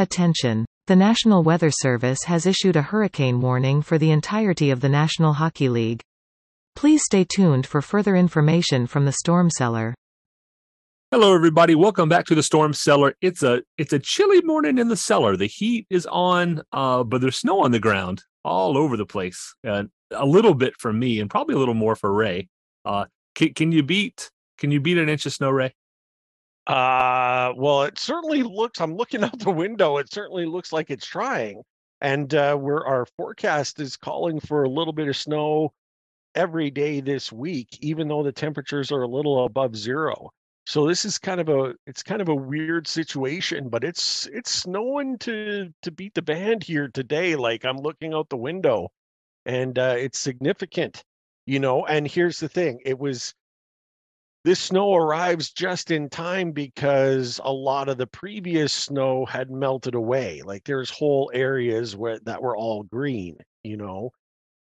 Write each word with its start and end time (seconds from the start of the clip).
Attention! 0.00 0.64
The 0.86 0.96
National 0.96 1.42
Weather 1.42 1.70
Service 1.70 2.22
has 2.24 2.46
issued 2.46 2.74
a 2.74 2.80
hurricane 2.80 3.42
warning 3.42 3.82
for 3.82 3.98
the 3.98 4.10
entirety 4.10 4.70
of 4.70 4.80
the 4.80 4.88
National 4.88 5.34
Hockey 5.34 5.68
League. 5.68 6.00
Please 6.74 7.02
stay 7.04 7.22
tuned 7.22 7.66
for 7.66 7.82
further 7.82 8.16
information 8.16 8.86
from 8.86 9.04
the 9.04 9.12
storm 9.12 9.50
cellar. 9.50 9.94
Hello, 11.10 11.34
everybody. 11.34 11.74
Welcome 11.74 12.08
back 12.08 12.24
to 12.28 12.34
the 12.34 12.42
Storm 12.42 12.72
Cellar. 12.72 13.14
It's 13.20 13.42
a 13.42 13.60
it's 13.76 13.92
a 13.92 13.98
chilly 13.98 14.40
morning 14.40 14.78
in 14.78 14.88
the 14.88 14.96
cellar. 14.96 15.36
The 15.36 15.48
heat 15.48 15.86
is 15.90 16.06
on, 16.06 16.62
uh, 16.72 17.04
but 17.04 17.20
there's 17.20 17.36
snow 17.36 17.60
on 17.60 17.72
the 17.72 17.78
ground 17.78 18.22
all 18.42 18.78
over 18.78 18.96
the 18.96 19.04
place. 19.04 19.54
Uh, 19.68 19.82
a 20.12 20.24
little 20.24 20.54
bit 20.54 20.72
for 20.78 20.94
me, 20.94 21.20
and 21.20 21.28
probably 21.28 21.56
a 21.56 21.58
little 21.58 21.74
more 21.74 21.94
for 21.94 22.10
Ray. 22.10 22.48
Uh, 22.86 23.04
can, 23.34 23.52
can 23.52 23.70
you 23.70 23.82
beat 23.82 24.30
can 24.56 24.70
you 24.70 24.80
beat 24.80 24.96
an 24.96 25.10
inch 25.10 25.26
of 25.26 25.34
snow, 25.34 25.50
Ray? 25.50 25.74
Uh, 26.70 27.52
well, 27.56 27.82
it 27.82 27.98
certainly 27.98 28.42
looks. 28.44 28.80
I'm 28.80 28.94
looking 28.96 29.24
out 29.24 29.38
the 29.40 29.50
window. 29.50 29.98
It 29.98 30.12
certainly 30.12 30.46
looks 30.46 30.72
like 30.72 30.90
it's 30.90 31.06
trying, 31.06 31.62
and 32.00 32.32
uh, 32.34 32.54
where 32.56 32.86
our 32.86 33.06
forecast 33.16 33.80
is 33.80 33.96
calling 33.96 34.38
for 34.40 34.62
a 34.64 34.68
little 34.70 34.92
bit 34.92 35.08
of 35.08 35.16
snow 35.16 35.72
every 36.34 36.70
day 36.70 37.00
this 37.00 37.32
week, 37.32 37.78
even 37.82 38.08
though 38.08 38.22
the 38.22 38.32
temperatures 38.32 38.92
are 38.92 39.02
a 39.02 39.08
little 39.08 39.44
above 39.46 39.76
zero. 39.76 40.30
So 40.66 40.86
this 40.88 41.04
is 41.04 41.18
kind 41.18 41.40
of 41.40 41.48
a 41.50 41.74
it's 41.86 42.02
kind 42.04 42.22
of 42.22 42.28
a 42.30 42.36
weird 42.36 42.88
situation, 42.88 43.68
but 43.70 43.84
it's 43.84 44.26
it's 44.28 44.52
snowing 44.52 45.18
to 45.20 45.72
to 45.82 45.90
beat 45.92 46.14
the 46.14 46.22
band 46.22 46.64
here 46.64 46.88
today. 46.88 47.36
Like 47.36 47.64
I'm 47.64 47.78
looking 47.78 48.14
out 48.14 48.28
the 48.30 48.38
window, 48.38 48.90
and 49.46 49.78
uh, 49.78 49.96
it's 49.98 50.18
significant, 50.18 51.04
you 51.46 51.60
know. 51.60 51.86
And 51.86 52.06
here's 52.08 52.40
the 52.40 52.48
thing: 52.48 52.80
it 52.84 52.98
was 52.98 53.34
this 54.44 54.60
snow 54.60 54.94
arrives 54.94 55.50
just 55.50 55.90
in 55.90 56.08
time 56.08 56.52
because 56.52 57.40
a 57.44 57.52
lot 57.52 57.88
of 57.88 57.98
the 57.98 58.06
previous 58.06 58.72
snow 58.72 59.26
had 59.26 59.50
melted 59.50 59.94
away. 59.94 60.42
Like 60.42 60.64
there's 60.64 60.90
whole 60.90 61.30
areas 61.34 61.94
where 61.94 62.18
that 62.20 62.40
were 62.40 62.56
all 62.56 62.82
green, 62.84 63.36
you 63.62 63.76
know, 63.76 64.12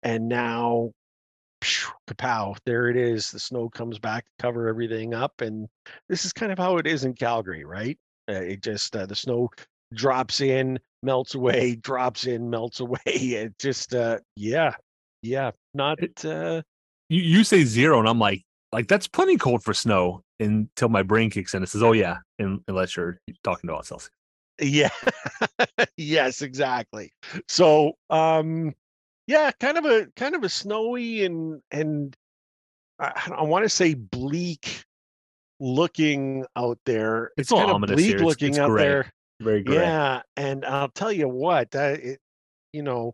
and 0.03 0.29
now 0.29 0.91
phew, 1.61 1.91
kapow, 2.07 2.55
there 2.65 2.89
it 2.89 2.95
is. 2.95 3.31
The 3.31 3.39
snow 3.39 3.69
comes 3.69 3.99
back 3.99 4.25
to 4.25 4.31
cover 4.43 4.67
everything 4.69 5.13
up. 5.13 5.41
And 5.41 5.67
this 6.07 6.25
is 6.25 6.31
kind 6.31 6.51
of 6.51 6.57
how 6.57 6.77
it 6.77 6.87
is 6.87 7.03
in 7.03 7.13
Calgary, 7.13 7.65
right? 7.65 7.97
Uh, 8.29 8.33
it 8.33 8.61
just, 8.61 8.95
uh, 8.95 9.05
the 9.05 9.15
snow 9.15 9.49
drops 9.93 10.41
in, 10.41 10.79
melts 11.03 11.35
away, 11.35 11.75
drops 11.81 12.27
in, 12.27 12.49
melts 12.49 12.79
away. 12.79 12.99
It 13.05 13.57
just, 13.59 13.93
uh, 13.93 14.19
yeah, 14.35 14.73
yeah, 15.21 15.51
not, 15.73 15.99
uh, 16.23 16.61
You 17.09 17.21
you 17.21 17.43
say 17.43 17.63
zero, 17.65 17.99
and 17.99 18.07
I'm 18.07 18.19
like 18.19 18.43
like 18.75 18.87
that's 18.87 19.07
plenty 19.07 19.37
cold 19.37 19.63
for 19.63 19.73
snow 19.73 20.21
until 20.39 20.89
my 20.89 21.01
brain 21.01 21.29
kicks 21.29 21.53
in 21.53 21.63
and 21.63 21.69
says, 21.69 21.81
"Oh 21.81 21.93
yeah," 21.93 22.17
unless 22.39 22.97
you're 22.97 23.17
talking 23.43 23.69
about 23.69 23.85
Celsius. 23.85 24.09
yeah, 24.61 24.89
yes, 25.97 26.41
exactly. 26.41 27.11
So, 27.47 27.93
um, 28.09 28.73
yeah, 29.27 29.51
kind 29.59 29.77
of 29.77 29.85
a 29.85 30.07
kind 30.17 30.35
of 30.35 30.43
a 30.43 30.49
snowy 30.49 31.23
and 31.25 31.61
and 31.71 32.15
I, 32.99 33.31
I 33.37 33.43
want 33.43 33.63
to 33.63 33.69
say 33.69 33.93
bleak 33.93 34.83
looking 35.61 36.45
out 36.57 36.77
there. 36.85 37.31
It's 37.37 37.49
It's, 37.49 37.51
kind 37.51 37.69
of 37.69 37.75
ominous 37.77 37.95
bleak 37.95 38.05
here. 38.07 38.15
It's- 38.17 38.27
looking 38.27 38.49
it's 38.49 38.59
out 38.59 38.69
gray. 38.69 38.83
there. 38.83 39.11
Very 39.41 39.63
gray. 39.63 39.75
Yeah, 39.77 40.21
and 40.37 40.65
I'll 40.65 40.89
tell 40.89 41.11
you 41.13 41.27
what, 41.29 41.71
that 41.71 41.99
it, 42.01 42.19
you 42.73 42.83
know, 42.83 43.13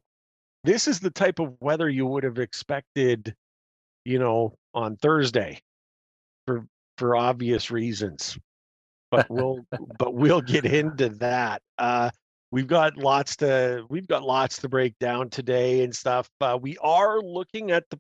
this 0.64 0.88
is 0.88 1.00
the 1.00 1.12
type 1.12 1.38
of 1.40 1.54
weather 1.62 1.88
you 1.90 2.06
would 2.08 2.24
have 2.24 2.40
expected, 2.40 3.36
you 4.06 4.20
know, 4.20 4.56
on 4.74 4.96
Thursday 4.98 5.62
for 6.46 6.66
for 6.98 7.16
obvious 7.16 7.72
reasons. 7.72 8.38
But 9.10 9.30
we'll 9.30 9.60
but 10.00 10.14
we'll 10.14 10.42
get 10.42 10.66
into 10.66 11.10
that. 11.10 11.62
Uh 11.78 12.12
we've 12.52 12.68
got 12.68 12.98
lots 12.98 13.38
to 13.38 13.86
we've 13.90 14.08
got 14.08 14.24
lots 14.24 14.60
to 14.60 14.70
break 14.70 14.98
down 15.00 15.30
today 15.30 15.84
and 15.84 15.96
stuff. 15.96 16.30
Uh, 16.40 16.58
we 16.62 16.78
are 16.80 17.22
looking 17.22 17.72
at 17.72 17.86
the 17.90 18.00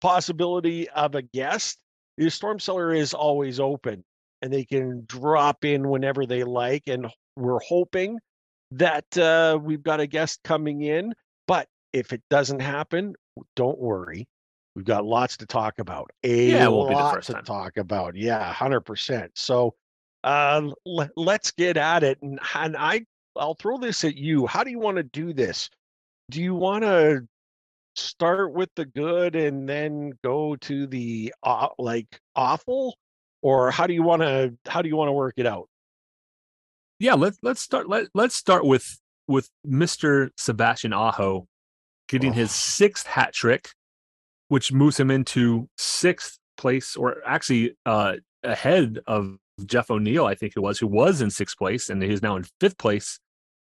possibility 0.00 0.88
of 0.90 1.14
a 1.14 1.22
guest. 1.22 1.78
The 2.16 2.30
storm 2.30 2.58
cellar 2.58 2.92
is 2.92 3.14
always 3.14 3.60
open 3.60 4.04
and 4.42 4.52
they 4.52 4.64
can 4.64 5.04
drop 5.06 5.64
in 5.64 5.88
whenever 5.88 6.26
they 6.26 6.44
like 6.44 6.84
and 6.86 7.06
we're 7.36 7.60
hoping 7.60 8.18
that 8.72 9.18
uh, 9.18 9.58
we've 9.60 9.82
got 9.82 10.00
a 10.00 10.06
guest 10.06 10.40
coming 10.44 10.82
in. 10.82 11.12
But 11.46 11.68
if 11.92 12.12
it 12.12 12.22
doesn't 12.30 12.60
happen, 12.60 13.14
don't 13.56 13.78
worry. 13.78 14.26
We've 14.76 14.84
got 14.84 15.04
lots 15.04 15.36
to 15.38 15.46
talk 15.46 15.78
about. 15.78 16.10
A 16.22 16.50
Yeah, 16.50 16.68
won't 16.68 16.90
be 16.90 16.94
the 16.94 17.10
first 17.10 17.26
to 17.28 17.32
time. 17.34 17.44
talk 17.44 17.76
about. 17.76 18.14
Yeah, 18.16 18.52
hundred 18.52 18.82
percent. 18.82 19.32
So 19.34 19.74
uh, 20.24 20.70
le- 20.86 21.10
let's 21.16 21.50
get 21.50 21.76
at 21.76 22.02
it. 22.02 22.18
And, 22.22 22.38
and 22.54 22.76
I, 22.76 23.04
I'll 23.36 23.54
throw 23.54 23.78
this 23.78 24.04
at 24.04 24.16
you. 24.16 24.46
How 24.46 24.62
do 24.62 24.70
you 24.70 24.78
want 24.78 24.96
to 24.98 25.02
do 25.02 25.32
this? 25.32 25.68
Do 26.30 26.40
you 26.42 26.54
want 26.54 26.84
to 26.84 27.22
start 27.96 28.52
with 28.52 28.70
the 28.76 28.84
good 28.84 29.34
and 29.34 29.68
then 29.68 30.12
go 30.22 30.54
to 30.56 30.86
the 30.86 31.34
uh, 31.42 31.68
like 31.78 32.20
awful, 32.36 32.96
or 33.42 33.70
how 33.72 33.86
do 33.88 33.94
you 33.94 34.02
want 34.04 34.22
to? 34.22 34.54
How 34.66 34.82
do 34.82 34.88
you 34.88 34.96
want 34.96 35.08
to 35.08 35.12
work 35.12 35.34
it 35.36 35.46
out? 35.46 35.68
yeah 37.02 37.14
let's 37.14 37.38
let's 37.42 37.62
start 37.62 37.88
let, 37.88 38.08
let's 38.14 38.34
start 38.34 38.62
with 38.62 39.00
with 39.26 39.48
mr 39.66 40.28
sebastian 40.36 40.92
aho 40.92 41.46
getting 42.10 42.34
his 42.34 42.50
Oh. 42.50 42.52
sixth 42.52 43.06
hat 43.06 43.32
trick 43.32 43.70
which 44.50 44.72
moves 44.72 44.98
him 45.00 45.10
into 45.10 45.68
sixth 45.76 46.38
place 46.56 46.96
or 46.96 47.16
actually 47.26 47.74
uh 47.86 48.14
ahead 48.44 48.98
of 49.06 49.36
jeff 49.64 49.90
o'neill 49.90 50.26
i 50.26 50.34
think 50.34 50.52
it 50.56 50.60
was 50.60 50.78
who 50.78 50.86
was 50.86 51.20
in 51.20 51.30
sixth 51.30 51.56
place 51.56 51.88
and 51.88 52.02
he's 52.02 52.22
now 52.22 52.36
in 52.36 52.44
fifth 52.60 52.78
place 52.78 53.18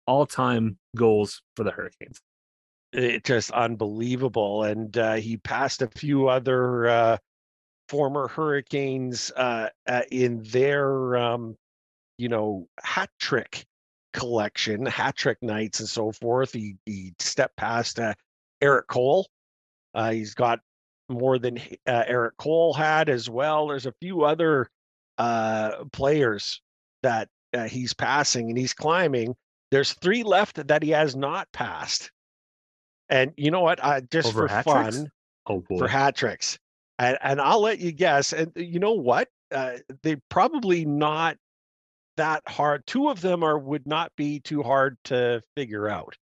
all-time 0.08 0.78
goals 0.96 1.42
for 1.56 1.64
the 1.64 1.72
hurricanes 1.72 2.22
it 2.96 3.24
just 3.24 3.52
unbelievable. 3.52 4.64
And 4.64 4.96
uh, 4.98 5.16
he 5.16 5.38
passed 5.38 5.82
a 5.82 5.88
few 5.88 6.28
other 6.28 6.88
uh, 6.88 7.18
former 7.90 8.28
Hurricanes 8.28 9.32
uh, 9.36 9.70
uh, 9.88 10.02
in 10.12 10.42
their, 10.44 11.18
um, 11.18 11.56
you 12.18 12.30
know, 12.30 12.68
hat 12.82 13.10
trick 13.20 13.66
collection, 14.14 14.86
hat 14.86 15.16
trick 15.16 15.38
nights, 15.42 15.82
and 15.82 15.90
so 15.90 16.12
forth. 16.12 16.54
He 16.54 16.78
he 16.86 17.14
stepped 17.20 17.58
past 17.58 18.00
uh, 18.00 18.14
Erik 18.62 18.88
Cole. 18.88 19.28
Uh, 19.94 20.12
he's 20.12 20.34
got 20.34 20.60
more 21.10 21.38
than 21.40 21.58
uh, 21.88 22.04
Erik 22.08 22.38
Cole 22.38 22.74
had 22.74 23.10
as 23.10 23.30
well. 23.30 23.68
There's 23.68 23.86
a 23.86 23.94
few 24.02 24.24
other 24.24 24.70
uh, 25.18 25.86
players 25.92 26.62
that 27.04 27.30
uh, 27.54 27.64
he's 27.66 27.94
passing 27.94 28.50
and 28.50 28.58
he's 28.58 28.74
climbing. 28.74 29.36
There's 29.72 29.94
three 29.94 30.24
left 30.24 30.68
that 30.68 30.84
he 30.84 30.90
has 30.92 31.16
not 31.16 31.52
passed. 31.52 32.12
And 33.10 33.34
you 33.38 33.52
know 33.52 33.62
what? 33.62 33.84
I 33.84 34.02
just 34.02 34.30
Over 34.30 34.48
for 34.48 34.54
hat 34.54 34.66
fun 34.66 35.12
oh 35.48 35.64
boy 35.70 35.78
for 35.78 35.88
hat 35.88 36.16
tricks, 36.16 36.58
and 36.98 37.18
and 37.22 37.40
I'll 37.40 37.62
let 37.62 37.80
you 37.80 37.92
guess. 37.92 38.34
And 38.34 38.52
you 38.56 38.80
know 38.80 38.94
what? 38.94 39.28
Uh, 39.52 39.78
they 40.02 40.16
probably 40.30 40.86
not 40.86 41.38
that 42.18 42.42
hard. 42.48 42.88
Two 42.88 43.10
of 43.10 43.22
them 43.22 43.44
are 43.44 43.60
would 43.60 43.86
not 43.86 44.12
be 44.16 44.40
too 44.40 44.64
hard 44.64 44.98
to 45.06 45.42
figure 45.56 45.88
out. 45.88 46.16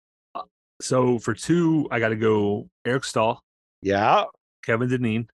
so 0.82 1.20
for 1.20 1.36
two 1.36 1.88
i 1.92 2.00
gotta 2.00 2.16
go 2.16 2.68
eric 2.86 3.04
staal 3.04 3.40
Yeah. 3.84 4.24
Kevin 4.64 4.90
dineen 4.90 5.28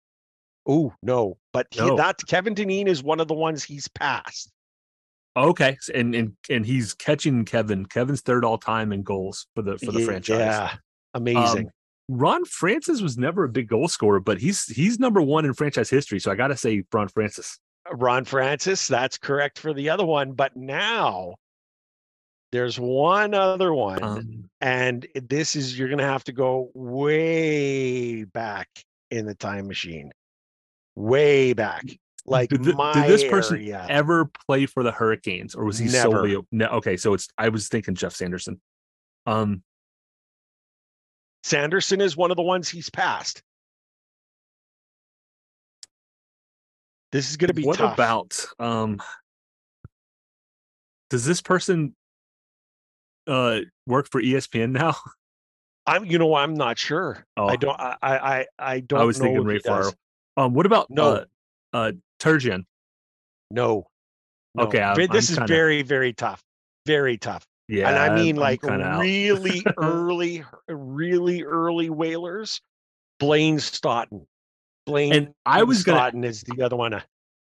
Oh 0.67 0.93
no, 1.03 1.37
but 1.53 1.67
he, 1.71 1.79
No. 1.81 1.95
that 1.97 2.17
Kevin 2.27 2.55
Dineen 2.55 2.87
is 2.87 3.03
one 3.03 3.19
of 3.19 3.27
the 3.27 3.35
ones 3.35 3.63
he's 3.63 3.87
passed. 3.87 4.49
okay 5.37 5.77
and 5.93 6.15
and 6.15 6.33
and 6.49 6.65
he's 6.65 6.93
catching 6.93 7.43
kevin 7.45 7.85
kevin's 7.85 8.21
third 8.21 8.45
all-time 8.45 8.93
in 8.93 9.03
goals 9.03 9.47
for 9.53 9.61
the 9.61 9.77
for 9.79 9.91
the 9.91 9.99
Ye- 9.99 10.05
franchise 10.05 10.39
Yeah, 10.39 10.73
amazing. 11.13 11.65
Um, 11.67 11.71
Ron 12.07 12.45
Francis 12.45 13.01
was 13.01 13.17
never 13.17 13.43
a 13.45 13.49
big 13.49 13.67
goal 13.67 13.87
scorer, 13.87 14.19
but 14.19 14.37
he's 14.39 14.65
he's 14.65 14.99
number 14.99 15.21
one 15.21 15.43
in 15.43 15.53
franchise 15.55 15.89
history. 15.89 16.19
So 16.19 16.31
I 16.31 16.35
got 16.35 16.49
to 16.49 16.55
say, 16.57 16.83
Ron 16.93 17.07
Francis. 17.07 17.57
Ron 17.91 18.25
Francis, 18.25 18.87
that's 18.87 19.17
correct 19.17 19.57
for 19.57 19.73
the 19.73 19.89
other 19.89 20.05
one. 20.05 20.33
But 20.33 20.55
now 20.55 21.33
there's 22.51 22.79
one 22.79 23.33
other 23.33 23.73
one. 23.73 24.03
Um, 24.03 24.49
and 24.61 25.07
this 25.15 25.55
is 25.55 25.77
you're 25.77 25.89
gonna 25.89 26.03
have 26.03 26.23
to 26.25 26.31
go 26.31 26.69
way 26.75 28.23
back 28.23 28.69
in 29.11 29.25
the 29.25 29.35
time 29.35 29.67
machine, 29.67 30.11
way 30.95 31.53
back, 31.53 31.83
like 32.25 32.49
did, 32.49 32.63
did 32.63 32.77
this 33.07 33.23
person 33.25 33.57
area. 33.57 33.85
ever 33.89 34.29
play 34.47 34.65
for 34.65 34.83
the 34.83 34.91
Hurricanes, 34.91 35.55
or 35.55 35.65
was 35.65 35.77
he 35.77 35.87
Never. 35.87 36.27
solely? 36.27 36.37
No, 36.51 36.67
okay, 36.67 36.97
so 36.97 37.13
it's 37.13 37.27
I 37.37 37.49
was 37.49 37.67
thinking 37.67 37.95
Geoff 37.95 38.15
Sanderson. 38.15 38.59
Um, 39.25 39.63
Sanderson 41.43 42.01
is 42.01 42.17
one 42.17 42.31
of 42.31 42.37
the 42.37 42.43
ones 42.43 42.67
he's 42.69 42.89
passed. 42.89 43.43
This 47.11 47.29
is 47.29 47.37
gonna 47.37 47.53
be 47.53 47.63
what 47.63 47.77
tough. 47.77 47.93
about 47.93 48.45
um? 48.59 48.99
Does 51.09 51.23
this 51.23 51.41
person 51.41 51.95
uh 53.27 53.59
work 53.87 54.09
for 54.09 54.21
ESPN 54.21 54.71
now? 54.71 54.95
I'm, 55.87 56.05
you 56.05 56.17
know, 56.17 56.33
I'm 56.35 56.53
not 56.55 56.77
sure. 56.79 57.23
Oh, 57.37 57.47
I 57.47 57.55
don't. 57.55 57.79
I, 57.79 57.95
I, 58.01 58.17
I- 58.39 58.45
I 58.57 58.79
don't. 58.79 59.01
I 59.01 59.03
was 59.03 59.17
thinking 59.19 59.43
Ray. 59.43 59.59
Ferraro. 59.59 59.91
Um, 60.37 60.53
what 60.53 60.65
about 60.65 60.89
No. 60.89 61.03
uh, 61.13 61.25
uh 61.73 61.91
Turgeon? 62.19 62.65
No. 63.51 63.87
no. 64.55 64.63
Okay, 64.63 64.79
I'm- 64.81 64.95
this 64.95 65.09
I'm 65.11 65.17
is 65.17 65.29
kinda- 65.29 65.47
very, 65.47 65.81
very 65.83 66.13
tough. 66.13 66.41
Very 66.85 67.17
tough. 67.17 67.45
Yeah, 67.67 67.89
and 67.89 67.97
I 67.97 68.15
mean 68.15 68.35
I'm 68.35 68.41
like 68.41 68.61
really 68.61 69.63
early, 69.77 70.43
really 70.67 71.43
early 71.43 71.89
whalers. 71.89 72.61
Blaine 73.19 73.59
Stoughton. 73.59 74.27
Blaine 74.85 75.13
And 75.13 75.33
I 75.47 75.63
was 75.63 75.83
gonna 75.83 75.97
Stoughton 75.97 76.23
is 76.23 76.43
the 76.43 76.61
other 76.61 76.75
one. 76.75 77.01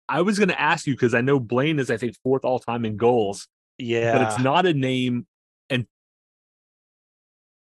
I 0.08 0.22
was 0.22 0.38
gonna 0.38 0.54
ask 0.54 0.86
you 0.86 0.94
because 0.94 1.12
I 1.12 1.20
know 1.20 1.38
Blaine 1.38 1.78
is 1.78 1.90
I 1.90 1.98
think 1.98 2.16
fourth 2.22 2.44
all 2.46 2.58
time 2.58 2.86
in 2.86 2.96
goals, 2.96 3.46
Yeah, 3.78 4.12
but 4.16 4.22
it's 4.22 4.38
not 4.42 4.64
a 4.64 4.72
name 4.72 5.26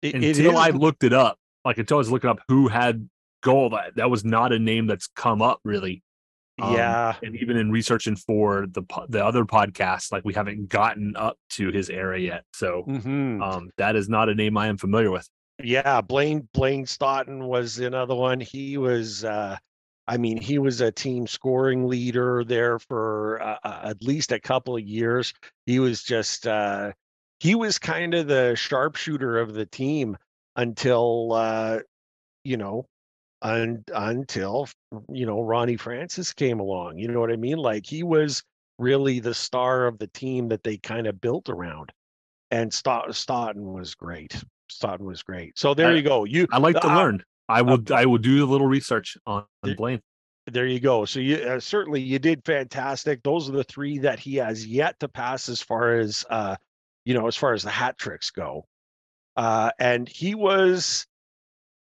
it 0.06 0.16
until 0.16 0.52
is- 0.52 0.58
I 0.58 0.70
looked 0.70 1.04
it 1.04 1.14
up. 1.14 1.38
Like 1.64 1.78
until 1.80 1.98
I 1.98 2.00
was 2.00 2.12
looking 2.12 2.30
up 2.30 2.40
who 2.48 2.68
had 2.68 3.10
goal, 3.42 3.72
that 3.72 3.96
that 3.96 4.10
was 4.10 4.24
not 4.24 4.54
a 4.54 4.60
name 4.60 4.88
that's 4.88 5.08
come 5.08 5.42
up 5.42 5.60
really. 5.64 6.04
Um, 6.62 6.74
yeah, 6.74 7.16
and 7.22 7.36
even 7.36 7.58
in 7.58 7.72
researching 7.72 8.16
for 8.16 8.68
the 8.68 8.84
the 9.10 9.26
other 9.26 9.44
podcasts, 9.46 10.12
like 10.12 10.24
we 10.24 10.34
haven't 10.34 10.70
gotten 10.70 11.16
up 11.18 11.38
to 11.52 11.70
his 11.72 11.90
era 11.90 12.20
yet. 12.20 12.44
So 12.54 12.84
mhm. 12.88 13.42
um, 13.42 13.72
that 13.78 13.96
is 13.96 14.08
not 14.08 14.30
a 14.30 14.36
name 14.36 14.58
I 14.58 14.68
am 14.68 14.78
familiar 14.78 15.12
with. 15.12 15.28
yeah. 15.62 16.02
Blaine 16.02 16.48
Blaine 16.54 16.86
Stoughton 16.86 17.44
was 17.44 17.80
another 17.80 18.16
one. 18.16 18.40
He 18.40 18.78
was. 18.78 19.24
uh 19.26 19.58
I 20.08 20.18
mean, 20.18 20.38
he 20.40 20.60
was 20.60 20.82
a 20.82 20.92
team 20.92 21.26
scoring 21.26 21.88
leader 21.88 22.44
there 22.46 22.78
for 22.78 23.42
uh, 23.42 23.58
uh, 23.64 23.80
at 23.86 24.04
least 24.04 24.32
a 24.32 24.40
couple 24.40 24.76
of 24.76 24.84
years. 24.84 25.34
He 25.66 25.80
was 25.80 26.04
just 26.04 26.46
uh, 26.46 26.92
he 27.46 27.54
was 27.54 27.78
kind 27.78 28.16
of 28.16 28.26
the 28.26 28.56
sharpshooter 28.56 29.38
of 29.38 29.54
the 29.54 29.68
team 29.68 30.18
until 30.56 31.32
uh, 31.34 31.80
you 32.44 32.58
know 32.58 32.88
un- 33.44 33.84
until 33.94 34.68
you 35.10 35.28
know 35.28 35.42
Ronnie 35.42 35.78
Francis 35.78 36.34
came 36.34 36.60
along. 36.60 36.98
You 36.98 37.08
know 37.08 37.20
what 37.20 37.32
I 37.32 37.36
mean? 37.36 37.58
Like 37.58 37.86
he 37.86 38.02
was 38.02 38.42
really 38.80 39.20
the 39.20 39.36
star 39.36 39.86
of 39.86 40.00
the 40.00 40.08
team 40.08 40.48
that 40.48 40.64
they 40.64 40.78
kind 40.78 41.06
of 41.06 41.22
built 41.22 41.48
around. 41.48 41.92
And 42.50 42.74
Stott- 42.74 43.14
Stoughton 43.16 43.72
was 43.74 43.94
great. 43.94 44.44
Stoughton 44.70 45.06
was 45.06 45.22
great. 45.22 45.56
So 45.56 45.76
there 45.76 45.90
I- 45.90 45.94
you 45.96 46.02
go. 46.02 46.24
You 46.24 46.48
I 46.52 46.58
like 46.58 46.80
to 46.82 46.90
uh, 46.90 46.96
learn. 46.96 47.24
I 47.48 47.62
will 47.62 47.80
I 47.94 48.08
will 48.08 48.18
do 48.18 48.44
a 48.44 48.48
little 48.48 48.66
research 48.66 49.18
on, 49.28 49.44
on 49.62 49.76
Blaine. 49.76 50.02
there 50.48 50.66
you 50.66 50.80
go. 50.80 51.06
So 51.06 51.20
you 51.20 51.36
uh, 51.38 51.60
certainly 51.60 52.02
you 52.02 52.18
did 52.18 52.44
fantastic. 52.44 53.22
Those 53.22 53.48
are 53.50 53.52
the 53.52 53.64
three 53.64 54.00
that 54.00 54.18
he 54.20 54.38
has 54.38 54.66
yet 54.66 55.00
to 55.02 55.08
pass 55.08 55.48
as 55.48 55.62
far 55.62 55.98
as 56.00 56.26
uh, 56.32 56.56
you 57.06 57.14
know, 57.14 57.28
as 57.28 57.38
far 57.38 57.54
as 57.54 57.64
the 57.64 57.70
hat 57.70 57.98
tricks 57.98 58.32
go. 58.32 58.66
Uh, 59.38 59.72
and 59.80 60.10
he 60.10 60.36
was 60.36 61.06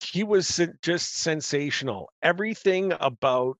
he 0.00 0.24
was 0.24 0.60
just 0.82 1.14
sensational. 1.14 2.10
Everything 2.22 2.92
about 3.00 3.56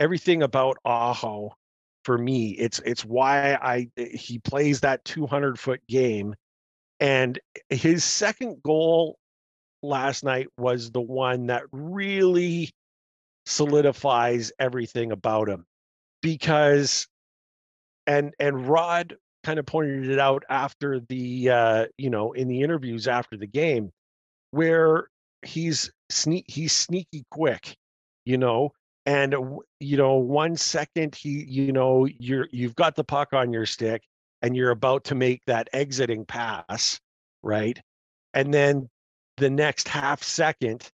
everything 0.00 0.42
about 0.42 0.78
Aho 0.84 1.54
for 2.04 2.18
me, 2.18 2.50
it's 2.50 2.80
it's 2.80 3.04
why 3.04 3.54
I 3.54 3.88
he 3.96 4.38
plays 4.40 4.80
that 4.80 5.04
200 5.04 5.58
foot 5.58 5.80
game. 5.88 6.34
And 6.98 7.38
his 7.70 8.04
second 8.04 8.62
goal 8.62 9.18
last 9.82 10.24
night 10.24 10.48
was 10.56 10.90
the 10.90 11.00
one 11.00 11.46
that 11.46 11.62
really 11.72 12.70
solidifies 13.46 14.52
everything 14.58 15.12
about 15.12 15.48
him 15.48 15.66
because 16.22 17.08
and 18.06 18.34
and 18.38 18.68
Rod 18.68 19.16
kind 19.42 19.58
of 19.58 19.66
pointed 19.66 20.08
it 20.08 20.18
out 20.18 20.44
after 20.48 21.00
the 21.08 21.50
uh 21.50 21.86
you 21.98 22.10
know 22.10 22.32
in 22.32 22.48
the 22.48 22.62
interviews 22.62 23.08
after 23.08 23.36
the 23.36 23.46
game 23.46 23.90
where 24.50 25.08
he's 25.42 25.90
sneak 26.10 26.44
he's 26.48 26.72
sneaky 26.72 27.24
quick 27.30 27.76
you 28.24 28.38
know 28.38 28.70
and 29.06 29.34
you 29.80 29.96
know 29.96 30.14
one 30.14 30.56
second 30.56 31.14
he 31.14 31.44
you 31.48 31.72
know 31.72 32.06
you're 32.18 32.48
you've 32.52 32.76
got 32.76 32.94
the 32.94 33.04
puck 33.04 33.32
on 33.32 33.52
your 33.52 33.66
stick 33.66 34.02
and 34.42 34.56
you're 34.56 34.70
about 34.70 35.04
to 35.04 35.14
make 35.14 35.40
that 35.46 35.68
exiting 35.72 36.24
pass 36.24 37.00
right 37.42 37.80
and 38.34 38.54
then 38.54 38.88
the 39.38 39.50
next 39.50 39.88
half 39.88 40.22
second 40.22 40.88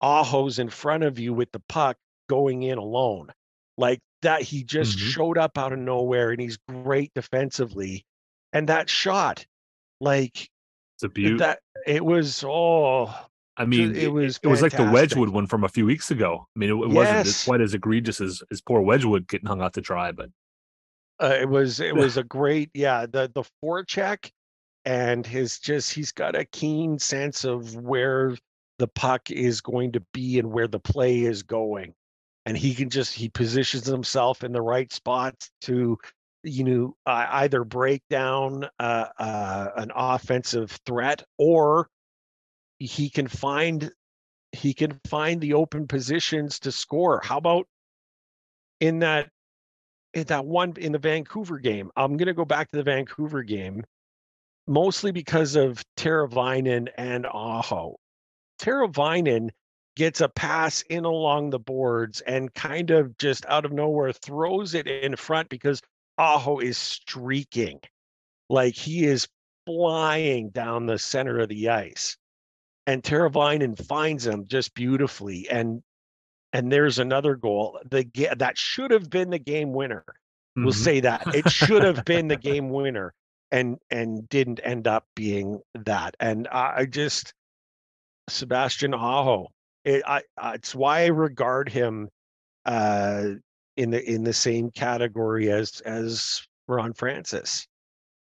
Aho's 0.00 0.58
in 0.58 0.68
front 0.68 1.04
of 1.04 1.18
you 1.18 1.34
with 1.34 1.52
the 1.52 1.62
puck 1.68 1.96
going 2.28 2.62
in 2.62 2.78
alone. 2.78 3.28
Like 3.76 4.00
that, 4.22 4.42
he 4.42 4.64
just 4.64 4.96
Mhm. 4.98 5.12
showed 5.12 5.38
up 5.38 5.56
out 5.58 5.72
of 5.72 5.78
nowhere 5.78 6.30
and 6.30 6.40
he's 6.40 6.58
great 6.68 7.12
defensively. 7.14 8.04
And 8.52 8.68
that 8.68 8.90
shot, 8.90 9.46
like 10.00 10.50
It's 10.96 11.04
a 11.04 11.08
beaut. 11.08 11.38
that, 11.38 11.60
it 11.86 12.04
was, 12.04 12.44
oh, 12.46 13.14
I 13.56 13.64
mean, 13.66 13.94
it 13.94 14.12
was 14.12 14.40
it 14.42 14.48
was 14.48 14.62
like 14.62 14.76
the. 14.76 14.84
Wedgewood 14.90 15.28
one 15.28 15.46
from 15.46 15.64
a 15.64 15.68
few 15.68 15.84
weeks 15.84 16.10
ago. 16.10 16.46
I 16.56 16.58
mean, 16.58 16.70
it, 16.70 16.72
it 16.72 16.88
wasn't 16.90 17.44
quite 17.44 17.60
as 17.60 17.74
egregious 17.74 18.20
as, 18.20 18.42
as 18.50 18.60
poor 18.60 18.80
Wedgewood 18.80 19.28
getting 19.28 19.46
hung 19.46 19.60
out 19.60 19.74
to 19.74 19.80
dry, 19.80 20.12
but 20.12 20.30
uh, 21.22 21.36
it 21.38 21.48
was, 21.48 21.80
it 21.80 21.94
was 21.94 22.16
a 22.16 22.24
great, 22.24 22.70
yeah, 22.72 23.04
the, 23.04 23.30
the 23.34 23.44
forecheck 23.62 24.30
and 24.86 25.26
his 25.26 25.58
just, 25.58 25.92
he's 25.92 26.12
got 26.12 26.34
a 26.34 26.46
keen 26.46 26.98
sense 26.98 27.44
of 27.44 27.76
where 27.76 28.36
the 28.78 28.88
puck 28.88 29.30
is 29.30 29.60
going 29.60 29.92
to 29.92 30.00
be 30.14 30.38
and 30.38 30.50
where 30.50 30.66
the 30.68 30.80
play 30.80 31.20
is 31.20 31.42
going. 31.42 31.92
And 32.50 32.58
he 32.58 32.74
can 32.74 32.90
just 32.90 33.14
he 33.14 33.28
positions 33.28 33.86
himself 33.86 34.42
in 34.42 34.50
the 34.50 34.60
right 34.60 34.92
spots 34.92 35.52
to 35.60 35.96
you 36.42 36.64
know 36.64 36.96
uh, 37.06 37.26
either 37.30 37.62
break 37.62 38.02
down 38.10 38.68
uh, 38.80 39.06
uh, 39.20 39.68
an 39.76 39.92
offensive 39.94 40.76
threat 40.84 41.22
or 41.38 41.88
he 42.80 43.08
can 43.08 43.28
find 43.28 43.92
he 44.50 44.74
can 44.74 44.98
find 45.06 45.40
the 45.40 45.54
open 45.54 45.86
positions 45.86 46.58
to 46.58 46.72
score. 46.72 47.20
How 47.22 47.38
about 47.38 47.68
in 48.80 48.98
that 48.98 49.28
in 50.12 50.24
that 50.24 50.44
one 50.44 50.74
in 50.76 50.90
the 50.90 50.98
Vancouver 50.98 51.60
game? 51.60 51.92
I'm 51.94 52.16
going 52.16 52.26
to 52.26 52.34
go 52.34 52.44
back 52.44 52.68
to 52.72 52.78
the 52.78 52.82
Vancouver 52.82 53.44
game 53.44 53.84
mostly 54.66 55.12
because 55.12 55.54
of 55.54 55.84
Teravainen 55.96 56.88
and 56.98 57.26
Aho. 57.26 57.94
Teravainen 58.60 59.50
gets 59.96 60.20
a 60.20 60.28
pass 60.28 60.82
in 60.82 61.04
along 61.04 61.50
the 61.50 61.58
boards 61.58 62.20
and 62.22 62.52
kind 62.54 62.90
of 62.90 63.16
just 63.18 63.44
out 63.46 63.64
of 63.64 63.72
nowhere 63.72 64.12
throws 64.12 64.74
it 64.74 64.86
in 64.86 65.16
front 65.16 65.48
because 65.48 65.82
Aho 66.18 66.58
is 66.58 66.78
streaking. 66.78 67.80
Like 68.48 68.74
he 68.74 69.04
is 69.04 69.28
flying 69.66 70.50
down 70.50 70.86
the 70.86 70.98
center 70.98 71.38
of 71.40 71.48
the 71.48 71.68
ice. 71.68 72.16
And 72.86 73.02
Teravainen 73.02 73.76
finds 73.86 74.26
him 74.26 74.46
just 74.46 74.74
beautifully. 74.74 75.48
And 75.50 75.82
and 76.52 76.72
there's 76.72 76.98
another 76.98 77.36
goal. 77.36 77.78
The 77.88 78.08
that 78.38 78.58
should 78.58 78.90
have 78.90 79.08
been 79.10 79.30
the 79.30 79.38
game 79.38 79.72
winner. 79.72 80.04
We'll 80.56 80.72
Mhm. 80.72 80.84
say 80.84 81.00
that. 81.00 81.34
It 81.34 81.48
should 81.50 81.84
have 81.84 82.04
been 82.04 82.26
the 82.28 82.36
game 82.50 82.70
winner 82.70 83.14
and 83.52 83.78
and 83.90 84.28
didn't 84.28 84.60
end 84.64 84.88
up 84.88 85.06
being 85.14 85.60
that. 85.74 86.16
And 86.18 86.48
I, 86.48 86.74
I 86.78 86.84
just 86.86 87.34
Sebastian 88.28 88.94
Aho. 88.94 89.48
It, 89.84 90.02
I, 90.06 90.22
it's 90.54 90.74
why 90.74 91.02
I 91.02 91.06
regard 91.06 91.68
him 91.68 92.08
uh, 92.66 93.30
in 93.76 93.90
the 93.90 94.02
in 94.10 94.24
the 94.24 94.32
same 94.32 94.70
category 94.70 95.50
as 95.50 95.80
as 95.80 96.42
Ron 96.68 96.92
Francis. 96.92 97.66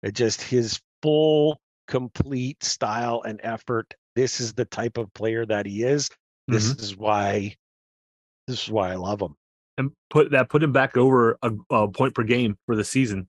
It 0.02 0.14
just 0.14 0.42
his 0.42 0.80
full, 1.02 1.58
complete 1.88 2.62
style 2.62 3.22
and 3.24 3.40
effort. 3.42 3.94
This 4.14 4.40
is 4.40 4.52
the 4.52 4.64
type 4.66 4.98
of 4.98 5.12
player 5.14 5.46
that 5.46 5.66
he 5.66 5.82
is. 5.82 6.10
This 6.48 6.74
Mhm. 6.74 6.80
is 6.82 6.96
why. 6.96 7.56
This 8.46 8.64
is 8.64 8.70
why 8.70 8.92
I 8.92 8.96
love 8.96 9.20
him. 9.20 9.34
and 9.78 9.90
put 10.08 10.30
that 10.30 10.48
put 10.48 10.62
him 10.62 10.72
back 10.72 10.96
over 10.96 11.36
a, 11.42 11.52
a 11.70 11.88
point 11.88 12.14
per 12.14 12.22
game 12.22 12.56
for 12.66 12.74
the 12.76 12.84
season 12.84 13.28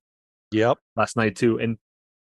Yep. 0.52 0.78
last 0.96 1.18
night 1.18 1.36
too. 1.36 1.60
And 1.60 1.78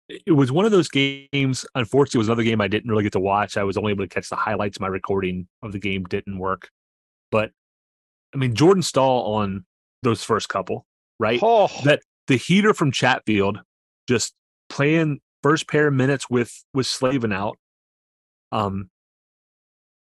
it 0.10 0.32
was 0.32 0.51
one 0.51 0.66
of 0.66 0.72
those 0.72 0.89
games. 0.89 1.66
Unfortunately, 1.75 2.18
it 2.18 2.22
was 2.22 2.28
another 2.28 2.44
game 2.44 2.62
I 2.62 2.68
didn't 2.68 2.89
really 2.89 3.04
get 3.04 3.13
to 3.13 3.20
watch. 3.20 3.58
I 3.58 3.63
was 3.63 3.78
only 3.78 3.92
able 3.92 4.04
to 4.04 4.10
catch 4.10 4.30
the 4.30 4.36
highlights. 4.36 4.80
My 4.80 4.88
recording 4.88 5.48
of 5.62 5.72
the 5.72 5.80
game 5.80 6.04
didn't 6.06 6.39
work. 6.39 6.70
But 7.32 7.51
I 8.34 8.38
mean, 8.38 8.56
Jordan 8.56 8.84
Staal 8.84 9.36
on 9.36 9.66
those 10.04 10.24
first 10.24 10.50
couple, 10.50 10.86
right? 11.20 11.39
Oh, 11.44 11.70
That 11.84 12.01
the 12.28 12.38
heater 12.38 12.74
from 12.74 12.92
Chatfield 12.92 13.60
just 14.08 14.34
playing 14.70 15.20
first 15.44 15.68
pair 15.68 15.88
of 15.88 15.94
minutes 15.94 16.30
with 16.30 16.63
with 16.74 16.88
Slavin 16.88 17.32
out. 17.32 17.58
Um, 18.51 18.89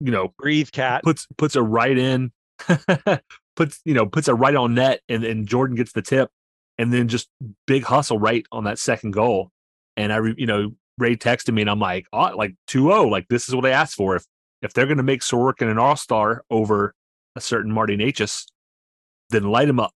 you 0.01 0.11
know, 0.11 0.33
breathe, 0.39 0.71
cat. 0.73 1.03
puts 1.03 1.27
puts 1.37 1.57
a 1.57 1.63
right 1.63 1.97
in, 1.97 2.33
puts 3.57 3.81
you 3.85 3.93
know 3.93 4.07
puts 4.07 4.29
a 4.29 4.35
right 4.35 4.55
on 4.55 4.75
net, 4.75 5.01
and 5.11 5.25
and 5.25 5.47
Jordan 5.47 5.77
gets 5.77 5.93
the 5.93 6.03
tip, 6.03 6.31
and 6.79 6.91
then 6.91 7.09
just 7.09 7.29
big 7.67 7.85
hustle 7.85 8.19
right 8.19 8.47
on 8.51 8.65
that 8.65 8.79
second 8.79 9.11
goal. 9.11 9.51
And 9.97 10.13
I, 10.13 10.17
re- 10.17 10.35
you 10.39 10.47
know, 10.47 10.73
Ray 10.99 11.17
texted 11.17 11.53
me, 11.55 11.63
and 11.63 11.71
I'm 11.71 11.81
like, 11.81 12.07
oh, 12.13 12.35
like 12.37 12.55
2-0, 12.69 13.11
like 13.11 13.27
this 13.29 13.49
is 13.49 13.55
what 13.55 13.67
I 13.67 13.71
asked 13.71 13.95
for. 13.95 14.17
If 14.17 14.25
if 14.63 14.73
they're 14.75 14.87
going 14.87 14.99
to 14.99 15.03
make 15.03 15.21
Sorokin 15.23 15.71
an 15.71 15.79
All 15.79 15.97
Star 15.97 16.45
over 16.51 16.95
a 17.37 17.41
certain 17.41 17.73
Marty 17.73 17.97
Necas, 17.97 18.45
then 19.31 19.45
light 19.45 19.69
him 19.69 19.81
up, 19.81 19.93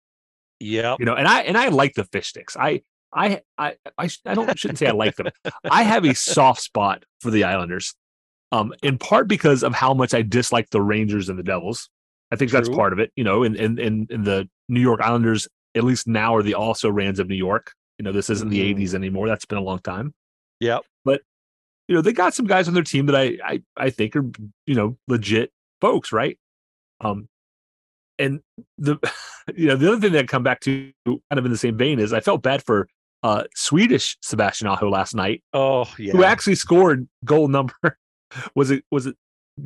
Yeah. 0.60 0.96
you 0.98 1.04
know. 1.04 1.14
And 1.14 1.28
I 1.28 1.40
and 1.42 1.56
I 1.58 1.68
like 1.68 1.94
the 1.94 2.04
fish 2.04 2.28
sticks. 2.28 2.56
I 2.56 2.82
I 3.12 3.42
I 3.58 3.74
I, 3.98 4.08
I 4.24 4.34
don't 4.34 4.58
shouldn't 4.58 4.78
say 4.78 4.86
I 4.86 4.92
like 4.92 5.16
them. 5.16 5.28
I 5.70 5.82
have 5.82 6.04
a 6.04 6.14
soft 6.14 6.62
spot 6.62 7.04
for 7.20 7.30
the 7.30 7.44
Islanders, 7.44 7.94
um, 8.52 8.72
in 8.82 8.96
part 8.98 9.28
because 9.28 9.62
of 9.62 9.74
how 9.74 9.92
much 9.94 10.14
I 10.14 10.22
dislike 10.22 10.70
the 10.70 10.80
Rangers 10.80 11.28
and 11.28 11.38
the 11.38 11.42
Devils. 11.42 11.90
I 12.32 12.36
think 12.36 12.50
that's 12.50 12.68
part 12.68 12.92
of 12.92 12.98
it. 12.98 13.12
You 13.16 13.24
know, 13.24 13.42
and 13.42 13.56
and 13.56 13.78
in, 13.78 14.06
in 14.10 14.24
the 14.24 14.48
New 14.68 14.80
York 14.80 15.00
Islanders, 15.02 15.46
at 15.74 15.84
least 15.84 16.08
now, 16.08 16.34
are 16.34 16.42
the 16.42 16.54
also 16.54 16.90
Rans 16.90 17.18
of 17.18 17.28
New 17.28 17.34
York. 17.36 17.72
You 17.98 18.04
know, 18.04 18.12
this 18.12 18.30
isn't 18.30 18.48
Mhm. 18.48 18.52
the 18.52 18.74
'80s 18.74 18.94
anymore. 18.94 19.28
That's 19.28 19.44
been 19.44 19.58
a 19.58 19.62
long 19.62 19.78
time. 19.80 20.14
Yeah. 20.60 20.78
But 21.04 21.22
you 21.88 21.94
know, 21.94 22.00
they 22.00 22.12
got 22.12 22.34
some 22.34 22.46
guys 22.46 22.66
on 22.68 22.74
their 22.74 22.82
team 22.82 23.06
that 23.06 23.16
I 23.16 23.38
I, 23.44 23.62
I 23.76 23.90
think 23.90 24.16
are 24.16 24.24
you 24.66 24.74
know 24.74 24.96
legit 25.08 25.52
folks, 25.80 26.12
right? 26.12 26.38
Um, 27.00 27.28
and 28.18 28.40
the 28.78 28.96
you 29.56 29.66
know 29.68 29.76
the 29.76 29.88
other 29.92 30.00
thing 30.00 30.12
that 30.12 30.24
I 30.24 30.26
come 30.26 30.42
back 30.42 30.60
to 30.60 30.92
kind 31.06 31.20
of 31.32 31.44
in 31.44 31.50
the 31.52 31.58
same 31.58 31.76
vein 31.76 31.98
is 31.98 32.12
I 32.12 32.20
felt 32.20 32.42
bad 32.42 32.62
for 32.64 32.88
uh 33.22 33.44
Swedish 33.54 34.16
Sebastian 34.22 34.66
Aho 34.68 34.88
last 34.88 35.14
night 35.14 35.42
Oh 35.52 35.86
yeah. 35.98 36.12
who 36.12 36.24
actually 36.24 36.54
scored 36.56 37.08
goal 37.24 37.48
number 37.48 37.74
was 38.54 38.70
it 38.70 38.84
was 38.90 39.06
it 39.06 39.16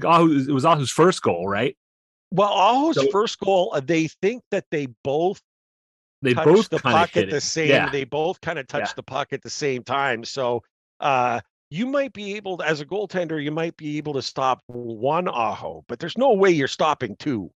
Aho, 0.04 0.28
it 0.28 0.48
was 0.50 0.64
Aho's 0.64 0.90
first 0.90 1.22
goal, 1.22 1.48
right? 1.48 1.76
well, 2.30 2.50
Aho's 2.52 2.96
So- 2.96 3.10
first 3.10 3.38
goal, 3.40 3.70
uh, 3.74 3.80
they 3.80 4.08
think 4.20 4.42
that 4.50 4.66
they 4.70 4.88
both 5.02 5.40
They 6.22 6.34
touched 6.34 6.46
both 6.48 6.68
the 6.70 6.78
kind 6.80 6.94
of 6.96 7.00
puck 7.00 7.10
hit 7.10 7.24
at 7.24 7.30
the 7.30 7.40
same. 7.40 7.68
Yeah. 7.68 7.90
They 7.90 8.04
both 8.04 8.40
kind 8.40 8.58
of 8.58 8.66
touch 8.66 8.88
Yeah. 8.88 8.92
the 8.96 9.02
puck 9.02 9.32
at 9.32 9.42
the 9.42 9.50
same 9.50 9.82
time. 9.84 10.24
So 10.24 10.62
uh, 11.00 11.40
you 11.70 11.86
might 11.86 12.12
be 12.12 12.34
able, 12.36 12.56
to, 12.58 12.66
as 12.66 12.80
a 12.80 12.86
goaltender, 12.86 13.42
you 13.42 13.50
might 13.52 13.76
be 13.76 13.98
able 13.98 14.14
to 14.14 14.22
stop 14.22 14.60
one 14.66 15.28
Aho, 15.28 15.84
but 15.86 15.98
there's 16.00 16.18
no 16.18 16.32
way 16.32 16.50
you're 16.50 16.66
stopping 16.68 17.14
two. 17.18 17.50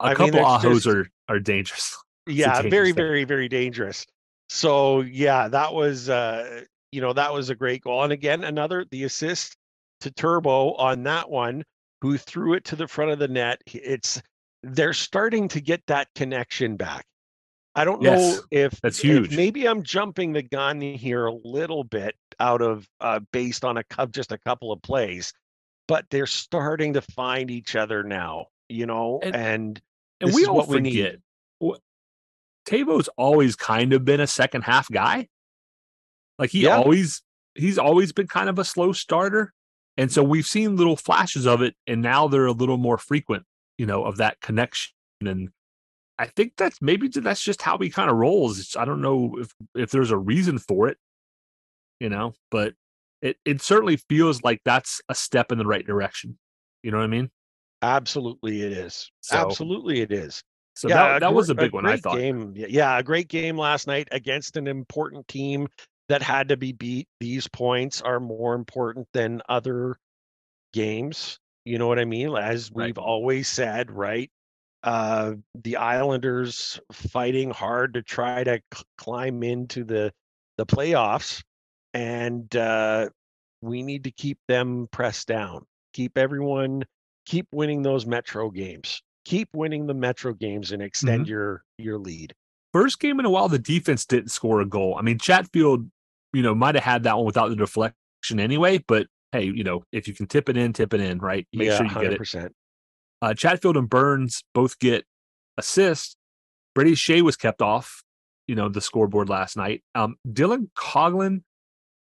A 0.00 0.06
I 0.06 0.14
couple 0.14 0.34
it's 0.40 0.44
Ahos 0.64 0.72
just- 0.74 0.86
are 0.88 1.06
are 1.28 1.38
dangerous. 1.40 1.96
yeah 2.26 2.54
dangerous 2.62 2.70
very 2.70 2.86
thing. 2.88 2.94
very 2.94 3.24
very 3.24 3.48
dangerous 3.48 4.06
so 4.48 5.00
yeah 5.00 5.48
that 5.48 5.74
was 5.74 6.08
uh 6.08 6.60
you 6.92 7.00
know 7.00 7.12
that 7.12 7.32
was 7.34 7.50
a 7.50 7.54
great 7.54 7.82
goal 7.82 8.04
and 8.04 8.12
again 8.12 8.44
another 8.44 8.84
the 8.92 9.02
assist 9.02 9.56
to 10.00 10.10
turbo 10.12 10.72
on 10.74 11.02
that 11.02 11.28
one 11.28 11.64
who 12.00 12.16
threw 12.16 12.52
it 12.54 12.64
to 12.64 12.76
the 12.76 12.86
front 12.86 13.10
of 13.10 13.18
the 13.18 13.26
net 13.26 13.60
it's 13.66 14.22
they're 14.62 14.92
starting 14.92 15.48
to 15.48 15.60
get 15.60 15.82
that 15.88 16.06
connection 16.14 16.76
back 16.76 17.04
i 17.74 17.84
don't 17.84 18.02
know 18.02 18.38
if 18.50 18.72
that's 18.82 19.02
if 19.04 19.30
maybe 19.32 19.66
i'm 19.66 19.82
jumping 19.82 20.32
the 20.32 20.42
gun 20.42 20.80
here 20.80 21.26
a 21.26 21.32
little 21.44 21.84
bit 21.84 22.14
out 22.40 22.60
of 22.62 22.86
uh 23.00 23.20
based 23.32 23.64
on 23.64 23.76
a 23.78 23.84
just 24.10 24.32
a 24.32 24.38
couple 24.38 24.72
of 24.72 24.80
plays 24.82 25.32
but 25.88 26.04
they're 26.10 26.26
starting 26.26 26.92
to 26.92 27.00
find 27.00 27.50
each 27.50 27.74
other 27.76 28.02
now 28.02 28.46
you 28.68 28.86
know 28.86 29.20
And- 29.22 29.34
and 29.36 29.82
And 30.20 30.34
we 30.34 30.42
is 30.42 30.48
all 30.48 30.56
what 30.56 30.68
we 30.68 30.80
need. 30.80 31.20
forget. 31.60 31.80
Tavo's 32.66 33.08
always 33.16 33.56
kind 33.56 33.92
of 33.92 34.04
been 34.04 34.20
a 34.20 34.26
second 34.26 34.62
half 34.62 34.88
guy. 34.90 35.28
Like 36.38 36.50
he 36.50 36.62
Yeah. 36.62 36.76
always 36.76 37.22
he's 37.54 37.76
always 37.76 38.12
been 38.12 38.28
kind 38.28 38.48
of 38.48 38.58
a 38.58 38.64
slow 38.64 38.92
starter. 38.92 39.52
And 39.96 40.10
so 40.12 40.22
we've 40.22 40.46
seen 40.46 40.76
little 40.76 40.96
flashes 40.96 41.44
of 41.46 41.60
it, 41.60 41.74
and 41.86 42.00
now 42.00 42.28
they're 42.28 42.46
a 42.46 42.52
little 42.52 42.78
more 42.78 42.96
frequent, 42.96 43.44
you 43.76 43.84
know, 43.84 44.04
of 44.04 44.16
that 44.18 44.40
connection. 44.40 44.92
And 45.20 45.50
I 46.22 46.26
think 46.26 46.52
that's 46.56 46.80
maybe 46.80 47.08
that's 47.08 47.42
just 47.42 47.62
how 47.62 47.78
he 47.78 47.90
kind 47.90 48.08
of 48.08 48.16
rolls. 48.16 48.60
It's, 48.60 48.76
I 48.76 48.84
don't 48.84 49.00
know 49.02 49.34
if 49.38 49.52
if 49.74 49.90
there's 49.90 50.12
a 50.12 50.16
reason 50.16 50.56
for 50.58 50.86
it, 50.86 50.96
you 51.98 52.08
know, 52.08 52.34
but 52.48 52.74
it 53.20 53.38
it 53.44 53.60
certainly 53.60 53.96
feels 54.08 54.40
like 54.44 54.60
that's 54.64 55.00
a 55.08 55.16
step 55.16 55.50
in 55.50 55.58
the 55.58 55.66
right 55.66 55.84
direction. 55.84 56.38
You 56.84 56.92
know 56.92 56.98
what 56.98 57.04
I 57.04 57.08
mean? 57.08 57.28
Absolutely, 57.82 58.62
it 58.62 58.70
is. 58.70 59.10
So- 59.20 59.36
Absolutely, 59.36 60.00
it 60.00 60.12
is. 60.12 60.44
So 60.76 60.88
that, 60.88 61.18
that 61.18 61.34
was 61.34 61.50
a 61.50 61.54
big 61.56 61.72
one, 61.72 61.84
I 61.86 61.96
thought. 61.96 62.16
Game. 62.16 62.54
Yeah, 62.56 62.96
a 62.96 63.02
great 63.02 63.26
game 63.28 63.58
last 63.58 63.86
night 63.88 64.08
against 64.12 64.56
an 64.56 64.68
important 64.68 65.26
team 65.26 65.66
that 66.08 66.22
had 66.22 66.48
to 66.48 66.56
be 66.56 66.70
beat. 66.72 67.08
These 67.20 67.48
points 67.48 68.00
are 68.00 68.20
more 68.20 68.54
important 68.54 69.08
than 69.12 69.42
other 69.48 69.96
games. 70.72 71.38
You 71.64 71.78
know 71.78 71.88
what 71.88 71.98
I 71.98 72.04
mean? 72.04 72.34
As 72.36 72.70
we've 72.72 72.96
always 72.98 73.48
said, 73.48 73.90
right? 73.90 74.30
Uh, 74.82 75.34
the 75.54 75.76
Islanders 75.76 76.80
fighting 76.92 77.50
hard 77.50 77.94
to 77.94 78.02
try 78.02 78.42
to 78.44 78.60
c- 78.74 78.84
climb 78.98 79.42
into 79.42 79.84
the 79.84 80.12
the 80.58 80.66
playoffs, 80.66 81.42
and 81.94 82.54
uh, 82.56 83.08
we 83.60 83.82
need 83.82 84.04
to 84.04 84.10
keep 84.10 84.38
them 84.48 84.88
pressed 84.90 85.28
down. 85.28 85.64
Keep 85.92 86.18
everyone 86.18 86.84
keep 87.26 87.46
winning 87.52 87.82
those 87.82 88.04
metro 88.04 88.50
games 88.50 89.02
keep 89.24 89.48
winning 89.54 89.86
the 89.86 89.94
metro 89.94 90.32
games 90.32 90.72
and 90.72 90.82
Mm-hmm. 91.02 91.22
extend 91.22 91.28
your 91.28 91.64
your 91.78 91.98
lead 91.98 92.34
first 92.72 93.00
game 93.00 93.20
in 93.20 93.26
a 93.26 93.30
while 93.30 93.48
the 93.48 93.58
defense 93.58 94.04
didn't 94.04 94.30
score 94.30 94.60
a 94.60 94.66
goal. 94.66 94.96
I 94.98 95.02
mean, 95.02 95.18
Chatfield, 95.18 95.90
you 96.32 96.42
know, 96.42 96.54
might 96.54 96.74
have 96.74 96.84
had 96.84 97.02
that 97.04 97.16
one 97.16 97.26
without 97.26 97.48
the 97.48 97.56
deflection 97.56 97.96
anyway, 98.38 98.78
but 98.86 99.06
hey, 99.32 99.44
you 99.44 99.64
know, 99.64 99.84
if 99.92 100.08
you 100.08 100.14
can 100.14 100.26
tip 100.26 100.48
it 100.48 100.56
in, 100.56 100.72
tip 100.72 100.94
it 100.94 101.00
in, 101.00 101.18
right? 101.18 101.46
Make 101.52 101.66
yeah 101.66 101.76
sure 101.76 101.86
you 101.86 101.96
get 101.96 102.12
it. 102.12 102.24
100% 103.22 103.30
Uh, 103.30 103.34
Chatfield 103.34 103.76
and 103.76 103.88
Burns 103.88 104.42
both 104.54 104.78
get 104.78 105.04
assists. 105.56 106.16
Brady 106.74 106.92
Skjei 106.92 107.22
was 107.22 107.36
kept 107.36 107.60
off, 107.62 108.02
you 108.46 108.54
know, 108.54 108.68
the 108.68 108.80
scoreboard 108.80 109.28
last 109.28 109.56
night. 109.56 109.82
Um, 109.94 110.16
Dylan 110.26 110.70
Coghlan 110.76 111.42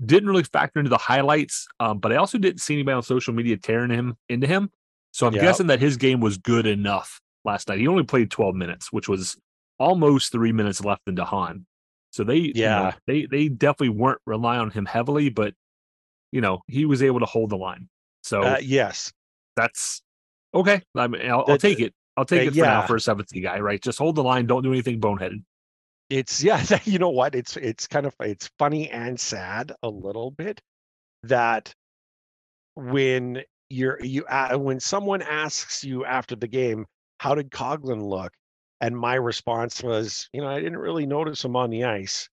didn't 0.05 0.29
really 0.29 0.43
factor 0.43 0.79
into 0.79 0.89
the 0.89 0.97
highlights, 0.97 1.67
um, 1.79 1.99
but 1.99 2.11
I 2.11 2.15
also 2.17 2.37
didn't 2.37 2.61
see 2.61 2.73
anybody 2.75 2.95
on 2.95 3.03
social 3.03 3.33
media 3.33 3.57
tearing 3.57 3.89
him 3.91 4.15
into 4.29 4.47
him. 4.47 4.69
So 5.11 5.27
I'm 5.27 5.33
Yep. 5.33 5.41
guessing 5.41 5.67
that 5.67 5.79
his 5.79 5.97
game 5.97 6.19
was 6.19 6.37
good 6.37 6.65
enough 6.65 7.19
last 7.43 7.67
night. 7.67 7.79
He 7.79 7.87
only 7.87 8.03
played 8.03 8.29
12 8.31 8.55
minutes, 8.55 8.91
which 8.91 9.09
was 9.09 9.37
almost 9.79 10.31
three 10.31 10.51
minutes 10.51 10.83
left 10.83 11.01
in 11.07 11.15
Dahan. 11.15 11.63
So 12.11 12.23
they, 12.23 12.37
you 12.37 12.53
know, 12.53 12.53
Yeah. 12.53 12.93
they 13.07 13.25
they 13.25 13.47
definitely 13.49 13.89
weren't 13.89 14.21
relying 14.25 14.61
on 14.61 14.71
him 14.71 14.85
heavily, 14.85 15.29
but 15.29 15.53
you 16.31 16.41
know, 16.41 16.61
he 16.67 16.85
was 16.85 17.01
able 17.01 17.19
to 17.21 17.25
hold 17.25 17.49
the 17.49 17.57
line. 17.57 17.89
So 18.23 18.43
uh, 18.43 18.59
yes 18.61 19.11
that's 19.55 20.01
okay. 20.53 20.81
I 20.95 21.07
mean, 21.07 21.29
I'll, 21.29 21.45
I'll 21.47 21.57
take 21.57 21.79
it. 21.79 21.93
I'll 22.17 22.25
take 22.25 22.47
uh, 22.47 22.51
it 22.51 22.55
for 22.55 22.65
now 22.65 22.81
for 22.85 22.95
a 22.97 23.01
70 23.01 23.39
guy, 23.41 23.59
right? 23.59 23.81
Just 23.81 23.97
hold 23.97 24.15
the 24.15 24.23
line. 24.23 24.45
Don't 24.45 24.63
do 24.63 24.71
anything 24.71 24.99
boneheaded. 24.99 25.43
it's 26.09 26.43
yeah 26.43 26.63
you 26.85 26.99
know 26.99 27.09
what 27.09 27.35
it's 27.35 27.55
it's 27.57 27.87
kind 27.87 28.05
of 28.05 28.13
it's 28.19 28.49
funny 28.59 28.89
and 28.89 29.19
sad 29.19 29.71
a 29.83 29.89
little 29.89 30.31
bit 30.31 30.59
that 31.23 31.73
when 32.75 33.41
you're 33.69 34.03
you 34.03 34.25
uh, 34.25 34.57
when 34.57 34.79
someone 34.79 35.21
asks 35.21 35.83
you 35.83 36.05
after 36.05 36.35
the 36.35 36.47
game 36.47 36.85
how 37.19 37.35
did 37.35 37.51
coghlan 37.51 38.01
look 38.03 38.33
and 38.81 38.97
my 38.97 39.15
response 39.15 39.83
was 39.83 40.29
you 40.33 40.41
know 40.41 40.47
i 40.47 40.59
didn't 40.59 40.77
really 40.77 41.05
notice 41.05 41.43
him 41.43 41.55
on 41.55 41.69
the 41.69 41.83
ice 41.83 42.27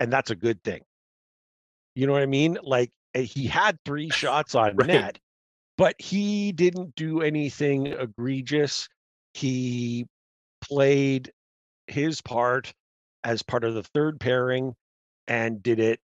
and 0.00 0.12
that's 0.12 0.30
a 0.30 0.36
good 0.36 0.62
thing 0.62 0.82
you 1.94 2.06
know 2.06 2.12
what 2.12 2.22
i 2.22 2.26
mean 2.26 2.58
like 2.62 2.90
uh, 3.14 3.20
he 3.20 3.46
had 3.46 3.78
three 3.84 4.10
shots 4.22 4.54
on 4.54 4.76
Right. 4.76 4.88
net 4.88 5.18
but 5.78 5.94
he 5.98 6.52
didn't 6.52 6.94
do 6.94 7.22
anything 7.22 7.86
egregious 7.86 8.88
he 9.36 10.06
played 10.62 11.30
his 11.88 12.22
part 12.22 12.72
as 13.22 13.42
part 13.42 13.64
of 13.64 13.74
the 13.74 13.82
third 13.82 14.18
pairing 14.18 14.74
and 15.28 15.62
did 15.62 15.78
it 15.78 16.00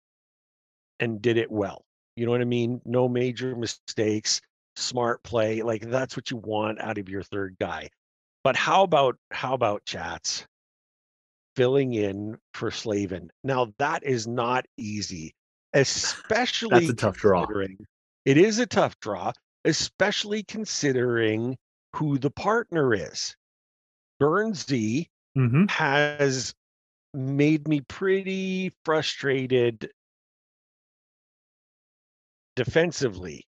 and 1.00 1.22
did 1.22 1.38
it 1.38 1.52
well. 1.52 1.84
You 2.16 2.26
know 2.26 2.32
what 2.32 2.42
I 2.42 2.46
mean? 2.46 2.82
No 2.86 3.10
major 3.10 3.56
mistakes, 3.56 4.42
smart 4.78 5.24
play. 5.24 5.62
Like 5.62 5.82
that's 5.82 6.16
what 6.16 6.32
you 6.32 6.38
want 6.38 6.80
out 6.80 6.98
of 6.98 7.10
your 7.10 7.22
third 7.22 7.58
guy. 7.60 7.90
But 8.44 8.56
how 8.56 8.84
about 8.84 9.18
how 9.32 9.54
about 9.54 9.84
chats 9.86 10.46
filling 11.58 11.94
in 11.94 12.38
for 12.54 12.72
Slavin? 12.72 13.30
Now 13.44 13.74
that 13.78 14.04
is 14.04 14.26
not 14.26 14.66
easy, 14.78 15.36
especially 15.74 16.88
that's 16.88 16.90
a 16.92 16.96
tough 16.96 17.18
draw. 17.18 17.46
It 18.26 18.38
is 18.38 18.60
a 18.60 18.66
tough 18.66 18.98
draw, 19.02 19.34
especially 19.68 20.42
considering 20.44 21.58
who 21.96 22.18
the 22.18 22.32
partner 22.32 22.94
is. 22.94 23.36
Burnsy 24.20 25.10
Mm-hmm. 25.38 25.66
has 25.70 26.56
made 27.14 27.68
me 27.68 27.82
pretty 27.82 28.74
frustrated 28.84 29.92
defensively 32.56 33.46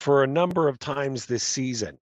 for 0.00 0.22
a 0.22 0.26
number 0.26 0.68
of 0.68 0.78
times 0.78 1.26
this 1.26 1.42
season. 1.42 1.98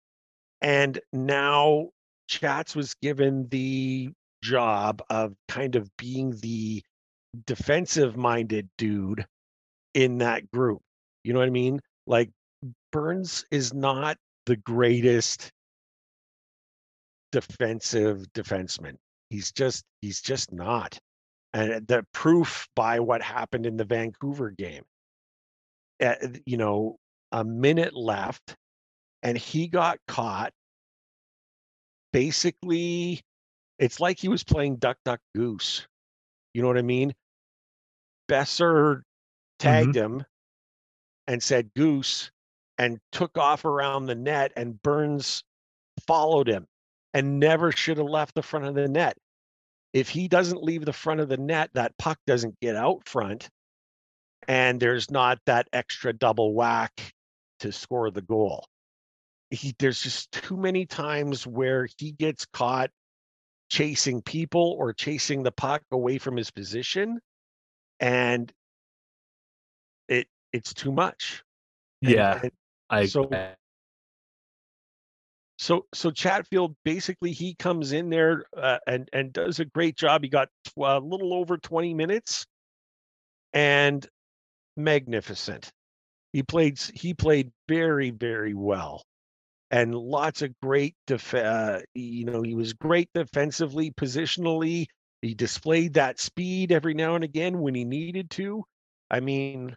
And 0.62 0.98
now 1.12 1.90
Chats 2.28 2.74
was 2.74 2.94
given 2.94 3.46
the 3.48 4.08
job 4.42 5.02
of 5.10 5.34
kind 5.48 5.76
of 5.76 5.94
being 5.98 6.30
the 6.40 6.82
defensive 7.44 8.16
minded 8.16 8.70
dude 8.78 9.26
in 9.92 10.18
that 10.18 10.50
group. 10.50 10.80
You 11.24 11.34
know 11.34 11.40
what 11.40 11.48
I 11.48 11.50
mean? 11.50 11.80
Like 12.08 12.30
Burns 12.90 13.44
is 13.50 13.74
not 13.74 14.16
the 14.46 14.56
greatest 14.56 15.52
defensive 17.30 18.24
defenseman. 18.32 18.96
He's 19.28 19.52
just 19.52 19.84
he's 20.00 20.22
just 20.22 20.50
not. 20.50 20.98
And 21.52 21.86
the 21.86 22.04
proof 22.14 22.66
by 22.74 23.00
what 23.00 23.22
happened 23.22 23.66
in 23.66 23.76
the 23.76 23.84
Vancouver 23.84 24.50
game. 24.50 24.84
Uh, 26.02 26.14
you 26.46 26.56
know, 26.56 26.96
a 27.32 27.44
minute 27.44 27.94
left 27.94 28.56
and 29.22 29.36
he 29.36 29.68
got 29.68 29.98
caught 30.06 30.52
basically 32.12 33.20
it's 33.78 34.00
like 34.00 34.18
he 34.18 34.28
was 34.28 34.42
playing 34.42 34.76
duck 34.76 34.96
duck 35.04 35.20
goose. 35.34 35.86
You 36.54 36.62
know 36.62 36.68
what 36.68 36.78
I 36.78 36.82
mean? 36.82 37.14
Boeser 38.30 39.02
tagged 39.58 39.94
him 39.94 40.24
and 41.28 41.42
said 41.42 41.72
goose 41.74 42.32
and 42.78 42.98
took 43.12 43.38
off 43.38 43.64
around 43.64 44.06
the 44.06 44.16
net 44.16 44.52
and 44.56 44.82
Burns 44.82 45.44
followed 46.06 46.48
him 46.48 46.66
and 47.14 47.38
never 47.38 47.72
should 47.72 47.98
have 47.98 48.08
left 48.08 48.34
the 48.34 48.42
front 48.42 48.66
of 48.66 48.74
the 48.74 48.88
net. 48.88 49.16
if 49.92 50.08
he 50.08 50.28
doesn't 50.28 50.62
leave 50.62 50.84
the 50.84 50.92
front 50.92 51.20
of 51.20 51.28
the 51.28 51.36
net, 51.36 51.70
that 51.74 51.96
puck 51.98 52.18
doesn't 52.26 52.58
get 52.60 52.76
out 52.76 53.08
front, 53.08 53.48
and 54.46 54.80
there's 54.80 55.10
not 55.10 55.38
that 55.46 55.68
extra 55.72 56.12
double 56.12 56.54
whack 56.54 57.12
to 57.60 57.72
score 57.72 58.10
the 58.10 58.22
goal. 58.22 58.66
He 59.50 59.74
there's 59.78 60.02
just 60.02 60.30
too 60.32 60.56
many 60.56 60.86
times 60.86 61.46
where 61.46 61.88
he 61.98 62.12
gets 62.12 62.46
caught 62.46 62.90
chasing 63.70 64.22
people 64.22 64.76
or 64.78 64.92
chasing 64.92 65.42
the 65.42 65.52
puck 65.52 65.82
away 65.90 66.18
from 66.18 66.36
his 66.36 66.50
position, 66.50 67.20
and 68.00 68.52
it's 70.52 70.74
too 70.74 70.92
much. 70.92 71.42
Yeah, 72.00 72.40
and 72.42 72.52
I 72.90 73.06
so 73.06 73.28
so 75.58 75.86
so 75.92 76.10
Chatfield 76.10 76.76
basically 76.84 77.32
he 77.32 77.54
comes 77.54 77.92
in 77.92 78.10
there 78.10 78.44
uh, 78.56 78.78
and 78.86 79.08
and 79.12 79.32
does 79.32 79.60
a 79.60 79.64
great 79.64 79.96
job. 79.96 80.22
He 80.22 80.28
got 80.28 80.48
tw- 80.64 80.84
a 80.84 80.98
little 80.98 81.34
over 81.34 81.58
20 81.58 81.94
minutes 81.94 82.46
and 83.52 84.06
magnificent. 84.76 85.70
He 86.32 86.42
played 86.42 86.78
he 86.94 87.14
played 87.14 87.50
very 87.68 88.10
very 88.10 88.54
well. 88.54 89.02
And 89.70 89.94
lots 89.94 90.40
of 90.40 90.58
great 90.62 90.94
def- 91.06 91.34
uh, 91.34 91.80
you 91.94 92.24
know, 92.24 92.40
he 92.40 92.54
was 92.54 92.72
great 92.72 93.10
defensively, 93.12 93.90
positionally. 93.90 94.86
He 95.20 95.34
displayed 95.34 95.94
that 95.94 96.18
speed 96.20 96.72
every 96.72 96.94
now 96.94 97.16
and 97.16 97.24
again 97.24 97.58
when 97.58 97.74
he 97.74 97.84
needed 97.84 98.30
to. 98.30 98.64
I 99.10 99.20
mean, 99.20 99.76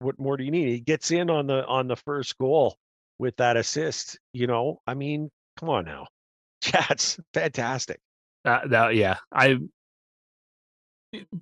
what 0.00 0.18
more 0.18 0.36
do 0.36 0.44
you 0.44 0.50
need? 0.50 0.68
He 0.68 0.80
gets 0.80 1.10
in 1.10 1.30
on 1.30 1.46
the 1.46 1.64
on 1.66 1.88
the 1.88 1.96
first 1.96 2.36
goal 2.38 2.76
with 3.18 3.36
that 3.36 3.56
assist. 3.56 4.18
You 4.32 4.46
know, 4.46 4.80
I 4.86 4.94
mean, 4.94 5.30
come 5.58 5.70
on 5.70 5.84
now, 5.86 6.06
Chats, 6.62 7.18
fantastic. 7.34 8.00
that, 8.44 8.70
that 8.70 8.94
yeah 8.94 9.16
i 9.32 9.58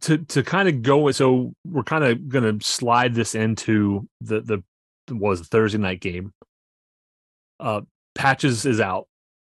to 0.00 0.18
to 0.18 0.42
kind 0.42 0.68
of 0.68 0.82
go 0.82 1.10
so 1.10 1.52
we're 1.66 1.82
kind 1.82 2.04
of 2.04 2.28
gonna 2.28 2.54
slide 2.60 3.14
this 3.14 3.34
into 3.34 4.06
the 4.20 4.40
the 4.40 5.14
was 5.14 5.40
the 5.40 5.46
thursday 5.46 5.78
night 5.78 6.00
game 6.00 6.32
uh 7.60 7.80
patches 8.14 8.64
is 8.64 8.80
out 8.80 9.06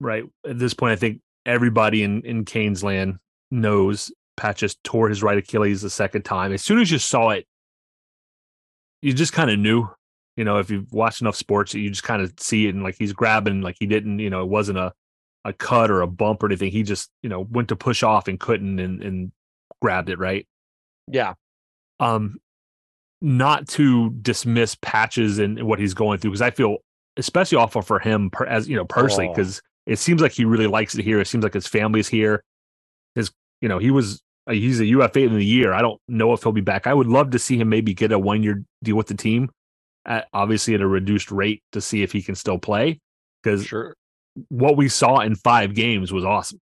right 0.01 0.25
at 0.49 0.59
this 0.59 0.75
point 0.75 0.93
i 0.93 0.97
think 0.97 1.21
everybody 1.45 2.03
in 2.03 2.23
in 2.23 2.45
kane's 2.45 2.83
land 2.83 3.17
knows 3.51 4.11
patches 4.37 4.77
tore 4.83 5.09
his 5.09 5.23
right 5.23 5.39
achilles 5.39 5.83
the 5.83 5.91
second 5.91 6.23
time 6.23 6.53
as 6.53 6.63
soon 6.63 6.79
as 6.79 6.91
you 6.91 6.99
saw 6.99 7.31
it 7.31 7.47
you 9.03 9.13
just 9.13 9.33
kind 9.33 9.51
of 9.51 9.59
knew 9.59 9.89
you 10.37 10.45
know 10.45 10.59
if 10.59 10.71
you've 10.71 10.93
watched 10.93 11.21
enough 11.21 11.37
sports 11.37 11.75
you 11.75 11.89
just 11.91 12.03
kind 12.03 12.23
of 12.23 12.33
see 12.39 12.67
it 12.67 12.75
and 12.75 12.83
like 12.83 12.97
he's 12.99 13.13
grabbing 13.13 13.61
like 13.63 13.77
he 13.79 13.87
didn't 13.87 14.19
you 14.19 14.31
know 14.31 14.43
it 14.43 14.49
wasn't 14.49 14.77
a 14.79 14.93
a 15.45 15.53
cut 15.53 15.93
or 15.93 16.03
a 16.03 16.09
bump 16.09 16.43
or 16.43 16.47
anything. 16.47 16.73
He 16.73 16.83
just, 16.83 17.09
you 17.23 17.29
know, 17.29 17.47
went 17.53 17.69
to 17.69 17.77
push 17.77 18.03
off 18.03 18.27
and 18.27 18.39
couldn't 18.41 18.81
and, 18.81 19.01
and 19.01 19.31
grabbed 19.81 20.11
it, 20.11 20.19
right? 20.19 20.45
Yeah, 21.07 21.35
Um 22.01 22.39
not 23.23 23.69
to 23.69 24.11
dismiss 24.11 24.77
patches 24.83 25.39
and 25.39 25.63
what 25.63 25.79
he's 25.79 25.95
going 25.95 26.19
through 26.19 26.33
because 26.33 26.43
I 26.43 26.51
feel 26.51 26.79
especially 27.17 27.59
awful 27.59 27.81
for 27.81 27.99
him 28.01 28.29
per, 28.29 28.45
as 28.45 28.69
you 28.69 28.77
know 28.77 28.85
personally 28.85 29.29
Oh. 29.29 29.35
because 29.35 29.63
it 29.87 30.01
seems 30.01 30.21
like 30.21 30.33
he 30.33 30.45
really 30.45 30.67
likes 30.67 30.97
it 30.99 31.05
here. 31.05 31.21
It 31.21 31.27
seems 31.29 31.45
like 31.45 31.55
his 31.55 31.69
family's 31.69 32.09
here. 32.09 32.43
His, 33.15 33.31
you 33.61 33.69
know, 33.69 33.79
he 33.79 33.93
was 33.93 34.21
he's 34.49 34.81
a 34.81 34.87
UFA 34.87 35.21
in 35.21 35.35
the 35.35 35.45
year. 35.45 35.73
I 35.73 35.83
don't 35.83 36.01
know 36.09 36.33
if 36.33 36.43
he'll 36.43 36.53
be 36.53 36.61
back. 36.61 36.87
I 36.87 36.95
would 36.95 37.07
love 37.09 37.31
to 37.31 37.39
see 37.39 37.59
him 37.59 37.69
maybe 37.69 37.95
get 37.95 38.13
a 38.13 38.19
one 38.19 38.43
year 38.43 38.63
deal 38.83 38.97
with 38.97 39.09
the 39.09 39.15
team, 39.15 39.51
at, 40.05 40.29
obviously 40.33 40.75
at 40.75 40.81
a 40.81 40.87
reduced 40.87 41.31
rate 41.31 41.63
to 41.73 41.81
see 41.81 42.03
if 42.03 42.13
he 42.13 42.23
can 42.23 42.35
still 42.35 42.59
play 42.59 43.01
because 43.43 43.65
sure. 43.67 43.97
what 44.49 44.77
we 44.77 44.89
saw 44.89 45.21
in 45.21 45.35
five 45.35 45.75
games 45.75 46.13
was 46.13 46.25
awesome. 46.25 46.61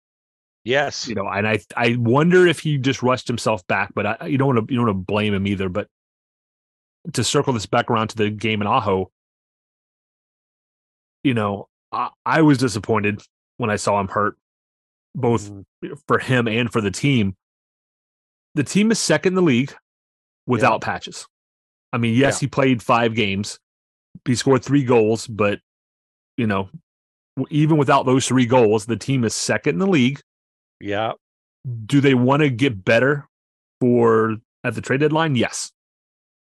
Yes, 0.64 1.06
You 1.06 1.14
know, 1.14 1.28
and 1.28 1.46
I 1.46 1.60
I 1.76 1.94
wonder 1.96 2.44
if 2.46 2.58
he 2.58 2.76
just 2.76 3.00
rushed 3.02 3.28
himself 3.28 3.64
back, 3.68 3.92
but 3.94 4.06
I, 4.20 4.26
you 4.26 4.36
don't 4.36 4.54
want 4.54 4.66
to 4.68 4.72
you 4.74 4.78
don't 4.80 4.86
want 4.88 4.98
to 4.98 5.04
blame 5.04 5.32
him 5.32 5.46
either. 5.46 5.68
But 5.68 5.86
to 7.12 7.22
circle 7.22 7.52
this 7.52 7.66
back 7.66 7.88
around 7.88 8.08
to 8.08 8.16
the 8.16 8.30
game 8.30 8.62
in 8.62 8.66
Aho, 8.66 9.12
you 11.22 11.34
know, 11.34 11.68
I, 11.92 12.10
I 12.24 12.42
was 12.42 12.58
disappointed 12.58 13.22
when 13.58 13.70
I 13.70 13.76
saw 13.76 14.00
him 14.00 14.08
hurt, 14.08 14.36
both 15.14 15.50
Mhm. 15.50 15.64
for 16.08 16.18
him 16.18 16.48
and 16.48 16.72
for 16.72 16.80
the 16.80 16.90
team. 16.90 17.36
The 18.56 18.64
team 18.64 18.90
is 18.90 18.98
second 18.98 19.32
in 19.32 19.34
the 19.34 19.42
league 19.42 19.74
without 20.46 20.80
patches. 20.80 21.26
I 21.92 21.98
mean, 21.98 22.14
yes, 22.14 22.40
he 22.40 22.46
played 22.46 22.82
five 22.82 23.14
games. 23.14 23.58
He 24.24 24.34
scored 24.34 24.64
three 24.64 24.82
goals, 24.82 25.26
but 25.26 25.60
you 26.38 26.46
know, 26.46 26.70
even 27.50 27.76
without 27.76 28.06
those 28.06 28.26
three 28.26 28.46
goals, 28.46 28.86
the 28.86 28.96
team 28.96 29.24
is 29.24 29.34
second 29.34 29.74
in 29.74 29.78
the 29.78 29.86
league. 29.86 30.20
yeah, 30.80 31.12
Do 31.84 32.00
they 32.00 32.14
want 32.14 32.40
to 32.40 32.48
get 32.48 32.82
better 32.82 33.28
for 33.82 34.36
at 34.64 34.74
the 34.74 34.80
trade 34.80 35.00
deadline? 35.00 35.34
Yes. 35.34 35.70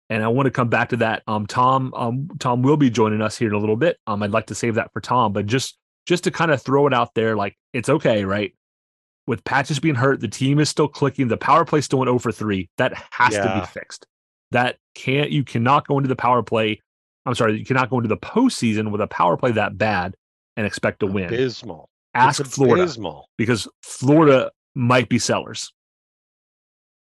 And 0.09 0.21
I 0.21 0.27
want 0.27 0.47
to 0.47 0.51
come 0.51 0.67
back 0.67 0.89
to 0.89 0.97
that. 0.97 1.23
Um, 1.27 1.47
Tom, 1.47 1.93
um, 1.95 2.27
Tom 2.39 2.61
will 2.61 2.75
be 2.75 2.89
joining 2.89 3.21
us 3.21 3.37
here 3.37 3.47
in 3.47 3.53
a 3.53 3.57
little 3.57 3.77
bit. 3.77 3.97
Um, 4.05 4.21
I'd 4.21 4.31
like 4.31 4.47
to 4.47 4.55
save 4.55 4.75
that 4.75 4.91
for 4.91 4.99
Tom, 4.99 5.31
but 5.31 5.45
just 5.45 5.77
just 6.05 6.25
to 6.25 6.31
kind 6.31 6.51
of 6.51 6.61
throw 6.61 6.87
it 6.87 6.93
out 6.93 7.13
there, 7.13 7.37
like 7.37 7.55
it's 7.71 7.87
okay, 7.87 8.25
right? 8.25 8.53
With 9.27 9.43
patches 9.43 9.79
being 9.79 9.95
hurt, 9.95 10.19
the 10.19 10.27
team 10.27 10.59
is 10.59 10.69
still 10.69 10.87
clicking. 10.87 11.27
The 11.27 11.37
power 11.37 11.63
play 11.63 11.81
still 11.81 11.99
went 11.99 12.09
over 12.09 12.31
three. 12.31 12.69
That 12.77 12.93
has 13.11 13.33
to 13.33 13.59
be 13.61 13.65
fixed. 13.67 14.05
That 14.51 14.77
can't. 14.95 15.31
You 15.31 15.43
cannot 15.43 15.87
go 15.87 15.97
into 15.97 16.09
the 16.09 16.15
power 16.15 16.41
play. 16.43 16.81
I'm 17.25 17.35
sorry, 17.35 17.57
you 17.57 17.65
cannot 17.65 17.89
go 17.89 17.97
into 17.97 18.09
the 18.09 18.17
postseason 18.17 18.91
with 18.91 18.99
a 18.99 19.07
power 19.07 19.37
play 19.37 19.51
that 19.51 19.77
bad 19.77 20.15
and 20.57 20.65
expect 20.65 21.01
to 21.01 21.07
win. 21.07 21.25
abysmal. 21.25 21.87
Ask 22.13 22.41
It's 22.41 22.55
Florida 22.55 22.83
abysmal. 22.83 23.29
because 23.37 23.67
Florida 23.83 24.51
might 24.75 25.07
be 25.07 25.19
sellers. 25.19 25.71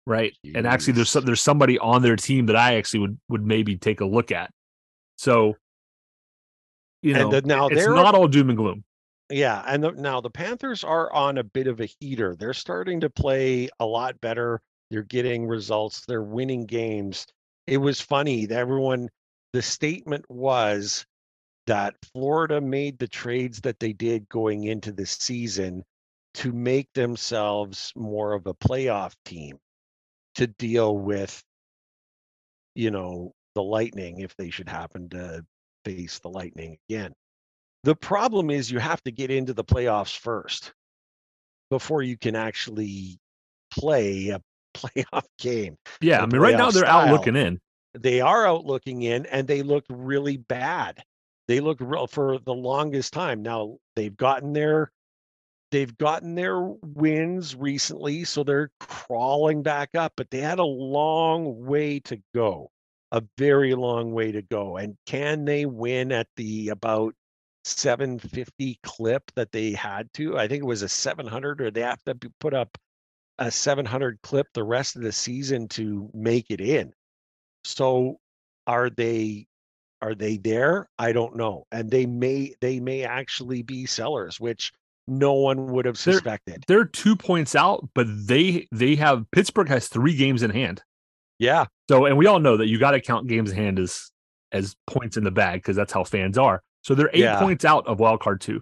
Right. 0.05 0.33
And 0.53 0.67
actually 0.67 0.93
there's 0.93 1.09
some, 1.09 1.25
there's 1.25 1.41
somebody 1.41 1.79
on 1.79 2.01
their 2.01 2.15
team 2.15 2.45
that 2.47 2.55
I 2.55 2.75
actually 2.75 2.99
would 3.01 3.19
would 3.29 3.45
maybe 3.45 3.75
take 3.77 4.01
a 4.01 4.05
look 4.05 4.31
at. 4.31 4.51
So 5.17 5.55
you 7.01 7.13
know, 7.13 7.31
And 7.31 7.45
now 7.45 7.67
it's 7.67 7.85
not 7.85 8.15
all 8.15 8.27
doom 8.27 8.49
and 8.49 8.57
gloom. 8.57 8.83
Yeah, 9.29 9.63
and 9.65 9.83
the, 9.83 9.91
now 9.91 10.21
the 10.21 10.29
Panthers 10.29 10.83
are 10.83 11.11
on 11.11 11.37
a 11.37 11.43
bit 11.43 11.67
of 11.67 11.79
a 11.79 11.89
heater. 11.99 12.35
They're 12.35 12.53
starting 12.53 13.01
to 13.01 13.09
play 13.09 13.69
a 13.79 13.85
lot 13.85 14.19
better. 14.21 14.61
They're 14.91 15.03
getting 15.03 15.47
results. 15.47 16.05
They're 16.05 16.21
winning 16.21 16.65
games. 16.65 17.25
It 17.65 17.77
was 17.77 18.01
funny 18.01 18.45
that 18.47 18.57
everyone. 18.57 19.09
The 19.53 19.61
statement 19.61 20.25
was 20.29 21.05
that 21.67 21.95
Florida 22.11 22.59
made 22.59 22.97
the 22.97 23.07
trades 23.07 23.61
that 23.61 23.79
they 23.79 23.93
did 23.93 24.27
going 24.27 24.63
into 24.63 24.91
the 24.91 25.05
season 25.05 25.83
to 26.35 26.51
make 26.51 26.91
themselves 26.93 27.93
more 27.95 28.33
of 28.33 28.47
a 28.47 28.53
playoff 28.55 29.13
team 29.25 29.59
to 30.35 30.47
deal 30.47 30.97
with, 30.97 31.43
you 32.73 32.89
know, 32.89 33.33
the 33.53 33.61
Lightning 33.61 34.21
if 34.21 34.35
they 34.37 34.49
should 34.49 34.69
happen 34.69 35.09
to 35.09 35.45
face 35.85 36.17
the 36.19 36.29
Lightning 36.29 36.77
again. 36.89 37.13
The 37.83 37.95
problem 37.95 38.49
is 38.49 38.71
you 38.71 38.79
have 38.79 39.01
to 39.03 39.11
get 39.11 39.29
into 39.29 39.53
the 39.53 39.63
playoffs 39.63 40.17
first 40.17 40.73
before 41.69 42.01
you 42.01 42.17
can 42.17 42.35
actually 42.35 43.19
play 43.71 44.29
a 44.29 44.41
playoff 44.73 45.25
game. 45.39 45.77
Yeah, 46.01 46.21
I 46.21 46.25
mean 46.25 46.41
right 46.41 46.57
now 46.57 46.71
they're 46.71 46.85
out 46.85 47.09
looking 47.09 47.35
in. 47.35 47.59
They 47.93 48.21
are 48.21 48.47
out 48.47 48.65
looking 48.65 49.03
in 49.03 49.25
and 49.27 49.47
they 49.47 49.61
looked 49.61 49.87
really 49.89 50.37
bad. 50.37 51.03
They 51.47 51.59
looked 51.59 51.81
real 51.81 52.07
for 52.07 52.39
the 52.39 52.53
longest 52.53 53.13
time. 53.13 53.43
Now 53.43 53.77
they've 53.95 54.15
gotten 54.15 54.53
their 54.53 54.91
they've 55.71 55.95
gotten 55.97 56.35
their 56.35 56.59
wins 56.59 57.55
recently, 57.55 58.23
so 58.23 58.43
they're 58.43 58.71
crawling 58.79 59.63
back 59.63 59.89
up, 59.95 60.13
but 60.15 60.29
they 60.29 60.39
had 60.39 60.59
a 60.59 60.63
long 60.63 61.65
way 61.65 61.99
to 62.01 62.21
go. 62.33 62.69
A 63.11 63.21
very 63.37 63.75
long 63.75 64.11
way 64.13 64.31
to 64.31 64.41
go. 64.41 64.77
And 64.77 64.95
can 65.05 65.45
they 65.45 65.65
win 65.65 66.11
at 66.11 66.27
the 66.35 66.69
about 66.69 67.13
750 67.63 68.79
clip 68.83 69.31
that 69.35 69.51
they 69.51 69.71
had 69.71 70.11
to? 70.13 70.37
I 70.37 70.47
think 70.47 70.63
it 70.63 70.67
was 70.67 70.81
a 70.81 70.89
700 70.89 71.61
or 71.61 71.71
they 71.71 71.81
have 71.81 72.03
to 72.05 72.15
put 72.39 72.53
up 72.53 72.77
a 73.39 73.49
700 73.49 74.19
clip 74.21 74.47
the 74.53 74.63
rest 74.63 74.95
of 74.95 75.01
the 75.01 75.11
season 75.11 75.67
to 75.69 76.09
make 76.13 76.47
it 76.49 76.61
in. 76.61 76.93
So 77.63 78.19
are 78.67 78.89
they 78.89 79.47
are 80.01 80.13
they 80.15 80.37
there? 80.37 80.89
I 80.99 81.13
don't 81.13 81.35
know. 81.37 81.65
And 81.71 81.89
they 81.89 82.05
may 82.05 82.53
they 82.61 82.79
may 82.79 83.03
actually 83.03 83.61
be 83.63 83.85
sellers, 83.85 84.39
which 84.39 84.71
no 85.07 85.33
one 85.33 85.67
would 85.67 85.85
have 85.85 85.95
They're- 86.03 86.13
suspected. 86.15 86.63
They're 86.67 86.85
two 86.85 87.15
points 87.15 87.55
out, 87.55 87.87
but 87.95 88.07
they 88.09 88.67
they 88.71 88.95
have 88.95 89.25
Pittsburgh 89.31 89.69
has 89.69 89.87
three 89.87 90.15
games 90.15 90.43
in 90.43 90.49
hand. 90.51 90.83
Yeah. 91.39 91.65
So 91.89 92.05
and 92.05 92.17
we 92.17 92.27
all 92.27 92.39
know 92.39 92.57
that 92.57 92.67
you 92.67 92.77
got 92.79 92.91
to 92.91 93.01
count 93.01 93.27
games 93.27 93.51
in 93.51 93.57
hand 93.57 93.79
as 93.79 94.11
as 94.51 94.75
points 94.87 95.17
in 95.17 95.23
the 95.23 95.31
bag 95.31 95.61
because 95.61 95.75
that's 95.75 95.91
how 95.93 96.03
fans 96.03 96.37
are. 96.37 96.61
So 96.83 96.93
they're 96.95 97.09
eight 97.13 97.21
Yeah. 97.21 97.39
points 97.39 97.65
out 97.65 97.87
of 97.87 97.99
wild 97.99 98.19
card 98.19 98.39
two. 98.41 98.61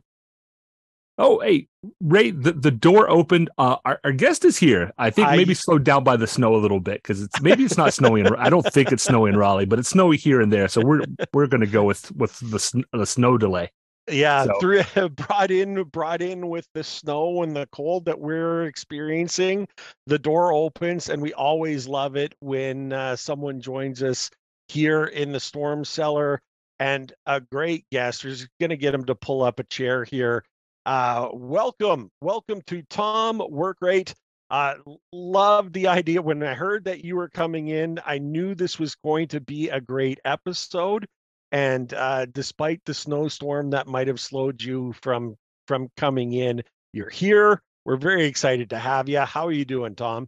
Oh, 1.18 1.40
hey, 1.42 1.68
Ray, 2.00 2.32
the, 2.32 2.54
the 2.54 2.72
door 2.72 3.10
opened. 3.10 3.50
Uh, 3.58 3.76
our, 3.86 4.00
our 4.04 4.12
guest 4.12 4.44
is 4.46 4.58
here. 4.58 4.92
I 4.98 5.10
think 5.12 5.28
I- 5.28 5.36
maybe 5.36 5.54
slowed 5.54 5.84
down 5.84 6.04
by 6.04 6.16
the 6.18 6.26
snow 6.26 6.56
a 6.56 6.58
little 6.58 6.80
bit 6.80 7.04
because 7.04 7.22
it's 7.22 7.42
maybe 7.42 7.64
it's 7.64 7.78
not 7.78 7.94
snowing. 7.94 8.26
in- 8.26 8.36
I 8.36 8.50
don't 8.50 8.66
think 8.74 8.92
it's 8.92 9.04
snowing 9.04 9.34
in 9.34 9.40
Raleigh, 9.40 9.66
but 9.66 9.78
it's 9.78 9.90
snowy 9.90 10.18
here 10.18 10.42
and 10.42 10.52
there. 10.52 10.68
So 10.68 10.82
we're 10.84 11.02
we're 11.34 11.48
gonna 11.48 11.68
go 11.68 11.84
with 11.84 12.12
with 12.16 12.40
the 12.40 12.84
the 12.94 13.06
snow 13.06 13.38
delay. 13.38 13.72
Yeah, 14.10 14.46
So- 14.46 14.60
through 14.60 14.84
brought 15.10 15.52
in 15.52 15.84
brought 15.84 16.22
in 16.24 16.48
with 16.48 16.68
the 16.74 16.84
snow 16.84 17.44
and 17.44 17.56
the 17.56 17.68
cold 17.72 18.06
that 18.06 18.20
we're 18.20 18.64
experiencing, 18.66 19.68
the 20.08 20.18
door 20.18 20.54
opens, 20.54 21.10
and 21.10 21.22
we 21.22 21.34
always 21.34 21.88
love 21.88 22.16
it 22.16 22.34
when 22.40 22.94
uh, 22.94 23.16
someone 23.16 23.62
joins 23.62 24.02
us 24.02 24.30
here 24.70 25.06
in 25.06 25.34
the 25.34 25.40
storm 25.40 25.84
cellar. 25.86 26.42
And 26.82 27.13
a 27.28 27.39
great 27.39 27.86
guest. 27.91 28.26
We're 28.26 28.36
going 28.60 28.72
to 28.72 28.76
get 28.76 28.96
him 28.96 29.06
to 29.06 29.13
pull 29.13 29.44
up 29.44 29.60
a 29.60 29.63
chair 29.63 30.04
here. 30.04 30.44
Uh, 30.84 31.30
welcome, 31.32 32.10
welcome 32.22 32.63
to 32.67 32.82
Tom 32.89 33.38
Workrate. 33.38 34.15
Uh, 34.50 34.74
loved 35.13 35.74
the 35.74 35.88
idea 35.88 36.24
when 36.24 36.41
I 36.41 36.56
heard 36.56 36.86
that 36.86 37.06
you 37.06 37.17
were 37.17 37.30
coming 37.30 37.67
in. 37.67 38.00
I 38.04 38.17
knew 38.17 38.56
this 38.56 38.80
was 38.80 38.96
going 38.96 39.28
to 39.28 39.39
be 39.39 39.70
a 39.70 39.80
great 39.80 40.20
episode 40.26 41.06
and 41.52 41.94
uh, 41.94 42.26
despite 42.26 42.82
the 42.86 42.96
snowstorm 42.96 43.70
that 43.70 43.86
might 43.86 44.08
have 44.08 44.20
slowed 44.20 44.62
you 44.63 44.94
from 45.02 45.36
from 45.67 45.89
coming 45.98 46.34
in 46.34 46.63
you're 46.94 47.10
here 47.10 47.62
we're 47.86 47.98
very 47.98 48.26
excited 48.26 48.70
to 48.72 48.80
have 48.80 49.08
you 49.08 49.20
how 49.20 49.48
are 49.48 49.52
you 49.52 49.65
doing 49.65 49.94
tom 49.94 50.28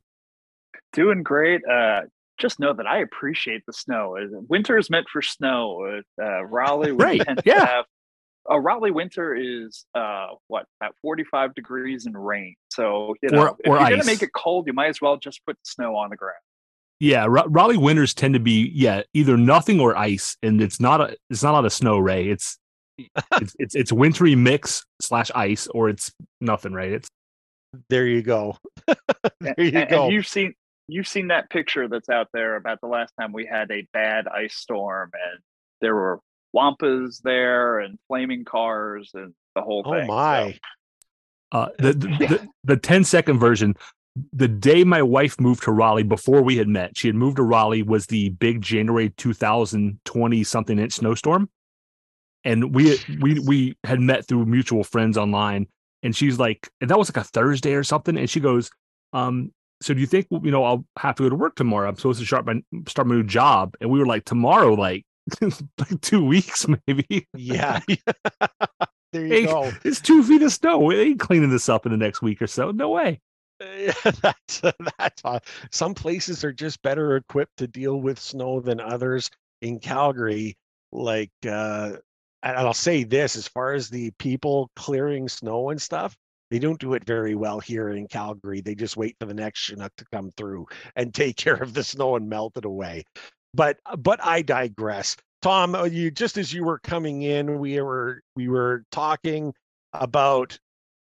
Doing 0.94 1.24
great. 1.24 1.62
Uh, 1.66 2.02
just 2.44 2.60
know 2.60 2.74
that 2.74 2.86
I 2.86 3.00
appreciate 3.00 3.64
the 3.66 3.74
snow. 3.74 4.16
Winter 4.50 4.78
is 4.78 4.90
meant 4.92 5.08
for 5.10 5.22
snow. 5.24 6.02
Uh, 6.22 6.44
Raleigh, 6.46 6.92
we 6.92 7.04
Right, 7.04 7.22
tend 7.22 7.40
to 7.40 7.44
yeah. 7.46 7.66
have- 7.66 7.86
a 8.50 8.60
Raleigh 8.60 8.92
winter 8.92 9.34
is 9.34 9.86
uh, 9.96 10.28
what 10.48 10.66
at 10.84 10.92
45 11.02 11.56
degrees 11.56 12.06
and 12.06 12.14
rain. 12.28 12.56
So 12.70 13.16
you 13.24 13.30
know, 13.30 13.40
Or- 13.44 13.56
if 13.60 13.70
or 13.70 13.80
you're 13.80 13.90
gonna 13.92 14.04
make 14.06 14.22
it 14.22 14.34
cold, 14.34 14.68
you 14.68 14.74
might 14.74 14.90
as 14.90 15.00
well 15.02 15.16
just 15.16 15.44
put 15.46 15.58
snow 15.64 15.96
on 15.96 16.10
the 16.10 16.18
ground. 16.18 16.36
Yeah, 17.00 17.26
Ra- 17.28 17.46
Raleigh 17.48 17.78
winters 17.78 18.14
tend 18.14 18.34
to 18.34 18.42
be 18.42 18.70
yeah 18.76 19.04
either 19.14 19.38
nothing 19.38 19.80
or 19.80 19.96
ice, 19.98 20.36
and 20.44 20.62
it's 20.62 20.82
not 20.82 21.00
a 21.00 21.16
it's 21.30 21.42
not 21.42 21.52
a 21.52 21.54
lot 21.54 21.66
of 21.66 21.72
snow, 21.72 21.98
Ray. 22.00 22.28
It's 22.30 22.58
it's 22.98 23.56
it's, 23.60 23.76
it's 23.76 23.92
wintry 23.94 24.36
mix 24.36 24.86
slash 25.02 25.32
ice, 25.34 25.68
or 25.68 25.88
it's 25.88 26.12
nothing, 26.42 26.74
right? 26.74 26.92
It's 26.92 27.08
there 27.90 28.06
you 28.06 28.22
go 28.22 28.58
there 29.40 29.56
you 29.58 29.72
and, 29.80 29.90
go 29.90 30.04
and 30.04 30.14
you've 30.14 30.28
seen 30.28 30.54
you've 30.88 31.08
seen 31.08 31.28
that 31.28 31.50
picture 31.50 31.88
that's 31.88 32.10
out 32.10 32.28
there 32.34 32.56
about 32.56 32.82
the 32.82 32.88
last 32.88 33.14
time 33.20 33.34
we 33.34 33.46
had 33.46 33.72
a 33.72 33.88
bad 33.94 34.28
ice 34.28 34.56
storm, 34.56 35.12
and 35.14 35.40
there 35.82 35.96
were 35.96 36.20
wampas 36.56 37.22
there 37.24 37.80
and 37.80 37.98
flaming 38.08 38.46
cars 38.46 39.12
and 39.14 39.34
the 39.56 39.62
whole 39.62 39.84
oh 39.86 39.92
thing. 39.92 40.04
Oh 40.04 40.14
my 40.14 40.60
uh, 41.54 41.70
the, 41.78 41.94
the, 41.94 42.08
the 42.08 42.48
the 42.64 42.78
10 42.78 43.06
second 43.06 43.40
version. 43.40 43.76
The 44.32 44.48
day 44.48 44.84
my 44.84 45.02
wife 45.02 45.40
moved 45.40 45.64
to 45.64 45.72
Raleigh 45.72 46.04
before 46.04 46.44
we 46.44 46.58
had 46.58 46.68
met, 46.68 46.98
she 46.98 47.08
had 47.08 47.16
moved 47.16 47.38
to 47.38 47.44
Raleigh 47.44 47.82
was 47.82 48.08
the 48.08 48.30
big 48.30 48.62
January 48.62 49.10
2020 49.10 50.44
something 50.44 50.78
inch 50.78 50.94
snowstorm. 50.94 51.50
And 52.44 52.76
we 52.76 52.98
we 53.22 53.40
we 53.40 53.78
had 53.84 54.00
met 54.00 54.28
through 54.28 54.46
mutual 54.46 54.84
friends 54.84 55.18
online. 55.18 55.68
And 56.04 56.16
she's 56.16 56.38
like, 56.38 56.70
and 56.82 56.90
that 56.90 57.00
was 57.00 57.10
like 57.10 57.26
a 57.26 57.28
Thursday 57.28 57.74
or 57.74 57.84
something. 57.84 58.18
And 58.18 58.30
she 58.30 58.42
goes, 58.42 58.70
um, 59.14 59.52
so 59.84 59.94
do 59.94 60.00
you 60.00 60.08
think 60.08 60.28
you 60.32 60.52
know 60.52 60.64
I'll 60.64 60.86
have 60.98 61.16
to 61.16 61.24
go 61.24 61.30
to 61.30 61.36
work 61.36 61.56
tomorrow? 61.56 61.90
I'm 61.90 61.96
supposed 61.98 62.20
to 62.20 62.26
start 62.26 62.46
my 62.46 62.62
start 62.88 63.08
my 63.08 63.16
new 63.16 63.24
job. 63.24 63.76
And 63.82 63.90
we 63.90 64.00
were 64.00 64.06
like, 64.06 64.26
tomorrow, 64.26 64.74
like 64.74 65.06
like 65.42 66.02
two 66.02 66.24
weeks, 66.24 66.66
maybe. 66.88 67.28
yeah 67.36 67.82
there 69.12 69.26
you 69.26 69.30
Hey, 69.30 69.46
go 69.46 69.72
It's 69.84 70.00
two 70.00 70.24
feet 70.24 70.42
of 70.42 70.54
snow. 70.54 70.80
We 70.80 71.00
ain't 71.00 71.20
cleaning 71.20 71.50
this 71.50 71.70
up 71.70 71.86
in 71.86 71.92
the 71.92 71.98
next 71.98 72.22
week 72.22 72.42
or 72.42 72.48
so. 72.48 72.72
No 72.72 72.90
way. 72.90 73.20
Yeah, 73.62 73.94
that's 74.22 74.62
that's 74.98 75.22
some 75.72 75.94
places 75.94 76.44
are 76.44 76.54
just 76.54 76.82
better 76.82 77.16
equipped 77.16 77.58
to 77.58 77.68
deal 77.68 78.02
with 78.02 78.20
snow 78.20 78.60
than 78.60 78.80
others. 78.80 79.30
In 79.62 79.80
Calgary, 79.80 80.58
like, 80.92 81.32
uh, 81.48 81.94
and 82.42 82.58
I'll 82.58 82.74
say 82.74 83.06
this: 83.06 83.38
as 83.38 83.48
far 83.48 83.74
as 83.74 83.90
the 83.90 84.12
people 84.18 84.70
clearing 84.76 85.30
snow 85.30 85.70
and 85.70 85.82
stuff, 85.82 86.18
they 86.52 86.60
don't 86.60 86.80
do 86.80 86.94
it 86.94 87.06
very 87.06 87.36
well 87.36 87.60
here 87.60 87.90
in 87.90 88.08
Calgary. 88.08 88.62
They 88.62 88.76
just 88.76 88.98
wait 88.98 89.16
for 89.20 89.26
the 89.26 89.34
next 89.34 89.60
Chinook 89.60 89.92
to 89.98 90.06
come 90.12 90.32
through 90.38 90.68
and 90.96 91.14
take 91.14 91.36
care 91.38 91.62
of 91.62 91.74
the 91.74 91.84
snow 91.84 92.16
and 92.16 92.30
melt 92.30 92.58
it 92.58 92.66
away. 92.66 93.04
But 93.54 93.78
but 93.98 94.24
I 94.24 94.42
digress. 94.42 95.16
Tom, 95.42 95.76
uh, 95.76 95.84
you 95.84 96.10
just 96.10 96.38
as 96.38 96.54
you 96.54 96.64
were 96.64 96.80
coming 96.80 97.24
in, 97.24 97.60
we 97.60 97.82
were 97.82 98.22
we 98.36 98.48
were 98.48 98.84
talking 98.92 99.54
about 99.94 100.58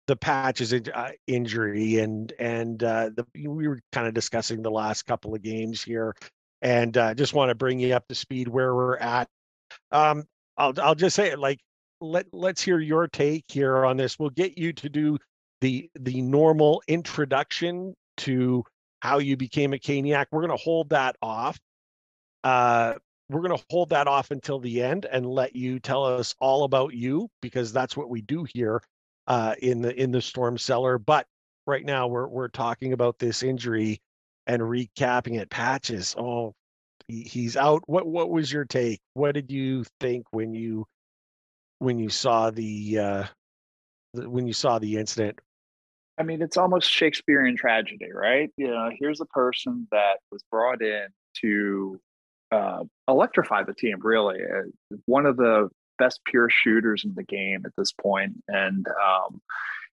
the 0.06 0.16
patches 0.16 0.72
in, 0.72 0.84
uh, 0.94 1.10
injury 1.26 1.98
and 1.98 2.32
and 2.38 2.82
uh, 2.82 3.10
the 3.14 3.26
we 3.48 3.68
were 3.68 3.80
kind 3.92 4.06
of 4.06 4.14
discussing 4.14 4.62
the 4.62 4.70
last 4.70 5.04
couple 5.04 5.34
of 5.34 5.42
games 5.42 5.82
here, 5.82 6.14
and 6.62 6.96
uh, 6.96 7.14
just 7.14 7.34
want 7.34 7.50
to 7.50 7.54
bring 7.54 7.78
you 7.78 7.94
up 7.94 8.06
to 8.08 8.14
speed 8.14 8.48
where 8.48 8.74
we're 8.74 8.96
at. 8.96 9.28
Um, 9.92 10.24
I'll 10.56 10.72
I'll 10.80 10.94
just 10.94 11.16
say 11.16 11.30
it 11.30 11.38
like 11.38 11.60
let 12.00 12.26
let's 12.32 12.62
hear 12.62 12.78
your 12.80 13.06
take 13.08 13.44
here 13.48 13.84
on 13.84 13.96
this. 13.96 14.18
We'll 14.18 14.30
get 14.30 14.56
you 14.56 14.72
to 14.74 14.88
do 14.88 15.18
the 15.60 15.90
the 15.98 16.22
normal 16.22 16.82
introduction 16.88 17.94
to 18.18 18.64
how 19.00 19.18
you 19.18 19.36
became 19.36 19.72
a 19.72 19.78
Caniac. 19.78 20.26
We're 20.30 20.42
gonna 20.42 20.56
hold 20.56 20.90
that 20.90 21.16
off. 21.22 21.58
Uh, 22.44 22.94
we're 23.30 23.42
going 23.42 23.56
to 23.56 23.64
hold 23.70 23.90
that 23.90 24.08
off 24.08 24.30
until 24.30 24.58
the 24.58 24.82
end 24.82 25.04
and 25.04 25.26
let 25.26 25.54
you 25.54 25.78
tell 25.78 26.04
us 26.04 26.34
all 26.40 26.64
about 26.64 26.94
you 26.94 27.28
because 27.42 27.72
that's 27.72 27.96
what 27.96 28.08
we 28.08 28.22
do 28.22 28.44
here 28.54 28.82
uh, 29.26 29.54
in 29.60 29.82
the 29.82 29.94
in 30.00 30.10
the 30.10 30.22
storm 30.22 30.56
cellar. 30.56 30.98
But 30.98 31.26
right 31.66 31.84
now 31.84 32.06
we're 32.06 32.26
we're 32.28 32.48
talking 32.48 32.92
about 32.92 33.18
this 33.18 33.42
injury 33.42 34.00
and 34.46 34.62
recapping 34.62 35.38
it. 35.38 35.50
Patches, 35.50 36.14
oh, 36.16 36.54
he, 37.06 37.22
he's 37.22 37.56
out. 37.56 37.82
What 37.86 38.06
what 38.06 38.30
was 38.30 38.50
your 38.50 38.64
take? 38.64 39.00
What 39.12 39.32
did 39.32 39.50
you 39.50 39.84
think 40.00 40.24
when 40.30 40.54
you 40.54 40.86
when 41.80 41.98
you 41.98 42.08
saw 42.08 42.50
the 42.50 42.98
uh, 42.98 43.24
when 44.14 44.46
you 44.46 44.54
saw 44.54 44.78
the 44.78 44.96
incident? 44.96 45.38
I 46.18 46.24
mean, 46.24 46.42
it's 46.42 46.56
almost 46.56 46.90
Shakespearean 46.90 47.56
tragedy, 47.56 48.10
right? 48.12 48.50
You 48.56 48.68
know, 48.68 48.90
here's 48.98 49.20
a 49.20 49.26
person 49.26 49.86
that 49.92 50.18
was 50.32 50.42
brought 50.50 50.82
in 50.82 51.06
to 51.42 52.00
uh, 52.50 52.84
electrify 53.06 53.62
the 53.62 53.74
team, 53.74 53.98
really. 54.02 54.38
Uh, 54.42 54.96
one 55.06 55.26
of 55.26 55.36
the 55.36 55.68
best 55.98 56.20
pure 56.24 56.48
shooters 56.50 57.04
in 57.04 57.14
the 57.14 57.22
game 57.22 57.62
at 57.64 57.72
this 57.76 57.92
point. 57.92 58.42
And 58.48 58.86
um, 58.88 59.40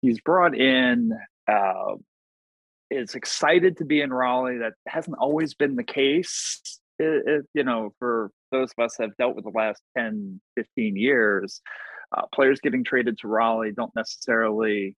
he's 0.01 0.19
brought 0.19 0.55
in, 0.55 1.11
uh, 1.47 1.95
is 2.89 3.15
excited 3.15 3.77
to 3.77 3.85
be 3.85 4.01
in 4.01 4.11
Raleigh. 4.11 4.59
That 4.59 4.73
hasn't 4.87 5.17
always 5.17 5.53
been 5.53 5.75
the 5.75 5.83
case. 5.83 6.61
It, 6.99 7.23
it, 7.25 7.45
you 7.53 7.63
know, 7.63 7.93
for 7.99 8.31
those 8.51 8.71
of 8.77 8.83
us 8.83 8.97
that 8.97 9.05
have 9.05 9.17
dealt 9.17 9.35
with 9.35 9.45
the 9.45 9.51
last 9.51 9.81
10, 9.97 10.41
15 10.55 10.95
years, 10.97 11.61
uh, 12.15 12.23
players 12.33 12.59
getting 12.59 12.83
traded 12.83 13.17
to 13.19 13.27
Raleigh 13.27 13.71
don't 13.71 13.95
necessarily 13.95 14.97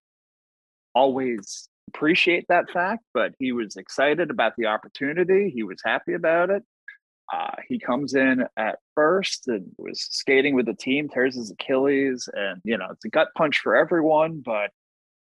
always 0.94 1.68
appreciate 1.88 2.46
that 2.48 2.70
fact, 2.70 3.04
but 3.12 3.32
he 3.38 3.52
was 3.52 3.76
excited 3.76 4.30
about 4.30 4.54
the 4.56 4.66
opportunity. 4.66 5.50
He 5.54 5.62
was 5.62 5.80
happy 5.84 6.14
about 6.14 6.50
it. 6.50 6.62
Uh, 7.32 7.52
he 7.68 7.78
comes 7.78 8.14
in 8.14 8.44
at 8.56 8.78
first 8.94 9.48
and 9.48 9.66
was 9.78 10.00
skating 10.10 10.54
with 10.54 10.66
the 10.66 10.74
team, 10.74 11.08
tears 11.08 11.36
his 11.36 11.50
Achilles, 11.50 12.28
and 12.32 12.60
you 12.64 12.76
know 12.76 12.88
it's 12.90 13.04
a 13.04 13.08
gut 13.08 13.28
punch 13.36 13.60
for 13.60 13.74
everyone. 13.74 14.42
But 14.44 14.70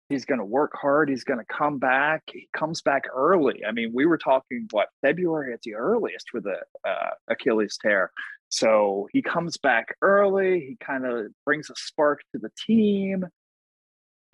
he's 0.10 0.26
going 0.26 0.40
to 0.40 0.46
work 0.46 0.72
hard. 0.74 1.10
He's 1.10 1.24
going 1.24 1.40
to 1.40 1.46
come 1.46 1.78
back. 1.78 2.24
He 2.32 2.48
comes 2.54 2.82
back 2.82 3.04
early. 3.14 3.64
I 3.68 3.72
mean, 3.72 3.92
we 3.94 4.06
were 4.06 4.18
talking 4.18 4.68
what 4.72 4.90
February 5.02 5.54
at 5.54 5.62
the 5.62 5.76
earliest 5.76 6.30
for 6.30 6.42
the 6.42 6.58
uh, 6.88 7.12
Achilles 7.28 7.78
tear. 7.82 8.12
So 8.50 9.08
he 9.12 9.22
comes 9.22 9.58
back 9.58 9.96
early. 10.02 10.60
He 10.62 10.78
kind 10.80 11.06
of 11.06 11.28
brings 11.46 11.70
a 11.70 11.76
spark 11.76 12.22
to 12.34 12.40
the 12.40 12.52
team, 12.66 13.26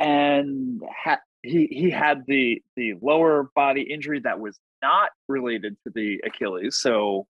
and 0.01 0.81
ha- 0.91 1.21
he 1.43 1.67
he 1.71 1.89
had 1.89 2.23
the 2.27 2.61
the 2.75 2.95
lower 3.01 3.49
body 3.55 3.83
injury 3.83 4.19
that 4.21 4.39
was 4.39 4.59
not 4.81 5.11
related 5.29 5.77
to 5.85 5.93
the 5.93 6.19
Achilles. 6.25 6.77
So 6.77 7.27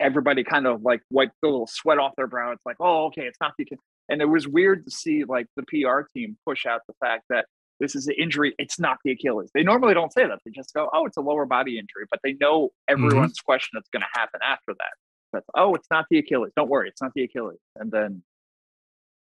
everybody 0.00 0.42
kind 0.42 0.66
of 0.66 0.82
like 0.82 1.02
wiped 1.10 1.34
the 1.42 1.48
little 1.48 1.66
sweat 1.66 1.98
off 1.98 2.12
their 2.16 2.26
brow. 2.26 2.50
It's 2.52 2.64
like, 2.66 2.76
oh, 2.80 3.06
okay, 3.06 3.22
it's 3.22 3.38
not 3.40 3.52
the 3.58 3.64
Achilles. 3.64 3.80
And 4.08 4.20
it 4.22 4.26
was 4.26 4.48
weird 4.48 4.84
to 4.86 4.90
see 4.90 5.24
like 5.24 5.46
the 5.56 5.62
PR 5.62 6.00
team 6.14 6.36
push 6.46 6.66
out 6.66 6.80
the 6.88 6.94
fact 7.00 7.24
that 7.28 7.46
this 7.78 7.94
is 7.94 8.06
an 8.06 8.14
injury. 8.18 8.54
It's 8.58 8.78
not 8.78 8.98
the 9.04 9.12
Achilles. 9.12 9.50
They 9.52 9.62
normally 9.62 9.94
don't 9.94 10.12
say 10.12 10.26
that. 10.26 10.38
They 10.44 10.50
just 10.50 10.72
go, 10.74 10.88
oh, 10.92 11.06
it's 11.06 11.16
a 11.16 11.22
lower 11.22 11.44
body 11.44 11.78
injury. 11.78 12.06
But 12.10 12.20
they 12.24 12.34
know 12.34 12.66
mm-hmm. 12.66 13.04
everyone's 13.04 13.40
question 13.40 13.70
that's 13.74 13.88
going 13.90 14.02
to 14.02 14.18
happen 14.18 14.40
after 14.42 14.72
that. 14.78 14.92
That's, 15.32 15.46
oh, 15.54 15.74
it's 15.74 15.88
not 15.90 16.06
the 16.10 16.18
Achilles. 16.18 16.52
Don't 16.56 16.70
worry, 16.70 16.88
it's 16.88 17.02
not 17.02 17.12
the 17.14 17.24
Achilles. 17.24 17.58
And 17.76 17.90
then 17.90 18.22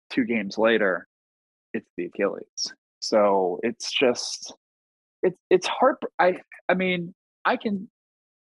two 0.09 0.25
games 0.25 0.57
later, 0.57 1.07
it's 1.73 1.89
the 1.97 2.05
Achilles. 2.05 2.73
So 3.03 3.59
it's 3.63 3.91
just 3.91 4.53
it's 5.21 5.37
it's 5.49 5.67
hard. 5.67 5.97
I 6.19 6.37
I 6.69 6.73
mean, 6.73 7.13
I 7.43 7.57
can 7.57 7.89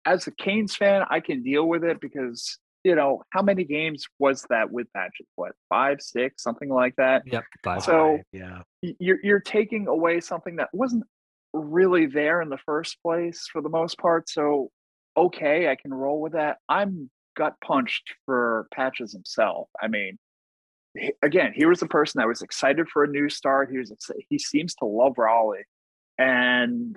as 0.04 0.28
a 0.28 0.30
Canes 0.30 0.76
fan, 0.76 1.02
I 1.10 1.18
can 1.18 1.42
deal 1.42 1.66
with 1.66 1.82
it 1.82 2.00
because 2.00 2.58
you 2.84 2.94
know 2.94 3.22
how 3.30 3.42
many 3.42 3.64
games 3.64 4.06
was 4.20 4.46
that 4.50 4.70
with 4.70 4.86
Patches? 4.94 5.26
What 5.34 5.52
five, 5.68 6.00
six, 6.00 6.44
something 6.44 6.68
like 6.68 6.94
that. 6.96 7.22
Yep. 7.26 7.42
Five. 7.64 7.82
So- 7.82 8.16
Five, 8.18 8.24
yeah, 8.32 8.62
You're 9.00 9.18
you're 9.24 9.40
taking 9.40 9.88
away 9.88 10.20
something 10.20 10.56
that 10.56 10.68
wasn't 10.72 11.04
really 11.52 12.06
there 12.06 12.40
in 12.40 12.48
the 12.48 12.58
first 12.64 13.02
place 13.02 13.48
for 13.52 13.62
the 13.62 13.68
most 13.68 13.98
part. 13.98 14.28
So 14.30 14.70
okay, 15.16 15.68
I 15.68 15.74
can 15.74 15.92
roll 15.92 16.20
with 16.20 16.34
that. 16.34 16.58
I'm 16.68 17.10
gut 17.36 17.54
punched 17.64 18.14
for 18.26 18.68
Patches 18.72 19.12
himself. 19.12 19.68
I 19.82 19.88
mean, 19.88 20.18
again, 21.22 21.52
he 21.54 21.64
was 21.64 21.82
a 21.82 21.86
person 21.86 22.18
that 22.18 22.28
was 22.28 22.42
excited 22.42 22.88
for 22.88 23.04
a 23.04 23.08
new 23.08 23.28
start. 23.28 23.70
He 23.70 23.78
was 23.78 23.92
he 24.28 24.38
seems 24.38 24.74
to 24.76 24.84
love 24.84 25.18
Raleigh, 25.18 25.64
and 26.18 26.96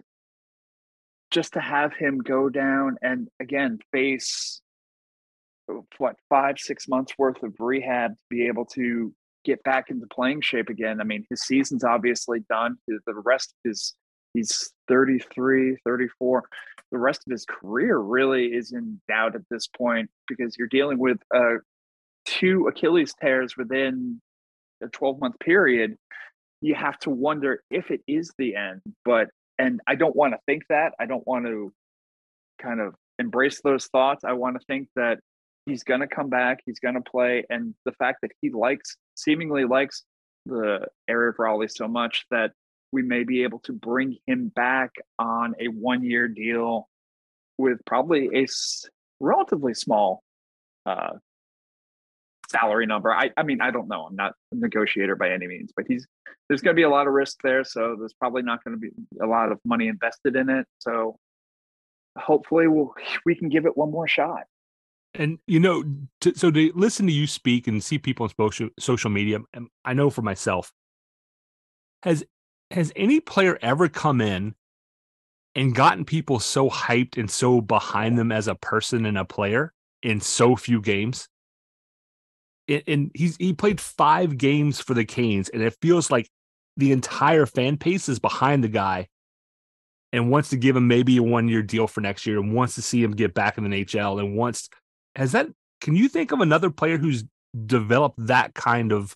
just 1.31 1.53
to 1.53 1.59
have 1.59 1.93
him 1.93 2.19
go 2.19 2.49
down 2.49 2.97
and 3.01 3.27
again 3.39 3.79
face 3.91 4.61
what 5.97 6.15
five 6.29 6.59
six 6.59 6.87
months 6.87 7.13
worth 7.17 7.41
of 7.41 7.53
rehab 7.59 8.11
to 8.11 8.17
be 8.29 8.47
able 8.47 8.65
to 8.65 9.13
get 9.43 9.63
back 9.63 9.89
into 9.89 10.07
playing 10.07 10.41
shape 10.41 10.69
again. 10.69 10.99
I 10.99 11.03
mean, 11.03 11.25
his 11.29 11.41
season's 11.41 11.83
obviously 11.83 12.39
done. 12.49 12.77
The 12.87 13.13
rest 13.13 13.53
his 13.63 13.93
he's 14.33 14.71
33, 14.87 15.77
34. 15.85 16.43
The 16.91 16.97
rest 16.97 17.21
of 17.25 17.31
his 17.31 17.45
career 17.45 17.97
really 17.97 18.47
is 18.47 18.71
in 18.71 19.01
doubt 19.07 19.35
at 19.35 19.41
this 19.49 19.67
point 19.67 20.09
because 20.27 20.57
you're 20.57 20.67
dealing 20.67 20.99
with 20.99 21.17
uh, 21.33 21.55
two 22.25 22.67
Achilles 22.67 23.13
tears 23.21 23.55
within 23.57 24.21
a 24.81 24.87
12 24.87 25.19
month 25.19 25.39
period. 25.39 25.95
You 26.61 26.75
have 26.75 26.97
to 26.99 27.09
wonder 27.09 27.61
if 27.69 27.91
it 27.91 28.01
is 28.07 28.31
the 28.37 28.55
end. 28.55 28.81
But, 29.03 29.29
and 29.59 29.79
I 29.87 29.95
don't 29.95 30.15
want 30.15 30.33
to 30.33 30.39
think 30.45 30.63
that. 30.69 30.93
I 30.99 31.05
don't 31.05 31.25
want 31.27 31.45
to 31.45 31.71
kind 32.61 32.81
of 32.81 32.95
embrace 33.19 33.61
those 33.63 33.87
thoughts. 33.87 34.23
I 34.23 34.33
want 34.33 34.59
to 34.59 34.65
think 34.65 34.89
that 34.95 35.19
he's 35.65 35.83
going 35.83 36.01
to 36.01 36.07
come 36.07 36.29
back, 36.29 36.59
he's 36.65 36.79
going 36.79 36.95
to 36.95 37.01
play. 37.01 37.43
And 37.49 37.73
the 37.85 37.91
fact 37.93 38.19
that 38.21 38.31
he 38.41 38.51
likes, 38.51 38.97
seemingly 39.15 39.65
likes 39.65 40.03
the 40.45 40.87
area 41.07 41.29
of 41.29 41.35
Raleigh 41.39 41.67
so 41.67 41.87
much 41.87 42.25
that 42.31 42.51
we 42.91 43.01
may 43.01 43.23
be 43.23 43.43
able 43.43 43.59
to 43.59 43.73
bring 43.73 44.17
him 44.27 44.51
back 44.55 44.91
on 45.17 45.55
a 45.59 45.67
one 45.67 46.03
year 46.03 46.27
deal 46.27 46.87
with 47.57 47.79
probably 47.85 48.29
a 48.33 48.45
relatively 49.19 49.73
small 49.73 50.21
uh, 50.85 51.13
salary 52.49 52.85
number. 52.85 53.13
I, 53.13 53.31
I 53.37 53.43
mean, 53.43 53.61
I 53.61 53.71
don't 53.71 53.87
know. 53.87 54.05
I'm 54.05 54.15
not 54.15 54.33
a 54.51 54.55
negotiator 54.55 55.15
by 55.15 55.31
any 55.31 55.47
means, 55.47 55.71
but 55.75 55.85
he's 55.87 56.07
there's 56.47 56.61
going 56.61 56.75
to 56.75 56.79
be 56.79 56.83
a 56.83 56.89
lot 56.89 57.07
of 57.07 57.13
risk 57.13 57.39
there. 57.43 57.63
So 57.63 57.95
there's 57.97 58.13
probably 58.13 58.43
not 58.43 58.63
going 58.63 58.75
to 58.75 58.79
be 58.79 58.91
a 59.21 59.25
lot 59.25 59.51
of 59.51 59.59
money 59.65 59.87
invested 59.87 60.35
in 60.35 60.49
it. 60.49 60.67
So 60.79 61.17
hopefully 62.17 62.67
we'll, 62.67 62.93
we 63.25 63.35
can 63.35 63.49
give 63.49 63.65
it 63.65 63.75
one 63.75 63.91
more 63.91 64.07
shot. 64.07 64.43
And 65.13 65.39
you 65.47 65.59
know, 65.59 65.83
to, 66.21 66.35
so 66.35 66.51
to 66.51 66.71
listen 66.75 67.07
to 67.07 67.13
you 67.13 67.25
speak 67.25 67.67
and 67.67 67.83
see 67.83 67.97
people 67.97 68.25
on 68.25 68.31
social 68.37 68.69
social 68.79 69.09
media, 69.09 69.39
I 69.85 69.93
know 69.93 70.09
for 70.09 70.21
myself, 70.21 70.73
has 72.03 72.23
has 72.71 72.91
any 72.95 73.21
player 73.21 73.57
ever 73.61 73.87
come 73.87 74.19
in 74.19 74.55
and 75.55 75.73
gotten 75.73 76.03
people 76.03 76.39
so 76.39 76.69
hyped 76.69 77.17
and 77.17 77.31
so 77.31 77.61
behind 77.61 78.17
them 78.17 78.31
as 78.31 78.49
a 78.49 78.55
person 78.55 79.05
and 79.05 79.17
a 79.17 79.23
player 79.23 79.73
in 80.03 80.19
so 80.19 80.57
few 80.57 80.81
games? 80.81 81.29
And 82.67 83.11
he's 83.13 83.37
he 83.37 83.53
played 83.53 83.79
five 83.79 84.37
games 84.37 84.81
for 84.81 84.93
the 84.93 85.05
Canes, 85.05 85.49
and 85.49 85.61
it 85.61 85.75
feels 85.81 86.09
like 86.09 86.29
the 86.77 86.91
entire 86.91 87.45
fan 87.45 87.75
base 87.75 88.09
is 88.09 88.19
behind 88.19 88.63
the 88.63 88.67
guy 88.67 89.07
and 90.11 90.31
wants 90.31 90.49
to 90.49 90.57
give 90.57 90.75
him 90.75 90.87
maybe 90.87 91.17
a 91.17 91.23
one 91.23 91.47
year 91.47 91.61
deal 91.61 91.87
for 91.87 92.01
next 92.01 92.25
year 92.25 92.39
and 92.39 92.53
wants 92.53 92.75
to 92.75 92.81
see 92.81 93.03
him 93.03 93.11
get 93.11 93.33
back 93.33 93.57
in 93.57 93.63
the 93.63 93.69
NHL 93.69 94.19
and 94.19 94.35
wants 94.35 94.69
has 95.15 95.31
that 95.33 95.47
can 95.81 95.95
you 95.95 96.07
think 96.07 96.31
of 96.31 96.41
another 96.41 96.69
player 96.69 96.97
who's 96.97 97.23
developed 97.65 98.15
that 98.27 98.53
kind 98.53 98.91
of 98.91 99.15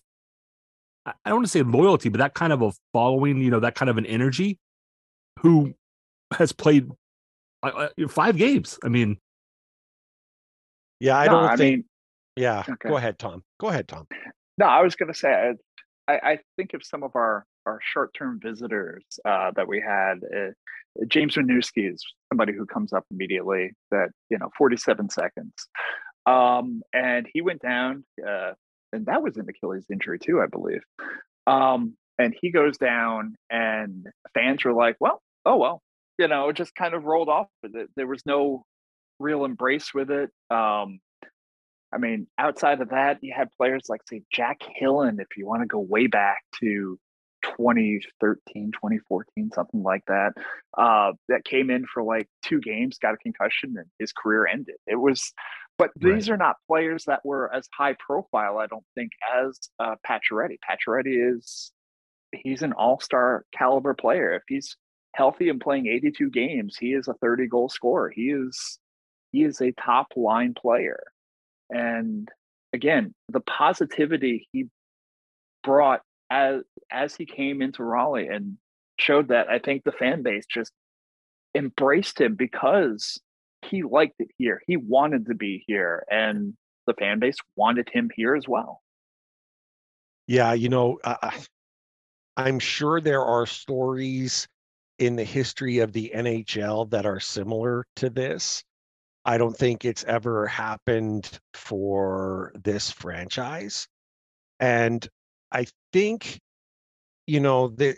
I 1.06 1.12
don't 1.26 1.36
want 1.36 1.46
to 1.46 1.50
say 1.50 1.62
loyalty, 1.62 2.08
but 2.08 2.18
that 2.18 2.34
kind 2.34 2.52
of 2.52 2.62
a 2.62 2.72
following, 2.92 3.38
you 3.38 3.50
know, 3.50 3.60
that 3.60 3.74
kind 3.74 3.88
of 3.88 3.96
an 3.98 4.06
energy 4.06 4.58
who 5.40 5.74
has 6.32 6.52
played 6.52 6.90
uh, 7.62 7.88
uh 7.98 8.08
five 8.08 8.36
games. 8.36 8.78
I 8.84 8.88
mean, 8.88 9.16
yeah, 11.00 11.18
I 11.18 11.26
no, 11.26 11.32
don't 11.32 11.44
I 11.44 11.56
think. 11.56 11.76
Mean, 11.76 11.84
yeah, 12.36 12.60
okay. 12.60 12.88
go 12.88 12.96
ahead, 12.96 13.18
Tom. 13.18 13.42
Go 13.58 13.68
ahead, 13.68 13.88
Tom. 13.88 14.06
No, 14.58 14.66
I 14.66 14.82
was 14.82 14.94
going 14.94 15.12
to 15.12 15.18
say, 15.18 15.54
I, 16.08 16.12
I, 16.12 16.38
think 16.56 16.74
of 16.74 16.84
some 16.84 17.02
of 17.02 17.12
our 17.14 17.46
our 17.66 17.78
short 17.82 18.12
term 18.14 18.40
visitors 18.42 19.04
uh, 19.24 19.52
that 19.56 19.68
we 19.68 19.80
had. 19.80 20.20
Uh, 20.24 20.50
James 21.06 21.36
Wisniewski 21.36 21.92
is 21.92 22.04
somebody 22.30 22.52
who 22.52 22.66
comes 22.66 22.92
up 22.92 23.04
immediately. 23.10 23.70
That 23.90 24.08
you 24.28 24.38
know, 24.38 24.50
forty 24.56 24.76
seven 24.76 25.08
seconds, 25.08 25.54
um, 26.26 26.82
and 26.92 27.26
he 27.32 27.40
went 27.40 27.62
down. 27.62 28.04
Uh, 28.26 28.52
and 28.92 29.06
that 29.06 29.22
was 29.22 29.36
an 29.36 29.46
Achilles 29.48 29.86
injury 29.90 30.18
too, 30.18 30.40
I 30.40 30.46
believe. 30.46 30.82
Um, 31.46 31.96
and 32.18 32.34
he 32.40 32.50
goes 32.50 32.76
down, 32.76 33.36
and 33.50 34.06
fans 34.34 34.64
were 34.64 34.74
like, 34.74 34.96
"Well, 35.00 35.22
oh 35.46 35.56
well," 35.56 35.82
you 36.18 36.28
know, 36.28 36.48
it 36.48 36.56
just 36.56 36.74
kind 36.74 36.94
of 36.94 37.04
rolled 37.04 37.28
off 37.28 37.46
with 37.62 37.76
it. 37.76 37.88
There 37.96 38.06
was 38.06 38.24
no 38.26 38.64
real 39.18 39.44
embrace 39.44 39.94
with 39.94 40.10
it. 40.10 40.30
Um, 40.50 41.00
I 41.92 41.98
mean, 41.98 42.26
outside 42.38 42.80
of 42.80 42.90
that, 42.90 43.18
you 43.22 43.32
had 43.36 43.48
players 43.56 43.86
like 43.88 44.02
say 44.08 44.22
Jack 44.32 44.60
Hillen, 44.80 45.20
if 45.20 45.36
you 45.36 45.46
want 45.46 45.62
to 45.62 45.66
go 45.66 45.80
way 45.80 46.06
back 46.06 46.42
to 46.60 46.98
2013, 47.42 48.72
2014, 48.72 49.50
something 49.54 49.82
like 49.82 50.04
that, 50.06 50.32
uh, 50.78 51.12
that 51.28 51.44
came 51.44 51.70
in 51.70 51.84
for 51.92 52.02
like 52.02 52.28
two 52.44 52.60
games, 52.60 52.98
got 52.98 53.14
a 53.14 53.18
concussion, 53.18 53.74
and 53.76 53.86
his 53.98 54.12
career 54.12 54.46
ended. 54.46 54.76
It 54.86 54.96
was 54.96 55.32
but 55.80 55.92
these 55.96 56.28
right. 56.28 56.34
are 56.34 56.36
not 56.36 56.56
players 56.68 57.06
that 57.06 57.24
were 57.24 57.50
as 57.54 57.66
high 57.74 57.96
profile, 57.98 58.58
I 58.58 58.66
don't 58.66 58.84
think, 58.94 59.12
as 59.34 59.58
uh, 59.78 59.94
Pacioretty. 60.06 60.58
Pacioretty 60.68 61.34
is 61.34 61.72
he's 62.32 62.60
an 62.60 62.74
all-star 62.74 63.46
caliber 63.56 63.94
player. 63.94 64.34
If 64.34 64.42
he's 64.46 64.76
healthy 65.14 65.48
and 65.48 65.58
playing 65.58 65.86
82 65.86 66.28
games, 66.30 66.76
he 66.78 66.88
is 66.88 67.08
a 67.08 67.14
30 67.14 67.46
goal 67.46 67.70
scorer. 67.70 68.12
He 68.14 68.28
is 68.28 68.78
he 69.32 69.42
is 69.42 69.62
a 69.62 69.72
top 69.72 70.08
line 70.16 70.52
player. 70.52 71.02
And 71.70 72.28
again, 72.72 73.14
the 73.28 73.40
positivity 73.40 74.48
he 74.52 74.66
brought 75.62 76.02
as 76.30 76.62
as 76.90 77.14
he 77.14 77.26
came 77.26 77.62
into 77.62 77.82
Raleigh 77.82 78.28
and 78.28 78.56
showed 78.98 79.28
that 79.28 79.48
I 79.48 79.58
think 79.58 79.84
the 79.84 79.92
fan 79.92 80.22
base 80.22 80.46
just 80.46 80.72
embraced 81.54 82.20
him 82.20 82.34
because 82.34 83.20
he 83.62 83.82
liked 83.82 84.16
it 84.18 84.28
here. 84.38 84.60
He 84.66 84.76
wanted 84.76 85.26
to 85.26 85.34
be 85.34 85.64
here, 85.66 86.04
and 86.10 86.54
the 86.86 86.94
fan 86.94 87.18
base 87.18 87.36
wanted 87.56 87.88
him 87.92 88.10
here 88.14 88.34
as 88.34 88.48
well. 88.48 88.80
Yeah, 90.26 90.52
you 90.52 90.68
know, 90.68 90.98
uh, 91.02 91.30
I'm 92.36 92.58
sure 92.58 93.00
there 93.00 93.24
are 93.24 93.46
stories 93.46 94.48
in 94.98 95.16
the 95.16 95.24
history 95.24 95.78
of 95.78 95.92
the 95.92 96.12
NHL 96.14 96.90
that 96.90 97.06
are 97.06 97.20
similar 97.20 97.86
to 97.96 98.10
this. 98.10 98.62
I 99.24 99.38
don't 99.38 99.56
think 99.56 99.84
it's 99.84 100.04
ever 100.04 100.46
happened 100.46 101.38
for 101.54 102.52
this 102.62 102.90
franchise. 102.90 103.86
And 104.58 105.06
I 105.52 105.66
think, 105.92 106.40
you 107.26 107.40
know, 107.40 107.68
the 107.68 107.96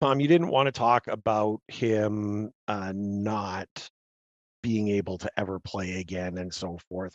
Tom, 0.00 0.18
you 0.20 0.26
didn't 0.26 0.48
want 0.48 0.66
to 0.66 0.72
talk 0.72 1.06
about 1.06 1.60
him 1.68 2.50
uh, 2.66 2.92
not 2.94 3.68
being 4.62 4.88
able 4.88 5.18
to 5.18 5.30
ever 5.36 5.60
play 5.60 6.00
again 6.00 6.38
and 6.38 6.52
so 6.52 6.78
forth. 6.88 7.14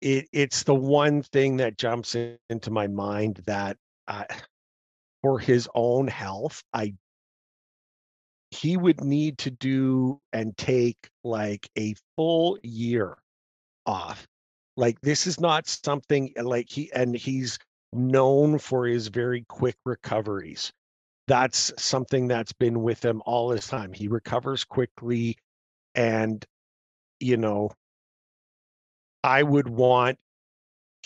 It 0.00 0.28
it's 0.32 0.62
the 0.64 0.74
one 0.74 1.22
thing 1.22 1.56
that 1.58 1.78
jumps 1.78 2.14
in, 2.14 2.38
into 2.50 2.70
my 2.70 2.86
mind 2.86 3.42
that 3.46 3.76
uh, 4.08 4.24
for 5.22 5.38
his 5.38 5.68
own 5.74 6.08
health, 6.08 6.62
I 6.72 6.94
he 8.52 8.76
would 8.76 9.02
need 9.02 9.38
to 9.38 9.50
do 9.50 10.20
and 10.32 10.56
take 10.56 11.08
like 11.24 11.68
a 11.76 11.94
full 12.16 12.58
year 12.62 13.16
off. 13.86 14.26
Like 14.76 15.00
this 15.00 15.26
is 15.26 15.40
not 15.40 15.66
something 15.68 16.32
like 16.40 16.68
he 16.70 16.90
and 16.92 17.14
he's 17.14 17.58
known 17.92 18.58
for 18.58 18.86
his 18.86 19.08
very 19.08 19.44
quick 19.48 19.76
recoveries 19.84 20.72
that's 21.28 21.72
something 21.78 22.28
that's 22.28 22.52
been 22.52 22.82
with 22.82 23.04
him 23.04 23.22
all 23.24 23.50
his 23.50 23.66
time. 23.66 23.92
He 23.92 24.08
recovers 24.08 24.64
quickly. 24.64 25.38
And, 25.94 26.44
you 27.20 27.36
know, 27.36 27.70
I 29.22 29.42
would 29.42 29.68
want 29.68 30.18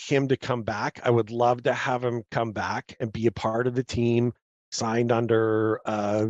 him 0.01 0.27
to 0.29 0.37
come 0.37 0.63
back. 0.63 0.99
I 1.03 1.09
would 1.09 1.29
love 1.29 1.63
to 1.63 1.73
have 1.73 2.03
him 2.03 2.23
come 2.31 2.51
back 2.51 2.95
and 2.99 3.11
be 3.11 3.27
a 3.27 3.31
part 3.31 3.67
of 3.67 3.75
the 3.75 3.83
team, 3.83 4.33
signed 4.71 5.11
under 5.11 5.81
uh, 5.85 6.27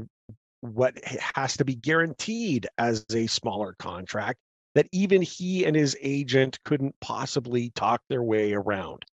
what 0.61 0.97
has 1.03 1.57
to 1.57 1.65
be 1.65 1.75
guaranteed 1.75 2.67
as 2.77 3.05
a 3.13 3.27
smaller 3.27 3.75
contract 3.79 4.39
that 4.75 4.87
even 4.91 5.21
he 5.21 5.65
and 5.65 5.75
his 5.75 5.97
agent 6.01 6.59
couldn't 6.63 6.95
possibly 7.01 7.71
talk 7.71 8.01
their 8.09 8.23
way 8.23 8.53
around. 8.53 9.03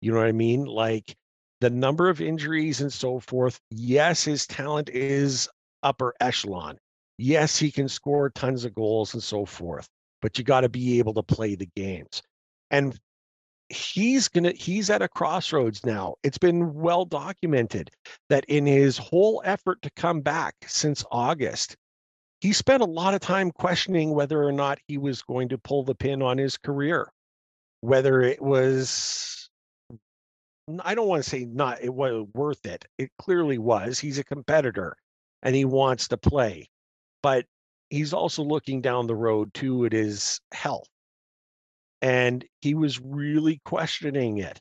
You 0.00 0.12
know 0.12 0.18
what 0.18 0.26
I 0.26 0.32
mean? 0.32 0.64
Like, 0.64 1.14
the 1.60 1.70
number 1.70 2.08
of 2.08 2.20
injuries 2.20 2.80
and 2.80 2.92
so 2.92 3.20
forth. 3.20 3.60
Yes, 3.70 4.24
his 4.24 4.48
talent 4.48 4.88
is 4.88 5.48
upper 5.84 6.12
echelon. 6.20 6.76
Yes, 7.18 7.56
he 7.56 7.70
can 7.70 7.88
score 7.88 8.30
tons 8.30 8.64
of 8.64 8.74
goals 8.74 9.14
and 9.14 9.22
so 9.22 9.44
forth, 9.44 9.86
but 10.20 10.36
you 10.36 10.44
got 10.44 10.62
to 10.62 10.68
be 10.68 10.98
able 10.98 11.14
to 11.14 11.22
play 11.22 11.54
the 11.54 11.68
games. 11.76 12.20
And 12.72 12.98
he's 13.72 14.28
going 14.28 14.44
to 14.44 14.52
he's 14.52 14.90
at 14.90 15.02
a 15.02 15.08
crossroads 15.08 15.84
now. 15.84 16.14
It's 16.22 16.38
been 16.38 16.74
well 16.74 17.04
documented 17.04 17.90
that 18.28 18.44
in 18.46 18.66
his 18.66 18.98
whole 18.98 19.42
effort 19.44 19.80
to 19.82 19.90
come 19.96 20.20
back 20.20 20.54
since 20.66 21.04
August, 21.10 21.76
he 22.40 22.52
spent 22.52 22.82
a 22.82 22.86
lot 22.86 23.14
of 23.14 23.20
time 23.20 23.50
questioning 23.50 24.14
whether 24.14 24.42
or 24.42 24.52
not 24.52 24.78
he 24.88 24.98
was 24.98 25.22
going 25.22 25.48
to 25.48 25.58
pull 25.58 25.84
the 25.84 25.94
pin 25.94 26.22
on 26.22 26.38
his 26.38 26.58
career. 26.58 27.10
Whether 27.80 28.20
it 28.20 28.40
was 28.42 29.48
I 30.84 30.94
don't 30.94 31.08
want 31.08 31.24
to 31.24 31.28
say 31.28 31.44
not 31.44 31.82
it 31.82 31.92
was 31.92 32.26
worth 32.34 32.64
it. 32.66 32.84
It 32.98 33.10
clearly 33.18 33.58
was. 33.58 33.98
He's 33.98 34.18
a 34.18 34.24
competitor 34.24 34.96
and 35.42 35.56
he 35.56 35.64
wants 35.64 36.08
to 36.08 36.16
play. 36.16 36.68
But 37.22 37.46
he's 37.90 38.12
also 38.12 38.42
looking 38.42 38.80
down 38.80 39.06
the 39.06 39.16
road 39.16 39.54
too 39.54 39.86
at 39.86 39.92
his 39.92 40.40
health. 40.52 40.88
And 42.02 42.44
he 42.60 42.74
was 42.74 43.00
really 43.00 43.60
questioning 43.64 44.38
it. 44.38 44.60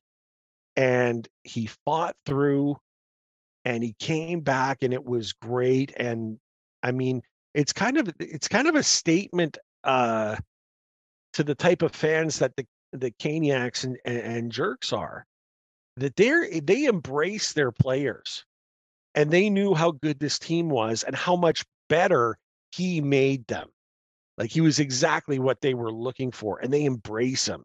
And 0.78 1.28
he 1.44 1.68
fought 1.86 2.16
through 2.26 2.78
and 3.66 3.84
he 3.84 3.94
came 4.00 4.40
back 4.42 4.84
and 4.84 4.94
it 4.94 5.04
was 5.04 5.34
great. 5.34 5.94
And 5.98 6.40
I 6.82 6.92
mean, 6.92 7.22
it's 7.54 7.74
kind 7.74 7.98
of 7.98 8.10
it's 8.20 8.48
kind 8.48 8.68
of 8.68 8.76
a 8.76 8.84
statement 8.84 9.58
uh 9.84 10.38
to 11.34 11.44
the 11.44 11.56
type 11.56 11.82
of 11.82 11.94
fans 11.94 12.40
that 12.40 12.56
the 12.56 12.66
the 12.94 13.12
Caniacs 13.12 13.84
and, 13.84 13.98
and, 14.06 14.18
and 14.18 14.52
jerks 14.52 14.94
are 14.94 15.26
that 15.98 16.16
they're 16.16 16.48
they 16.62 16.86
embrace 16.86 17.54
their 17.54 17.72
players 17.72 18.46
and 19.16 19.30
they 19.30 19.50
knew 19.50 19.74
how 19.74 19.92
good 19.92 20.20
this 20.20 20.40
team 20.40 20.70
was 20.70 21.04
and 21.04 21.16
how 21.16 21.36
much 21.36 21.64
better 21.90 22.38
he 22.72 23.02
made 23.02 23.46
them. 23.48 23.70
Like 24.42 24.50
he 24.50 24.62
was 24.62 24.80
exactly 24.80 25.38
what 25.38 25.62
they 25.62 25.76
were 25.76 25.92
looking 25.92 26.32
for, 26.32 26.58
and 26.64 26.74
they 26.74 26.86
embrace 26.86 27.48
him 27.48 27.64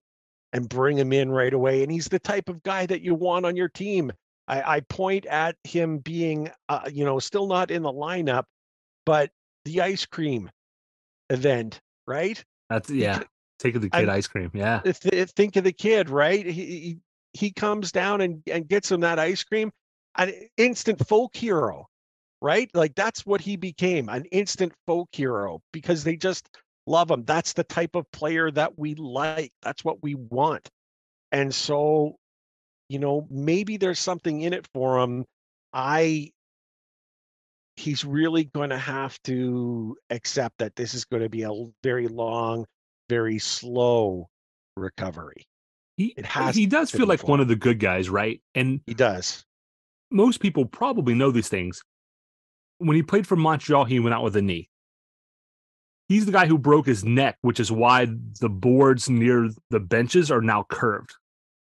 and 0.53 0.69
bring 0.69 0.99
him 0.99 1.11
in 1.11 1.31
right 1.31 1.55
away. 1.55 1.83
And 1.83 1.91
he's 1.91 2.07
the 2.07 2.19
type 2.19 2.51
of 2.51 2.63
guy 2.65 2.85
that 2.85 3.01
you 3.01 3.15
want 3.15 3.47
on 3.47 3.57
your 3.57 3.71
team. 3.71 4.13
I, 4.47 4.77
I 4.77 4.81
point 4.81 5.25
at 5.25 5.57
him 5.65 5.97
being, 6.01 6.51
uh, 6.69 6.91
you 6.93 7.07
know, 7.07 7.19
still 7.19 7.47
not 7.47 7.71
in 7.71 7.83
the 7.83 7.91
lineup, 7.91 8.43
but 9.07 9.31
the 9.65 9.81
ice 9.81 10.05
cream 10.05 10.51
event, 11.31 11.81
right? 12.07 12.45
That's 12.69 12.91
yeah. 12.91 13.23
Take 13.59 13.77
of 13.77 13.81
the 13.81 13.89
kid 13.89 14.11
I, 14.11 14.17
ice 14.17 14.27
cream. 14.27 14.51
Yeah. 14.53 14.81
Think 14.81 15.57
of 15.57 15.65
the 15.65 15.73
kid, 15.73 16.11
right? 16.11 16.45
He, 16.45 16.53
he 16.53 16.99
he 17.33 17.53
comes 17.53 17.91
down 17.91 18.21
and, 18.21 18.43
and 18.53 18.69
gets 18.69 18.93
him 18.93 19.01
that 19.01 19.19
ice 19.19 19.43
cream, 19.45 19.73
an 20.19 20.31
instant 20.59 21.09
folk 21.09 21.35
hero 21.35 21.87
right? 22.43 22.71
Like 22.75 22.95
that's 22.95 23.25
what 23.25 23.41
he 23.41 23.57
became 23.57 24.09
an 24.09 24.25
instant 24.27 24.73
folk 24.87 25.09
hero 25.13 25.61
because 25.73 26.05
they 26.05 26.17
just 26.17 26.49
love 26.87 27.11
him. 27.11 27.25
That's 27.25 27.53
the 27.53 27.65
type 27.65 27.95
of 27.95 28.11
player 28.13 28.51
that 28.51 28.79
we 28.79 28.95
like. 28.95 29.53
That's 29.63 29.85
what 29.85 30.03
we 30.03 30.15
want. 30.15 30.69
And 31.33 31.55
so, 31.55 32.17
you 32.89 32.99
know, 32.99 33.27
maybe 33.31 33.77
there's 33.77 33.99
something 33.99 34.41
in 34.43 34.53
it 34.53 34.69
for 34.73 34.99
him. 35.01 35.25
I, 35.73 36.31
he's 37.77 38.05
really 38.05 38.45
going 38.45 38.71
to 38.71 38.79
have 38.79 39.21
to 39.25 39.97
accept 40.11 40.59
that 40.59 40.77
this 40.77 40.95
is 40.95 41.05
going 41.05 41.23
to 41.23 41.29
be 41.29 41.43
a 41.43 41.53
very 41.83 42.09
long, 42.09 42.65
very 43.09 43.39
slow 43.39 44.29
recovery. 44.77 45.47
He, 45.97 46.15
it 46.17 46.27
has 46.27 46.55
he 46.55 46.67
does 46.67 46.91
feel 46.91 47.07
like 47.07 47.27
one 47.27 47.41
of 47.41 47.49
the 47.49 47.57
good 47.57 47.81
guys, 47.81 48.09
right? 48.11 48.41
And 48.55 48.81
he 48.87 48.95
does. 48.95 49.45
Most 50.11 50.41
people 50.41 50.67
probably 50.67 51.15
know 51.15 51.31
these 51.31 51.49
things, 51.49 51.83
when 52.79 52.95
he 52.97 53.03
played 53.03 53.27
for 53.27 53.35
Montreal, 53.37 53.87
he 53.87 53.99
went 53.99 54.15
out 54.15 54.23
with 54.23 54.37
a 54.37 54.43
knee. 54.43 54.69
He's 56.09 56.27
the 56.27 56.33
guy 56.33 56.47
who 56.47 56.59
broke 56.59 56.87
his 56.87 57.05
neck, 57.05 57.37
which 57.43 57.59
is 57.59 57.73
why 57.73 58.07
the 58.41 58.49
boards 58.49 59.11
near 59.11 59.51
the 59.71 59.81
benches 59.81 60.31
are 60.31 60.41
now 60.41 60.65
curved 60.69 61.13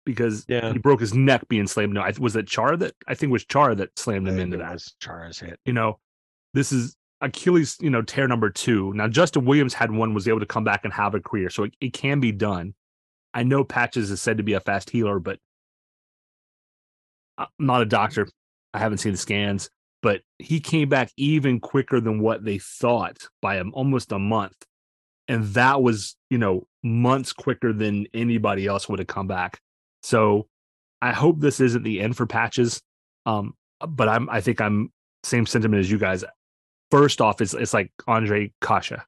because 0.05 0.45
yeah. 0.49 0.73
he 0.73 0.79
broke 0.79 1.01
his 1.01 1.15
neck 1.15 1.47
being 1.49 1.67
slammed. 1.67 1.95
No, 1.95 2.05
was 2.19 2.35
it 2.35 2.49
Char 2.49 2.77
that 2.77 2.95
I 3.07 3.15
think 3.15 3.33
was 3.33 3.45
Char 3.45 3.75
that 3.77 3.97
slammed 3.99 4.29
him 4.29 4.39
into 4.39 4.57
that. 4.57 4.83
Chara's 5.01 5.39
hit. 5.39 5.61
You 5.65 5.73
know, 5.73 5.99
this 6.55 6.73
is 6.73 6.97
Achilles, 7.21 7.77
you 7.81 7.91
know, 7.91 8.03
tear 8.03 8.27
number 8.27 8.51
two. 8.51 8.93
Now 8.95 9.09
Justin 9.09 9.45
Williams 9.45 9.75
had 9.75 9.93
one, 9.93 10.15
was 10.15 10.27
able 10.27 10.41
to 10.41 10.47
come 10.47 10.65
back 10.65 10.81
and 10.85 10.93
have 10.93 11.15
a 11.15 11.21
career, 11.21 11.51
so 11.51 11.65
it, 11.65 11.75
it 11.81 11.93
can 11.93 12.21
be 12.21 12.33
done. 12.33 12.75
I 13.35 13.45
know 13.45 13.65
Patches 13.65 14.11
is 14.11 14.21
said 14.21 14.39
to 14.39 14.43
be 14.43 14.55
a 14.55 14.61
fast 14.61 14.91
healer, 14.91 15.19
but 15.19 15.39
uh, 17.39 17.47
I'm 17.59 17.67
not 17.67 17.83
a 17.83 17.87
doctor. 17.87 18.29
I 18.75 18.79
haven't 18.79 18.99
seen 18.99 19.13
the 19.13 19.19
scans 19.19 19.71
but 20.03 20.23
he 20.39 20.61
came 20.61 20.89
back 20.89 21.11
even 21.17 21.61
quicker 21.61 22.01
than 22.01 22.21
what 22.21 22.45
they 22.45 22.59
thought 22.59 23.17
by 23.41 23.61
almost 23.61 24.13
a 24.13 24.19
month. 24.19 24.57
And 25.29 25.45
that 25.55 25.81
was, 25.81 26.17
you 26.29 26.39
know, 26.39 26.67
months 26.83 27.33
quicker 27.33 27.73
than 27.73 28.07
anybody 28.13 28.67
else 28.67 28.89
would 28.89 28.99
have 28.99 29.09
come 29.09 29.29
back. 29.29 29.61
So 30.03 30.49
I 31.01 31.13
hope 31.13 31.41
this 31.41 31.61
isn't 31.61 31.85
the 31.85 32.01
end 32.01 32.17
for 32.17 32.27
patches. 32.27 32.83
Um, 33.25 33.55
but 33.87 34.09
I'm 34.09 34.29
I 34.29 34.41
think 34.41 34.61
I'm 34.61 34.93
same 35.23 35.47
sentiment 35.47 35.81
as 35.81 35.91
you 35.91 35.99
guys. 35.99 36.25
First 36.91 37.21
off, 37.21 37.41
it's 37.41 37.55
it's 37.55 37.73
like 37.73 37.93
Andre 38.07 38.53
Kasha. 38.61 39.05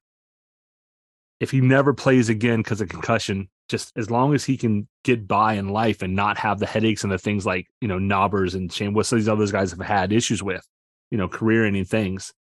If 1.41 1.51
he 1.51 1.59
never 1.59 1.93
plays 1.93 2.29
again 2.29 2.59
because 2.59 2.79
of 2.79 2.87
concussion, 2.87 3.49
just 3.67 3.91
as 3.97 4.09
long 4.09 4.33
as 4.33 4.45
he 4.45 4.55
can 4.55 4.87
get 5.03 5.27
by 5.27 5.53
in 5.53 5.69
life 5.69 6.01
and 6.01 6.15
not 6.15 6.37
have 6.37 6.59
the 6.59 6.65
headaches 6.65 7.03
and 7.03 7.11
the 7.11 7.17
things 7.17 7.45
like 7.45 7.67
you 7.81 7.87
know 7.87 7.99
Knobbers 7.99 8.55
and 8.55 8.71
Shane, 8.71 8.93
what 8.93 9.09
these 9.09 9.27
other 9.27 9.47
guys 9.47 9.71
have 9.71 9.81
had 9.81 10.13
issues 10.13 10.41
with, 10.41 10.65
you 11.11 11.17
know, 11.17 11.27
career 11.27 11.65
ending 11.65 11.85
things. 11.85 12.33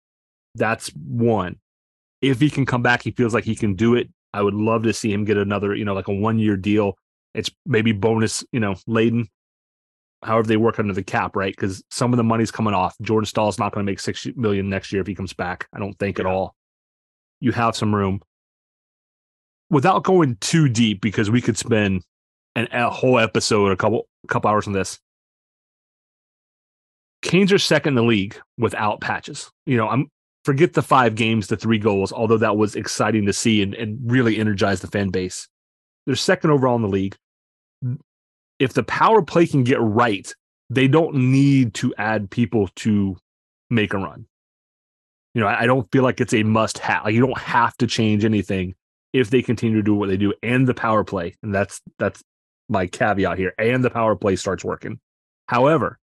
That's 0.54 0.88
one. 0.88 1.56
If 2.20 2.40
he 2.40 2.50
can 2.50 2.66
come 2.66 2.82
back, 2.82 3.02
he 3.02 3.10
feels 3.10 3.34
like 3.34 3.44
he 3.44 3.56
can 3.56 3.74
do 3.74 3.94
it. 3.94 4.08
I 4.32 4.42
would 4.42 4.54
love 4.54 4.84
to 4.84 4.92
see 4.92 5.12
him 5.12 5.24
get 5.24 5.36
another, 5.36 5.74
you 5.74 5.84
know, 5.84 5.94
like 5.94 6.08
a 6.08 6.14
one 6.14 6.38
year 6.38 6.56
deal. 6.56 6.96
It's 7.34 7.50
maybe 7.66 7.92
bonus, 7.92 8.44
you 8.52 8.60
know, 8.60 8.76
laden, 8.86 9.28
however 10.22 10.46
they 10.46 10.56
work 10.56 10.78
under 10.78 10.92
the 10.92 11.02
cap, 11.02 11.34
right? 11.34 11.54
Because 11.54 11.82
some 11.90 12.12
of 12.12 12.16
the 12.16 12.24
money's 12.24 12.50
coming 12.50 12.74
off. 12.74 12.94
Jordan 13.02 13.26
Staal's 13.26 13.58
not 13.58 13.72
going 13.72 13.84
to 13.84 13.90
make 13.90 14.00
six 14.00 14.26
million 14.36 14.68
next 14.68 14.92
year 14.92 15.00
if 15.00 15.06
he 15.06 15.14
comes 15.14 15.32
back. 15.32 15.66
I 15.72 15.78
don't 15.78 15.98
think 15.98 16.18
yeah. 16.18 16.24
at 16.24 16.30
all. 16.30 16.54
You 17.40 17.52
have 17.52 17.76
some 17.76 17.94
room. 17.94 18.20
Without 19.70 20.04
going 20.04 20.36
too 20.36 20.68
deep, 20.68 21.00
because 21.00 21.30
we 21.30 21.40
could 21.40 21.56
spend 21.56 22.02
an, 22.54 22.68
a 22.72 22.90
whole 22.90 23.18
episode, 23.18 23.72
a 23.72 23.76
couple 23.76 24.06
a 24.24 24.28
couple 24.28 24.50
hours 24.50 24.66
on 24.66 24.74
this. 24.74 25.00
Canes 27.22 27.52
are 27.52 27.58
second 27.58 27.92
in 27.92 27.94
the 27.96 28.02
league 28.02 28.36
without 28.58 29.00
patches. 29.00 29.50
You 29.66 29.76
know, 29.76 29.88
I'm 29.88 30.08
forget 30.44 30.72
the 30.72 30.82
five 30.82 31.14
games, 31.14 31.46
the 31.46 31.56
three 31.56 31.78
goals, 31.78 32.12
although 32.12 32.38
that 32.38 32.56
was 32.56 32.74
exciting 32.74 33.26
to 33.26 33.32
see 33.32 33.62
and, 33.62 33.74
and 33.74 33.98
really 34.10 34.38
energized 34.38 34.82
the 34.82 34.88
fan 34.88 35.10
base. 35.10 35.48
They're 36.04 36.16
second 36.16 36.50
overall 36.50 36.76
in 36.76 36.82
the 36.82 36.88
league. 36.88 37.16
If 38.58 38.72
the 38.72 38.82
power 38.82 39.22
play 39.22 39.46
can 39.46 39.64
get 39.64 39.80
right, 39.80 40.32
they 40.68 40.88
don't 40.88 41.14
need 41.14 41.74
to 41.74 41.94
add 41.96 42.30
people 42.30 42.68
to 42.76 43.16
make 43.70 43.94
a 43.94 43.98
run. 43.98 44.26
You 45.34 45.40
know, 45.40 45.46
I, 45.46 45.62
I 45.62 45.66
don't 45.66 45.90
feel 45.92 46.02
like 46.02 46.20
it's 46.20 46.34
a 46.34 46.42
must 46.42 46.78
have. 46.78 47.04
Like 47.04 47.14
you 47.14 47.20
don't 47.20 47.38
have 47.38 47.76
to 47.78 47.86
change 47.86 48.24
anything 48.24 48.74
if 49.12 49.30
they 49.30 49.42
continue 49.42 49.76
to 49.76 49.82
do 49.82 49.94
what 49.94 50.08
they 50.08 50.16
do 50.16 50.32
and 50.42 50.66
the 50.66 50.74
power 50.74 51.04
play. 51.04 51.36
And 51.42 51.54
that's 51.54 51.80
that's 51.98 52.22
my 52.68 52.86
caveat 52.86 53.38
here. 53.38 53.54
And 53.58 53.84
the 53.84 53.90
power 53.90 54.16
play 54.16 54.36
starts 54.36 54.64
working. 54.64 54.98
However, 55.48 55.98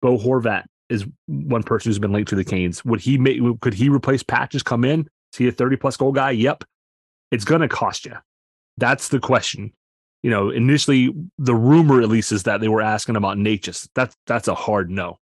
Bo 0.00 0.18
Horvat 0.18 0.64
is 0.88 1.06
one 1.26 1.62
person 1.62 1.90
who's 1.90 1.98
been 1.98 2.12
linked 2.12 2.30
to 2.30 2.36
the 2.36 2.44
Canes. 2.44 2.84
Would 2.84 3.00
he 3.00 3.18
make? 3.18 3.40
Could 3.60 3.74
he 3.74 3.88
replace 3.88 4.22
Patches? 4.22 4.62
Come 4.62 4.84
in? 4.84 5.00
Is 5.32 5.38
he 5.38 5.48
a 5.48 5.52
thirty 5.52 5.76
plus 5.76 5.96
goal 5.96 6.12
guy? 6.12 6.30
Yep. 6.30 6.64
It's 7.30 7.44
going 7.44 7.60
to 7.60 7.68
cost 7.68 8.06
you. 8.06 8.14
That's 8.78 9.08
the 9.08 9.20
question. 9.20 9.72
You 10.22 10.30
know, 10.30 10.50
initially 10.50 11.14
the 11.38 11.54
rumor 11.54 12.00
at 12.00 12.08
least 12.08 12.32
is 12.32 12.44
that 12.44 12.60
they 12.60 12.68
were 12.68 12.80
asking 12.82 13.16
about 13.16 13.36
Necas. 13.36 13.88
That's 13.94 14.16
that's 14.26 14.48
a 14.48 14.54
hard 14.54 14.90
no. 14.90 15.18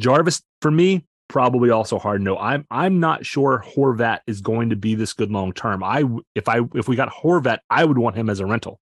Jarvis 0.00 0.42
for 0.60 0.70
me 0.70 1.04
probably 1.28 1.70
also 1.70 1.98
hard 1.98 2.20
no. 2.20 2.36
I'm 2.36 2.66
I'm 2.70 3.00
not 3.00 3.24
sure 3.24 3.64
Horvat 3.74 4.20
is 4.26 4.40
going 4.40 4.70
to 4.70 4.76
be 4.76 4.94
this 4.94 5.12
good 5.12 5.30
long 5.30 5.52
term. 5.52 5.82
I 5.82 6.04
if 6.34 6.48
I 6.48 6.60
if 6.74 6.88
we 6.88 6.96
got 6.96 7.08
Horvat, 7.10 7.58
I 7.70 7.84
would 7.84 7.98
want 7.98 8.16
him 8.16 8.28
as 8.28 8.40
a 8.40 8.46
rental. 8.46 8.80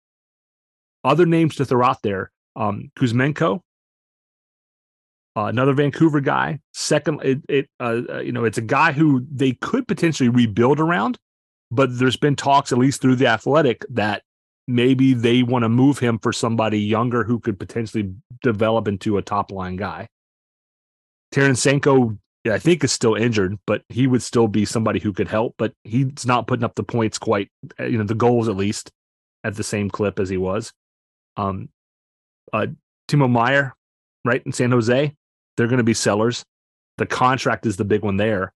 Other 1.05 1.27
names 1.27 1.57
to 1.57 1.65
throw 1.65 1.85
out 1.85 2.03
there, 2.03 2.31
um, 2.57 2.91
Kuzmenko, 2.97 3.61
uh, 5.37 5.45
another 5.45 5.73
Vancouver 5.75 6.21
guy. 6.21 6.61
Second, 6.73 7.21
it, 7.23 7.41
it 7.49 7.69
uh, 7.81 8.03
uh, 8.09 8.21
you 8.21 8.33
know, 8.33 8.45
it's 8.45 8.59
a 8.59 8.63
guy 8.63 8.93
who 8.93 9.27
they 9.31 9.53
could 9.53 9.87
potentially 9.89 10.29
rebuild 10.29 10.81
around, 10.81 11.19
but 11.71 11.99
there's 11.99 12.17
been 12.17 12.37
talks, 12.37 12.73
at 12.73 12.79
least 12.79 13.01
through 13.01 13.17
the 13.17 13.27
Athletic, 13.27 13.85
that 13.91 14.23
maybe 14.67 15.13
they 15.13 15.43
want 15.43 15.65
to 15.65 15.69
move 15.69 15.99
him 15.99 16.19
for 16.19 16.33
somebody 16.33 16.81
younger 16.81 17.25
who 17.25 17.41
could 17.41 17.59
potentially 17.59 18.15
develop 18.43 18.89
into 18.89 19.19
a 19.19 19.23
top 19.23 19.51
line 19.51 19.77
guy. 19.77 20.09
Tarasenko, 21.35 22.17
I 22.49 22.59
think, 22.59 22.85
is 22.85 22.93
still 22.93 23.17
injured, 23.17 23.59
but 23.67 23.83
he 23.89 24.07
would 24.07 24.23
still 24.23 24.47
be 24.47 24.65
somebody 24.65 25.01
who 25.01 25.13
could 25.13 25.29
help. 25.29 25.55
But 25.59 25.73
he's 25.83 26.25
not 26.25 26.47
putting 26.47 26.65
up 26.65 26.77
the 26.77 26.85
points 26.85 27.19
quite, 27.19 27.51
uh, 27.81 27.85
you 27.85 27.99
know, 27.99 28.05
the 28.05 28.15
goals 28.15 28.49
at 28.49 28.57
least 28.57 28.93
at 29.43 29.57
the 29.57 29.65
same 29.65 29.91
clip 29.91 30.21
as 30.21 30.29
he 30.29 30.37
was. 30.37 30.73
Um, 31.37 31.69
uh, 32.53 32.69
Timo 33.09 33.29
Meyer, 33.29 33.75
right 34.25 34.43
in 34.47 34.53
San 34.53 34.71
Jose, 34.71 35.15
they're 35.57 35.69
going 35.69 35.79
to 35.79 35.85
be 35.85 35.95
sellers. 35.95 36.45
The 36.99 37.07
contract 37.07 37.67
is 37.67 37.77
the 37.77 37.85
big 37.85 38.03
one 38.03 38.17
there. 38.17 38.53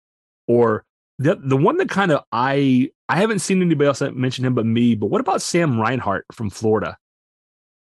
Or 0.47 0.85
the 1.19 1.37
the 1.37 1.57
one 1.57 1.77
that 1.79 1.89
kind 1.89 2.13
of 2.13 2.23
I 2.33 2.91
I 3.09 3.17
haven't 3.17 3.41
seen 3.41 3.61
anybody 3.61 3.89
else 3.89 3.99
that 4.01 4.17
mention 4.17 4.45
him 4.45 4.55
but 4.55 4.67
me. 4.67 4.95
But 4.95 5.07
what 5.07 5.21
about 5.21 5.43
Sam 5.43 5.81
Reinhart 5.81 6.27
from 6.33 6.51
Florida? 6.51 6.97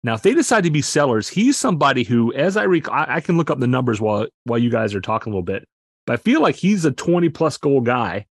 Now, 0.02 0.14
if 0.14 0.22
they 0.22 0.34
decide 0.34 0.64
to 0.64 0.70
be 0.70 0.82
sellers, 0.82 1.28
he's 1.28 1.56
somebody 1.56 2.04
who, 2.04 2.32
as 2.32 2.56
I 2.56 2.62
recall, 2.62 2.94
I, 2.94 3.16
I 3.16 3.20
can 3.20 3.36
look 3.36 3.50
up 3.50 3.58
the 3.58 3.66
numbers 3.66 4.00
while 4.00 4.28
while 4.44 4.58
you 4.58 4.70
guys 4.70 4.94
are 4.94 5.00
talking 5.00 5.32
a 5.32 5.34
little 5.34 5.42
bit. 5.42 5.66
But 6.06 6.14
I 6.14 6.16
feel 6.16 6.40
like 6.40 6.54
he's 6.54 6.84
a 6.84 6.92
20 6.92 7.28
plus 7.30 7.56
goal 7.56 7.80
guy, 7.80 8.26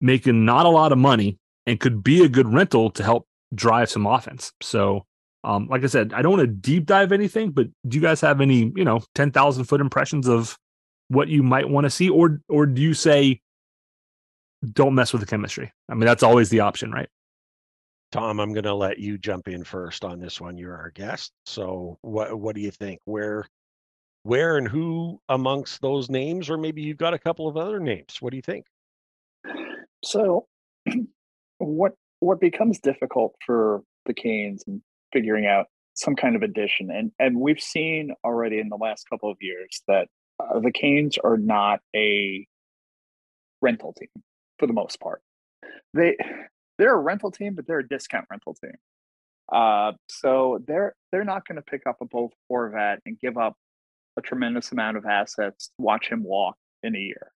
making 0.00 0.44
not 0.44 0.66
a 0.66 0.70
lot 0.70 0.92
of 0.92 0.98
money, 0.98 1.38
and 1.66 1.78
could 1.78 2.02
be 2.02 2.24
a 2.24 2.28
good 2.28 2.52
rental 2.52 2.90
to 2.90 3.04
help 3.04 3.26
drive 3.54 3.88
some 3.88 4.06
offense. 4.06 4.52
So 4.60 5.06
Um, 5.42 5.68
like 5.68 5.84
I 5.84 5.86
said, 5.86 6.12
I 6.12 6.22
don't 6.22 6.32
want 6.32 6.42
to 6.42 6.46
deep 6.46 6.86
dive 6.86 7.12
anything, 7.12 7.50
but 7.50 7.68
do 7.88 7.96
you 7.96 8.02
guys 8.02 8.20
have 8.20 8.40
any, 8.40 8.72
you 8.76 8.84
know, 8.84 9.00
10,000 9.14 9.64
foot 9.64 9.80
impressions 9.80 10.28
of 10.28 10.58
what 11.08 11.28
you 11.28 11.42
might 11.42 11.68
want 11.68 11.84
to 11.84 11.90
see? 11.90 12.10
Or, 12.10 12.40
or 12.48 12.66
do 12.66 12.82
you 12.82 12.94
say, 12.94 13.40
don't 14.72 14.94
mess 14.94 15.12
with 15.12 15.20
the 15.20 15.26
chemistry? 15.26 15.72
I 15.88 15.94
mean, 15.94 16.04
that's 16.04 16.22
always 16.22 16.50
the 16.50 16.60
option, 16.60 16.92
right? 16.92 17.08
Tom, 18.12 18.40
I'm 18.40 18.52
going 18.52 18.64
to 18.64 18.74
let 18.74 18.98
you 18.98 19.16
jump 19.16 19.48
in 19.48 19.64
first 19.64 20.04
on 20.04 20.18
this 20.18 20.40
one. 20.40 20.58
You're 20.58 20.76
our 20.76 20.90
guest. 20.90 21.32
So 21.46 21.98
what, 22.02 22.38
what 22.38 22.54
do 22.54 22.60
you 22.60 22.72
think? 22.72 23.00
Where, 23.04 23.46
where 24.24 24.58
and 24.58 24.68
who 24.68 25.20
amongst 25.28 25.80
those 25.80 26.10
names, 26.10 26.50
or 26.50 26.58
maybe 26.58 26.82
you've 26.82 26.98
got 26.98 27.14
a 27.14 27.18
couple 27.18 27.48
of 27.48 27.56
other 27.56 27.80
names. 27.80 28.16
What 28.20 28.32
do 28.32 28.36
you 28.36 28.42
think? 28.42 28.66
So 30.04 30.46
what, 31.58 31.94
what 32.18 32.40
becomes 32.40 32.78
difficult 32.80 33.36
for 33.46 33.82
the 34.06 34.12
Canes 34.12 34.64
and 34.66 34.82
figuring 35.12 35.46
out 35.46 35.66
some 35.94 36.16
kind 36.16 36.36
of 36.36 36.42
addition. 36.42 36.90
And 36.90 37.12
and 37.18 37.40
we've 37.40 37.60
seen 37.60 38.12
already 38.24 38.58
in 38.58 38.68
the 38.68 38.76
last 38.76 39.08
couple 39.08 39.30
of 39.30 39.36
years 39.40 39.82
that 39.88 40.08
uh, 40.40 40.60
the 40.60 40.72
Canes 40.72 41.18
are 41.22 41.36
not 41.36 41.80
a 41.94 42.46
rental 43.60 43.92
team 43.92 44.08
for 44.58 44.66
the 44.66 44.72
most 44.72 45.00
part. 45.00 45.22
They 45.94 46.16
they're 46.78 46.94
a 46.94 47.00
rental 47.00 47.30
team, 47.30 47.54
but 47.54 47.66
they're 47.66 47.80
a 47.80 47.88
discount 47.88 48.26
rental 48.30 48.54
team. 48.54 48.74
Uh, 49.52 49.92
so 50.08 50.62
they're 50.66 50.94
they're 51.12 51.24
not 51.24 51.46
going 51.46 51.56
to 51.56 51.62
pick 51.62 51.82
up 51.86 51.96
a 52.00 52.06
Bo 52.06 52.30
Horvat 52.50 52.98
and 53.04 53.18
give 53.18 53.36
up 53.36 53.56
a 54.16 54.22
tremendous 54.22 54.72
amount 54.72 54.96
of 54.96 55.04
assets 55.06 55.70
watch 55.78 56.08
him 56.08 56.22
walk 56.22 56.56
in 56.82 56.94
a 56.94 56.98
year, 56.98 57.32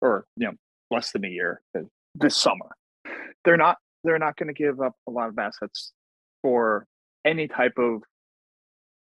or 0.00 0.26
you 0.36 0.46
know 0.46 0.54
less 0.90 1.12
than 1.12 1.24
a 1.24 1.28
year 1.28 1.62
uh, 1.76 1.80
this 2.14 2.36
summer. 2.36 2.76
They're 3.44 3.56
not 3.56 3.78
they're 4.04 4.18
not 4.18 4.36
going 4.36 4.48
to 4.48 4.54
give 4.54 4.80
up 4.80 4.94
a 5.08 5.10
lot 5.10 5.28
of 5.28 5.38
assets 5.38 5.92
for 6.42 6.86
any 7.24 7.48
type 7.48 7.78
of, 7.78 8.02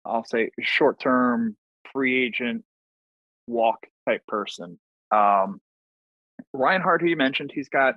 I'll 0.05 0.25
say, 0.25 0.51
short 0.61 1.01
term 1.01 1.57
free 1.93 2.25
agent 2.25 2.65
walk 3.47 3.87
type 4.09 4.27
person. 4.27 4.79
Um, 5.11 5.61
Hart, 6.83 7.01
who 7.01 7.09
you 7.09 7.17
mentioned, 7.17 7.51
he's 7.55 7.69
got 7.69 7.95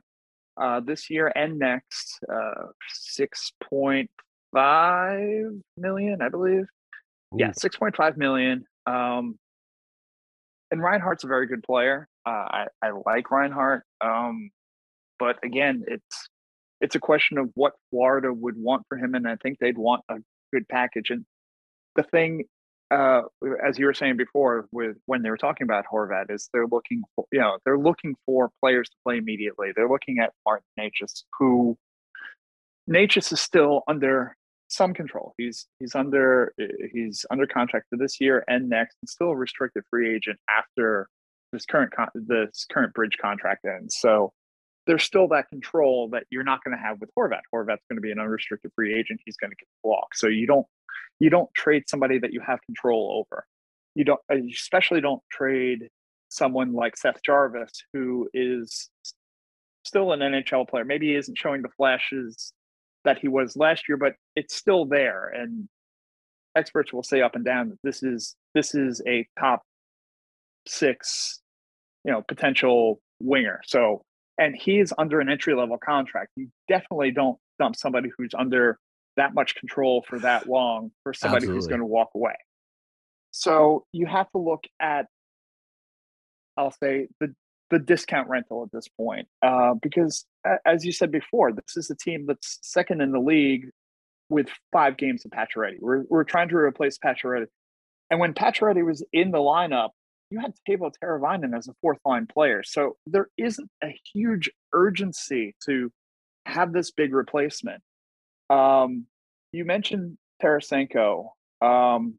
uh, 0.57 0.80
this 0.80 1.09
year 1.09 1.32
and 1.36 1.59
next 1.59 2.19
uh, 2.32 2.67
6.5 3.09 5.61
million, 5.78 6.21
I 6.21 6.30
believe. 6.30 6.65
Ooh. 7.34 7.38
Yeah, 7.38 7.51
6.5 7.51 8.17
million. 8.17 8.65
Um, 8.86 9.38
and 10.71 10.82
Hart's 11.01 11.23
a 11.23 11.28
very 11.28 11.47
good 11.47 11.63
player. 11.63 12.07
Uh, 12.26 12.30
I, 12.30 12.65
I 12.82 12.91
like 13.05 13.32
Reinhart. 13.32 13.84
Um, 14.01 14.49
but 15.19 15.38
again, 15.43 15.84
it's 15.88 16.30
it's 16.82 16.95
a 16.95 16.99
question 16.99 17.38
of 17.38 17.49
what 17.55 17.73
Florida 17.89 18.34
would 18.34 18.55
want 18.57 18.84
for 18.89 18.97
him, 18.97 19.15
and 19.15 19.28
I 19.28 19.36
think 19.38 19.59
they'd 19.59 19.78
want 19.78 20.03
a 20.09 20.15
good 20.53 20.67
package. 20.67 21.09
And 21.09 21.26
the 21.95 22.03
thing, 22.03 22.45
uh, 22.91 23.21
as 23.65 23.80
you 23.80 23.86
were 23.86 23.93
saying 23.93 24.17
before, 24.17 24.67
with 24.71 24.97
when 25.05 25.21
they 25.21 25.30
were 25.30 25.38
talking 25.38 25.65
about 25.65 25.86
Horvat, 25.91 26.30
is 26.30 26.49
they're 26.53 26.67
looking, 26.67 27.03
for, 27.15 27.26
you 27.32 27.39
know, 27.39 27.57
they're 27.65 27.80
looking 27.80 28.15
for 28.26 28.51
players 28.61 28.89
to 28.89 28.95
play 29.05 29.17
immediately. 29.17 29.71
They're 29.76 29.89
looking 29.89 30.19
at 30.19 30.34
Martin 30.45 30.67
Necas, 30.80 31.23
who 31.39 31.78
Necas 32.89 33.32
is 33.32 33.41
still 33.41 33.84
under 33.88 34.36
some 34.67 34.93
control. 34.93 35.34
He's 35.38 35.67
he's 35.80 35.95
under 35.95 36.53
he's 36.91 37.26
under 37.30 37.47
contract 37.47 37.86
for 37.89 37.97
this 37.97 38.19
year 38.19 38.43
and 38.47 38.69
next, 38.69 38.97
and 39.01 39.09
still 39.09 39.30
a 39.30 39.36
restricted 39.36 39.84
free 39.89 40.13
agent 40.15 40.39
after 40.55 41.07
this 41.53 41.65
current 41.65 41.93
con- 41.95 42.09
this 42.15 42.65
current 42.71 42.93
bridge 42.93 43.17
contract 43.21 43.65
ends. 43.65 43.95
So 43.99 44.34
there's 44.88 45.04
still 45.04 45.28
that 45.30 45.50
control 45.50 46.10
that 46.10 46.24
you're 46.30 46.44
not 46.44 46.64
going 46.64 46.76
to 46.76 46.82
have 46.82 47.00
with 47.00 47.10
Horvat. 47.18 47.42
Horvat's 47.54 47.84
going 47.90 47.98
to 47.98 48.02
be 48.02 48.12
an 48.12 48.20
unrestricted 48.20 48.72
free 48.76 48.94
agent. 48.94 49.20
He's 49.26 49.38
going 49.38 49.52
to 49.52 49.56
get 49.56 49.68
blocked. 49.84 50.18
So 50.18 50.28
you 50.28 50.48
don't 50.48 50.66
you 51.20 51.30
don't 51.30 51.54
trade 51.56 51.84
somebody 51.88 52.20
that 52.20 52.34
you 52.34 52.42
have 52.46 52.60
control 52.66 53.26
over. 53.26 53.46
You 53.96 54.06
don't 54.06 54.20
uh, 54.32 54.38
especially 54.52 55.02
don't 55.02 55.22
trade 55.32 55.90
someone 56.30 56.74
like 56.74 56.98
Seth 56.98 57.22
Jarvis 57.24 57.72
who 57.94 58.30
is 58.34 58.90
still 59.84 60.12
an 60.12 60.20
NHL 60.20 60.68
player. 60.68 60.86
Maybe 60.86 61.08
he 61.08 61.16
isn't 61.16 61.38
showing 61.38 61.62
the 61.62 61.70
flashes 61.78 62.54
that 63.06 63.20
he 63.20 63.28
was 63.28 63.56
last 63.56 63.88
year, 63.88 63.98
but 63.98 64.14
it's 64.36 64.56
still 64.56 64.86
there. 64.86 65.30
And 65.30 65.68
experts 66.56 66.92
will 66.92 67.04
say 67.04 67.22
up 67.22 67.36
and 67.36 67.46
down 67.46 67.70
that 67.70 67.80
this 67.84 68.04
is 68.04 68.36
this 68.54 68.76
is 68.76 69.02
a 69.08 69.28
top 69.40 69.62
six, 70.68 71.42
you 72.04 72.12
know, 72.12 72.24
potential 72.28 73.00
winger. 73.20 73.62
So 73.66 74.04
and 74.38 74.56
he's 74.56 74.92
under 74.98 75.20
an 75.20 75.30
entry 75.30 75.56
level 75.56 75.78
contract. 75.78 76.32
You 76.36 76.50
definitely 76.68 77.12
don't 77.12 77.38
dump 77.60 77.76
somebody 77.76 78.10
who's 78.18 78.32
under 78.38 78.78
that 79.18 79.34
much 79.34 79.56
control 79.56 80.04
for 80.08 80.20
that 80.20 80.48
long 80.48 80.92
for 81.04 81.14
somebody 81.14 81.46
Absolutely. 81.46 81.58
who's 81.58 81.68
going 81.68 81.80
to 81.80 81.86
walk 81.86 82.10
away. 82.16 82.36
So 83.32 83.86
you 83.92 84.06
have 84.06 84.30
to 84.32 84.38
look 84.38 84.64
at, 84.80 85.08
I'll 86.58 86.72
say 86.72 87.08
the 87.20 87.34
the 87.72 87.80
discount 87.80 88.30
rental 88.30 88.64
at 88.64 88.72
this 88.72 88.88
point, 88.88 89.28
uh, 89.42 89.74
because 89.82 90.26
as 90.66 90.86
you 90.86 90.92
said 90.92 91.12
before, 91.12 91.52
this 91.52 91.76
is 91.76 91.90
a 91.90 91.96
team 91.96 92.26
that's 92.28 92.60
second 92.62 93.02
in 93.02 93.12
the 93.12 93.20
league 93.20 93.70
with 94.30 94.48
five 94.72 94.98
games 94.98 95.26
of 95.26 95.32
Pacioretty. 95.32 95.78
We're 95.80 96.04
we're 96.10 96.24
trying 96.24 96.50
to 96.50 96.58
replace 96.58 96.98
Pacioretty, 96.98 97.48
and 98.10 98.20
when 98.20 98.34
Pacioretty 98.34 98.86
was 98.86 99.04
in 99.12 99.32
the 99.32 99.40
lineup, 99.40 99.90
you 100.30 100.39
had 100.39 100.53
Teuvo 100.67 100.91
Teravainen 100.91 101.55
as 101.55 101.67
a 101.67 101.73
fourth 101.82 101.99
line 102.05 102.28
player. 102.28 102.63
So 102.63 102.97
there 103.05 103.30
isn't 103.38 103.69
a 103.84 103.95
huge 104.13 104.49
urgency 104.73 105.55
to 105.65 105.91
have 106.45 106.73
this 106.73 106.91
big 106.91 107.13
replacement. 107.13 107.82
Um, 108.49 109.05
you 109.51 109.65
mentioned 109.65 110.17
Tarasenko. 110.41 111.30
Um, 111.61 112.15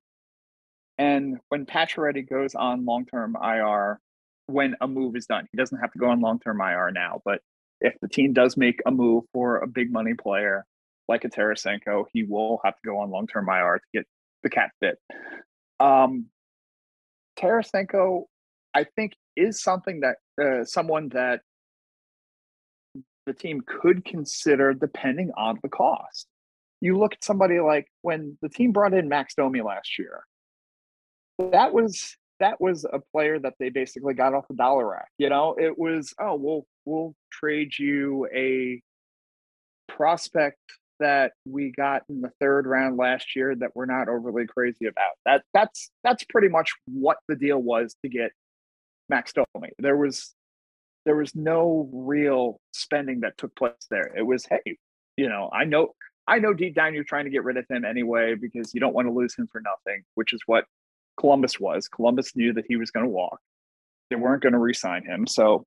and 0.99 1.39
when 1.49 1.67
Pacioretty 1.67 2.29
goes 2.29 2.55
on 2.55 2.85
long 2.85 3.07
term 3.07 3.37
IR, 3.43 4.01
when 4.47 4.77
a 4.81 4.89
move 4.89 5.17
is 5.17 5.27
done, 5.27 5.47
he 5.51 5.57
doesn't 5.57 5.79
have 5.79 5.93
to 5.93 5.99
go 5.99 6.09
on 6.09 6.21
long 6.21 6.39
term 6.41 6.61
IR 6.61 6.91
now. 6.93 7.21
But 7.25 7.41
if 7.81 7.95
the 8.01 8.09
team 8.09 8.33
does 8.33 8.57
make 8.57 8.81
a 8.87 8.91
move 8.91 9.25
for 9.33 9.59
a 9.59 9.67
big 9.67 9.93
money 9.93 10.15
player 10.15 10.65
like 11.09 11.25
a 11.25 11.29
Tarasenko, 11.29 12.07
he 12.13 12.23
will 12.23 12.61
have 12.65 12.75
to 12.75 12.81
go 12.85 12.99
on 12.99 13.11
long 13.11 13.27
term 13.27 13.49
IR 13.49 13.79
to 13.79 13.99
get 13.99 14.07
the 14.43 14.51
cap 14.51 14.71
fit. 14.81 14.99
Um, 15.79 16.27
Tarasenko, 17.39 18.25
I 18.75 18.85
think, 18.85 19.13
is 19.37 19.63
something 19.63 20.01
that 20.01 20.17
uh, 20.43 20.65
someone 20.65 21.09
that 21.11 21.41
the 23.27 23.35
team 23.35 23.63
could 23.67 24.05
consider 24.05 24.73
depending 24.73 25.33
on 25.37 25.59
the 25.63 25.69
cost. 25.69 26.27
You 26.81 26.99
look 26.99 27.15
at 27.15 27.25
somebody 27.25 27.61
like 27.61 27.89
when 28.03 28.39
the 28.43 28.49
team 28.49 28.73
brought 28.73 28.95
in 28.95 29.09
Max 29.09 29.35
Domi 29.35 29.63
last 29.63 29.99
year. 29.99 30.25
That 31.39 31.73
was 31.73 32.17
that 32.39 32.61
was 32.61 32.85
a 32.85 33.01
player 33.13 33.39
that 33.39 33.55
they 33.59 33.71
basically 33.71 34.15
got 34.15 34.35
off 34.35 34.47
the 34.49 34.55
dollar 34.55 34.89
rack. 34.89 35.09
You 35.19 35.29
know, 35.31 35.57
it 35.59 35.77
was 35.79 36.15
oh 36.21 36.37
we'll 36.37 36.67
we'll 36.85 37.15
trade 37.31 37.73
you 37.79 38.29
a 38.35 38.81
prospect 39.89 40.61
that 41.01 41.33
we 41.45 41.73
got 41.73 42.03
in 42.09 42.21
the 42.21 42.31
third 42.41 42.67
round 42.67 42.97
last 42.97 43.37
year 43.37 43.55
that 43.57 43.71
we're 43.75 43.87
not 43.87 44.09
overly 44.09 44.47
crazy 44.47 44.87
about. 44.87 45.15
That 45.25 45.43
that's 45.53 45.91
that's 46.03 46.25
pretty 46.25 46.49
much 46.49 46.73
what 46.87 47.19
the 47.29 47.37
deal 47.37 47.59
was 47.59 47.97
to 48.03 48.09
get 48.09 48.33
Max 49.09 49.33
Domi. 49.33 49.71
There 49.79 49.97
was 49.97 50.35
there 51.05 51.17
was 51.17 51.35
no 51.35 51.89
real 51.93 52.61
spending 52.73 53.21
that 53.21 53.39
took 53.39 53.55
place 53.57 53.73
there. 53.91 54.13
It 54.17 54.23
was 54.23 54.47
hey, 54.47 54.79
you 55.17 55.29
know, 55.29 55.51
I 55.53 55.65
know 55.65 55.95
I 56.27 56.39
know 56.39 56.53
deep 56.53 56.75
down 56.75 56.95
you're 56.95 57.05
trying 57.05 57.25
to 57.25 57.31
get 57.31 57.45
rid 57.45 57.57
of 57.57 57.67
him 57.71 57.85
anyway 57.85 58.35
because 58.35 58.75
you 58.75 58.81
don't 58.81 58.95
want 58.95 59.07
to 59.07 59.13
lose 59.13 59.37
him 59.37 59.47
for 59.51 59.61
nothing, 59.61 60.03
which 60.15 60.33
is 60.33 60.41
what 60.47 60.65
Columbus 61.19 61.61
was. 61.61 61.89
Columbus 61.89 62.35
knew 62.35 62.53
that 62.53 62.65
he 62.69 62.77
was 62.77 62.91
going 62.91 63.07
to 63.07 63.11
walk. 63.11 63.39
They 64.11 64.17
weren't 64.17 64.43
going 64.43 64.53
to 64.53 64.59
re-sign 64.59 65.05
him. 65.05 65.27
So 65.27 65.65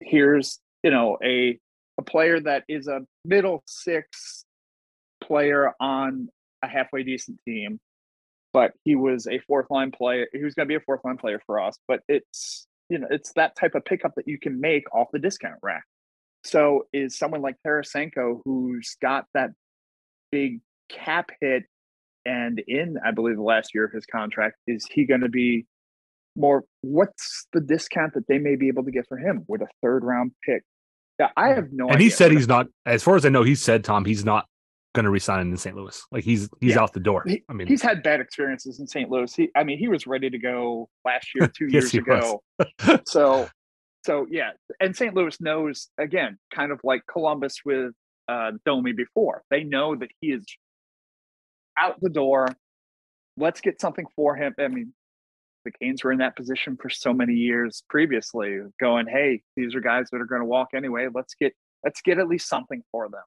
here's, 0.00 0.58
you 0.82 0.90
know, 0.90 1.18
a 1.22 1.58
a 1.98 2.02
player 2.02 2.40
that 2.40 2.64
is 2.68 2.88
a 2.88 3.00
middle 3.24 3.62
six 3.66 4.44
player 5.22 5.72
on 5.80 6.28
a 6.62 6.68
halfway 6.68 7.02
decent 7.02 7.38
team, 7.46 7.78
but 8.52 8.72
he 8.84 8.96
was 8.96 9.26
a 9.26 9.38
fourth 9.46 9.66
line 9.70 9.90
player. 9.90 10.26
He 10.32 10.44
was 10.44 10.54
going 10.54 10.66
to 10.66 10.72
be 10.72 10.76
a 10.76 10.84
fourth 10.84 11.04
line 11.04 11.16
player 11.16 11.40
for 11.46 11.60
us, 11.60 11.78
but 11.86 12.00
it's 12.08 12.66
you 12.88 12.98
know 12.98 13.06
it's 13.10 13.32
that 13.34 13.56
type 13.56 13.74
of 13.74 13.84
pickup 13.84 14.12
that 14.16 14.28
you 14.28 14.38
can 14.38 14.60
make 14.60 14.84
off 14.94 15.08
the 15.12 15.18
discount 15.18 15.58
rack. 15.62 15.84
So 16.44 16.86
is 16.92 17.16
someone 17.16 17.42
like 17.42 17.56
Tarasenko 17.66 18.40
who's 18.44 18.96
got 19.00 19.26
that 19.34 19.50
big 20.30 20.60
cap 20.90 21.30
hit 21.40 21.64
and 22.26 22.62
in 22.66 22.96
I 23.04 23.12
believe 23.12 23.36
the 23.36 23.42
last 23.42 23.74
year 23.74 23.84
of 23.84 23.92
his 23.92 24.06
contract, 24.06 24.56
is 24.66 24.86
he 24.90 25.06
going 25.06 25.22
to 25.22 25.28
be 25.28 25.66
more? 26.36 26.64
What's 26.82 27.46
the 27.52 27.60
discount 27.60 28.14
that 28.14 28.26
they 28.28 28.38
may 28.38 28.56
be 28.56 28.68
able 28.68 28.84
to 28.84 28.90
get 28.90 29.06
for 29.08 29.18
him 29.18 29.44
with 29.48 29.62
a 29.62 29.68
third 29.82 30.04
round 30.04 30.32
pick 30.44 30.62
yeah, 31.18 31.28
I 31.36 31.48
have 31.50 31.68
no. 31.72 31.88
And 31.88 32.00
he 32.00 32.10
said 32.10 32.32
he's 32.32 32.48
not. 32.48 32.66
As 32.86 33.02
far 33.02 33.16
as 33.16 33.24
I 33.24 33.28
know, 33.28 33.42
he 33.42 33.54
said 33.54 33.84
Tom, 33.84 34.04
he's 34.04 34.24
not 34.24 34.46
going 34.94 35.04
to 35.04 35.10
resign 35.10 35.40
in 35.40 35.56
St. 35.56 35.76
Louis. 35.76 36.00
Like 36.10 36.24
he's 36.24 36.48
he's 36.60 36.74
yeah. 36.74 36.82
out 36.82 36.92
the 36.92 37.00
door. 37.00 37.24
I 37.48 37.52
mean, 37.52 37.66
he's 37.66 37.82
had 37.82 38.02
bad 38.02 38.20
experiences 38.20 38.80
in 38.80 38.86
St. 38.86 39.10
Louis. 39.10 39.32
He, 39.34 39.50
I 39.54 39.64
mean, 39.64 39.78
he 39.78 39.88
was 39.88 40.06
ready 40.06 40.30
to 40.30 40.38
go 40.38 40.88
last 41.04 41.28
year, 41.34 41.48
two 41.56 41.66
yes, 41.66 41.92
years 41.92 41.94
ago. 41.94 42.42
so, 43.06 43.48
so 44.04 44.26
yeah, 44.30 44.50
and 44.80 44.96
St. 44.96 45.14
Louis 45.14 45.38
knows 45.40 45.88
again, 45.98 46.38
kind 46.52 46.72
of 46.72 46.80
like 46.84 47.02
Columbus 47.06 47.58
with 47.64 47.92
uh, 48.28 48.52
Domi 48.64 48.92
before. 48.92 49.42
They 49.50 49.64
know 49.64 49.94
that 49.96 50.08
he 50.20 50.28
is 50.28 50.44
out 51.78 52.00
the 52.00 52.10
door. 52.10 52.48
Let's 53.36 53.60
get 53.60 53.80
something 53.80 54.06
for 54.14 54.36
him. 54.36 54.54
I 54.58 54.68
mean, 54.68 54.94
the 55.64 55.72
Canes 55.72 56.04
were 56.04 56.12
in 56.12 56.18
that 56.18 56.36
position 56.36 56.76
for 56.80 56.88
so 56.88 57.12
many 57.12 57.34
years 57.34 57.82
previously, 57.88 58.60
going, 58.80 59.06
"Hey, 59.06 59.42
these 59.56 59.74
are 59.74 59.80
guys 59.80 60.08
that 60.10 60.20
are 60.20 60.26
going 60.26 60.42
to 60.42 60.46
walk 60.46 60.68
anyway. 60.74 61.08
Let's 61.12 61.34
get 61.34 61.54
let's 61.84 62.00
get 62.02 62.18
at 62.18 62.28
least 62.28 62.48
something 62.48 62.82
for 62.92 63.08
them." 63.08 63.22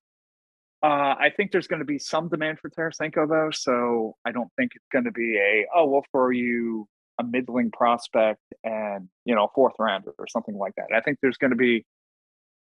Uh, 0.84 1.16
I 1.20 1.32
think 1.36 1.52
there's 1.52 1.68
going 1.68 1.80
to 1.80 1.86
be 1.86 1.98
some 2.00 2.30
demand 2.30 2.60
for 2.60 2.70
Tarasenko 2.70 3.28
though, 3.28 3.50
so 3.52 4.16
I 4.26 4.32
don't 4.32 4.52
think 4.58 4.74
it's 4.76 4.88
going 4.92 5.06
to 5.06 5.12
be 5.12 5.38
a 5.38 5.66
oh 5.76 5.88
we'll 5.88 6.06
throw 6.12 6.30
you 6.30 6.88
a 7.20 7.24
middling 7.24 7.72
prospect 7.72 8.42
and 8.64 9.10
you 9.26 9.34
know 9.36 9.50
fourth 9.56 9.74
rounder 9.80 10.14
or 10.20 10.28
something 10.28 10.56
like 10.58 10.74
that. 10.78 10.88
I 10.96 11.02
think 11.02 11.18
there's 11.22 11.38
going 11.38 11.52
to 11.52 11.58
be 11.58 11.86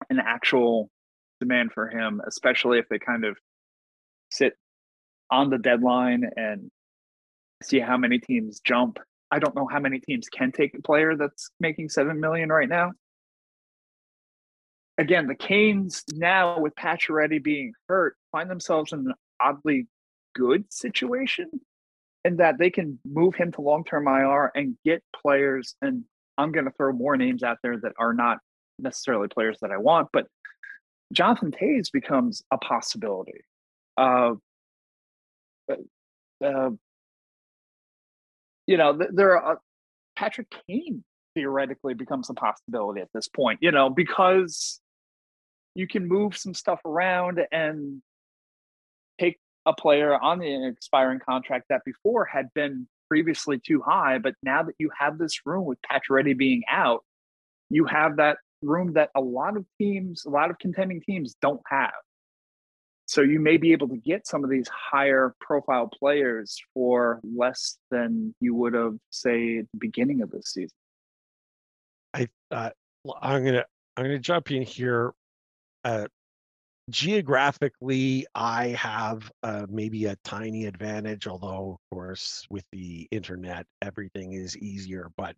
an 0.09 0.19
actual 0.19 0.89
demand 1.39 1.71
for 1.73 1.89
him, 1.89 2.21
especially 2.27 2.79
if 2.79 2.87
they 2.89 2.99
kind 2.99 3.25
of 3.25 3.37
sit 4.31 4.53
on 5.31 5.49
the 5.49 5.57
deadline 5.57 6.29
and 6.35 6.69
see 7.63 7.79
how 7.79 7.97
many 7.97 8.19
teams 8.19 8.61
jump. 8.63 8.99
I 9.33 9.39
don't 9.39 9.55
know 9.55 9.67
how 9.67 9.79
many 9.79 9.99
teams 9.99 10.29
can 10.29 10.51
take 10.51 10.77
a 10.77 10.81
player 10.83 11.15
that's 11.15 11.49
making 11.59 11.89
seven 11.89 12.19
million 12.19 12.49
right 12.49 12.69
now. 12.69 12.91
Again, 14.99 15.25
the 15.25 15.33
Canes 15.33 16.03
now 16.13 16.59
with 16.59 16.75
Pacioretty 16.75 17.43
being 17.43 17.73
hurt 17.89 18.15
find 18.31 18.47
themselves 18.47 18.93
in 18.93 18.99
an 18.99 19.13
oddly 19.41 19.87
good 20.35 20.71
situation 20.71 21.49
in 22.23 22.37
that 22.37 22.59
they 22.59 22.69
can 22.69 22.99
move 23.03 23.33
him 23.33 23.51
to 23.53 23.61
long-term 23.61 24.07
IR 24.07 24.51
and 24.53 24.77
get 24.85 25.03
players. 25.19 25.75
And 25.81 26.03
I'm 26.37 26.51
going 26.51 26.65
to 26.65 26.71
throw 26.77 26.93
more 26.93 27.17
names 27.17 27.41
out 27.41 27.57
there 27.63 27.79
that 27.79 27.93
are 27.97 28.13
not 28.13 28.37
necessarily 28.77 29.29
players 29.29 29.57
that 29.63 29.71
I 29.71 29.77
want, 29.77 30.09
but 30.13 30.27
Jonathan 31.11 31.49
Toews 31.51 31.91
becomes 31.91 32.43
a 32.51 32.59
possibility. 32.59 33.41
Uh, 33.97 34.33
uh, 36.43 36.69
you 38.67 38.77
know, 38.77 38.97
there 39.11 39.37
are 39.37 39.53
uh, 39.53 39.55
Patrick 40.15 40.47
Kane 40.67 41.03
theoretically 41.35 41.93
becomes 41.93 42.29
a 42.29 42.33
possibility 42.33 43.01
at 43.01 43.09
this 43.13 43.27
point. 43.27 43.59
You 43.61 43.71
know, 43.71 43.89
because 43.89 44.79
you 45.75 45.87
can 45.87 46.07
move 46.07 46.37
some 46.37 46.53
stuff 46.53 46.79
around 46.85 47.39
and 47.51 48.01
take 49.19 49.37
a 49.65 49.73
player 49.73 50.17
on 50.19 50.39
the 50.39 50.67
expiring 50.67 51.19
contract 51.19 51.65
that 51.69 51.81
before 51.85 52.25
had 52.25 52.53
been 52.53 52.87
previously 53.09 53.59
too 53.59 53.81
high, 53.81 54.17
but 54.17 54.33
now 54.43 54.63
that 54.63 54.75
you 54.79 54.89
have 54.97 55.17
this 55.17 55.45
room 55.45 55.65
with 55.65 55.77
Pacioretty 55.81 56.37
being 56.37 56.63
out, 56.69 57.03
you 57.69 57.85
have 57.85 58.17
that 58.17 58.37
room 58.61 58.93
that 58.93 59.09
a 59.15 59.21
lot 59.21 59.57
of 59.57 59.65
teams, 59.79 60.25
a 60.25 60.29
lot 60.29 60.49
of 60.49 60.57
contending 60.57 61.01
teams 61.01 61.35
don't 61.41 61.61
have. 61.67 61.91
So 63.13 63.21
you 63.21 63.39
may 63.39 63.57
be 63.57 63.73
able 63.73 63.89
to 63.89 63.97
get 63.97 64.25
some 64.25 64.43
of 64.43 64.49
these 64.49 64.67
higher 64.69 65.35
profile 65.39 65.87
players 65.87 66.59
for 66.73 67.21
less 67.23 67.77
than 67.91 68.33
you 68.39 68.55
would 68.55 68.73
have, 68.73 68.95
say, 69.11 69.59
at 69.59 69.65
the 69.71 69.77
beginning 69.77 70.23
of 70.23 70.31
this 70.31 70.47
season. 70.47 70.75
I 72.15 72.27
uh, 72.49 72.71
I'm 73.21 73.45
gonna 73.45 73.65
I'm 73.95 74.05
gonna 74.05 74.17
jump 74.17 74.49
in 74.49 74.63
here. 74.63 75.13
Uh, 75.83 76.07
geographically, 76.89 78.25
I 78.33 78.69
have 78.69 79.31
uh, 79.43 79.67
maybe 79.69 80.05
a 80.05 80.15
tiny 80.23 80.65
advantage, 80.65 81.27
although, 81.27 81.73
of 81.73 81.95
course, 81.95 82.47
with 82.49 82.65
the 82.71 83.07
internet, 83.11 83.67
everything 83.83 84.33
is 84.33 84.57
easier. 84.57 85.11
But 85.17 85.35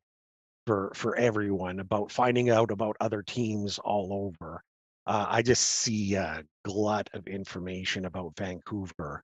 for 0.66 0.94
for 0.96 1.18
everyone 1.18 1.82
about 1.82 2.10
finding 2.10 2.50
out 2.50 2.72
about 2.72 2.96
other 3.02 3.22
teams 3.22 3.80
all 3.80 4.14
over. 4.14 4.64
Uh, 5.08 5.26
I 5.30 5.42
just 5.42 5.64
see 5.64 6.16
a 6.16 6.44
glut 6.64 7.10
of 7.14 7.28
information 7.28 8.06
about 8.06 8.36
Vancouver. 8.38 9.24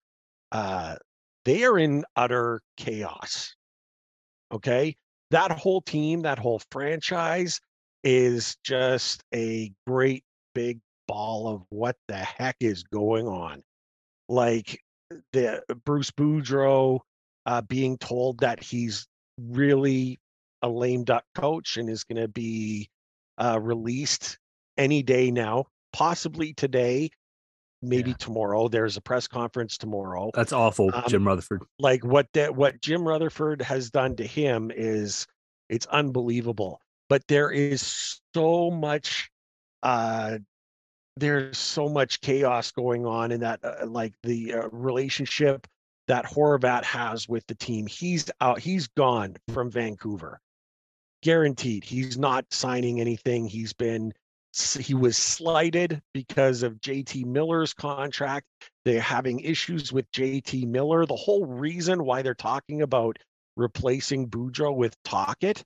Uh, 0.52 0.96
they 1.46 1.64
are 1.64 1.80
in 1.80 2.06
utter 2.16 2.62
chaos. 2.78 3.56
Okay, 4.52 4.96
that 5.32 5.52
whole 5.52 5.82
team, 5.82 6.22
that 6.22 6.38
whole 6.38 6.62
franchise, 6.72 7.60
is 8.04 8.58
just 8.64 9.24
a 9.34 9.72
great 9.88 10.24
big 10.54 10.80
ball 11.08 11.48
of 11.48 11.64
what 11.70 11.96
the 12.08 12.18
heck 12.18 12.58
is 12.60 12.84
going 12.84 13.28
on. 13.28 13.64
Like 14.30 14.80
the 15.34 15.64
Bruce 15.86 16.12
Boudreau 16.12 17.00
uh, 17.46 17.62
being 17.62 17.98
told 17.98 18.40
that 18.40 18.62
he's 18.62 19.08
really 19.38 20.20
a 20.62 20.70
lame 20.70 21.04
duck 21.04 21.24
coach 21.34 21.78
and 21.78 21.90
is 21.90 22.04
going 22.04 22.22
to 22.22 22.28
be 22.28 22.90
uh, 23.38 23.60
released 23.60 24.38
any 24.78 25.04
day 25.04 25.32
now, 25.32 25.66
possibly 25.94 26.54
today, 26.54 27.10
maybe 27.82 28.12
yeah. 28.12 28.18
tomorrow. 28.18 28.68
There's 28.68 28.98
a 28.98 29.02
press 29.02 29.28
conference 29.28 29.78
tomorrow. 29.78 30.32
That's 30.34 30.54
awful, 30.54 30.92
um, 30.94 31.04
Jim 31.08 31.26
Rutherford. 31.26 31.64
Like 31.80 32.04
what 32.06 32.28
that 32.34 32.56
what 32.56 32.82
Jim 32.82 33.08
Rutherford 33.08 33.62
has 33.62 33.90
done 33.90 34.16
to 34.18 34.26
him 34.26 34.72
is 34.74 35.28
it's 35.70 35.86
unbelievable. 35.88 36.82
But 37.10 37.28
there 37.28 37.52
is 37.52 38.20
so 38.34 38.72
much 38.72 39.30
uh 39.84 40.38
there's 41.18 41.58
so 41.58 41.90
much 41.90 42.22
chaos 42.22 42.72
going 42.72 43.06
on 43.06 43.32
in 43.32 43.42
that 43.42 43.60
uh, 43.64 43.86
like 43.86 44.14
the 44.24 44.54
uh, 44.54 44.68
relationship 44.72 45.68
that 46.08 46.26
Horvat 46.26 46.84
has 46.84 47.28
with 47.28 47.46
the 47.48 47.56
team. 47.56 47.86
He's 47.88 48.30
out 48.40 48.60
he's 48.60 48.88
gone 48.88 49.36
from 49.50 49.70
Vancouver 49.70 50.40
guaranteed 51.22 51.84
he's 51.84 52.18
not 52.18 52.46
signing 52.52 53.00
anything. 53.00 53.46
He's 53.46 53.74
been 53.74 54.14
he 54.54 54.94
was 54.94 55.16
slighted 55.18 56.02
because 56.14 56.64
of 56.64 56.82
JT 56.82 57.26
Miller's 57.26 57.74
contract. 57.74 58.46
They're 58.84 59.00
having 59.00 59.40
issues 59.40 59.94
with 59.94 60.12
JT 60.12 60.68
Miller. 60.68 61.06
The 61.06 61.16
whole 61.16 61.46
reason 61.46 62.04
why 62.04 62.22
they're 62.22 62.34
talking 62.34 62.82
about 62.82 63.18
replacing 63.56 64.30
Boudreau 64.30 64.76
with 64.76 64.96
Tocchet 65.04 65.64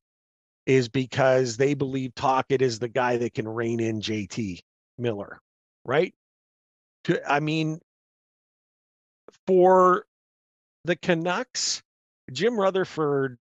is 0.65 0.89
because 0.89 1.57
they 1.57 1.73
believe 1.73 2.13
Tocchet 2.15 2.61
is 2.61 2.79
the 2.79 2.87
guy 2.87 3.17
that 3.17 3.33
can 3.33 3.47
rein 3.47 3.79
in 3.79 4.01
JT 4.01 4.59
Miller, 4.97 5.39
right? 5.83 6.13
I 7.27 7.39
mean, 7.39 7.79
for 9.47 10.05
the 10.85 10.95
Canucks, 10.95 11.83
Jim 12.31 12.59
Rutherford 12.59 13.37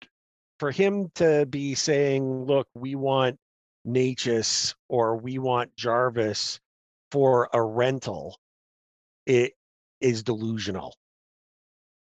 for 0.59 0.71
him 0.71 1.09
to 1.15 1.45
be 1.45 1.75
saying, 1.75 2.45
look, 2.45 2.67
we 2.73 2.95
want 2.95 3.37
Necas 3.87 4.75
or 4.89 5.17
we 5.17 5.39
want 5.39 5.75
Jarvis 5.75 6.59
for 7.11 7.49
a 7.53 7.61
rental, 7.61 8.37
it 9.25 9.53
is 10.01 10.23
delusional. 10.23 10.95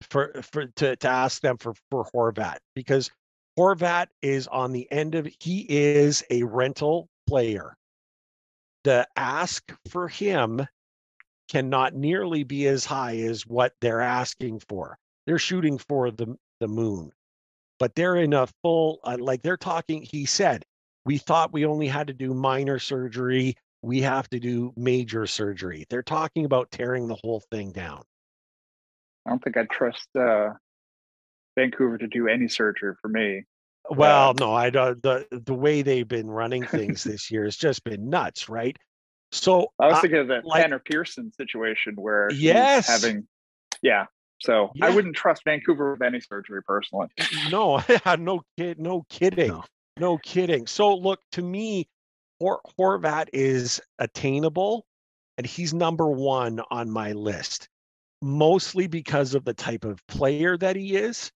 For 0.01 0.41
for 0.43 0.67
to, 0.67 0.95
to 0.95 1.07
ask 1.07 1.41
them 1.41 1.57
for 1.57 1.73
for 1.89 2.05
Horvat 2.13 2.57
because 2.75 3.09
Horvat 3.57 4.07
is 4.21 4.47
on 4.47 4.71
the 4.71 4.89
end 4.91 5.15
of 5.15 5.27
he 5.39 5.65
is 5.67 6.23
a 6.29 6.43
rental 6.43 7.09
player. 7.27 7.75
The 8.83 9.07
ask 9.15 9.63
for 9.89 10.07
him 10.07 10.65
cannot 11.49 11.95
nearly 11.95 12.43
be 12.43 12.67
as 12.67 12.85
high 12.85 13.17
as 13.17 13.45
what 13.47 13.73
they're 13.81 14.01
asking 14.01 14.59
for. 14.69 14.97
They're 15.25 15.39
shooting 15.39 15.77
for 15.77 16.11
the 16.11 16.37
the 16.59 16.67
moon 16.67 17.11
but 17.79 17.95
they're 17.95 18.15
in 18.15 18.33
a 18.33 18.47
full 18.63 18.99
uh, 19.03 19.17
like 19.19 19.41
they're 19.41 19.57
talking 19.57 20.01
he 20.01 20.25
said 20.25 20.63
we 21.07 21.17
thought 21.17 21.53
we 21.53 21.65
only 21.65 21.87
had 21.87 22.07
to 22.07 22.13
do 22.13 22.33
minor 22.33 22.77
surgery 22.77 23.55
we 23.81 24.01
have 24.01 24.29
to 24.29 24.39
do 24.39 24.73
major 24.75 25.25
surgery 25.25 25.85
they're 25.89 26.03
talking 26.03 26.45
about 26.45 26.69
tearing 26.69 27.07
the 27.07 27.17
whole 27.23 27.41
thing 27.49 27.71
down 27.71 28.03
i 29.25 29.29
don't 29.29 29.43
think 29.43 29.57
I'd 29.57 29.69
trust 29.69 30.07
uh, 30.19 30.49
vancouver 31.57 31.97
to 31.97 32.07
do 32.07 32.27
any 32.27 32.49
surgery 32.49 32.93
for 33.01 33.07
me 33.07 33.43
well 33.89 34.33
no 34.37 34.53
i 34.53 34.69
don't 34.69 35.01
the 35.01 35.25
the 35.31 35.53
way 35.53 35.81
they've 35.81 36.07
been 36.07 36.27
running 36.27 36.65
things 36.65 37.03
this 37.05 37.31
year 37.31 37.45
has 37.45 37.55
just 37.55 37.83
been 37.85 38.09
nuts 38.09 38.49
right 38.49 38.75
so 39.31 39.71
i 39.79 39.87
was 39.87 39.99
thinking 40.01 40.19
of 40.19 40.27
the 40.27 40.41
like, 40.43 40.61
tanner 40.61 40.79
pearson 40.79 41.31
situation 41.31 41.95
where 41.95 42.29
yes 42.33 42.87
having 42.87 43.25
yeah 43.81 44.05
so 44.39 44.71
yeah. 44.75 44.85
I 44.85 44.89
wouldn't 44.91 45.15
trust 45.15 45.43
Vancouver 45.45 45.93
with 45.93 46.01
any 46.03 46.19
surgery 46.19 46.61
personally. 46.61 47.07
No, 47.51 47.81
no 48.19 48.41
kid, 48.55 48.79
no 48.79 49.03
kidding, 49.09 49.47
no. 49.47 49.63
No. 49.99 50.17
kidding. 50.17 50.67
So 50.67 50.95
look, 50.95 51.21
to 51.33 51.41
me, 51.41 51.87
Hor- 52.39 52.61
Horvat 52.79 53.27
is 53.33 53.81
attainable, 53.99 54.85
and 55.37 55.45
he's 55.45 55.73
number 55.73 56.07
one 56.09 56.61
on 56.71 56.89
my 56.89 57.13
list, 57.13 57.69
mostly 58.21 58.87
because 58.87 59.33
of 59.33 59.45
the 59.45 59.53
type 59.53 59.85
of 59.85 60.05
player 60.07 60.57
that 60.57 60.75
he 60.75 60.95
is, 60.95 61.31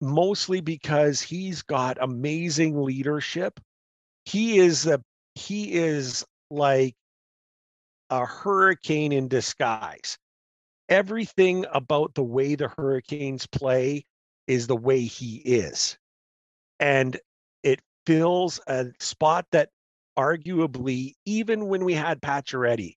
mostly 0.00 0.60
because 0.60 1.20
he's 1.20 1.62
got 1.62 1.98
amazing 2.00 2.82
leadership. 2.82 3.60
He 4.24 4.58
is 4.58 4.86
a 4.86 5.02
he 5.34 5.74
is 5.74 6.24
like 6.50 6.94
a 8.10 8.24
hurricane 8.24 9.12
in 9.12 9.28
disguise 9.28 10.16
everything 10.88 11.64
about 11.72 12.14
the 12.14 12.22
way 12.22 12.54
the 12.54 12.68
Hurricanes 12.68 13.46
play 13.46 14.04
is 14.46 14.66
the 14.66 14.76
way 14.76 15.00
he 15.02 15.36
is. 15.36 15.98
And 16.78 17.18
fills 18.06 18.60
a 18.66 18.86
spot 19.00 19.46
that 19.52 19.70
arguably, 20.18 21.14
even 21.24 21.66
when 21.66 21.84
we 21.84 21.94
had 21.94 22.22
Pacioretty, 22.22 22.94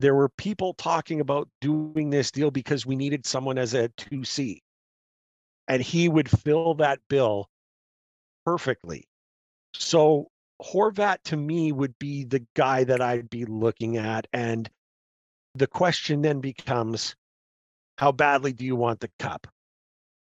there 0.00 0.14
were 0.14 0.28
people 0.28 0.74
talking 0.74 1.20
about 1.20 1.48
doing 1.60 2.10
this 2.10 2.30
deal 2.30 2.50
because 2.50 2.86
we 2.86 2.94
needed 2.94 3.26
someone 3.26 3.58
as 3.58 3.74
a 3.74 3.88
2C. 3.88 4.60
And 5.66 5.82
he 5.82 6.08
would 6.08 6.30
fill 6.30 6.74
that 6.74 7.00
bill 7.08 7.48
perfectly. 8.46 9.08
So 9.74 10.28
Horvat 10.62 11.18
to 11.24 11.36
me 11.36 11.72
would 11.72 11.98
be 11.98 12.24
the 12.24 12.46
guy 12.54 12.84
that 12.84 13.00
I'd 13.00 13.28
be 13.28 13.44
looking 13.44 13.96
at. 13.96 14.26
And 14.32 14.70
the 15.54 15.66
question 15.66 16.22
then 16.22 16.40
becomes 16.40 17.16
how 17.96 18.12
badly 18.12 18.52
do 18.52 18.64
you 18.64 18.76
want 18.76 19.00
the 19.00 19.10
cup? 19.18 19.46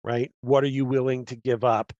Right? 0.02 0.32
What 0.40 0.64
are 0.64 0.68
you 0.68 0.86
willing 0.86 1.26
to 1.26 1.36
give 1.36 1.62
up 1.62 1.92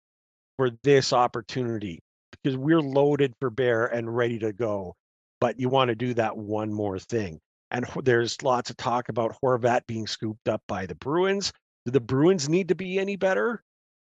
for 0.61 0.71
this 0.83 1.15
opportunity? 1.15 2.03
Because 2.33 2.55
we're 2.55 2.83
loaded 2.83 3.33
for 3.41 3.49
bear 3.49 3.87
and 3.87 4.15
ready 4.15 4.39
to 4.41 4.53
go, 4.53 4.95
but 5.41 5.59
you 5.59 5.71
want 5.71 5.89
to 5.89 5.95
do 5.95 6.13
that 6.13 6.37
one 6.37 6.71
more 6.71 6.99
thing. 6.99 7.41
And 7.71 7.87
there's 8.03 8.43
lots 8.43 8.69
of 8.69 8.77
talk 8.77 9.09
about 9.09 9.35
Horvat 9.43 9.87
being 9.87 10.07
scooped 10.07 10.51
up 10.51 10.61
by 10.69 10.85
the 10.85 10.95
Bruins. 10.97 11.51
Do 11.87 11.93
the 11.93 12.01
Bruins 12.01 12.51
need 12.51 12.69
to 12.69 12.75
be 12.75 12.99
any 12.99 13.17
better? 13.17 13.63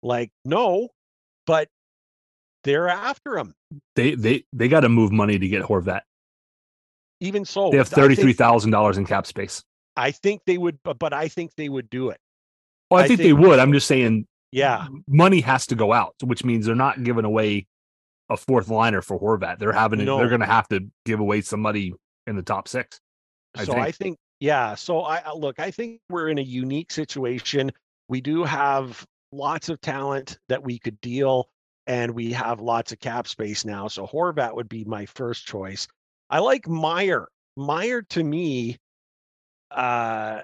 Like, 0.03 0.29
no, 0.43 0.89
but 1.47 1.69
they're 2.65 2.89
after 2.89 3.37
him. 3.37 3.53
They 3.95 4.15
they 4.15 4.43
they 4.51 4.67
got 4.67 4.81
to 4.81 4.89
move 4.89 5.13
money 5.13 5.39
to 5.39 5.47
get 5.47 5.63
Horvat. 5.63 6.01
Even 7.21 7.45
so, 7.45 7.71
They 7.71 7.77
have 7.77 7.87
thirty 7.87 8.15
three 8.15 8.33
thousand 8.33 8.71
dollars 8.71 8.97
in 8.97 9.05
cap 9.05 9.25
space. 9.25 9.63
I 9.95 10.11
think 10.11 10.41
they 10.45 10.57
would, 10.57 10.79
but, 10.83 10.99
but 10.99 11.13
I 11.13 11.29
think 11.29 11.51
they 11.55 11.69
would 11.69 11.89
do 11.89 12.09
it. 12.09 12.19
Well, 12.89 12.99
I, 12.99 13.05
I 13.05 13.07
think, 13.07 13.21
they 13.21 13.31
would. 13.31 13.57
I'm 13.57 13.71
just 13.71 13.87
saying 13.87 14.27
Yeah, 14.51 14.87
money 15.07 15.41
has 15.41 15.65
to 15.67 15.75
go 15.75 15.93
out, 15.93 16.15
which 16.23 16.43
means 16.43 16.65
they're 16.65 16.75
not 16.75 17.03
giving 17.03 17.25
away 17.25 17.67
a 18.29 18.37
fourth 18.37 18.69
liner 18.69 19.01
for 19.01 19.19
Horvat. 19.19 19.59
They're 19.59 19.71
having 19.73 19.99
to, 19.99 20.05
No. 20.05 20.17
they're 20.17 20.29
going 20.29 20.41
to 20.41 20.45
have 20.45 20.67
to 20.69 20.81
give 21.05 21.19
away 21.19 21.41
somebody 21.41 21.93
in 22.27 22.35
the 22.35 22.41
top 22.41 22.67
six. 22.67 22.99
I 23.55 23.63
so 23.65 23.73
think. 23.73 23.85
I 23.85 23.91
think, 23.91 24.17
yeah. 24.39 24.75
So 24.75 25.01
I 25.01 25.17
I- 25.17 25.33
look, 25.33 25.59
I 25.59 25.71
think 25.71 25.99
we're 26.09 26.29
in 26.29 26.37
a 26.37 26.43
unique 26.43 26.91
situation. 26.91 27.71
We 28.07 28.21
do 28.21 28.43
have 28.43 29.05
lots 29.31 29.69
of 29.69 29.79
talent 29.81 30.37
that 30.49 30.61
we 30.63 30.79
could 30.79 30.99
deal, 31.01 31.49
and 31.87 32.11
we 32.13 32.31
have 32.33 32.59
lots 32.61 32.91
of 32.91 32.99
cap 32.99 33.27
space 33.27 33.63
now. 33.65 33.87
So 33.87 34.05
Horvat 34.05 34.53
would 34.55 34.69
be 34.69 34.83
my 34.85 35.05
first 35.05 35.45
choice. 35.45 35.87
I 36.29 36.39
like 36.39 36.67
Meier. 36.67 37.27
Meier 37.57 38.01
to 38.03 38.23
me, 38.23 38.77
uh, 39.71 40.41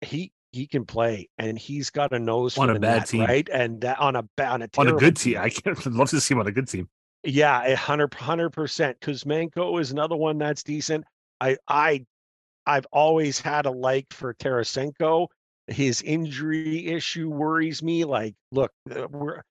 he 0.00 0.32
he 0.52 0.66
can 0.66 0.84
play, 0.84 1.28
and 1.38 1.58
he's 1.58 1.90
got 1.90 2.12
a 2.12 2.18
nose 2.18 2.56
On 2.58 2.66
for 2.66 2.70
a 2.70 2.74
the 2.74 2.80
bad 2.80 2.98
net, 2.98 3.08
team. 3.08 3.20
right? 3.22 3.48
And 3.52 3.80
that 3.82 3.98
on 3.98 4.16
a 4.16 4.24
on 4.42 4.62
a 4.62 4.68
on 4.76 4.88
a 4.88 4.92
good 4.92 5.16
team, 5.16 5.38
I 5.38 5.50
can't 5.50 5.78
I'd 5.86 5.92
love 5.92 6.10
to 6.10 6.20
see 6.20 6.34
him 6.34 6.40
on 6.40 6.46
a 6.46 6.52
good 6.52 6.68
team. 6.68 6.88
Yeah, 7.24 7.64
a 7.64 7.76
hundred 7.76 8.14
hundred 8.14 8.50
percent. 8.50 9.00
Kuzmenko 9.00 9.80
is 9.80 9.90
another 9.90 10.16
one 10.16 10.38
that's 10.38 10.62
decent. 10.62 11.04
I 11.40 11.56
I 11.66 12.06
I've 12.66 12.86
always 12.92 13.40
had 13.40 13.66
a 13.66 13.70
like 13.70 14.06
for 14.12 14.34
Tarasenko. 14.34 15.28
His 15.66 16.00
injury 16.02 16.86
issue 16.86 17.28
worries 17.28 17.82
me. 17.82 18.04
Like, 18.04 18.34
look, 18.52 18.72
we're 18.86 19.42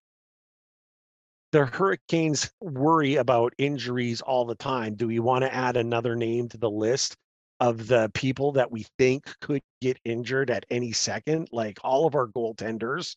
the 1.51 1.65
Hurricanes 1.65 2.51
worry 2.59 3.15
about 3.15 3.53
injuries 3.57 4.21
all 4.21 4.45
the 4.45 4.55
time. 4.55 4.95
Do 4.95 5.07
we 5.07 5.19
want 5.19 5.43
to 5.43 5.53
add 5.53 5.77
another 5.77 6.15
name 6.15 6.49
to 6.49 6.57
the 6.57 6.69
list 6.69 7.15
of 7.59 7.87
the 7.87 8.11
people 8.13 8.51
that 8.53 8.71
we 8.71 8.85
think 8.97 9.25
could 9.41 9.61
get 9.81 9.97
injured 10.05 10.49
at 10.49 10.65
any 10.69 10.91
second? 10.91 11.49
Like 11.51 11.79
all 11.83 12.05
of 12.05 12.15
our 12.15 12.27
goaltenders. 12.27 13.15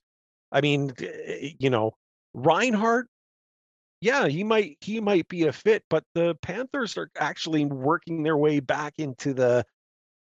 I 0.52 0.60
mean, 0.60 0.92
eh, 1.00 1.50
you 1.58 1.70
know, 1.70 1.92
Reinhart 2.34 3.08
yeah, 4.00 4.28
he 4.28 4.44
might 4.44 4.78
he 4.80 5.00
might 5.00 5.28
be 5.28 5.46
a 5.46 5.52
fit, 5.52 5.84
but 5.90 6.04
the 6.14 6.34
Panthers 6.42 6.96
are 6.96 7.10
actually 7.18 7.66
working 7.66 8.22
their 8.22 8.36
way 8.36 8.60
back 8.60 8.94
into 8.98 9.34
the 9.34 9.64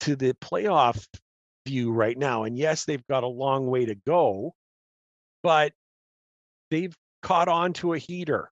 to 0.01 0.17
the 0.17 0.35
playoff 0.35 1.07
view 1.67 1.93
right 1.93 2.19
now. 2.19 2.45
And 2.45 2.59
yes, 2.59 2.85
they've 2.85 3.07
got 3.09 3.23
a 3.23 3.29
long 3.29 3.69
way 3.69 3.87
to 3.87 3.95
go, 3.95 4.55
but 5.43 5.73
they've 6.71 6.95
caught 7.23 7.49
on 7.49 7.73
to 7.75 7.95
a 7.95 7.99
heater. 7.99 8.51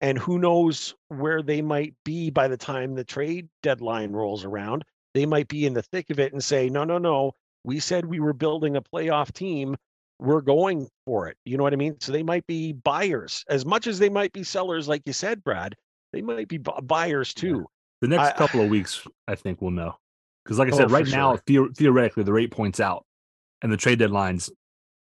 And 0.00 0.18
who 0.18 0.38
knows 0.38 0.94
where 1.08 1.42
they 1.42 1.62
might 1.62 1.94
be 2.04 2.30
by 2.30 2.48
the 2.48 2.56
time 2.56 2.94
the 2.94 3.04
trade 3.04 3.48
deadline 3.62 4.12
rolls 4.12 4.44
around. 4.44 4.84
They 5.14 5.24
might 5.26 5.48
be 5.48 5.64
in 5.64 5.72
the 5.72 5.82
thick 5.82 6.10
of 6.10 6.18
it 6.20 6.32
and 6.32 6.44
say, 6.44 6.68
no, 6.68 6.84
no, 6.84 6.98
no. 6.98 7.32
We 7.64 7.80
said 7.80 8.04
we 8.04 8.20
were 8.20 8.34
building 8.34 8.76
a 8.76 8.82
playoff 8.82 9.32
team 9.32 9.76
we're 10.18 10.40
going 10.40 10.88
for 11.04 11.28
it. 11.28 11.36
You 11.44 11.58
know 11.58 11.62
what 11.62 11.74
I 11.74 11.76
mean? 11.76 11.96
So 12.00 12.10
they 12.10 12.22
might 12.22 12.46
be 12.46 12.72
buyers 12.72 13.44
as 13.50 13.66
much 13.66 13.86
as 13.86 13.98
they 13.98 14.08
might 14.08 14.32
be 14.32 14.42
sellers, 14.42 14.88
like 14.88 15.02
you 15.04 15.12
said, 15.12 15.44
Brad. 15.44 15.74
They 16.14 16.22
might 16.22 16.48
be 16.48 16.56
bu- 16.56 16.80
buyers 16.82 17.34
Yeah. 17.36 17.40
too. 17.42 17.66
The 18.00 18.08
next 18.08 18.28
I- 18.28 18.32
couple 18.32 18.62
of 18.62 18.70
weeks, 18.70 19.06
I 19.28 19.34
think 19.34 19.60
we'll 19.60 19.72
know. 19.72 19.96
Because, 20.42 20.58
like 20.58 20.68
I 20.72 20.74
Oh, 20.74 20.78
said, 20.78 20.90
right 20.90 21.06
now, 21.08 21.32
sure. 21.32 21.42
theo- 21.46 21.68
theoretically, 21.72 22.22
the 22.22 22.32
rate 22.32 22.50
points 22.50 22.80
out, 22.80 23.04
and 23.60 23.70
the 23.70 23.76
trade 23.76 23.98
deadline's 23.98 24.48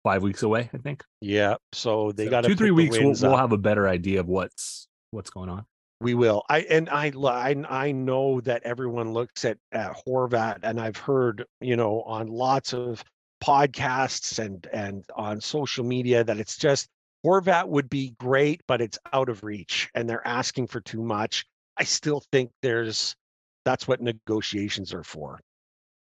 five 0.04 0.22
weeks 0.22 0.44
away. 0.44 0.70
I 0.72 0.78
think. 0.78 1.02
Yeah. 1.20 1.56
So 1.72 2.12
they 2.12 2.26
So 2.26 2.30
got 2.30 2.44
two, 2.44 2.54
three 2.54 2.70
weeks. 2.70 2.98
We'll, 2.98 3.14
we'll 3.20 3.36
have 3.36 3.52
a 3.52 3.58
better 3.58 3.88
idea 3.88 4.20
of 4.20 4.28
what's 4.28 4.86
what's 5.10 5.30
going 5.30 5.48
on. 5.48 5.64
We 6.00 6.14
will. 6.14 6.44
I 6.48 6.60
and 6.60 6.88
I 6.90 7.12
I 7.16 7.56
I 7.68 7.92
know 7.92 8.40
that 8.42 8.62
everyone 8.64 9.12
looks 9.12 9.44
at 9.44 9.58
at 9.72 9.96
Horvat, 10.06 10.58
and 10.62 10.80
I've 10.80 10.98
heard 10.98 11.44
you 11.60 11.76
know 11.76 12.02
on 12.02 12.28
lots 12.28 12.72
of 12.74 13.02
podcasts 13.42 14.38
and 14.38 14.66
and 14.72 15.04
on 15.16 15.40
social 15.40 15.84
media 15.84 16.22
that 16.22 16.38
it's 16.38 16.56
just 16.56 16.88
Horvat 17.24 17.68
would 17.68 17.88
be 17.88 18.14
great, 18.20 18.60
but 18.68 18.82
it's 18.82 18.98
out 19.12 19.28
of 19.28 19.42
reach, 19.42 19.88
and 19.94 20.08
they're 20.08 20.26
asking 20.26 20.66
for 20.66 20.80
too 20.80 21.02
much. 21.02 21.46
I 21.76 21.84
still 21.84 22.22
think 22.30 22.50
there's 22.62 23.16
that's 23.64 23.88
what 23.88 24.02
negotiations 24.02 24.92
are 24.92 25.04
for, 25.04 25.40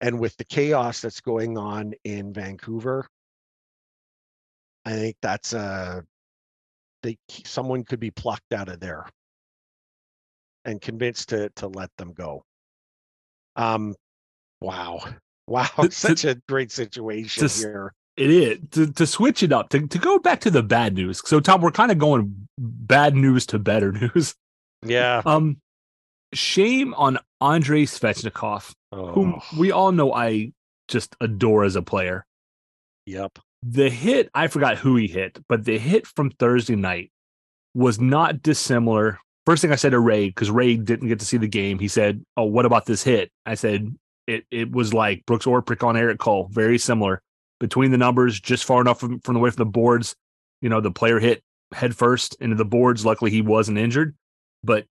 and 0.01 0.19
with 0.19 0.37
the 0.37 0.45
chaos 0.45 1.01
that's 1.01 1.21
going 1.21 1.57
on 1.57 1.93
in 2.03 2.33
Vancouver, 2.33 3.07
I 4.85 4.93
think 4.93 5.17
that's 5.23 5.55
uh 5.55 6.01
they 7.03 7.17
someone 7.45 7.85
could 7.85 8.01
be 8.01 8.11
plucked 8.11 8.53
out 8.53 8.69
of 8.69 8.81
there 8.81 9.09
and 10.65 10.81
convinced 10.81 11.29
to 11.31 11.51
to 11.57 11.69
let 11.69 11.91
them 11.99 12.13
go. 12.13 12.45
Um, 13.57 13.95
wow, 14.61 15.01
wow, 15.47 15.67
To- 15.81 15.89
to- 15.89 15.91
such 15.95 16.25
a 16.25 16.37
great 16.49 16.71
situation 16.73 17.45
s- 17.45 17.61
here. 17.63 17.93
It 18.17 18.31
is 18.31 18.59
to, 18.73 18.93
to 18.93 19.07
switch 19.07 19.43
it 19.43 19.53
up 19.53 19.71
to, 19.71 19.87
to 19.87 19.99
go 19.99 20.19
back 20.19 20.41
to 20.41 20.51
the 20.51 20.63
bad 20.63 20.95
news. 20.95 21.23
So 21.25 21.41
Tom, 21.41 21.63
we're 21.63 21.71
kind 21.71 21.91
of 21.91 21.99
going 21.99 22.47
bad 22.59 23.15
news 23.17 23.47
to 23.47 23.59
better 23.59 23.91
news. 24.15 24.35
Yeah. 24.85 25.23
Um, 25.25 25.57
shame 26.35 26.93
on 26.95 27.19
Andrei 27.41 27.85
Svechnikov, 27.87 28.73
whom 28.93 29.37
Oh, 29.37 29.59
we 29.59 29.73
all 29.73 29.93
know 29.93 30.13
I 30.13 30.53
just 30.89 31.17
adore 31.23 31.65
as 31.65 31.75
a 31.75 31.83
player. 31.83 32.27
yep. 33.07 33.39
The 33.63 33.89
hit, 33.89 34.29
I 34.35 34.49
forgot 34.49 34.79
who 34.79 34.97
he 34.97 35.07
hit, 35.07 35.39
but 35.49 35.65
the 35.65 35.79
hit 35.79 36.07
from 36.07 36.31
Thursday 36.31 36.75
night 36.75 37.13
was 37.75 38.01
not 38.01 38.43
dissimilar. 38.43 39.19
First 39.47 39.63
thing 39.63 39.73
I 39.73 39.77
said 39.77 39.91
to 39.91 40.01
Ray, 40.01 40.27
because 40.27 40.51
Ray 40.51 40.77
didn't 40.77 41.09
get 41.09 41.21
to 41.21 41.27
see 41.27 41.37
the 41.37 41.49
game, 41.49 41.79
he 41.79 41.89
said, 41.89 42.25
Oh, 42.37 42.45
what 42.45 42.67
about 42.67 42.87
this 42.87 43.03
hit? 43.03 43.31
I 43.47 43.55
said, 43.55 43.95
It 44.27 44.45
it 44.51 44.73
was 44.73 44.93
like 44.93 45.25
Brooks 45.27 45.47
Orpik 45.47 45.87
on 45.87 45.97
Erik 45.97 46.19
Cole, 46.19 46.49
very 46.51 46.79
similar. 46.79 47.23
Between 47.61 47.93
the 47.93 47.99
numbers, 47.99 48.41
just 48.41 48.65
far 48.65 48.81
enough 48.81 48.99
from, 48.99 49.21
from 49.21 49.35
the 49.35 49.41
way 49.41 49.51
from 49.51 49.65
the 49.65 49.71
boards. 49.71 50.17
You 50.61 50.69
know, 50.69 50.81
the 50.81 50.91
player 50.91 51.21
hit 51.21 51.43
head 51.73 51.95
first 51.97 52.37
into 52.41 52.57
the 52.57 52.65
boards. 52.65 53.07
Luckily, 53.07 53.31
he 53.31 53.43
wasn't 53.43 53.79
injured. 53.79 54.17
But 54.65 54.87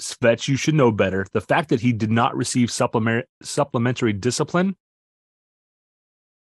Svech, 0.00 0.48
you 0.48 0.56
should 0.56 0.74
know 0.74 0.90
better. 0.90 1.26
The 1.32 1.40
fact 1.40 1.68
that 1.68 1.80
he 1.80 1.92
did 1.92 2.10
not 2.10 2.36
receive 2.36 2.70
supplement, 2.70 3.26
supplementary 3.42 4.12
discipline 4.12 4.76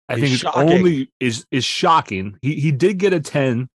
I 0.09 0.15
think 0.15 0.27
it's 0.27 0.37
shocking. 0.37 0.73
only 0.73 1.13
is 1.21 1.47
is 1.51 1.65
shocking. 1.65 2.39
He 2.43 2.61
he 2.61 2.73
did 2.73 2.99
get 2.99 3.13
a 3.13 3.21
10. 3.21 3.69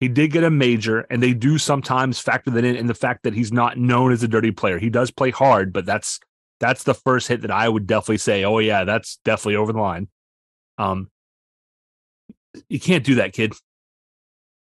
He 0.00 0.08
did 0.08 0.30
get 0.30 0.44
a 0.44 0.50
major, 0.50 1.00
and 1.10 1.22
they 1.22 1.34
do 1.34 1.58
sometimes 1.58 2.20
factor 2.20 2.50
that 2.52 2.64
in 2.64 2.76
in 2.76 2.86
the 2.86 2.94
fact 2.94 3.22
that 3.24 3.34
he's 3.34 3.52
not 3.52 3.78
known 3.78 4.12
as 4.12 4.22
a 4.22 4.28
dirty 4.28 4.50
player. 4.50 4.78
He 4.78 4.90
does 4.90 5.10
play 5.10 5.30
hard, 5.30 5.72
but 5.72 5.86
that's 5.86 6.20
that's 6.60 6.84
the 6.84 6.94
first 6.94 7.28
hit 7.28 7.42
that 7.42 7.50
I 7.50 7.68
would 7.68 7.86
definitely 7.86 8.18
say, 8.18 8.44
oh 8.44 8.58
yeah, 8.58 8.84
that's 8.84 9.18
definitely 9.24 9.56
over 9.56 9.72
the 9.72 9.80
line. 9.80 10.08
Um 10.76 11.10
you 12.68 12.80
can't 12.80 13.04
do 13.04 13.16
that, 13.16 13.32
kid. 13.32 13.54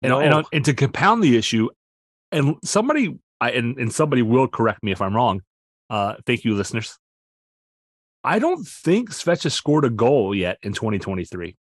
And, 0.03 0.13
and, 0.13 0.47
and 0.53 0.65
to 0.65 0.75
compound 0.75 1.23
the 1.23 1.37
issue, 1.37 1.69
and 2.33 2.57
somebody 2.65 3.19
I 3.41 3.51
and, 3.51 3.77
and 3.79 3.93
somebody 3.93 4.23
will 4.23 4.49
correct 4.49 4.83
me 4.83 4.91
if 4.91 5.03
I'm 5.03 5.15
wrong. 5.15 5.43
Uh 5.91 6.15
thank 6.27 6.45
you, 6.45 6.55
listeners. 6.55 6.99
I 8.25 8.39
don't 8.39 8.67
think 8.67 9.11
Svech 9.11 9.43
has 9.45 9.55
scored 9.55 9.85
a 9.85 9.91
goal 9.91 10.35
yet 10.35 10.59
in 10.63 10.73
2023. 10.73 11.57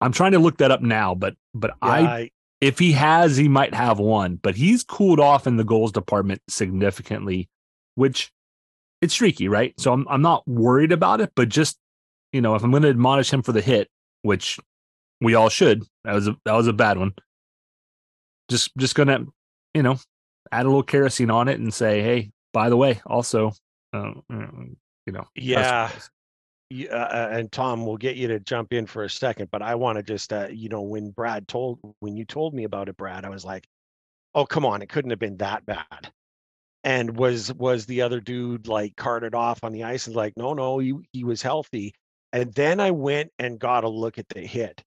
I'm 0.00 0.12
trying 0.12 0.32
to 0.32 0.38
look 0.38 0.58
that 0.58 0.70
up 0.70 0.82
now, 0.82 1.14
but 1.14 1.34
but 1.54 1.70
Yeah, 1.82 1.88
I 1.88 2.00
I, 2.00 2.30
if 2.60 2.78
he 2.78 2.92
has, 2.92 3.36
he 3.36 3.48
might 3.48 3.74
have 3.74 3.98
one, 3.98 4.36
but 4.36 4.54
he's 4.54 4.82
cooled 4.84 5.20
off 5.20 5.46
in 5.46 5.56
the 5.56 5.64
goals 5.64 5.92
department 5.92 6.42
significantly, 6.48 7.48
which 7.94 8.32
it's 9.00 9.14
streaky, 9.14 9.48
right? 9.48 9.78
So 9.78 9.92
I'm 9.92 10.06
I'm 10.08 10.22
not 10.22 10.46
worried 10.48 10.92
about 10.92 11.20
it, 11.20 11.32
but 11.34 11.48
just 11.48 11.78
you 12.32 12.40
know, 12.40 12.54
if 12.54 12.64
I'm 12.64 12.70
going 12.70 12.82
to 12.82 12.88
admonish 12.88 13.32
him 13.32 13.42
for 13.42 13.52
the 13.52 13.60
hit, 13.60 13.88
which 14.22 14.58
we 15.20 15.34
all 15.34 15.48
should, 15.48 15.84
that 16.04 16.14
was 16.14 16.26
a 16.26 16.36
that 16.44 16.54
was 16.54 16.66
a 16.66 16.72
bad 16.72 16.98
one. 16.98 17.14
Just 18.50 18.76
just 18.76 18.94
gonna, 18.94 19.24
you 19.72 19.82
know, 19.82 19.98
add 20.50 20.66
a 20.66 20.68
little 20.68 20.82
kerosene 20.82 21.30
on 21.30 21.48
it 21.48 21.60
and 21.60 21.72
say, 21.72 22.02
hey, 22.02 22.32
by 22.52 22.68
the 22.68 22.76
way, 22.76 23.00
also, 23.06 23.52
uh, 23.94 24.12
you 25.06 25.12
know, 25.12 25.24
yeah. 25.34 25.90
Yeah, 26.70 26.88
uh, 26.94 27.28
and 27.30 27.52
Tom, 27.52 27.84
we'll 27.86 27.98
get 27.98 28.16
you 28.16 28.26
to 28.28 28.40
jump 28.40 28.72
in 28.72 28.86
for 28.86 29.04
a 29.04 29.10
second, 29.10 29.50
but 29.52 29.62
I 29.62 29.74
want 29.74 29.96
to 29.98 30.02
just, 30.02 30.32
uh, 30.32 30.48
you 30.50 30.70
know, 30.70 30.80
when 30.80 31.10
Brad 31.10 31.46
told, 31.46 31.78
when 32.00 32.16
you 32.16 32.24
told 32.24 32.54
me 32.54 32.64
about 32.64 32.88
it, 32.88 32.96
Brad, 32.96 33.24
I 33.24 33.28
was 33.28 33.44
like, 33.44 33.68
oh, 34.34 34.46
come 34.46 34.64
on, 34.64 34.82
it 34.82 34.88
couldn't 34.88 35.10
have 35.10 35.18
been 35.18 35.36
that 35.36 35.64
bad. 35.66 36.10
And 36.82 37.16
was 37.16 37.52
was 37.54 37.86
the 37.86 38.02
other 38.02 38.20
dude 38.20 38.66
like 38.66 38.96
carted 38.96 39.34
off 39.34 39.62
on 39.62 39.72
the 39.72 39.84
ice? 39.84 40.06
And 40.06 40.16
like, 40.16 40.34
no, 40.36 40.52
no, 40.52 40.78
he 40.78 40.94
he 41.12 41.22
was 41.22 41.42
healthy. 41.42 41.94
And 42.32 42.52
then 42.54 42.80
I 42.80 42.90
went 42.90 43.30
and 43.38 43.58
got 43.58 43.84
a 43.84 43.88
look 43.88 44.18
at 44.18 44.28
the 44.28 44.40
hit, 44.40 44.82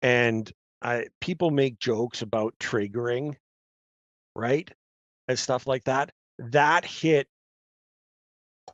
and 0.00 0.50
I 0.82 1.06
people 1.20 1.50
make 1.50 1.78
jokes 1.78 2.22
about 2.22 2.54
triggering, 2.58 3.36
right, 4.34 4.70
and 5.28 5.38
stuff 5.38 5.66
like 5.66 5.84
that. 5.84 6.10
That 6.38 6.84
hit 6.84 7.28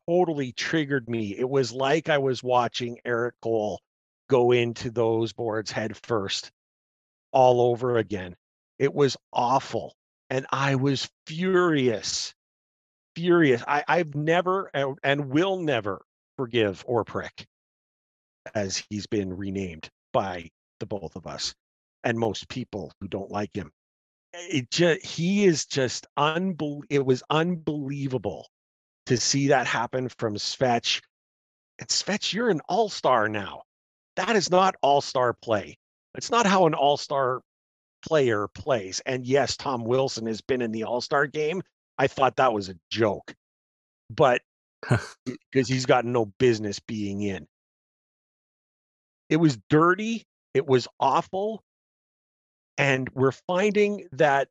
totally 0.09 0.53
triggered 0.53 1.09
me. 1.09 1.37
It 1.37 1.49
was 1.49 1.73
like 1.73 2.09
I 2.09 2.19
was 2.19 2.43
watching 2.43 2.99
Erik 3.05 3.35
Cole 3.43 3.81
go 4.29 4.53
into 4.53 4.91
those 4.91 5.33
boards 5.33 5.71
head 5.71 5.97
first 5.97 6.51
all 7.33 7.61
over 7.61 7.99
again. 7.99 8.37
It 8.79 8.95
was 8.95 9.17
awful. 9.33 9.95
And 10.31 10.47
I 10.51 10.75
was 10.75 11.09
furious, 11.27 12.35
furious. 13.15 13.63
I, 13.67 13.85
I've 13.89 14.15
never 14.15 14.71
and 15.03 15.31
will 15.31 15.59
never 15.59 16.03
forgive 16.37 16.85
or 16.87 17.05
prick 17.05 17.47
as 18.55 18.83
he's 18.91 19.07
been 19.07 19.35
renamed 19.37 19.89
by 20.13 20.51
the 20.81 20.87
both 20.87 21.17
of 21.17 21.27
us 21.27 21.55
and 22.05 22.19
most 22.19 22.49
people 22.49 22.93
who 23.01 23.09
don't 23.09 23.31
like 23.31 23.55
him. 23.55 23.73
It 24.35 24.71
just 24.71 25.05
he 25.05 25.45
is 25.47 25.65
just 25.65 26.07
unbel- 26.19 26.85
it 26.91 27.05
was 27.05 27.23
unbelievable 27.31 28.47
to 29.09 29.17
see 29.17 29.49
that 29.49 29.67
happen 29.67 30.09
from 30.09 30.37
Svech. 30.37 31.03
And 31.79 31.89
Svech, 31.89 32.33
you're 32.33 32.51
an 32.51 32.61
all-star 32.69 33.29
now. 33.29 33.63
That 34.17 34.37
is 34.37 34.51
not 34.51 34.77
all-star 34.83 35.35
play. 35.43 35.77
It's 36.15 36.31
not 36.31 36.47
how 36.47 36.67
an 36.67 36.75
all-star 36.75 37.43
player 38.07 38.49
plays. 38.49 39.01
And 39.07 39.27
yes, 39.27 39.57
Tom 39.57 39.85
Wilson 39.85 40.27
has 40.27 40.41
been 40.41 40.63
in 40.63 40.73
the 40.73 40.85
All 40.85 41.01
Star 41.01 41.27
game. 41.27 41.63
I 41.99 42.07
thought 42.07 42.37
that 42.37 42.53
was 42.53 42.69
a 42.69 42.77
joke, 42.91 43.35
but 44.11 44.41
because 45.25 45.69
he's 45.69 45.87
got 45.87 46.05
no 46.05 46.27
business 46.39 46.79
being 46.79 47.23
in. 47.23 47.47
It 49.29 49.37
was 49.37 49.59
dirty. 49.69 50.25
It 50.55 50.67
was 50.67 50.87
awful. 51.01 51.63
And 52.79 53.09
we're 53.11 53.33
finding 53.33 54.09
that, 54.13 54.49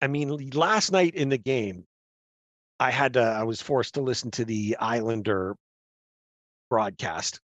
I 0.00 0.06
mean, 0.06 0.50
last 0.50 0.92
night 0.92 1.14
in 1.14 1.28
the 1.28 1.38
game, 1.38 1.84
I 2.78 2.90
had 2.90 3.14
to, 3.14 3.22
I 3.22 3.44
was 3.44 3.62
forced 3.62 3.94
to 3.94 4.02
listen 4.02 4.30
to 4.32 4.44
the 4.44 4.76
Islander 4.78 5.56
broadcast 6.68 7.40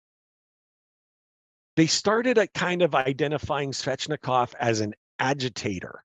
they 1.80 1.88
started 1.88 2.38
at 2.38 2.54
kind 2.54 2.82
of 2.82 2.94
identifying 2.94 3.72
Svechnikov 3.72 4.54
as 4.60 4.82
an 4.82 4.94
agitator, 5.18 6.04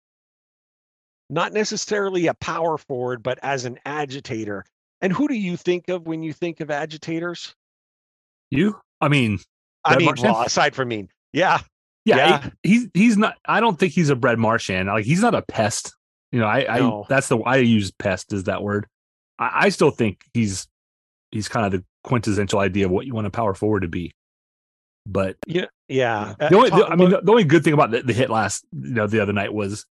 not 1.29 1.53
necessarily 1.53 2.29
a 2.29 2.35
power 2.35 2.79
forward, 2.79 3.25
but 3.25 3.41
as 3.43 3.65
an 3.65 3.81
agitator. 3.85 4.65
And 5.01 5.13
who 5.13 5.27
do 5.27 5.35
you 5.35 5.57
think 5.57 5.89
of 5.89 6.07
when 6.07 6.23
you 6.23 6.33
think 6.33 6.61
of 6.61 6.71
agitators? 6.71 7.57
You? 8.53 8.79
I 9.01 9.09
mean, 9.09 9.41
I 9.85 9.97
mean, 9.97 10.15
well, 10.23 10.43
aside 10.43 10.77
from 10.77 10.87
me, 10.87 11.09
yeah, 11.33 11.59
yeah, 12.05 12.17
yeah. 12.17 12.51
He, 12.63 12.69
he's 12.71 12.89
he's 12.95 13.17
not. 13.17 13.35
I 13.45 13.59
don't 13.59 13.77
think 13.77 13.95
he's 13.95 14.11
a 14.11 14.15
Brad 14.15 14.39
Marchand. 14.39 14.87
Like 14.87 15.05
he's 15.05 15.23
not 15.23 15.35
a 15.35 15.43
pest. 15.43 15.93
You 16.31 16.39
know, 16.39 16.47
I, 16.47 16.79
no. 16.79 17.03
I 17.03 17.07
that's 17.09 17.27
the 17.27 17.39
I 17.39 17.57
use 17.57 17.91
pest 17.91 18.33
is 18.33 18.45
that 18.45 18.63
word. 18.63 18.87
I, 19.39 19.51
I 19.55 19.69
still 19.71 19.91
think 19.91 20.21
he's 20.33 20.67
he's 21.31 21.49
kind 21.49 21.67
of 21.67 21.73
the 21.73 21.85
quintessential 22.05 22.61
idea 22.61 22.87
of 22.87 22.93
what 22.93 23.07
you 23.07 23.15
want 23.15 23.27
a 23.27 23.31
power 23.31 23.55
forward 23.55 23.81
to 23.81 23.89
be. 23.89 24.13
But 25.07 25.37
yeah, 25.47 25.67
yeah. 25.89 26.35
The 26.39 26.57
only, 26.57 26.71
the, 26.71 26.87
I 26.87 26.97
mean, 26.97 27.11
the, 27.11 27.31
only 27.31 27.45
good 27.45 27.63
thing 27.63 27.75
about 27.75 27.91
the, 27.91 28.03
the, 28.03 28.15
hit 28.15 28.31
last, 28.31 28.65
you 28.73 28.95
know, 28.95 29.07
the 29.07 29.21
other 29.21 29.35
night 29.35 29.53
was 29.53 29.85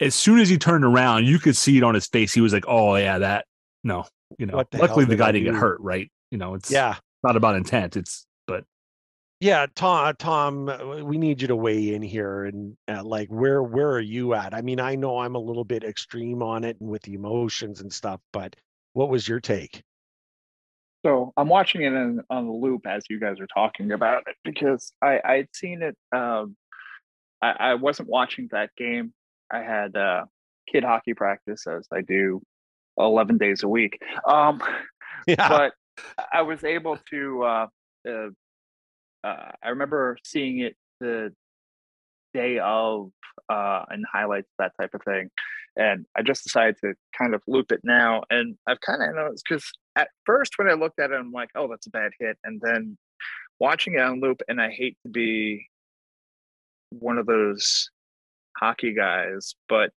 as 0.00 0.14
soon 0.14 0.38
as 0.38 0.48
he 0.48 0.58
turned 0.58 0.84
around, 0.84 1.26
you 1.26 1.38
could 1.38 1.56
see 1.56 1.78
it 1.78 1.82
on 1.82 1.94
his 1.94 2.06
face. 2.06 2.32
He 2.32 2.40
was 2.40 2.52
like, 2.52 2.64
"Oh 2.68 2.96
yeah, 2.96 3.18
that 3.18 3.46
no." 3.84 4.04
You 4.38 4.46
know, 4.46 4.64
the 4.70 4.78
luckily 4.78 5.04
the 5.04 5.16
guy 5.16 5.32
didn't 5.32 5.52
get 5.52 5.54
hurt, 5.54 5.80
right? 5.80 6.10
You 6.30 6.38
know, 6.38 6.54
it's 6.54 6.70
yeah, 6.70 6.96
not 7.22 7.36
about 7.36 7.56
intent. 7.56 7.96
It's 7.96 8.26
but 8.46 8.64
yeah, 9.40 9.66
Tom. 9.74 10.14
Tom, 10.18 10.68
uh, 10.68 11.04
we 11.04 11.18
need 11.18 11.42
you 11.42 11.48
to 11.48 11.56
weigh 11.56 11.94
in 11.94 12.02
here 12.02 12.44
and 12.44 12.76
uh, 12.88 13.04
like 13.04 13.28
where 13.28 13.62
where 13.62 13.90
are 13.90 14.00
you 14.00 14.34
at? 14.34 14.54
I 14.54 14.62
mean, 14.62 14.80
I 14.80 14.94
know 14.94 15.18
I'm 15.18 15.34
a 15.34 15.40
little 15.40 15.64
bit 15.64 15.84
extreme 15.84 16.42
on 16.42 16.64
it 16.64 16.80
and 16.80 16.88
with 16.88 17.02
the 17.02 17.14
emotions 17.14 17.80
and 17.80 17.92
stuff, 17.92 18.20
but 18.32 18.56
what 18.92 19.08
was 19.08 19.26
your 19.26 19.40
take? 19.40 19.82
So 21.04 21.32
I'm 21.36 21.48
watching 21.48 21.82
it 21.82 21.92
in, 21.92 22.22
on 22.30 22.46
the 22.46 22.52
loop 22.52 22.86
as 22.86 23.02
you 23.10 23.18
guys 23.18 23.40
are 23.40 23.48
talking 23.52 23.92
about 23.92 24.24
it 24.28 24.36
because 24.44 24.92
I 25.02 25.20
I'd 25.24 25.48
seen 25.52 25.82
it. 25.82 25.96
Um, 26.16 26.56
I, 27.40 27.50
I 27.58 27.74
wasn't 27.74 28.08
watching 28.08 28.48
that 28.52 28.70
game. 28.76 29.12
I 29.50 29.58
had 29.58 29.96
uh, 29.96 30.26
kid 30.70 30.84
hockey 30.84 31.14
practice 31.14 31.66
as 31.66 31.86
I 31.92 32.02
do 32.02 32.40
11 32.98 33.38
days 33.38 33.62
a 33.64 33.68
week. 33.68 34.00
Um, 34.26 34.62
yeah. 35.26 35.48
But 35.48 35.72
I 36.32 36.42
was 36.42 36.62
able 36.64 36.98
to. 37.10 37.42
Uh, 37.42 37.66
uh, 38.08 38.28
uh, 39.24 39.52
I 39.62 39.68
remember 39.68 40.18
seeing 40.24 40.60
it 40.60 40.76
the 41.00 41.32
day 42.34 42.58
of 42.58 43.10
uh, 43.48 43.84
and 43.88 44.04
highlights 44.10 44.50
that 44.58 44.72
type 44.80 44.94
of 44.94 45.02
thing, 45.02 45.30
and 45.76 46.06
I 46.16 46.22
just 46.22 46.44
decided 46.44 46.76
to 46.82 46.94
kind 47.16 47.34
of 47.34 47.42
loop 47.46 47.72
it 47.72 47.80
now. 47.82 48.22
And 48.30 48.56
I've 48.66 48.80
kind 48.80 49.02
of 49.02 49.14
noticed 49.14 49.44
because 49.48 49.70
at 49.96 50.08
first 50.24 50.52
when 50.56 50.68
I 50.68 50.74
looked 50.74 50.98
at 50.98 51.10
it, 51.10 51.14
I'm 51.14 51.32
like, 51.32 51.50
oh, 51.54 51.68
that's 51.68 51.86
a 51.86 51.90
bad 51.90 52.12
hit. 52.18 52.36
And 52.44 52.60
then 52.62 52.96
watching 53.58 53.94
it 53.94 54.00
on 54.00 54.20
loop, 54.20 54.42
and 54.48 54.60
I 54.60 54.70
hate 54.70 54.96
to 55.04 55.10
be 55.10 55.68
one 56.90 57.18
of 57.18 57.26
those 57.26 57.90
hockey 58.56 58.92
guys, 58.92 59.54
but 59.68 59.90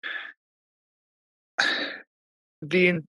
the 2.62 3.00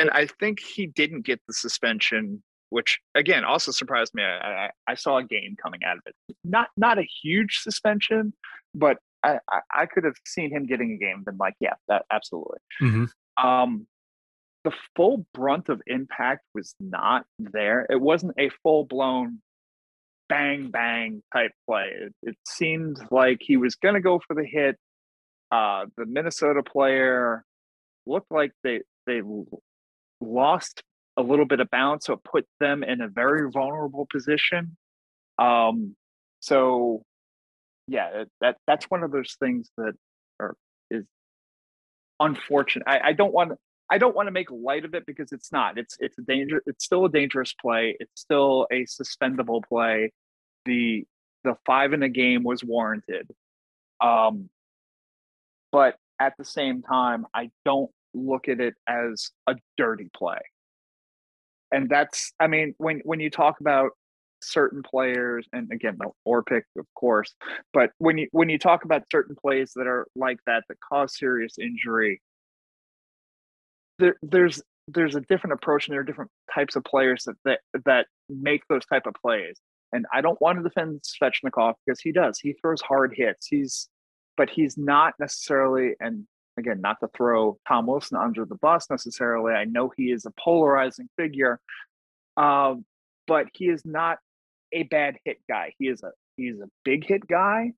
and 0.00 0.10
I 0.10 0.26
think 0.26 0.60
he 0.60 0.86
didn't 0.86 1.22
get 1.22 1.40
the 1.48 1.54
suspension, 1.54 2.42
which 2.70 3.00
again 3.14 3.44
also 3.44 3.72
surprised 3.72 4.14
me. 4.14 4.22
I, 4.22 4.66
I, 4.66 4.70
I 4.86 4.94
saw 4.94 5.18
a 5.18 5.24
game 5.24 5.56
coming 5.60 5.80
out 5.84 5.96
of 5.96 6.02
it, 6.06 6.14
not 6.44 6.68
not 6.76 6.98
a 6.98 7.06
huge 7.22 7.58
suspension, 7.58 8.32
but 8.74 8.98
I, 9.22 9.38
I, 9.50 9.60
I 9.74 9.86
could 9.86 10.04
have 10.04 10.16
seen 10.24 10.50
him 10.50 10.66
getting 10.66 10.92
a 10.92 10.96
game. 10.96 11.22
Been 11.24 11.38
like, 11.38 11.54
yeah, 11.60 11.74
that 11.88 12.04
absolutely. 12.10 12.58
Mm-hmm. 12.82 13.46
Um, 13.46 13.86
the 14.64 14.72
full 14.96 15.26
brunt 15.34 15.68
of 15.68 15.80
impact 15.86 16.44
was 16.54 16.74
not 16.80 17.24
there. 17.38 17.86
It 17.88 18.00
wasn't 18.00 18.34
a 18.38 18.50
full 18.62 18.84
blown 18.84 19.40
bang 20.28 20.70
bang 20.70 21.22
type 21.32 21.52
play. 21.66 21.92
It, 21.94 22.14
it 22.22 22.36
seemed 22.46 22.98
like 23.10 23.38
he 23.40 23.56
was 23.56 23.76
going 23.76 23.94
to 23.94 24.00
go 24.00 24.20
for 24.26 24.34
the 24.34 24.44
hit. 24.44 24.76
Uh, 25.50 25.86
the 25.96 26.04
Minnesota 26.04 26.62
player 26.62 27.44
looked 28.06 28.30
like 28.30 28.52
they 28.62 28.82
they 29.06 29.22
lost 30.20 30.82
a 31.16 31.22
little 31.22 31.46
bit 31.46 31.60
of 31.60 31.70
balance, 31.70 32.06
so 32.06 32.14
it 32.14 32.24
put 32.24 32.46
them 32.60 32.82
in 32.82 33.00
a 33.00 33.08
very 33.08 33.50
vulnerable 33.50 34.06
position. 34.10 34.76
Um, 35.38 35.96
so 36.40 37.02
yeah, 37.88 38.24
that 38.40 38.56
that's 38.66 38.84
one 38.86 39.02
of 39.02 39.10
those 39.10 39.36
things 39.40 39.70
that 39.78 39.94
are 40.38 40.54
is 40.90 41.04
unfortunate. 42.20 42.86
I, 42.86 43.00
I 43.08 43.12
don't 43.14 43.32
want 43.32 43.52
I 43.90 43.96
don't 43.98 44.14
want 44.14 44.26
to 44.26 44.30
make 44.30 44.50
light 44.50 44.84
of 44.84 44.94
it 44.94 45.06
because 45.06 45.32
it's 45.32 45.50
not. 45.50 45.78
It's 45.78 45.96
it's 45.98 46.18
a 46.18 46.22
danger. 46.22 46.62
It's 46.66 46.84
still 46.84 47.06
a 47.06 47.10
dangerous 47.10 47.54
play. 47.60 47.96
It's 47.98 48.20
still 48.20 48.66
a 48.70 48.84
suspendable 48.84 49.62
play. 49.66 50.12
The 50.66 51.06
the 51.44 51.54
five 51.64 51.94
in 51.94 52.02
a 52.02 52.08
game 52.10 52.44
was 52.44 52.62
warranted. 52.62 53.28
Um, 54.00 54.50
but 55.72 55.96
at 56.20 56.34
the 56.38 56.44
same 56.44 56.82
time, 56.82 57.26
I 57.34 57.50
don't 57.64 57.90
look 58.12 58.48
at 58.48 58.60
it 58.60 58.74
as 58.86 59.30
a 59.46 59.56
dirty 59.78 60.10
play. 60.14 60.40
And 61.70 61.88
that's, 61.88 62.32
I 62.40 62.46
mean, 62.46 62.74
when 62.78 63.00
when 63.04 63.20
you 63.20 63.30
talk 63.30 63.60
about 63.60 63.92
certain 64.40 64.82
players, 64.82 65.46
and 65.52 65.70
again, 65.72 65.96
the 65.98 66.10
Orpik, 66.26 66.62
of 66.76 66.86
course, 66.94 67.34
but 67.72 67.90
when 67.98 68.18
you 68.18 68.28
when 68.32 68.48
you 68.48 68.58
talk 68.58 68.84
about 68.84 69.04
certain 69.10 69.36
plays 69.36 69.72
that 69.76 69.86
are 69.86 70.06
like 70.14 70.38
that 70.46 70.64
that 70.68 70.78
cause 70.80 71.16
serious 71.16 71.58
injury, 71.58 72.20
there, 73.98 74.16
there's 74.22 74.62
there's 74.88 75.16
a 75.16 75.20
different 75.20 75.54
approach 75.54 75.86
and 75.86 75.92
there 75.92 76.00
are 76.00 76.04
different 76.04 76.30
types 76.54 76.76
of 76.76 76.84
players 76.84 77.24
that 77.24 77.36
that, 77.44 77.60
that 77.84 78.06
make 78.28 78.62
those 78.68 78.86
type 78.86 79.06
of 79.06 79.14
plays. 79.20 79.58
And 79.92 80.06
I 80.12 80.20
don't 80.20 80.40
want 80.40 80.58
to 80.58 80.62
defend 80.62 81.02
Svechnikov 81.02 81.74
because 81.84 82.00
he 82.00 82.12
does. 82.12 82.38
He 82.38 82.52
throws 82.54 82.80
hard 82.80 83.14
hits. 83.16 83.46
He's 83.46 83.88
but 84.36 84.50
he's 84.50 84.78
not 84.78 85.14
necessarily 85.18 85.94
and 86.00 86.26
again, 86.58 86.80
not 86.80 87.00
to 87.00 87.08
throw 87.16 87.58
Tom 87.66 87.86
Wilson 87.86 88.18
under 88.18 88.44
the 88.44 88.56
bus 88.56 88.90
necessarily. 88.90 89.52
I 89.52 89.64
know 89.64 89.90
he 89.96 90.10
is 90.10 90.26
a 90.26 90.32
polarizing 90.38 91.08
figure, 91.16 91.60
um, 92.36 92.84
but 93.26 93.46
he 93.54 93.66
is 93.66 93.84
not 93.84 94.18
a 94.72 94.82
bad 94.84 95.18
hit 95.24 95.38
guy. 95.48 95.74
He 95.78 95.88
is 95.88 96.02
a 96.02 96.10
he's 96.36 96.60
a 96.60 96.68
big 96.84 97.06
hit 97.06 97.26
guy. 97.26 97.72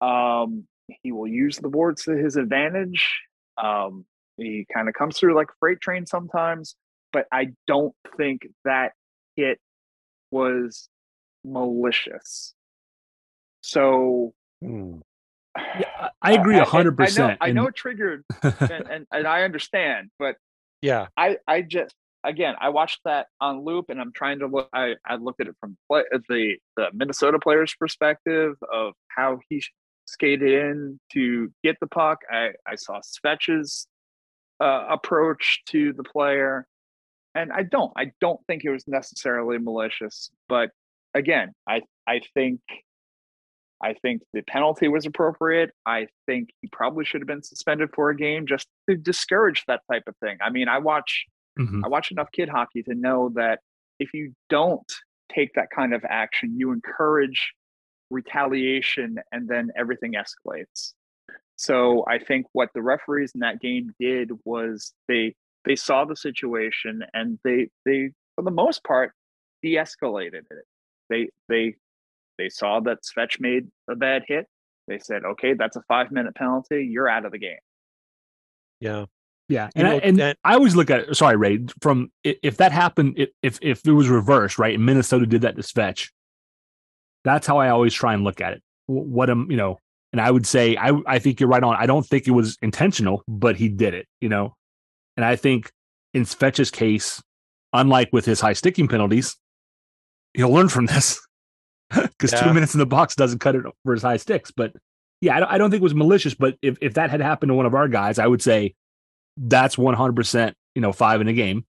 Um, 0.00 0.66
he 1.02 1.12
will 1.12 1.26
use 1.26 1.58
the 1.58 1.68
boards 1.68 2.04
to 2.04 2.12
his 2.12 2.36
advantage. 2.36 3.10
Um, 3.62 4.04
he 4.36 4.66
kind 4.72 4.88
of 4.88 4.94
comes 4.94 5.18
through 5.18 5.34
like 5.34 5.48
freight 5.58 5.80
train 5.80 6.06
sometimes, 6.06 6.76
but 7.12 7.26
I 7.32 7.48
don't 7.66 7.94
think 8.16 8.46
that 8.64 8.92
hit 9.36 9.58
was 10.30 10.88
malicious. 11.44 12.54
So 13.62 14.32
mm. 14.64 15.00
yeah, 15.56 16.08
I 16.22 16.32
agree 16.32 16.58
hundred 16.58 16.96
percent. 16.96 17.38
I 17.40 17.46
know, 17.46 17.50
I 17.50 17.52
know 17.52 17.66
it 17.68 17.74
triggered, 17.74 18.24
and, 18.42 18.70
and, 18.70 19.06
and 19.12 19.26
I 19.26 19.42
understand, 19.42 20.10
but 20.18 20.36
yeah, 20.82 21.08
I 21.16 21.38
I 21.46 21.62
just 21.62 21.94
again 22.24 22.54
I 22.60 22.68
watched 22.70 23.00
that 23.04 23.26
on 23.40 23.64
loop, 23.64 23.86
and 23.88 24.00
I'm 24.00 24.12
trying 24.12 24.38
to 24.40 24.46
look. 24.46 24.68
I 24.72 24.94
I 25.04 25.16
looked 25.16 25.40
at 25.40 25.48
it 25.48 25.56
from 25.60 25.76
play, 25.88 26.04
the 26.28 26.56
the 26.76 26.88
Minnesota 26.92 27.38
player's 27.38 27.74
perspective 27.78 28.54
of 28.72 28.94
how 29.08 29.38
he 29.48 29.62
skated 30.06 30.50
in 30.50 30.98
to 31.12 31.52
get 31.62 31.76
the 31.80 31.86
puck. 31.86 32.18
I 32.30 32.50
I 32.66 32.76
saw 32.76 33.00
Svech's 33.00 33.86
uh, 34.60 34.86
approach 34.88 35.62
to 35.68 35.92
the 35.92 36.04
player, 36.04 36.66
and 37.34 37.52
I 37.52 37.62
don't 37.62 37.92
I 37.96 38.12
don't 38.20 38.40
think 38.46 38.64
it 38.64 38.70
was 38.70 38.86
necessarily 38.86 39.58
malicious, 39.58 40.30
but 40.48 40.70
again, 41.14 41.52
I 41.68 41.82
I 42.06 42.20
think 42.34 42.60
I 43.82 43.94
think 43.94 44.22
the 44.32 44.42
penalty 44.42 44.88
was 44.88 45.06
appropriate. 45.06 45.70
I 45.86 46.08
think 46.26 46.50
he 46.60 46.68
probably 46.72 47.04
should 47.04 47.20
have 47.20 47.28
been 47.28 47.42
suspended 47.42 47.90
for 47.94 48.10
a 48.10 48.16
game 48.16 48.46
just 48.46 48.66
to 48.88 48.96
discourage 48.96 49.64
that 49.66 49.82
type 49.90 50.02
of 50.06 50.16
thing. 50.16 50.38
I 50.42 50.50
mean, 50.50 50.68
I 50.68 50.78
watch 50.78 51.26
mm-hmm. 51.58 51.84
I 51.84 51.88
watch 51.88 52.10
enough 52.10 52.30
kid 52.32 52.48
hockey 52.48 52.82
to 52.84 52.94
know 52.94 53.30
that 53.34 53.60
if 53.98 54.14
you 54.14 54.34
don't 54.48 54.90
take 55.34 55.54
that 55.54 55.68
kind 55.74 55.94
of 55.94 56.04
action, 56.08 56.56
you 56.58 56.72
encourage 56.72 57.52
retaliation 58.10 59.18
and 59.32 59.48
then 59.48 59.70
everything 59.76 60.14
escalates. 60.14 60.92
So 61.56 62.04
I 62.08 62.18
think 62.18 62.46
what 62.52 62.70
the 62.74 62.82
referees 62.82 63.32
in 63.34 63.40
that 63.40 63.60
game 63.60 63.92
did 63.98 64.30
was 64.44 64.92
they 65.08 65.34
they 65.64 65.76
saw 65.76 66.04
the 66.04 66.16
situation 66.16 67.02
and 67.12 67.38
they 67.44 67.68
they 67.84 68.10
for 68.36 68.42
the 68.42 68.50
most 68.50 68.84
part 68.84 69.12
de-escalated 69.62 70.44
it. 70.50 70.64
They 71.10 71.28
they 71.48 71.74
they 72.38 72.48
saw 72.48 72.80
that 72.80 72.98
Svech 73.02 73.40
made 73.40 73.68
a 73.90 73.96
bad 73.96 74.22
hit. 74.26 74.46
They 74.86 75.00
said, 75.00 75.24
"Okay, 75.24 75.54
that's 75.54 75.76
a 75.76 75.82
five 75.88 76.12
minute 76.12 76.36
penalty. 76.36 76.86
You're 76.86 77.08
out 77.08 77.24
of 77.24 77.32
the 77.32 77.38
game." 77.38 77.58
Yeah, 78.80 79.06
yeah, 79.48 79.70
and 79.74 79.88
know, 79.88 79.94
I, 79.94 79.98
and 79.98 80.18
that, 80.18 80.38
I 80.44 80.54
always 80.54 80.76
look 80.76 80.90
at 80.90 81.16
sorry, 81.16 81.36
Ray. 81.36 81.64
From 81.80 82.10
if 82.22 82.58
that 82.58 82.72
happened, 82.72 83.26
if 83.42 83.58
if 83.62 83.86
it 83.86 83.92
was 83.92 84.08
reversed, 84.08 84.58
right, 84.58 84.74
and 84.74 84.84
Minnesota 84.84 85.26
did 85.26 85.42
that 85.42 85.56
to 85.56 85.62
Svech, 85.62 86.10
that's 87.24 87.46
how 87.46 87.58
I 87.58 87.70
always 87.70 87.94
try 87.94 88.14
and 88.14 88.24
look 88.24 88.40
at 88.40 88.52
it. 88.52 88.62
What 88.86 89.30
am 89.30 89.50
you 89.50 89.56
know? 89.56 89.78
And 90.12 90.20
I 90.20 90.30
would 90.30 90.46
say 90.46 90.76
I 90.76 90.92
I 91.06 91.18
think 91.18 91.40
you're 91.40 91.48
right 91.48 91.62
on. 91.62 91.76
I 91.76 91.86
don't 91.86 92.06
think 92.06 92.28
it 92.28 92.32
was 92.32 92.58
intentional, 92.60 93.22
but 93.26 93.56
he 93.56 93.68
did 93.68 93.94
it. 93.94 94.06
You 94.20 94.28
know, 94.28 94.54
and 95.16 95.24
I 95.24 95.36
think 95.36 95.70
in 96.12 96.24
Svech's 96.24 96.70
case, 96.70 97.22
unlike 97.72 98.10
with 98.12 98.26
his 98.26 98.40
high 98.40 98.52
sticking 98.52 98.86
penalties, 98.86 99.36
he'll 100.34 100.52
learn 100.52 100.68
from 100.68 100.86
this 100.86 101.20
because 101.90 102.32
yeah. 102.32 102.42
two 102.42 102.52
minutes 102.52 102.74
in 102.74 102.80
the 102.80 102.86
box 102.86 103.14
doesn't 103.14 103.38
cut 103.38 103.54
it 103.54 103.64
for 103.84 103.94
his 103.94 104.02
high 104.02 104.16
sticks. 104.18 104.50
But 104.50 104.72
yeah, 105.20 105.36
I 105.36 105.40
don't, 105.40 105.52
I 105.52 105.58
don't 105.58 105.70
think 105.70 105.80
it 105.80 105.84
was 105.84 105.94
malicious. 105.94 106.34
But 106.34 106.56
if, 106.62 106.76
if 106.80 106.94
that 106.94 107.10
had 107.10 107.20
happened 107.20 107.50
to 107.50 107.54
one 107.54 107.66
of 107.66 107.74
our 107.74 107.88
guys, 107.88 108.18
I 108.18 108.26
would 108.26 108.42
say 108.42 108.74
that's 109.38 109.76
100%, 109.76 110.52
you 110.74 110.82
know, 110.82 110.92
five 110.92 111.20
in 111.20 111.28
a 111.28 111.32
game. 111.32 111.64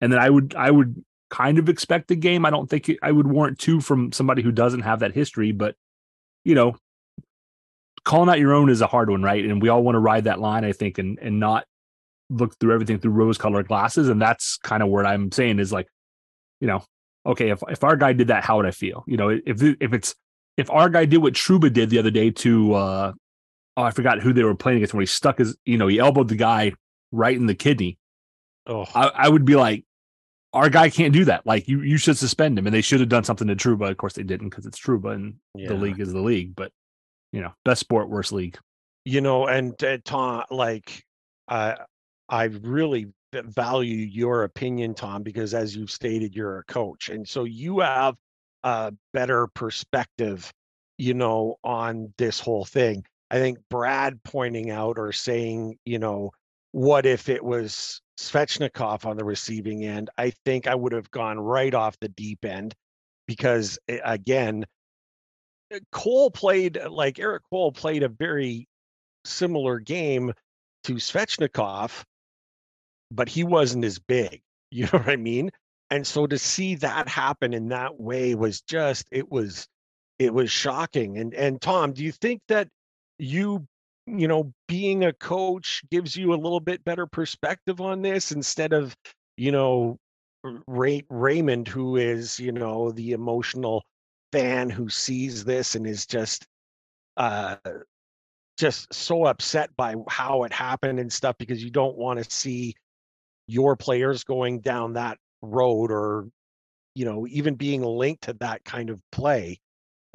And 0.00 0.12
then 0.12 0.18
I 0.18 0.28
would, 0.28 0.54
I 0.54 0.70
would 0.70 1.04
kind 1.30 1.58
of 1.58 1.68
expect 1.68 2.10
a 2.10 2.16
game. 2.16 2.44
I 2.44 2.50
don't 2.50 2.68
think 2.68 2.90
I 3.02 3.12
would 3.12 3.26
warrant 3.26 3.58
two 3.58 3.80
from 3.80 4.12
somebody 4.12 4.42
who 4.42 4.52
doesn't 4.52 4.80
have 4.80 5.00
that 5.00 5.14
history, 5.14 5.52
but 5.52 5.76
you 6.44 6.54
know, 6.54 6.76
calling 8.04 8.28
out 8.28 8.38
your 8.38 8.52
own 8.52 8.68
is 8.68 8.80
a 8.80 8.86
hard 8.86 9.10
one, 9.10 9.22
right? 9.22 9.44
And 9.44 9.62
we 9.62 9.68
all 9.68 9.82
want 9.82 9.94
to 9.94 10.00
ride 10.00 10.24
that 10.24 10.40
line, 10.40 10.64
I 10.64 10.72
think, 10.72 10.98
and 10.98 11.18
and 11.20 11.38
not 11.38 11.64
look 12.28 12.58
through 12.58 12.74
everything 12.74 12.98
through 12.98 13.12
rose 13.12 13.38
colored 13.38 13.68
glasses. 13.68 14.08
And 14.08 14.20
that's 14.20 14.56
kind 14.58 14.82
of 14.82 14.88
what 14.88 15.06
I'm 15.06 15.32
saying 15.32 15.58
is 15.58 15.72
like, 15.72 15.88
you 16.60 16.66
know, 16.66 16.82
okay, 17.26 17.50
if 17.50 17.62
if 17.68 17.84
our 17.84 17.96
guy 17.96 18.12
did 18.12 18.28
that, 18.28 18.44
how 18.44 18.56
would 18.56 18.66
I 18.66 18.70
feel? 18.70 19.04
You 19.06 19.16
know, 19.16 19.28
if 19.28 19.62
if 19.62 19.92
it's 19.92 20.14
if 20.56 20.70
our 20.70 20.88
guy 20.88 21.04
did 21.04 21.18
what 21.18 21.34
Trouba 21.34 21.72
did 21.72 21.90
the 21.90 21.98
other 21.98 22.10
day 22.10 22.30
to 22.30 22.74
uh 22.74 23.12
oh 23.80 23.84
I 23.84 23.90
forgot 23.90 24.20
who 24.20 24.32
they 24.32 24.44
were 24.44 24.54
playing 24.54 24.78
against 24.78 24.94
when 24.94 25.02
he 25.02 25.06
stuck 25.06 25.38
his 25.38 25.56
you 25.64 25.78
know 25.78 25.86
he 25.86 25.98
elbowed 25.98 26.28
the 26.28 26.36
guy 26.36 26.72
right 27.12 27.36
in 27.36 27.46
the 27.46 27.54
kidney. 27.54 27.98
Oh, 28.66 28.86
I, 28.94 29.10
I 29.14 29.28
would 29.28 29.44
be 29.44 29.56
like, 29.56 29.84
our 30.52 30.68
guy 30.68 30.90
can't 30.90 31.12
do 31.12 31.24
that. 31.24 31.46
Like 31.46 31.68
you 31.68 31.80
you 31.82 31.96
should 31.96 32.18
suspend 32.18 32.58
him, 32.58 32.66
and 32.66 32.74
they 32.74 32.80
should 32.82 33.00
have 33.00 33.08
done 33.08 33.24
something 33.24 33.48
to 33.48 33.56
Trouba. 33.56 33.90
Of 33.90 33.96
course 33.96 34.14
they 34.14 34.22
didn't 34.22 34.50
because 34.50 34.66
it's 34.66 34.78
Trouba, 34.78 35.14
and 35.14 35.34
yeah. 35.54 35.68
the 35.68 35.74
league 35.74 36.00
is 36.00 36.12
the 36.12 36.20
league. 36.20 36.54
But 36.54 36.72
you 37.32 37.40
know, 37.40 37.52
best 37.64 37.80
sport, 37.80 38.08
worst 38.08 38.32
league. 38.32 38.58
You 39.04 39.20
know, 39.20 39.46
and 39.46 39.82
uh, 39.82 39.98
Tom, 40.04 40.44
like, 40.50 41.04
uh, 41.48 41.76
I 42.28 42.44
really 42.44 43.06
value 43.32 43.96
your 43.96 44.44
opinion, 44.44 44.94
Tom, 44.94 45.22
because 45.22 45.54
as 45.54 45.74
you've 45.74 45.90
stated, 45.90 46.34
you're 46.34 46.58
a 46.58 46.64
coach. 46.64 47.08
And 47.08 47.26
so 47.26 47.44
you 47.44 47.80
have 47.80 48.16
a 48.62 48.92
better 49.12 49.46
perspective, 49.46 50.52
you 50.98 51.14
know, 51.14 51.56
on 51.64 52.12
this 52.18 52.40
whole 52.40 52.64
thing. 52.64 53.04
I 53.30 53.38
think 53.38 53.58
Brad 53.68 54.22
pointing 54.24 54.70
out 54.70 54.98
or 54.98 55.12
saying, 55.12 55.78
you 55.84 55.98
know, 55.98 56.30
what 56.72 57.06
if 57.06 57.28
it 57.28 57.44
was 57.44 58.00
Svechnikov 58.18 59.06
on 59.06 59.16
the 59.16 59.24
receiving 59.24 59.84
end? 59.84 60.10
I 60.18 60.30
think 60.44 60.66
I 60.66 60.74
would 60.74 60.92
have 60.92 61.10
gone 61.10 61.38
right 61.38 61.74
off 61.74 61.98
the 62.00 62.08
deep 62.08 62.44
end 62.44 62.74
because, 63.26 63.78
again, 63.88 64.64
uh, 65.72 65.78
Cole 65.92 66.30
played 66.30 66.78
like 66.88 67.18
Erik 67.18 67.42
Cole 67.50 67.72
played 67.72 68.02
a 68.02 68.08
very 68.08 68.66
similar 69.24 69.78
game 69.78 70.32
to 70.84 70.94
Svechnikov 70.94 72.04
but 73.10 73.28
he 73.28 73.44
wasn't 73.44 73.84
as 73.84 73.98
big. 73.98 74.42
You 74.72 74.84
know 74.84 75.00
what 75.00 75.08
I 75.08 75.16
mean? 75.16 75.50
And 75.90 76.06
so 76.06 76.28
to 76.28 76.38
see 76.38 76.76
that 76.76 77.08
happen 77.08 77.54
in 77.54 77.70
that 77.70 77.98
way 77.98 78.36
was 78.36 78.60
just 78.60 79.04
it 79.10 79.28
was 79.28 79.66
it 80.20 80.32
was 80.32 80.48
shocking. 80.48 81.18
And 81.18 81.34
and 81.34 81.60
Tom, 81.60 81.92
do 81.92 82.04
you 82.04 82.12
think 82.12 82.40
that 82.46 82.68
you 83.20 83.66
you 84.06 84.26
know 84.26 84.52
being 84.66 85.04
a 85.04 85.12
coach 85.12 85.82
gives 85.90 86.16
you 86.16 86.32
a 86.32 86.36
little 86.36 86.60
bit 86.60 86.82
better 86.84 87.06
perspective 87.06 87.80
on 87.80 88.02
this 88.02 88.32
instead 88.32 88.72
of 88.72 88.96
you 89.36 89.52
know 89.52 89.96
Ray, 90.66 91.04
Raymond 91.10 91.68
who 91.68 91.96
is 91.96 92.40
you 92.40 92.52
know 92.52 92.90
the 92.90 93.12
emotional 93.12 93.84
fan 94.32 94.70
who 94.70 94.88
sees 94.88 95.44
this 95.44 95.74
and 95.74 95.86
is 95.86 96.06
just 96.06 96.46
uh 97.16 97.56
just 98.56 98.92
so 98.92 99.26
upset 99.26 99.70
by 99.76 99.94
how 100.08 100.44
it 100.44 100.52
happened 100.52 100.98
and 100.98 101.12
stuff 101.12 101.36
because 101.38 101.62
you 101.62 101.70
don't 101.70 101.96
want 101.96 102.22
to 102.22 102.30
see 102.30 102.74
your 103.46 103.76
players 103.76 104.24
going 104.24 104.60
down 104.60 104.94
that 104.94 105.18
road 105.42 105.90
or 105.90 106.28
you 106.94 107.04
know 107.04 107.26
even 107.28 107.54
being 107.54 107.82
linked 107.82 108.22
to 108.22 108.32
that 108.34 108.64
kind 108.64 108.90
of 108.90 109.00
play 109.12 109.58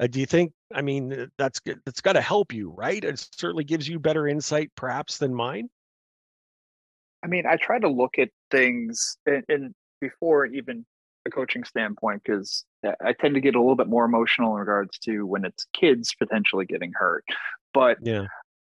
uh, 0.00 0.06
do 0.06 0.20
you 0.20 0.26
think 0.26 0.52
i 0.74 0.82
mean 0.82 1.12
uh, 1.12 1.26
that's 1.38 1.60
good 1.60 1.80
that's 1.84 2.00
got 2.00 2.14
to 2.14 2.20
help 2.20 2.52
you 2.52 2.70
right? 2.76 3.02
It 3.04 3.28
certainly 3.36 3.64
gives 3.64 3.88
you 3.88 3.98
better 3.98 4.26
insight 4.26 4.70
perhaps 4.76 5.18
than 5.18 5.34
mine. 5.34 5.68
I 7.24 7.28
mean 7.28 7.44
i 7.46 7.56
try 7.56 7.78
to 7.78 7.88
look 7.88 8.18
at 8.18 8.30
things 8.50 9.16
and, 9.26 9.74
before 10.00 10.46
even 10.46 10.84
a 11.26 11.30
coaching 11.30 11.64
standpoint 11.64 12.22
because 12.24 12.64
i 13.04 13.12
tend 13.12 13.34
to 13.34 13.40
get 13.40 13.54
a 13.54 13.60
little 13.60 13.76
bit 13.76 13.88
more 13.88 14.04
emotional 14.04 14.52
in 14.52 14.60
regards 14.60 14.98
to 14.98 15.26
when 15.26 15.44
it's 15.44 15.66
kids 15.72 16.14
potentially 16.18 16.66
getting 16.66 16.92
hurt. 16.94 17.24
But 17.74 17.98
yeah. 18.02 18.26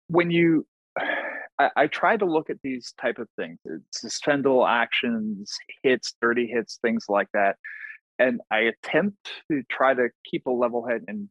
when 0.07 0.31
you 0.31 0.65
I, 1.59 1.69
I 1.75 1.87
try 1.87 2.15
to 2.15 2.25
look 2.25 2.49
at 2.49 2.61
these 2.63 2.93
type 2.99 3.19
of 3.19 3.27
things, 3.35 3.59
suspendable 3.93 4.67
actions, 4.67 5.53
hits, 5.83 6.15
dirty 6.21 6.47
hits, 6.47 6.79
things 6.81 7.05
like 7.09 7.27
that, 7.33 7.57
and 8.19 8.41
I 8.51 8.59
attempt 8.59 9.31
to 9.49 9.63
try 9.71 9.93
to 9.93 10.09
keep 10.29 10.45
a 10.45 10.51
level 10.51 10.85
head 10.85 11.05
and 11.07 11.29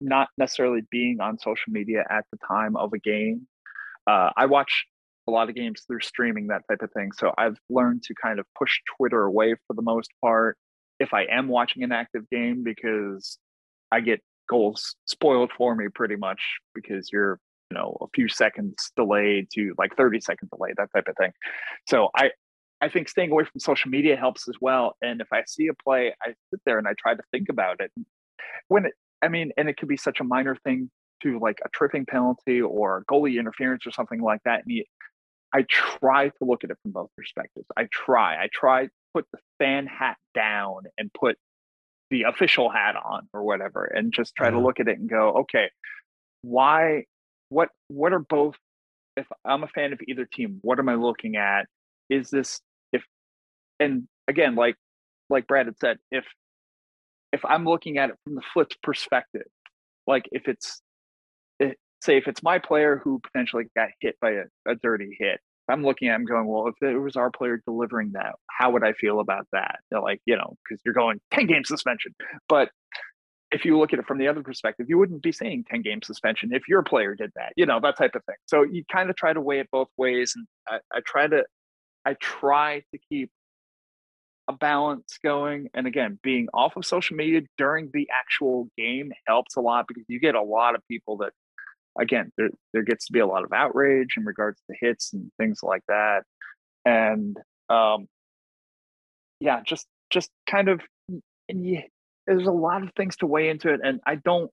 not 0.00 0.28
necessarily 0.38 0.80
being 0.90 1.20
on 1.20 1.38
social 1.38 1.72
media 1.72 2.04
at 2.08 2.24
the 2.32 2.38
time 2.46 2.76
of 2.76 2.92
a 2.94 2.98
game. 2.98 3.46
Uh, 4.06 4.30
I 4.36 4.46
watch 4.46 4.86
a 5.28 5.30
lot 5.30 5.48
of 5.48 5.54
games 5.54 5.82
through 5.86 6.00
streaming, 6.00 6.46
that 6.46 6.62
type 6.68 6.82
of 6.82 6.90
thing. 6.92 7.10
So 7.12 7.32
I've 7.36 7.58
learned 7.68 8.02
to 8.04 8.14
kind 8.14 8.38
of 8.38 8.46
push 8.58 8.80
Twitter 8.96 9.22
away 9.22 9.54
for 9.66 9.74
the 9.74 9.82
most 9.82 10.10
part 10.22 10.56
if 10.98 11.12
I 11.12 11.24
am 11.24 11.48
watching 11.48 11.82
an 11.82 11.92
active 11.92 12.28
game 12.30 12.62
because 12.64 13.38
I 13.92 14.00
get 14.00 14.20
goals 14.48 14.96
spoiled 15.06 15.50
for 15.56 15.74
me 15.74 15.86
pretty 15.94 16.16
much 16.16 16.40
because 16.74 17.10
you're 17.12 17.38
you 17.70 17.78
know 17.78 17.96
a 18.00 18.06
few 18.14 18.28
seconds 18.28 18.90
delayed 18.96 19.46
to 19.54 19.74
like 19.78 19.94
30 19.96 20.20
seconds 20.20 20.50
delayed 20.50 20.74
that 20.76 20.88
type 20.92 21.06
of 21.06 21.14
thing 21.16 21.30
so 21.86 22.08
i 22.16 22.30
i 22.80 22.88
think 22.88 23.08
staying 23.08 23.30
away 23.30 23.44
from 23.44 23.60
social 23.60 23.90
media 23.90 24.16
helps 24.16 24.48
as 24.48 24.56
well 24.60 24.96
and 25.02 25.20
if 25.20 25.28
i 25.32 25.42
see 25.46 25.68
a 25.68 25.74
play 25.74 26.14
i 26.22 26.28
sit 26.50 26.60
there 26.64 26.78
and 26.78 26.86
i 26.86 26.92
try 26.98 27.14
to 27.14 27.22
think 27.30 27.48
about 27.48 27.80
it. 27.80 27.90
When 28.68 28.86
it 28.86 28.92
i 29.22 29.28
mean 29.28 29.52
and 29.56 29.68
it 29.68 29.76
could 29.76 29.88
be 29.88 29.96
such 29.96 30.20
a 30.20 30.24
minor 30.24 30.56
thing 30.56 30.90
to 31.22 31.38
like 31.38 31.58
a 31.64 31.68
tripping 31.70 32.06
penalty 32.06 32.60
or 32.60 33.04
goalie 33.10 33.38
interference 33.38 33.86
or 33.86 33.90
something 33.90 34.20
like 34.20 34.40
that 34.44 34.64
and 34.66 34.84
i 35.52 35.64
try 35.68 36.28
to 36.28 36.44
look 36.44 36.64
at 36.64 36.70
it 36.70 36.78
from 36.82 36.92
both 36.92 37.10
perspectives. 37.16 37.66
I 37.76 37.88
try 37.90 38.42
i 38.42 38.48
try 38.52 38.86
to 38.86 38.92
put 39.14 39.26
the 39.32 39.38
fan 39.58 39.86
hat 39.86 40.16
down 40.34 40.82
and 40.96 41.10
put 41.12 41.36
the 42.10 42.22
official 42.22 42.70
hat 42.70 42.96
on 42.96 43.28
or 43.32 43.42
whatever 43.42 43.84
and 43.84 44.12
just 44.12 44.34
try 44.34 44.50
to 44.50 44.56
mm-hmm. 44.56 44.66
look 44.66 44.80
at 44.80 44.88
it 44.88 44.98
and 44.98 45.08
go 45.08 45.30
okay 45.42 45.70
why 46.42 47.04
what 47.50 47.68
what 47.88 48.12
are 48.12 48.20
both 48.20 48.56
if 49.16 49.26
I'm 49.44 49.62
a 49.62 49.68
fan 49.68 49.92
of 49.92 50.00
either 50.08 50.24
team, 50.24 50.58
what 50.62 50.78
am 50.78 50.88
I 50.88 50.94
looking 50.94 51.36
at? 51.36 51.66
Is 52.08 52.30
this 52.30 52.60
and 53.80 54.06
again, 54.28 54.54
like 54.54 54.76
like 55.28 55.46
Brad 55.46 55.66
had 55.66 55.78
said, 55.78 55.98
if 56.10 56.24
if 57.32 57.44
I'm 57.44 57.64
looking 57.64 57.98
at 57.98 58.10
it 58.10 58.16
from 58.24 58.34
the 58.34 58.42
flip 58.52 58.68
perspective, 58.82 59.46
like 60.06 60.28
if 60.32 60.48
it's 60.48 60.82
it, 61.58 61.78
say 62.02 62.16
if 62.16 62.28
it's 62.28 62.42
my 62.42 62.58
player 62.58 63.00
who 63.02 63.20
potentially 63.20 63.64
got 63.76 63.88
hit 64.00 64.16
by 64.20 64.30
a, 64.32 64.44
a 64.66 64.74
dirty 64.76 65.16
hit, 65.18 65.40
I'm 65.68 65.84
looking 65.84 66.08
at 66.08 66.16
him 66.16 66.24
going, 66.24 66.46
well, 66.46 66.68
if 66.68 66.74
it 66.82 66.98
was 66.98 67.16
our 67.16 67.30
player 67.30 67.60
delivering 67.64 68.12
that, 68.12 68.34
how 68.50 68.70
would 68.70 68.84
I 68.84 68.92
feel 68.92 69.20
about 69.20 69.46
that? 69.52 69.78
They're 69.90 70.00
like, 70.00 70.20
you 70.26 70.36
know, 70.36 70.56
because 70.64 70.80
you're 70.84 70.94
going 70.94 71.20
10 71.32 71.46
game 71.46 71.64
suspension. 71.64 72.14
But 72.48 72.70
if 73.52 73.64
you 73.64 73.78
look 73.78 73.92
at 73.92 73.98
it 73.98 74.06
from 74.06 74.18
the 74.18 74.28
other 74.28 74.42
perspective, 74.42 74.86
you 74.88 74.98
wouldn't 74.98 75.22
be 75.22 75.32
saying 75.32 75.64
10 75.70 75.82
game 75.82 76.02
suspension 76.02 76.50
if 76.52 76.68
your 76.68 76.82
player 76.82 77.14
did 77.14 77.30
that, 77.36 77.52
you 77.56 77.66
know, 77.66 77.80
that 77.80 77.96
type 77.96 78.14
of 78.14 78.24
thing. 78.24 78.36
So 78.46 78.62
you 78.62 78.84
kind 78.90 79.10
of 79.10 79.16
try 79.16 79.32
to 79.32 79.40
weigh 79.40 79.60
it 79.60 79.68
both 79.72 79.88
ways. 79.96 80.34
And 80.36 80.46
I, 80.68 80.96
I 80.96 81.00
try 81.04 81.26
to, 81.26 81.44
I 82.04 82.14
try 82.14 82.82
to 82.92 82.98
keep 83.08 83.30
a 84.50 84.56
balance 84.56 85.18
going. 85.22 85.68
And 85.74 85.86
again, 85.86 86.18
being 86.22 86.48
off 86.52 86.76
of 86.76 86.84
social 86.84 87.16
media 87.16 87.42
during 87.58 87.90
the 87.92 88.08
actual 88.12 88.68
game 88.76 89.12
helps 89.26 89.56
a 89.56 89.60
lot 89.60 89.86
because 89.88 90.04
you 90.08 90.20
get 90.20 90.34
a 90.34 90.42
lot 90.42 90.74
of 90.74 90.82
people 90.88 91.18
that, 91.18 91.32
again, 91.98 92.30
there, 92.36 92.50
there 92.72 92.82
gets 92.82 93.06
to 93.06 93.12
be 93.12 93.20
a 93.20 93.26
lot 93.26 93.44
of 93.44 93.52
outrage 93.52 94.14
in 94.16 94.24
regards 94.24 94.60
to 94.68 94.76
hits 94.80 95.12
and 95.12 95.30
things 95.38 95.60
like 95.62 95.82
that. 95.88 96.22
And, 96.84 97.36
um, 97.68 98.06
yeah, 99.40 99.60
just, 99.64 99.86
just 100.10 100.30
kind 100.48 100.68
of, 100.68 100.80
and 101.48 101.66
you, 101.66 101.82
there's 102.26 102.46
a 102.46 102.52
lot 102.52 102.82
of 102.82 102.90
things 102.96 103.16
to 103.16 103.26
weigh 103.26 103.48
into 103.48 103.72
it, 103.72 103.80
and 103.82 104.00
I 104.06 104.14
don't 104.14 104.50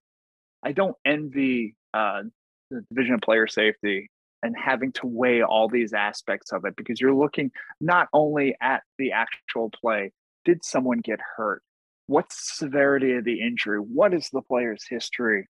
I 0.63 0.71
don't 0.71 0.95
envy 1.05 1.75
uh, 1.93 2.23
the 2.71 2.83
division 2.89 3.15
of 3.15 3.21
player 3.21 3.47
safety 3.47 4.09
and 4.43 4.55
having 4.57 4.91
to 4.93 5.07
weigh 5.07 5.41
all 5.41 5.67
these 5.67 5.93
aspects 5.93 6.51
of 6.51 6.65
it 6.65 6.75
because 6.75 7.01
you're 7.01 7.13
looking 7.13 7.51
not 7.81 8.07
only 8.13 8.55
at 8.61 8.83
the 8.97 9.11
actual 9.11 9.69
play, 9.69 10.11
did 10.45 10.63
someone 10.63 10.99
get 10.99 11.19
hurt? 11.37 11.61
What's 12.07 12.35
the 12.35 12.65
severity 12.65 13.13
of 13.13 13.25
the 13.25 13.41
injury? 13.41 13.79
What 13.79 14.13
is 14.13 14.29
the 14.31 14.41
player's 14.41 14.85
history? 14.87 15.47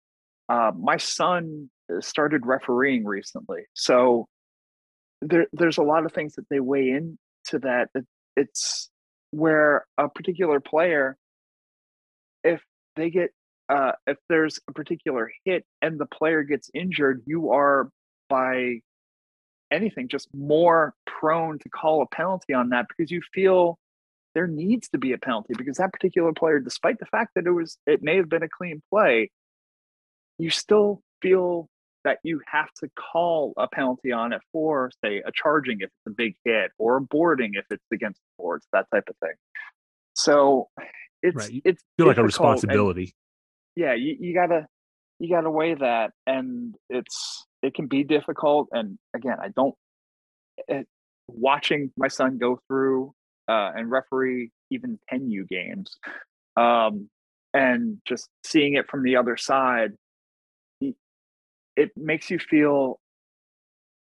Uh, 0.48 0.72
my 0.78 0.98
son 0.98 1.70
started 2.00 2.46
refereeing 2.46 3.04
recently, 3.06 3.64
so 3.74 4.28
there, 5.22 5.48
there's 5.54 5.78
a 5.78 5.84
lot 5.84 6.06
of 6.06 6.12
things 6.12 6.36
that 6.36 6.48
they 6.50 6.60
weigh 6.60 6.90
into 6.90 7.60
that. 7.64 7.90
It's 8.36 8.90
where 9.32 9.86
a 9.98 10.08
particular 10.08 10.60
player 10.60 11.18
if 12.46 12.62
they 12.96 13.10
get 13.10 13.32
uh, 13.68 13.94
if 14.06 14.18
there's 14.30 14.60
a 14.70 14.74
particular 14.74 15.32
hit 15.44 15.66
and 15.82 16.00
the 16.00 16.06
player 16.06 16.44
gets 16.44 16.70
injured, 16.74 17.24
you 17.26 17.52
are 17.52 17.90
by 18.36 18.80
anything 19.72 20.08
just 20.08 20.28
more 20.34 20.94
prone 21.06 21.58
to 21.60 21.70
call 21.70 22.02
a 22.02 22.16
penalty 22.16 22.54
on 22.54 22.70
that 22.70 22.86
because 22.90 23.10
you 23.10 23.22
feel 23.34 23.78
there 24.34 24.48
needs 24.48 24.90
to 24.90 24.98
be 24.98 25.14
a 25.14 25.18
penalty 25.18 25.54
because 25.58 25.78
that 25.78 25.94
particular 25.94 26.34
player, 26.34 26.60
despite 26.60 27.00
the 27.00 27.06
fact 27.06 27.32
that 27.36 27.48
it 27.48 27.52
was 27.52 27.78
it 27.88 28.04
may 28.04 28.18
have 28.18 28.30
been 28.30 28.44
a 28.44 28.50
clean 28.50 28.82
play, 28.92 29.32
you 30.38 30.50
still 30.50 31.02
feel 31.22 31.70
that 32.04 32.20
you 32.24 32.42
have 32.46 32.70
to 32.80 32.90
call 33.14 33.54
a 33.58 33.68
penalty 33.68 34.12
on 34.12 34.34
it 34.34 34.42
for, 34.52 34.92
say, 35.04 35.24
a 35.26 35.32
charging 35.34 35.78
if 35.80 35.86
it's 35.86 36.08
a 36.08 36.12
big 36.12 36.36
hit 36.44 36.72
or 36.78 36.98
a 36.98 37.02
boarding 37.02 37.54
if 37.56 37.66
it's 37.72 37.86
against 37.92 38.20
the 38.20 38.44
boards, 38.44 38.68
that 38.74 38.86
type 38.94 39.06
of 39.10 39.16
thing. 39.24 39.34
So 40.14 40.68
it's 41.24 41.36
right. 41.36 41.62
it's 41.64 41.84
feel 41.98 42.08
like 42.08 42.18
a 42.18 42.24
responsibility. 42.24 43.16
And, 43.76 43.86
yeah, 43.86 43.94
you, 43.94 44.18
you 44.20 44.34
gotta 44.34 44.68
you 45.20 45.30
gotta 45.30 45.50
weigh 45.50 45.76
that, 45.76 46.12
and 46.28 46.76
it's 46.90 47.46
it 47.66 47.74
can 47.74 47.88
be 47.88 48.04
difficult. 48.04 48.70
And 48.72 48.98
again, 49.16 49.38
I 49.42 49.50
don't 49.50 49.76
it, 50.58 50.66
eh, 50.70 50.84
watching 51.28 51.92
my 51.98 52.08
son 52.08 52.38
go 52.38 52.60
through 52.68 53.14
uh, 53.48 53.72
and 53.76 53.90
referee 53.90 54.52
even 54.70 55.00
10U 55.12 55.48
games, 55.48 55.98
um, 56.56 57.10
and 57.54 57.98
just 58.06 58.30
seeing 58.44 58.74
it 58.74 58.90
from 58.90 59.04
the 59.04 59.16
other 59.16 59.38
side, 59.38 59.92
it 60.82 61.92
makes 61.96 62.30
you 62.30 62.40
feel 62.40 63.00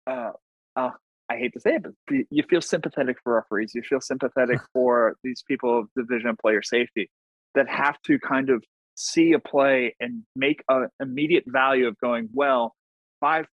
uh, 0.05 0.31
uh, 0.75 0.91
I 1.29 1.37
hate 1.37 1.53
to 1.53 1.59
say 1.59 1.75
it, 1.75 1.83
but 1.83 2.15
you 2.29 2.43
feel 2.49 2.61
sympathetic 2.61 3.17
for 3.23 3.35
referees. 3.35 3.73
You 3.75 3.81
feel 3.81 4.01
sympathetic 4.01 4.59
for 4.73 5.15
these 5.23 5.43
people 5.47 5.79
of 5.79 5.87
division 5.95 6.35
player 6.41 6.61
safety 6.61 7.09
that 7.55 7.67
have 7.67 8.01
to 8.03 8.19
kind 8.19 8.49
of 8.49 8.63
see 8.95 9.33
a 9.33 9.39
play 9.39 9.95
and 9.99 10.23
make 10.35 10.63
an 10.69 10.87
immediate 11.01 11.43
value 11.47 11.87
of 11.87 11.97
going, 11.99 12.29
well, 12.33 12.75
five 13.19 13.45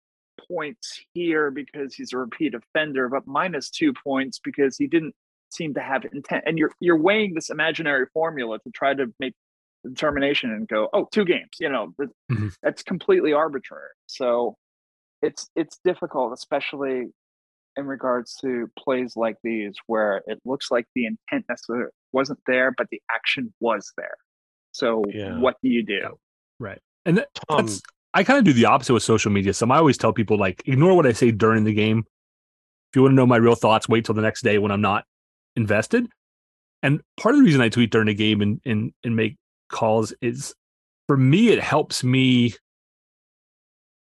points 0.48 1.00
here 1.14 1.52
because 1.52 1.94
he's 1.94 2.14
a 2.14 2.18
repeat 2.18 2.54
offender, 2.54 3.10
but 3.10 3.28
minus 3.28 3.70
two 3.70 3.94
points 3.94 4.40
because 4.44 4.78
he 4.78 4.88
didn't 4.88 5.16
seem 5.52 5.74
to 5.76 5.82
have 5.82 6.06
intent. 6.12 6.44
And 6.46 6.58
you're 6.58 6.72
you're 6.80 6.98
weighing 6.98 7.34
this 7.34 7.50
imaginary 7.50 8.08
formula 8.14 8.60
to 8.60 8.72
try 8.72 8.94
to 8.94 9.14
make 9.20 9.34
determination 9.84 10.52
and 10.52 10.68
go, 10.68 10.90
oh, 10.94 11.08
two 11.12 11.26
games. 11.26 11.52
You 11.60 11.70
know, 11.70 11.94
mm-hmm. 12.00 12.50
that's 12.62 12.84
completely 12.84 13.34
arbitrary. 13.34 13.90
So 14.08 14.56
it's 15.22 15.50
it's 15.56 15.80
difficult, 15.84 16.34
especially 16.34 17.08
in 17.76 17.88
regards 17.88 18.36
to 18.36 18.70
plays 18.78 19.16
like 19.16 19.38
these 19.44 19.74
where 19.88 20.22
it 20.28 20.40
looks 20.46 20.70
like 20.70 20.86
the 20.96 21.06
intent 21.06 21.46
necessarily 21.50 21.90
wasn't 22.12 22.40
there, 22.46 22.72
but 22.78 22.88
the 22.92 23.02
action 23.12 23.52
was 23.60 23.92
there. 23.98 24.16
So 24.74 25.04
yeah. 25.12 25.40
what 25.40 25.56
do 25.64 25.70
you 25.70 25.84
do? 25.84 26.20
Right. 26.60 26.80
And 27.06 27.18
that, 27.18 27.30
Tom, 27.50 27.66
that's, 27.66 27.82
I 28.14 28.24
kind 28.24 28.40
of 28.40 28.46
do 28.46 28.54
the 28.54 28.66
opposite 28.66 28.94
with 28.94 29.04
social 29.04 29.32
media. 29.32 29.54
So 29.54 29.70
I 29.70 29.78
always 29.78 29.98
tell 29.98 30.14
people 30.14 30.38
like, 30.38 30.62
ignore 30.66 30.96
what 30.96 31.08
I 31.08 31.14
say 31.14 31.32
during 31.32 31.64
the 31.64 31.74
game. 31.74 32.00
If 32.00 32.96
you 32.96 33.02
want 33.02 33.14
to 33.14 33.16
know 33.16 33.26
my 33.26 33.38
real 33.38 33.56
thoughts, 33.56 33.90
wait 33.90 34.06
till 34.06 34.16
the 34.16 34.22
next 34.22 34.44
day 34.44 34.60
when 34.60 34.72
I'm 34.72 34.82
not 34.82 35.06
invested. 35.56 36.08
And 36.84 37.02
part 37.18 37.34
of 37.34 37.40
the 37.40 37.46
reason 37.46 37.62
I 37.62 37.70
tweet 37.70 37.92
during 37.92 38.08
the 38.08 38.14
game 38.14 38.42
and, 38.42 38.62
and, 38.66 38.94
and 39.04 39.16
make 39.16 39.38
calls 39.70 40.14
is 40.22 40.54
for 41.08 41.18
me, 41.18 41.50
it 41.50 41.60
helps 41.60 42.04
me 42.04 42.54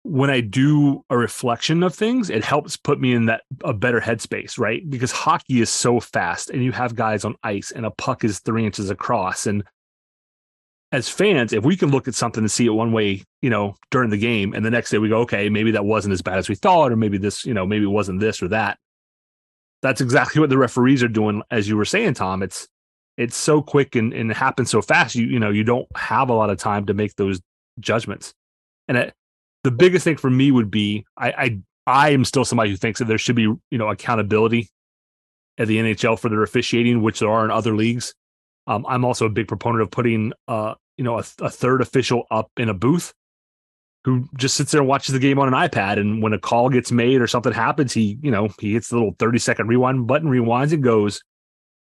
when 0.03 0.31
I 0.31 0.41
do 0.41 1.05
a 1.11 1.17
reflection 1.17 1.83
of 1.83 1.95
things, 1.95 2.31
it 2.31 2.43
helps 2.43 2.77
put 2.77 2.99
me 3.01 3.13
in 3.13 3.27
that 3.27 3.43
a 3.63 3.75
better 3.75 4.01
headspace, 4.01 4.59
right? 4.59 4.89
Because 4.89 5.13
hockey 5.13 5.61
is 5.61 5.69
so 5.69 6.01
fast 6.01 6.49
and 6.49 6.65
you 6.65 6.73
have 6.73 6.95
guys 6.95 7.25
on 7.25 7.37
ice 7.43 7.71
and 7.71 7.85
a 7.85 7.91
puck 7.91 8.25
is 8.25 8.39
three 8.39 8.65
inches 8.65 8.89
across. 8.89 9.47
And 9.47 9.63
as 10.93 11.09
fans, 11.09 11.53
if 11.53 11.65
we 11.65 11.77
can 11.77 11.91
look 11.91 12.09
at 12.09 12.15
something 12.15 12.43
and 12.43 12.51
see 12.51 12.67
it 12.67 12.71
one 12.71 12.93
way, 12.93 13.23
you 13.43 13.51
know, 13.51 13.77
during 13.91 14.11
the 14.11 14.19
game, 14.19 14.55
and 14.55 14.65
the 14.65 14.71
next 14.71 14.91
day 14.91 14.99
we 14.99 15.09
go, 15.09 15.21
okay, 15.21 15.49
maybe 15.49 15.71
that 15.71 15.85
wasn't 15.85 16.13
as 16.13 16.23
bad 16.23 16.39
as 16.39 16.49
we 16.49 16.57
thought, 16.57 16.91
or 16.91 16.97
maybe 16.97 17.17
this, 17.17 17.45
you 17.45 17.55
know, 17.55 17.65
maybe 17.65 17.85
it 17.85 17.89
wasn't 17.89 18.19
this 18.19 18.43
or 18.43 18.49
that. 18.49 18.79
That's 19.83 20.01
exactly 20.01 20.41
what 20.41 20.51
the 20.51 20.59
referees 20.59 21.03
are 21.03 21.09
doing, 21.09 21.43
as 21.51 21.69
you 21.69 21.77
were 21.77 21.85
saying, 21.85 22.15
Tom. 22.15 22.43
It's 22.43 22.69
it's 23.17 23.37
so 23.37 23.63
quick 23.63 23.97
and, 23.97 24.13
and 24.13 24.31
it 24.31 24.37
happens 24.37 24.71
so 24.71 24.83
fast. 24.83 25.15
You 25.15 25.27
you 25.27 25.39
know, 25.39 25.51
you 25.51 25.65
don't 25.65 25.87
have 25.97 26.29
a 26.29 26.35
lot 26.35 26.51
of 26.51 26.59
time 26.59 26.87
to 26.87 26.95
make 26.95 27.15
those 27.17 27.41
judgments. 27.79 28.35
And 28.89 28.99
it, 28.99 29.15
the 29.63 29.71
biggest 29.71 30.05
thing 30.05 30.17
for 30.17 30.31
me 30.31 30.51
would 30.51 30.71
be 30.71 31.07
I, 31.17 31.31
I 31.31 31.59
I 31.87 32.11
am 32.11 32.25
still 32.25 32.45
somebody 32.45 32.71
who 32.71 32.77
thinks 32.77 32.99
that 32.99 33.07
there 33.07 33.19
should 33.19 33.37
be 33.37 33.43
you 33.43 33.79
know 33.79 33.89
accountability 33.89 34.69
at 35.57 35.69
the 35.69 35.79
NHL 35.79 36.19
for 36.19 36.29
their 36.29 36.43
officiating, 36.43 37.03
which 37.03 37.21
there 37.21 37.31
are 37.31 37.45
in 37.45 37.51
other 37.51 37.75
leagues. 37.75 38.15
Um, 38.71 38.87
I'm 38.89 39.05
also 39.05 39.27
a 39.27 39.31
big 39.31 39.49
proponent 39.49 39.83
of 39.83 39.91
putting 39.91 40.33
uh 40.49 40.75
you 40.97 41.05
know 41.05 41.19
a, 41.19 41.25
a, 41.41 41.51
third 41.51 41.81
official 41.81 42.25
up 42.31 42.51
in 42.57 42.69
a 42.69 42.75
booth 42.75 43.13
who 44.05 44.29
just 44.37 44.55
sits 44.55 44.73
there 44.73 44.81
and 44.81 44.89
watches 44.89 45.13
the 45.13 45.19
game 45.19 45.39
on 45.39 45.49
an 45.49 45.55
iPad, 45.55 45.99
and 45.99 46.23
when 46.23 46.33
a 46.33 46.39
call 46.39 46.71
gets 46.71 46.91
made 46.91 47.21
or 47.21 47.27
something 47.27 47.53
happens, 47.53 47.93
he 47.93 48.19
you 48.23 48.31
know 48.31 48.49
he 48.59 48.73
hits 48.73 48.89
the 48.89 48.97
little 48.97 49.15
30 49.19 49.39
second 49.39 49.69
rewind 49.69 50.07
button, 50.07 50.31
rewinds 50.31 50.73
and 50.73 50.83
goes, 50.83 51.23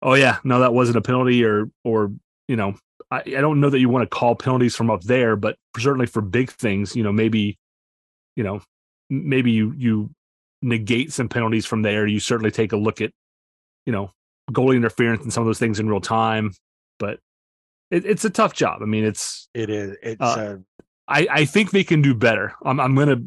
oh 0.02 0.14
yeah, 0.14 0.38
no, 0.44 0.60
that 0.60 0.74
wasn't 0.74 0.96
a 0.96 1.02
penalty, 1.02 1.44
or 1.44 1.70
or 1.84 2.12
you 2.48 2.56
know 2.56 2.74
I, 3.10 3.20
I 3.20 3.40
don't 3.40 3.60
know 3.60 3.70
that 3.70 3.80
you 3.80 3.88
want 3.88 4.08
to 4.08 4.16
call 4.16 4.34
penalties 4.34 4.76
from 4.76 4.90
up 4.90 5.02
there, 5.02 5.36
but 5.36 5.56
certainly 5.78 6.06
for 6.06 6.20
big 6.20 6.50
things, 6.50 6.94
you 6.94 7.02
know 7.02 7.12
maybe 7.12 7.58
you 8.36 8.42
know, 8.42 8.60
maybe 9.10 9.50
you 9.50 9.74
you 9.76 10.10
negate 10.62 11.12
some 11.12 11.28
penalties 11.28 11.66
from 11.66 11.82
there. 11.82 12.06
You 12.06 12.20
certainly 12.20 12.50
take 12.50 12.72
a 12.72 12.76
look 12.76 13.00
at, 13.00 13.10
you 13.86 13.92
know, 13.92 14.10
goalie 14.50 14.76
interference 14.76 15.22
and 15.22 15.32
some 15.32 15.42
of 15.42 15.46
those 15.46 15.58
things 15.58 15.78
in 15.78 15.88
real 15.88 16.00
time. 16.00 16.52
But 16.98 17.20
it, 17.90 18.04
it's 18.06 18.24
a 18.24 18.30
tough 18.30 18.54
job. 18.54 18.82
I 18.82 18.86
mean, 18.86 19.04
it's 19.04 19.48
it 19.54 19.70
is. 19.70 19.96
It's. 20.02 20.20
Uh, 20.20 20.24
uh, 20.24 20.56
I 21.06 21.26
I 21.30 21.44
think 21.44 21.70
they 21.70 21.84
can 21.84 22.02
do 22.02 22.14
better. 22.14 22.54
I'm 22.64 22.80
I'm 22.80 22.94
gonna. 22.94 23.22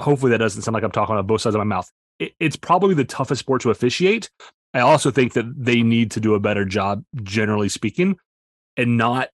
Hopefully, 0.00 0.30
that 0.30 0.38
doesn't 0.38 0.62
sound 0.62 0.74
like 0.74 0.82
I'm 0.82 0.90
talking 0.90 1.14
on 1.14 1.26
both 1.26 1.40
sides 1.40 1.54
of 1.54 1.60
my 1.60 1.64
mouth. 1.64 1.90
It, 2.18 2.32
it's 2.40 2.56
probably 2.56 2.94
the 2.94 3.04
toughest 3.04 3.40
sport 3.40 3.62
to 3.62 3.70
officiate. 3.70 4.30
I 4.74 4.80
also 4.80 5.10
think 5.10 5.34
that 5.34 5.44
they 5.56 5.82
need 5.82 6.10
to 6.12 6.20
do 6.20 6.34
a 6.34 6.40
better 6.40 6.64
job, 6.64 7.04
generally 7.22 7.68
speaking, 7.68 8.16
and 8.76 8.96
not, 8.96 9.28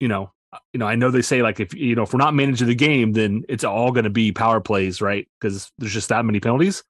you 0.00 0.08
know, 0.08 0.32
you 0.72 0.78
know, 0.78 0.86
I 0.86 0.96
know 0.96 1.10
they 1.10 1.22
say 1.22 1.42
like 1.42 1.60
if 1.60 1.72
you 1.74 1.94
know 1.94 2.02
if 2.02 2.12
we're 2.12 2.18
not 2.18 2.34
managing 2.34 2.66
the 2.66 2.74
game, 2.74 3.12
then 3.12 3.44
it's 3.48 3.64
all 3.64 3.92
going 3.92 4.04
to 4.04 4.10
be 4.10 4.32
power 4.32 4.60
plays, 4.60 5.00
right? 5.00 5.28
Because 5.40 5.70
there's 5.78 5.92
just 5.92 6.08
that 6.08 6.24
many 6.24 6.40
penalties. 6.40 6.82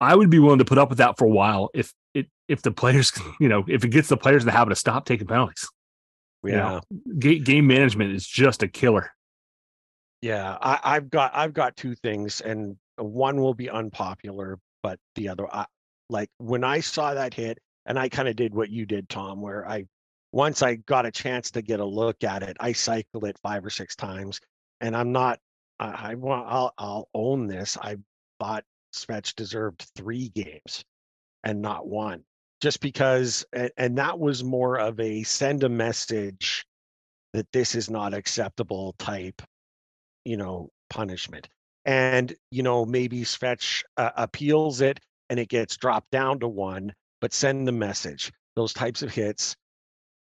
I 0.00 0.14
would 0.14 0.30
be 0.30 0.38
willing 0.38 0.58
to 0.58 0.64
put 0.64 0.78
up 0.78 0.88
with 0.88 0.98
that 0.98 1.18
for 1.18 1.24
a 1.24 1.30
while 1.30 1.70
if 1.74 1.92
if 2.50 2.62
the 2.62 2.72
players, 2.72 3.12
you 3.40 3.48
know, 3.48 3.64
if 3.68 3.84
it 3.84 3.88
gets 3.88 4.08
the 4.08 4.16
players 4.16 4.42
in 4.42 4.46
the 4.46 4.52
habit 4.52 4.72
of 4.72 4.78
stop 4.78 5.06
taking 5.06 5.26
penalties. 5.26 5.68
Yeah, 6.42 6.50
you 6.50 6.56
know, 6.56 6.80
game, 7.18 7.44
game 7.44 7.66
management 7.66 8.14
is 8.14 8.26
just 8.26 8.62
a 8.62 8.68
killer. 8.68 9.10
Yeah, 10.22 10.56
I, 10.60 10.78
I've 10.82 11.10
got 11.10 11.32
I've 11.34 11.52
got 11.52 11.76
two 11.76 11.94
things, 11.94 12.40
and 12.40 12.76
one 12.96 13.40
will 13.40 13.54
be 13.54 13.70
unpopular, 13.70 14.58
but 14.82 14.98
the 15.14 15.28
other, 15.28 15.46
I, 15.54 15.66
like 16.08 16.30
when 16.38 16.64
I 16.64 16.80
saw 16.80 17.14
that 17.14 17.34
hit, 17.34 17.58
and 17.86 17.98
I 17.98 18.08
kind 18.08 18.28
of 18.28 18.36
did 18.36 18.54
what 18.54 18.70
you 18.70 18.86
did, 18.86 19.08
Tom, 19.08 19.40
where 19.40 19.68
I 19.68 19.86
once 20.32 20.62
I 20.62 20.76
got 20.76 21.06
a 21.06 21.10
chance 21.10 21.50
to 21.52 21.62
get 21.62 21.80
a 21.80 21.84
look 21.84 22.22
at 22.24 22.42
it, 22.42 22.56
I 22.60 22.72
cycled 22.72 23.24
it 23.24 23.38
five 23.42 23.64
or 23.64 23.70
six 23.70 23.96
times, 23.96 24.40
and 24.80 24.96
I'm 24.96 25.12
not. 25.12 25.38
I, 25.78 26.10
I 26.10 26.14
want. 26.14 26.46
I'll, 26.48 26.72
I'll 26.78 27.08
own 27.14 27.46
this. 27.46 27.76
I 27.80 27.96
thought 28.38 28.64
Svech 28.94 29.34
deserved 29.34 29.86
three 29.96 30.28
games, 30.28 30.84
and 31.44 31.62
not 31.62 31.86
one, 31.86 32.24
just 32.60 32.80
because. 32.80 33.44
And, 33.76 33.98
that 33.98 34.18
was 34.18 34.44
more 34.44 34.78
of 34.78 34.98
a 35.00 35.22
send 35.22 35.64
a 35.64 35.68
message 35.68 36.64
that 37.32 37.50
this 37.52 37.74
is 37.74 37.90
not 37.90 38.14
acceptable 38.14 38.94
type, 38.98 39.42
you 40.24 40.36
know, 40.36 40.68
punishment. 40.88 41.48
And 41.84 42.34
you 42.50 42.62
know, 42.62 42.84
maybe 42.84 43.22
Svech 43.22 43.82
uh, 43.96 44.10
appeals 44.16 44.80
it, 44.80 45.00
and 45.28 45.38
it 45.38 45.48
gets 45.48 45.76
dropped 45.76 46.10
down 46.10 46.40
to 46.40 46.48
one, 46.48 46.92
but 47.20 47.32
send 47.32 47.66
the 47.66 47.72
message. 47.72 48.32
Those 48.56 48.72
types 48.72 49.02
of 49.02 49.12
hits 49.12 49.56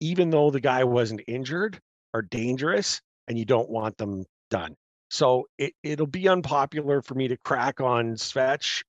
even 0.01 0.30
though 0.30 0.51
the 0.51 0.61
guy 0.61 0.84
wasn't 0.84 1.22
injured, 1.26 1.78
are 2.14 2.22
dangerous 2.22 3.01
and 3.28 3.39
you 3.39 3.45
don't 3.45 3.68
want 3.68 3.97
them 3.99 4.24
done. 4.51 4.74
So 5.11 5.47
it, 5.59 5.72
it'll 5.82 6.07
be 6.07 6.28
unpopular 6.28 7.03
for 7.03 7.14
me 7.14 7.28
to 7.28 7.37
crack 7.39 7.80
on 7.80 8.14
Svech. 8.14 8.82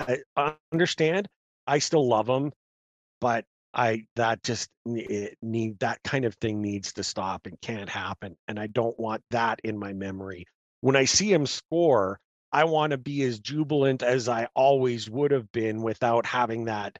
I 0.00 0.54
understand. 0.72 1.26
I 1.66 1.78
still 1.78 2.06
love 2.06 2.28
him, 2.28 2.52
but 3.20 3.44
I 3.74 4.06
that 4.16 4.42
just 4.42 4.70
it 4.86 5.36
need 5.42 5.78
that 5.80 6.02
kind 6.02 6.24
of 6.24 6.34
thing 6.36 6.62
needs 6.62 6.94
to 6.94 7.04
stop 7.04 7.46
and 7.46 7.60
can't 7.60 7.88
happen. 7.88 8.36
And 8.48 8.58
I 8.58 8.66
don't 8.68 8.98
want 8.98 9.22
that 9.30 9.60
in 9.64 9.78
my 9.78 9.92
memory. 9.92 10.46
When 10.80 10.96
I 10.96 11.04
see 11.04 11.32
him 11.32 11.46
score, 11.46 12.18
I 12.52 12.64
want 12.64 12.92
to 12.92 12.98
be 12.98 13.22
as 13.22 13.38
jubilant 13.38 14.02
as 14.02 14.28
I 14.28 14.48
always 14.54 15.10
would 15.10 15.30
have 15.30 15.50
been 15.52 15.82
without 15.82 16.24
having 16.24 16.64
that. 16.64 16.98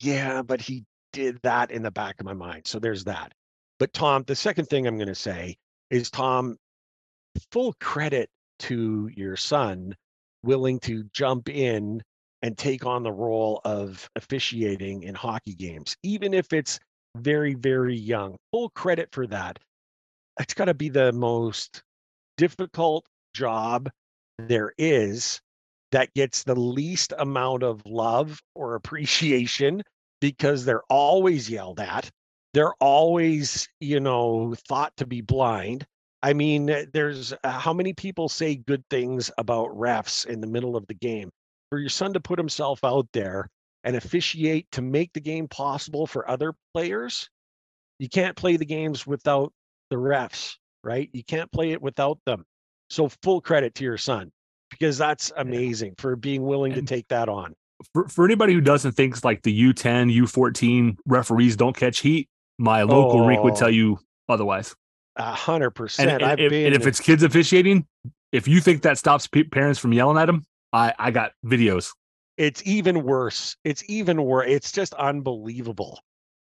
Yeah, 0.00 0.42
but 0.42 0.60
he 0.60 0.84
did 1.12 1.38
that 1.42 1.70
in 1.70 1.82
the 1.82 1.90
back 1.90 2.20
of 2.20 2.26
my 2.26 2.34
mind. 2.34 2.66
So 2.66 2.78
there's 2.78 3.04
that. 3.04 3.32
But 3.78 3.92
Tom, 3.92 4.24
the 4.26 4.36
second 4.36 4.66
thing 4.66 4.86
I'm 4.86 4.96
going 4.96 5.08
to 5.08 5.14
say 5.14 5.56
is 5.90 6.10
Tom, 6.10 6.56
full 7.50 7.74
credit 7.80 8.30
to 8.60 9.10
your 9.14 9.36
son 9.36 9.94
willing 10.42 10.78
to 10.80 11.04
jump 11.12 11.48
in 11.48 12.02
and 12.42 12.58
take 12.58 12.84
on 12.84 13.02
the 13.02 13.12
role 13.12 13.60
of 13.64 14.08
officiating 14.16 15.04
in 15.04 15.14
hockey 15.14 15.54
games, 15.54 15.96
even 16.02 16.34
if 16.34 16.52
it's 16.52 16.78
very, 17.16 17.54
very 17.54 17.96
young. 17.96 18.36
Full 18.52 18.70
credit 18.70 19.08
for 19.12 19.26
that. 19.28 19.58
It's 20.40 20.54
got 20.54 20.64
to 20.64 20.74
be 20.74 20.88
the 20.88 21.12
most 21.12 21.82
difficult 22.36 23.06
job 23.34 23.90
there 24.38 24.72
is 24.78 25.40
that 25.92 26.12
gets 26.14 26.42
the 26.42 26.54
least 26.54 27.12
amount 27.18 27.62
of 27.62 27.82
love 27.86 28.40
or 28.54 28.74
appreciation 28.74 29.82
because 30.20 30.64
they're 30.64 30.84
always 30.88 31.50
yelled 31.50 31.80
at. 31.80 32.10
They're 32.54 32.74
always, 32.80 33.68
you 33.80 34.00
know, 34.00 34.54
thought 34.68 34.96
to 34.98 35.06
be 35.06 35.20
blind. 35.20 35.86
I 36.22 36.32
mean, 36.32 36.86
there's 36.92 37.32
uh, 37.44 37.50
how 37.50 37.72
many 37.72 37.92
people 37.92 38.28
say 38.28 38.54
good 38.54 38.84
things 38.88 39.30
about 39.38 39.70
refs 39.70 40.24
in 40.26 40.40
the 40.40 40.46
middle 40.46 40.76
of 40.76 40.86
the 40.86 40.94
game? 40.94 41.30
For 41.72 41.78
your 41.78 41.88
son 41.88 42.12
to 42.12 42.20
put 42.20 42.38
himself 42.38 42.84
out 42.84 43.08
there 43.14 43.48
and 43.82 43.96
officiate 43.96 44.70
to 44.72 44.82
make 44.82 45.14
the 45.14 45.22
game 45.22 45.48
possible 45.48 46.06
for 46.06 46.28
other 46.28 46.52
players, 46.74 47.30
you 47.98 48.10
can't 48.10 48.36
play 48.36 48.58
the 48.58 48.66
games 48.66 49.06
without 49.06 49.54
the 49.88 49.96
refs, 49.96 50.56
right? 50.84 51.08
You 51.14 51.24
can't 51.24 51.50
play 51.50 51.72
it 51.72 51.80
without 51.80 52.18
them. 52.26 52.44
So 52.90 53.08
full 53.22 53.40
credit 53.40 53.74
to 53.76 53.84
your 53.84 53.96
son 53.96 54.32
because 54.68 54.98
that's 54.98 55.32
amazing 55.34 55.94
for 55.96 56.14
being 56.14 56.42
willing 56.42 56.74
to 56.74 56.82
take 56.82 57.08
that 57.08 57.30
on 57.30 57.54
for, 57.94 58.06
for 58.06 58.26
anybody 58.26 58.52
who 58.52 58.60
doesn't 58.60 58.92
think 58.92 59.24
like 59.24 59.42
the 59.42 59.72
U10, 59.72 60.14
U14 60.14 60.96
referees 61.06 61.56
don't 61.56 61.74
catch 61.74 62.00
heat, 62.00 62.28
my 62.58 62.82
local 62.82 63.22
oh, 63.22 63.26
rink 63.26 63.42
would 63.42 63.56
tell 63.56 63.68
oh. 63.68 63.70
you 63.70 63.98
otherwise. 64.28 64.74
A 65.16 65.32
hundred 65.32 65.70
percent. 65.70 66.22
And, 66.22 66.40
if, 66.40 66.52
and 66.52 66.74
if 66.74 66.86
it's 66.86 67.00
kids 67.00 67.22
officiating, 67.22 67.86
if 68.30 68.46
you 68.46 68.60
think 68.60 68.82
that 68.82 68.98
stops 68.98 69.26
parents 69.50 69.78
from 69.78 69.92
yelling 69.92 70.16
at 70.18 70.26
them, 70.26 70.44
I 70.72 70.94
I 70.98 71.10
got 71.10 71.32
videos. 71.44 71.90
It's 72.36 72.62
even 72.64 73.02
worse. 73.02 73.56
It's 73.64 73.84
even 73.88 74.22
worse. 74.24 74.46
It's 74.48 74.72
just 74.72 74.94
unbelievable. 74.94 76.00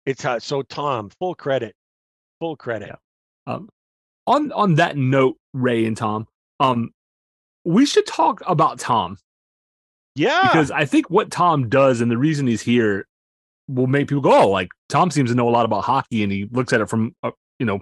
It's 0.06 0.24
uh, 0.24 0.40
so 0.40 0.62
Tom, 0.62 1.10
full 1.18 1.34
credit, 1.34 1.74
full 2.40 2.56
credit. 2.56 2.94
Um, 3.46 3.68
on 4.26 4.52
on 4.52 4.76
that 4.76 4.96
note, 4.96 5.36
Ray 5.52 5.84
and 5.86 5.96
Tom, 5.96 6.26
um, 6.60 6.90
we 7.64 7.86
should 7.86 8.06
talk 8.06 8.42
about 8.46 8.78
Tom 8.78 9.18
yeah. 10.14 10.42
Because 10.42 10.70
I 10.70 10.84
think 10.84 11.10
what 11.10 11.30
Tom 11.30 11.68
does 11.68 12.00
and 12.00 12.10
the 12.10 12.18
reason 12.18 12.46
he's 12.46 12.62
here 12.62 13.06
will 13.68 13.86
make 13.86 14.08
people 14.08 14.22
go, 14.22 14.42
oh, 14.42 14.48
like 14.48 14.68
Tom 14.88 15.10
seems 15.10 15.30
to 15.30 15.36
know 15.36 15.48
a 15.48 15.50
lot 15.50 15.64
about 15.64 15.84
hockey 15.84 16.22
and 16.22 16.30
he 16.30 16.48
looks 16.50 16.72
at 16.72 16.80
it 16.80 16.88
from, 16.88 17.14
a, 17.22 17.32
you 17.58 17.66
know, 17.66 17.80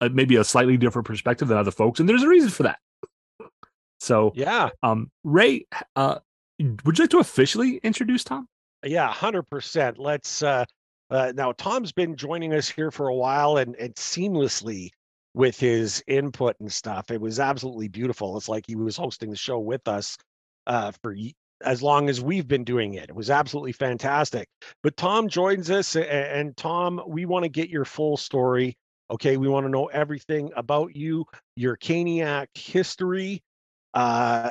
a, 0.00 0.08
maybe 0.08 0.36
a 0.36 0.44
slightly 0.44 0.76
different 0.76 1.06
perspective 1.06 1.48
than 1.48 1.58
other 1.58 1.70
folks. 1.70 2.00
And 2.00 2.08
there's 2.08 2.22
a 2.22 2.28
reason 2.28 2.50
for 2.50 2.62
that. 2.64 2.78
So, 4.02 4.32
yeah. 4.34 4.70
Um, 4.82 5.12
Ray, 5.22 5.66
uh, 5.94 6.18
would 6.58 6.98
you 6.98 7.04
like 7.04 7.10
to 7.10 7.20
officially 7.20 7.76
introduce 7.84 8.24
Tom? 8.24 8.48
Yeah, 8.84 9.08
100%. 9.12 9.94
Let's, 9.96 10.42
uh, 10.42 10.64
uh, 11.08 11.32
now 11.36 11.52
Tom's 11.52 11.92
been 11.92 12.16
joining 12.16 12.52
us 12.52 12.68
here 12.68 12.90
for 12.90 13.06
a 13.06 13.14
while 13.14 13.58
and, 13.58 13.76
and 13.76 13.94
seamlessly 13.94 14.90
with 15.34 15.56
his 15.56 16.02
input 16.08 16.56
and 16.58 16.72
stuff. 16.72 17.12
It 17.12 17.20
was 17.20 17.38
absolutely 17.38 17.86
beautiful. 17.86 18.36
It's 18.36 18.48
like 18.48 18.64
he 18.66 18.74
was 18.74 18.96
hosting 18.96 19.30
the 19.30 19.36
show 19.36 19.60
with 19.60 19.86
us 19.86 20.18
uh, 20.66 20.90
for 21.00 21.14
as 21.64 21.80
long 21.80 22.08
as 22.08 22.20
we've 22.20 22.48
been 22.48 22.64
doing 22.64 22.94
it. 22.94 23.08
It 23.08 23.14
was 23.14 23.30
absolutely 23.30 23.72
fantastic. 23.72 24.48
But 24.82 24.96
Tom 24.96 25.28
joins 25.28 25.70
us, 25.70 25.94
and 25.94 26.56
Tom, 26.56 27.00
we 27.06 27.24
want 27.24 27.44
to 27.44 27.48
get 27.48 27.68
your 27.70 27.84
full 27.84 28.16
story. 28.16 28.76
Okay, 29.12 29.36
we 29.36 29.46
want 29.46 29.64
to 29.64 29.70
know 29.70 29.86
everything 29.86 30.50
about 30.56 30.96
you, 30.96 31.24
your 31.54 31.76
Caniac 31.76 32.48
history. 32.56 33.42
Uh, 33.94 34.50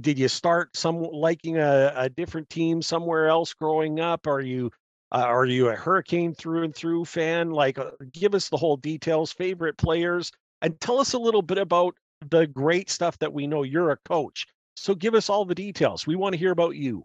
did 0.00 0.18
you 0.18 0.28
start 0.28 0.76
some 0.76 1.02
liking 1.02 1.58
a, 1.58 1.92
a 1.94 2.08
different 2.08 2.48
team 2.48 2.80
somewhere 2.80 3.28
else 3.28 3.52
growing 3.52 4.00
up? 4.00 4.26
Are 4.26 4.40
you 4.40 4.70
uh, 5.12 5.26
are 5.26 5.44
you 5.44 5.68
a 5.68 5.76
Hurricane 5.76 6.34
through 6.34 6.64
and 6.64 6.74
through 6.74 7.04
fan? 7.04 7.50
Like, 7.50 7.76
uh, 7.76 7.90
give 8.12 8.34
us 8.34 8.48
the 8.48 8.56
whole 8.56 8.78
details, 8.78 9.30
favorite 9.30 9.76
players, 9.76 10.32
and 10.62 10.80
tell 10.80 10.98
us 10.98 11.12
a 11.12 11.18
little 11.18 11.42
bit 11.42 11.58
about 11.58 11.94
the 12.30 12.46
great 12.46 12.88
stuff 12.88 13.18
that 13.18 13.32
we 13.32 13.46
know. 13.46 13.62
You're 13.62 13.90
a 13.90 13.98
coach. 13.98 14.46
So 14.74 14.94
give 14.94 15.14
us 15.14 15.28
all 15.28 15.44
the 15.44 15.54
details. 15.54 16.06
We 16.06 16.16
want 16.16 16.32
to 16.32 16.38
hear 16.38 16.50
about 16.50 16.76
you. 16.76 17.04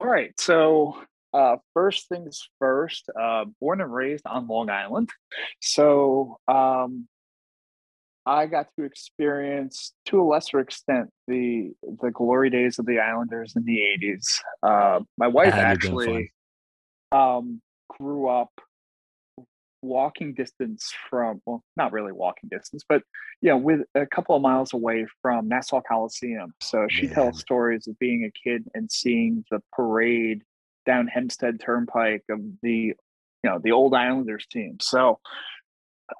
All 0.00 0.08
right. 0.08 0.32
So 0.40 1.00
uh, 1.32 1.56
first 1.74 2.08
things 2.08 2.48
first, 2.58 3.08
uh, 3.18 3.44
born 3.60 3.80
and 3.80 3.94
raised 3.94 4.26
on 4.26 4.48
Long 4.48 4.68
Island. 4.68 5.10
So 5.60 6.38
um, 6.48 7.06
I 8.24 8.46
got 8.46 8.68
to 8.78 8.84
experience, 8.84 9.92
to 10.06 10.20
a 10.20 10.24
lesser 10.24 10.60
extent, 10.60 11.10
the 11.26 11.72
the 12.00 12.10
glory 12.10 12.50
days 12.50 12.78
of 12.78 12.86
the 12.86 13.00
Islanders 13.00 13.54
in 13.56 13.64
the 13.64 13.78
'80s. 13.78 14.26
Uh, 14.62 15.00
my 15.18 15.28
wife 15.28 15.54
actually 15.54 16.32
um, 17.10 17.60
grew 17.88 18.28
up 18.28 18.50
walking 19.82 20.32
distance 20.32 20.92
from 21.10 21.42
well 21.44 21.62
not 21.76 21.90
really 21.90 22.12
walking 22.12 22.48
distance 22.48 22.84
but 22.88 23.02
you 23.40 23.48
know 23.48 23.56
with 23.56 23.80
a 23.96 24.06
couple 24.06 24.36
of 24.36 24.40
miles 24.40 24.72
away 24.72 25.04
from 25.20 25.48
nassau 25.48 25.80
coliseum 25.80 26.54
so 26.60 26.86
she 26.88 27.06
Man. 27.06 27.14
tells 27.14 27.40
stories 27.40 27.88
of 27.88 27.98
being 27.98 28.24
a 28.24 28.48
kid 28.48 28.64
and 28.74 28.90
seeing 28.90 29.44
the 29.50 29.60
parade 29.72 30.42
down 30.86 31.08
hempstead 31.08 31.58
turnpike 31.58 32.22
of 32.30 32.38
the 32.62 32.70
you 32.70 32.94
know 33.44 33.58
the 33.62 33.72
old 33.72 33.92
islanders 33.92 34.46
team 34.46 34.76
so 34.80 35.18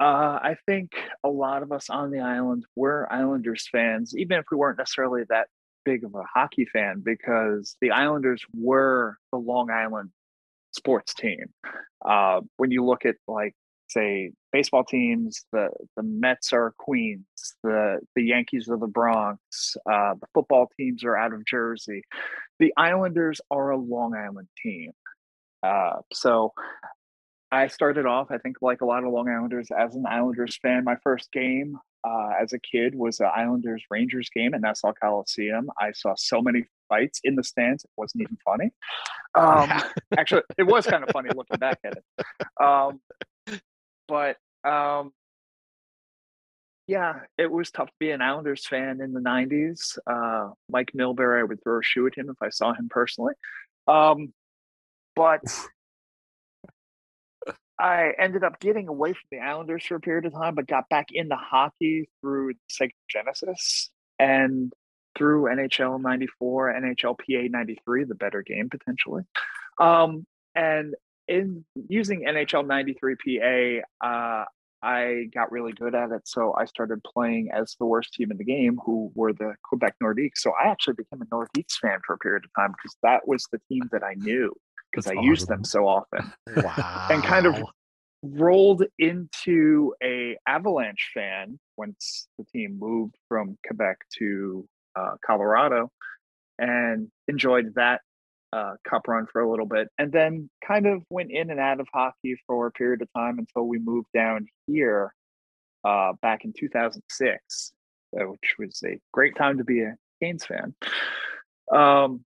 uh, 0.00 0.38
I 0.42 0.56
think 0.66 0.92
a 1.24 1.28
lot 1.28 1.62
of 1.62 1.72
us 1.72 1.90
on 1.90 2.10
the 2.10 2.20
island 2.20 2.64
were 2.76 3.10
Islanders 3.10 3.68
fans, 3.70 4.14
even 4.16 4.38
if 4.38 4.44
we 4.50 4.56
weren't 4.56 4.78
necessarily 4.78 5.22
that 5.28 5.48
big 5.84 6.04
of 6.04 6.14
a 6.14 6.22
hockey 6.34 6.66
fan, 6.66 7.02
because 7.04 7.76
the 7.80 7.90
Islanders 7.90 8.44
were 8.54 9.18
the 9.32 9.38
Long 9.38 9.70
Island 9.70 10.10
sports 10.72 11.14
team. 11.14 11.46
Uh, 12.04 12.40
when 12.56 12.70
you 12.70 12.84
look 12.84 13.04
at 13.04 13.16
like 13.28 13.54
say 13.88 14.32
baseball 14.52 14.84
teams, 14.84 15.44
the 15.52 15.68
the 15.96 16.02
Mets 16.02 16.52
are 16.52 16.74
Queens, 16.78 17.24
the 17.62 18.00
the 18.14 18.24
Yankees 18.24 18.68
are 18.68 18.78
the 18.78 18.86
Bronx, 18.86 19.76
uh, 19.90 20.14
the 20.20 20.26
football 20.34 20.70
teams 20.78 21.04
are 21.04 21.16
out 21.16 21.32
of 21.32 21.44
Jersey. 21.44 22.02
The 22.58 22.72
Islanders 22.76 23.40
are 23.50 23.70
a 23.70 23.76
Long 23.76 24.14
Island 24.14 24.48
team. 24.62 24.92
Uh, 25.62 26.00
so 26.12 26.52
I 27.52 27.66
started 27.66 28.06
off, 28.06 28.30
I 28.30 28.38
think, 28.38 28.56
like 28.62 28.80
a 28.80 28.86
lot 28.86 29.04
of 29.04 29.12
Long 29.12 29.28
Islanders, 29.28 29.68
as 29.78 29.94
an 29.94 30.06
Islanders 30.06 30.56
fan. 30.62 30.84
My 30.84 30.96
first 31.02 31.30
game 31.32 31.78
uh, 32.02 32.30
as 32.40 32.54
a 32.54 32.58
kid 32.58 32.94
was 32.94 33.20
an 33.20 33.28
Islanders 33.34 33.84
Rangers 33.90 34.30
game 34.34 34.54
at 34.54 34.62
Nassau 34.62 34.94
Coliseum. 34.94 35.70
I 35.78 35.92
saw 35.92 36.14
so 36.16 36.40
many 36.40 36.64
fights 36.88 37.20
in 37.24 37.36
the 37.36 37.44
stands; 37.44 37.84
it 37.84 37.90
wasn't 37.94 38.22
even 38.22 38.38
funny. 38.42 38.72
Um, 39.34 39.70
actually, 40.18 40.42
it 40.56 40.62
was 40.62 40.86
kind 40.86 41.04
of 41.04 41.10
funny 41.10 41.28
looking 41.36 41.58
back 41.58 41.78
at 41.84 41.98
it. 41.98 42.26
Um, 42.58 43.00
but 44.08 44.38
um, 44.64 45.12
yeah, 46.86 47.20
it 47.36 47.50
was 47.50 47.70
tough 47.70 47.88
to 47.88 47.94
be 48.00 48.12
an 48.12 48.22
Islanders 48.22 48.66
fan 48.66 49.02
in 49.02 49.12
the 49.12 49.20
'90s. 49.20 49.98
Uh, 50.06 50.54
Mike 50.70 50.92
Milbury, 50.96 51.40
I 51.40 51.44
would 51.44 51.62
throw 51.62 51.80
a 51.80 51.82
shoe 51.82 52.06
at 52.06 52.16
him 52.16 52.30
if 52.30 52.36
I 52.40 52.48
saw 52.48 52.72
him 52.72 52.88
personally. 52.88 53.34
Um, 53.86 54.32
but 55.14 55.42
I 57.82 58.12
ended 58.16 58.44
up 58.44 58.60
getting 58.60 58.86
away 58.86 59.12
from 59.12 59.26
the 59.32 59.40
Islanders 59.40 59.84
for 59.84 59.96
a 59.96 60.00
period 60.00 60.24
of 60.24 60.34
time, 60.34 60.54
but 60.54 60.68
got 60.68 60.88
back 60.88 61.08
into 61.10 61.34
hockey 61.34 62.08
through 62.20 62.54
Sega 62.70 62.92
Genesis 63.10 63.90
and 64.20 64.72
through 65.18 65.46
NHL 65.46 66.00
94, 66.00 66.74
NHLPA 66.80 67.50
93, 67.50 68.04
the 68.04 68.14
better 68.14 68.42
game 68.42 68.70
potentially. 68.70 69.24
Um, 69.80 70.24
and 70.54 70.94
in 71.26 71.64
using 71.88 72.24
NHL 72.24 72.68
93 72.68 73.16
PA, 74.00 74.06
uh, 74.06 74.44
I 74.84 75.24
got 75.34 75.50
really 75.50 75.72
good 75.72 75.96
at 75.96 76.12
it. 76.12 76.22
So 76.24 76.54
I 76.56 76.66
started 76.66 77.02
playing 77.02 77.50
as 77.52 77.74
the 77.80 77.86
worst 77.86 78.14
team 78.14 78.30
in 78.30 78.36
the 78.36 78.44
game, 78.44 78.78
who 78.86 79.10
were 79.16 79.32
the 79.32 79.54
Quebec 79.64 79.96
Nordiques. 80.00 80.38
So 80.38 80.52
I 80.52 80.68
actually 80.68 80.94
became 80.94 81.20
a 81.20 81.26
Nordiques 81.26 81.78
fan 81.80 81.98
for 82.06 82.14
a 82.14 82.18
period 82.18 82.44
of 82.44 82.50
time 82.56 82.70
because 82.70 82.96
that 83.02 83.26
was 83.26 83.44
the 83.50 83.60
team 83.68 83.88
that 83.90 84.04
I 84.04 84.14
knew 84.14 84.54
because 84.92 85.06
I 85.06 85.14
awesome. 85.14 85.24
used 85.24 85.48
them 85.48 85.64
so 85.64 85.86
often. 85.86 86.32
Wow. 86.56 87.06
and 87.10 87.22
kind 87.24 87.46
of 87.46 87.62
rolled 88.22 88.84
into 88.98 89.94
a 90.02 90.36
Avalanche 90.46 91.10
fan 91.14 91.58
once 91.76 92.28
the 92.38 92.44
team 92.44 92.78
moved 92.78 93.14
from 93.28 93.58
Quebec 93.66 93.96
to 94.18 94.66
uh, 94.94 95.14
Colorado 95.24 95.90
and 96.58 97.08
enjoyed 97.28 97.74
that 97.74 98.00
uh, 98.52 98.74
cup 98.88 99.08
run 99.08 99.26
for 99.32 99.40
a 99.40 99.50
little 99.50 99.66
bit, 99.66 99.88
and 99.98 100.12
then 100.12 100.50
kind 100.66 100.86
of 100.86 101.02
went 101.08 101.30
in 101.30 101.50
and 101.50 101.58
out 101.58 101.80
of 101.80 101.88
hockey 101.92 102.36
for 102.46 102.66
a 102.66 102.72
period 102.72 103.00
of 103.00 103.08
time 103.16 103.38
until 103.38 103.66
we 103.66 103.78
moved 103.78 104.08
down 104.14 104.46
here 104.66 105.14
uh, 105.84 106.12
back 106.20 106.44
in 106.44 106.52
2006, 106.52 107.72
uh, 108.14 108.24
which 108.24 108.54
was 108.58 108.82
a 108.84 108.98
great 109.12 109.34
time 109.36 109.58
to 109.58 109.64
be 109.64 109.80
a 109.80 109.96
Canes 110.22 110.44
fan. 110.44 110.74
Um, 111.72 112.24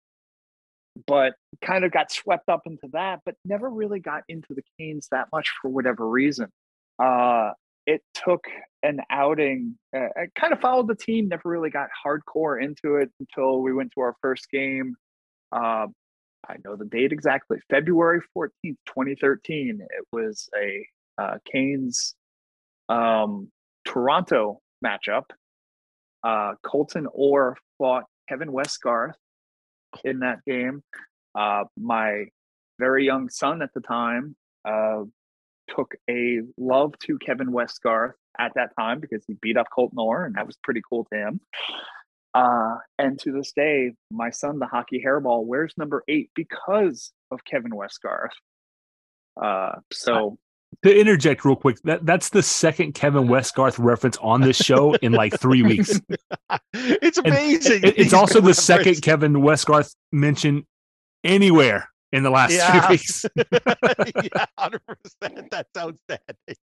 but 1.07 1.33
kind 1.63 1.83
of 1.83 1.91
got 1.91 2.11
swept 2.11 2.49
up 2.49 2.61
into 2.65 2.87
that, 2.93 3.19
but 3.25 3.35
never 3.45 3.69
really 3.69 3.99
got 3.99 4.23
into 4.27 4.53
the 4.53 4.63
Canes 4.77 5.07
that 5.11 5.27
much 5.33 5.49
for 5.61 5.69
whatever 5.69 6.07
reason. 6.07 6.47
Uh, 7.01 7.51
it 7.87 8.01
took 8.13 8.45
an 8.83 8.99
outing. 9.09 9.77
Uh, 9.95 10.07
I 10.15 10.27
kind 10.39 10.53
of 10.53 10.59
followed 10.59 10.87
the 10.87 10.95
team, 10.95 11.27
never 11.27 11.49
really 11.49 11.69
got 11.69 11.89
hardcore 12.05 12.61
into 12.61 12.95
it 12.95 13.09
until 13.19 13.61
we 13.61 13.73
went 13.73 13.91
to 13.95 14.01
our 14.01 14.15
first 14.21 14.49
game. 14.51 14.95
Uh, 15.51 15.87
I 16.47 16.55
know 16.63 16.75
the 16.75 16.85
date 16.85 17.11
exactly, 17.11 17.59
February 17.69 18.21
14th, 18.37 18.49
2013. 18.63 19.79
It 19.81 20.05
was 20.11 20.49
a 20.57 20.85
uh, 21.21 21.37
Canes 21.51 22.15
um, 22.89 23.49
Toronto 23.85 24.59
matchup. 24.85 25.25
Uh, 26.23 26.53
Colton 26.63 27.07
Orr 27.13 27.57
fought 27.77 28.03
Kevin 28.29 28.49
Westgarth 28.49 29.13
in 30.03 30.19
that 30.19 30.43
game. 30.45 30.83
Uh, 31.35 31.63
my 31.77 32.25
very 32.79 33.05
young 33.05 33.29
son 33.29 33.61
at 33.61 33.73
the 33.73 33.81
time 33.81 34.35
uh, 34.65 35.03
took 35.75 35.95
a 36.09 36.41
love 36.57 36.93
to 36.99 37.17
Kevin 37.19 37.51
Westgarth 37.51 38.13
at 38.39 38.53
that 38.55 38.71
time 38.77 38.99
because 38.99 39.23
he 39.25 39.35
beat 39.41 39.57
up 39.57 39.67
Colt 39.73 39.91
Orr, 39.95 40.25
and 40.25 40.35
that 40.35 40.47
was 40.47 40.57
pretty 40.63 40.81
cool 40.89 41.05
to 41.11 41.17
him. 41.17 41.41
Uh, 42.33 42.77
and 42.97 43.19
to 43.19 43.31
this 43.31 43.51
day, 43.51 43.91
my 44.09 44.29
son, 44.29 44.59
the 44.59 44.65
hockey 44.65 45.03
hairball, 45.05 45.45
wears 45.45 45.73
number 45.77 46.03
eight 46.07 46.29
because 46.35 47.11
of 47.29 47.43
Kevin 47.43 47.71
Westgarth. 47.71 48.29
Uh, 49.41 49.75
so 49.91 50.37
to 50.83 50.99
interject 50.99 51.45
real 51.45 51.55
quick, 51.55 51.77
that 51.83 52.05
that's 52.05 52.29
the 52.29 52.43
second 52.43 52.93
Kevin 52.93 53.27
Westgarth 53.27 53.77
reference 53.77 54.17
on 54.17 54.41
this 54.41 54.57
show 54.57 54.93
in 54.95 55.11
like 55.11 55.39
three 55.39 55.61
weeks. 55.61 55.99
it's 56.73 57.17
amazing. 57.17 57.83
It, 57.83 57.97
it's 57.97 58.13
also 58.13 58.35
the 58.35 58.47
reference. 58.47 58.63
second 58.63 59.01
Kevin 59.01 59.33
Westgarth 59.33 59.95
mention 60.11 60.65
anywhere 61.23 61.89
in 62.11 62.23
the 62.23 62.29
last 62.29 62.53
yeah. 62.53 62.81
few 62.81 62.89
weeks. 62.89 63.25
yeah, 63.35 64.45
hundred 64.57 64.81
percent. 64.85 65.51
That's 65.51 65.77
outstanding. 65.77 66.55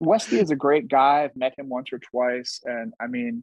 Westy 0.00 0.38
is 0.38 0.50
a 0.50 0.56
great 0.56 0.88
guy. 0.88 1.24
I've 1.24 1.36
met 1.36 1.54
him 1.58 1.68
once 1.68 1.92
or 1.92 1.98
twice, 1.98 2.60
and 2.64 2.92
I 3.00 3.06
mean, 3.06 3.42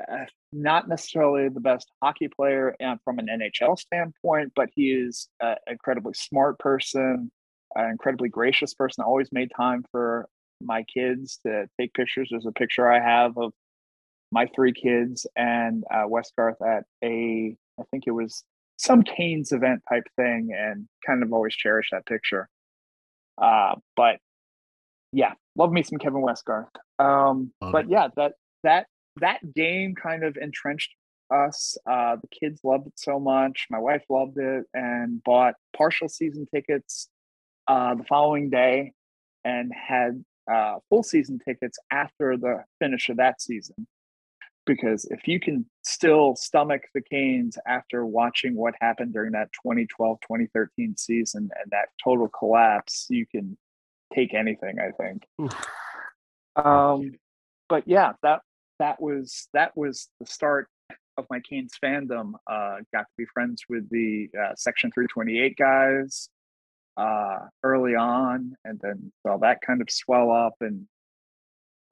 uh, 0.00 0.24
not 0.52 0.88
necessarily 0.88 1.48
the 1.48 1.60
best 1.60 1.90
hockey 2.02 2.28
player 2.28 2.74
and 2.80 2.98
from 3.04 3.18
an 3.18 3.26
NHL 3.26 3.78
standpoint, 3.78 4.52
but 4.54 4.68
he 4.74 4.90
is 4.90 5.28
an 5.40 5.56
incredibly 5.66 6.14
smart 6.14 6.58
person, 6.58 7.30
an 7.74 7.90
incredibly 7.90 8.28
gracious 8.28 8.74
person. 8.74 9.04
Always 9.04 9.30
made 9.32 9.50
time 9.56 9.84
for 9.90 10.28
my 10.60 10.84
kids 10.84 11.38
to 11.44 11.66
take 11.80 11.94
pictures. 11.94 12.28
There's 12.30 12.46
a 12.46 12.52
picture 12.52 12.90
I 12.90 13.00
have 13.00 13.36
of 13.36 13.52
my 14.30 14.46
three 14.54 14.72
kids 14.72 15.26
and 15.36 15.84
uh, 15.92 16.04
Westgarth 16.06 16.60
at 16.66 16.84
a, 17.04 17.56
I 17.78 17.82
think 17.90 18.04
it 18.06 18.12
was 18.12 18.44
some 18.78 19.02
Canes 19.02 19.52
event 19.52 19.82
type 19.88 20.04
thing, 20.16 20.50
and 20.56 20.88
kind 21.06 21.22
of 21.22 21.32
always 21.32 21.54
cherish 21.54 21.88
that 21.92 22.06
picture. 22.06 22.48
Uh, 23.40 23.76
but 23.96 24.18
yeah, 25.12 25.34
love 25.56 25.70
me 25.70 25.82
some 25.82 25.98
Kevin 25.98 26.22
Westgarth. 26.22 26.66
Um, 26.98 27.52
but 27.60 27.88
yeah, 27.88 28.08
that 28.16 28.32
that 28.64 28.86
that 29.20 29.40
game 29.54 29.94
kind 29.94 30.24
of 30.24 30.36
entrenched 30.36 30.90
us. 31.30 31.76
Uh, 31.88 32.16
the 32.16 32.28
kids 32.28 32.60
loved 32.64 32.86
it 32.86 32.94
so 32.96 33.20
much. 33.20 33.66
My 33.70 33.78
wife 33.78 34.02
loved 34.08 34.38
it 34.38 34.64
and 34.74 35.22
bought 35.22 35.54
partial 35.76 36.08
season 36.08 36.46
tickets 36.52 37.08
uh, 37.68 37.94
the 37.94 38.04
following 38.04 38.50
day 38.50 38.92
and 39.44 39.72
had 39.72 40.24
uh, 40.50 40.76
full 40.88 41.02
season 41.02 41.38
tickets 41.38 41.78
after 41.90 42.36
the 42.36 42.64
finish 42.80 43.08
of 43.08 43.16
that 43.18 43.40
season. 43.40 43.86
Because 44.64 45.04
if 45.06 45.26
you 45.26 45.40
can 45.40 45.66
still 45.82 46.36
stomach 46.36 46.82
the 46.94 47.00
Canes 47.00 47.58
after 47.66 48.06
watching 48.06 48.54
what 48.54 48.74
happened 48.80 49.12
during 49.12 49.32
that 49.32 49.50
2012 49.54 50.18
2013 50.20 50.96
season 50.96 51.50
and 51.60 51.70
that 51.72 51.88
total 52.02 52.28
collapse, 52.28 53.06
you 53.10 53.26
can 53.26 53.56
take 54.14 54.34
anything, 54.34 54.76
I 54.78 54.92
think. 54.92 55.24
Um, 56.54 57.14
but 57.68 57.88
yeah, 57.88 58.12
that 58.22 58.42
that 58.78 59.00
was 59.00 59.48
that 59.52 59.76
was 59.76 60.08
the 60.20 60.26
start 60.26 60.68
of 61.16 61.26
my 61.28 61.40
Canes 61.40 61.72
fandom. 61.82 62.34
Uh, 62.48 62.76
got 62.92 63.02
to 63.02 63.14
be 63.18 63.24
friends 63.34 63.64
with 63.68 63.88
the 63.90 64.28
uh, 64.40 64.52
Section 64.54 64.92
328 64.92 65.56
guys 65.56 66.28
uh, 66.96 67.38
early 67.62 67.94
on, 67.94 68.54
and 68.64 68.78
then 68.82 69.12
saw 69.26 69.38
that 69.38 69.60
kind 69.66 69.80
of 69.80 69.90
swell 69.90 70.30
up 70.30 70.54
and 70.60 70.86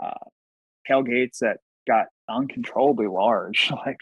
uh, 0.02 0.12
tailgates 0.88 1.38
that 1.40 1.58
got 1.86 2.06
uncontrollably 2.28 3.06
large. 3.06 3.70
like 3.86 3.98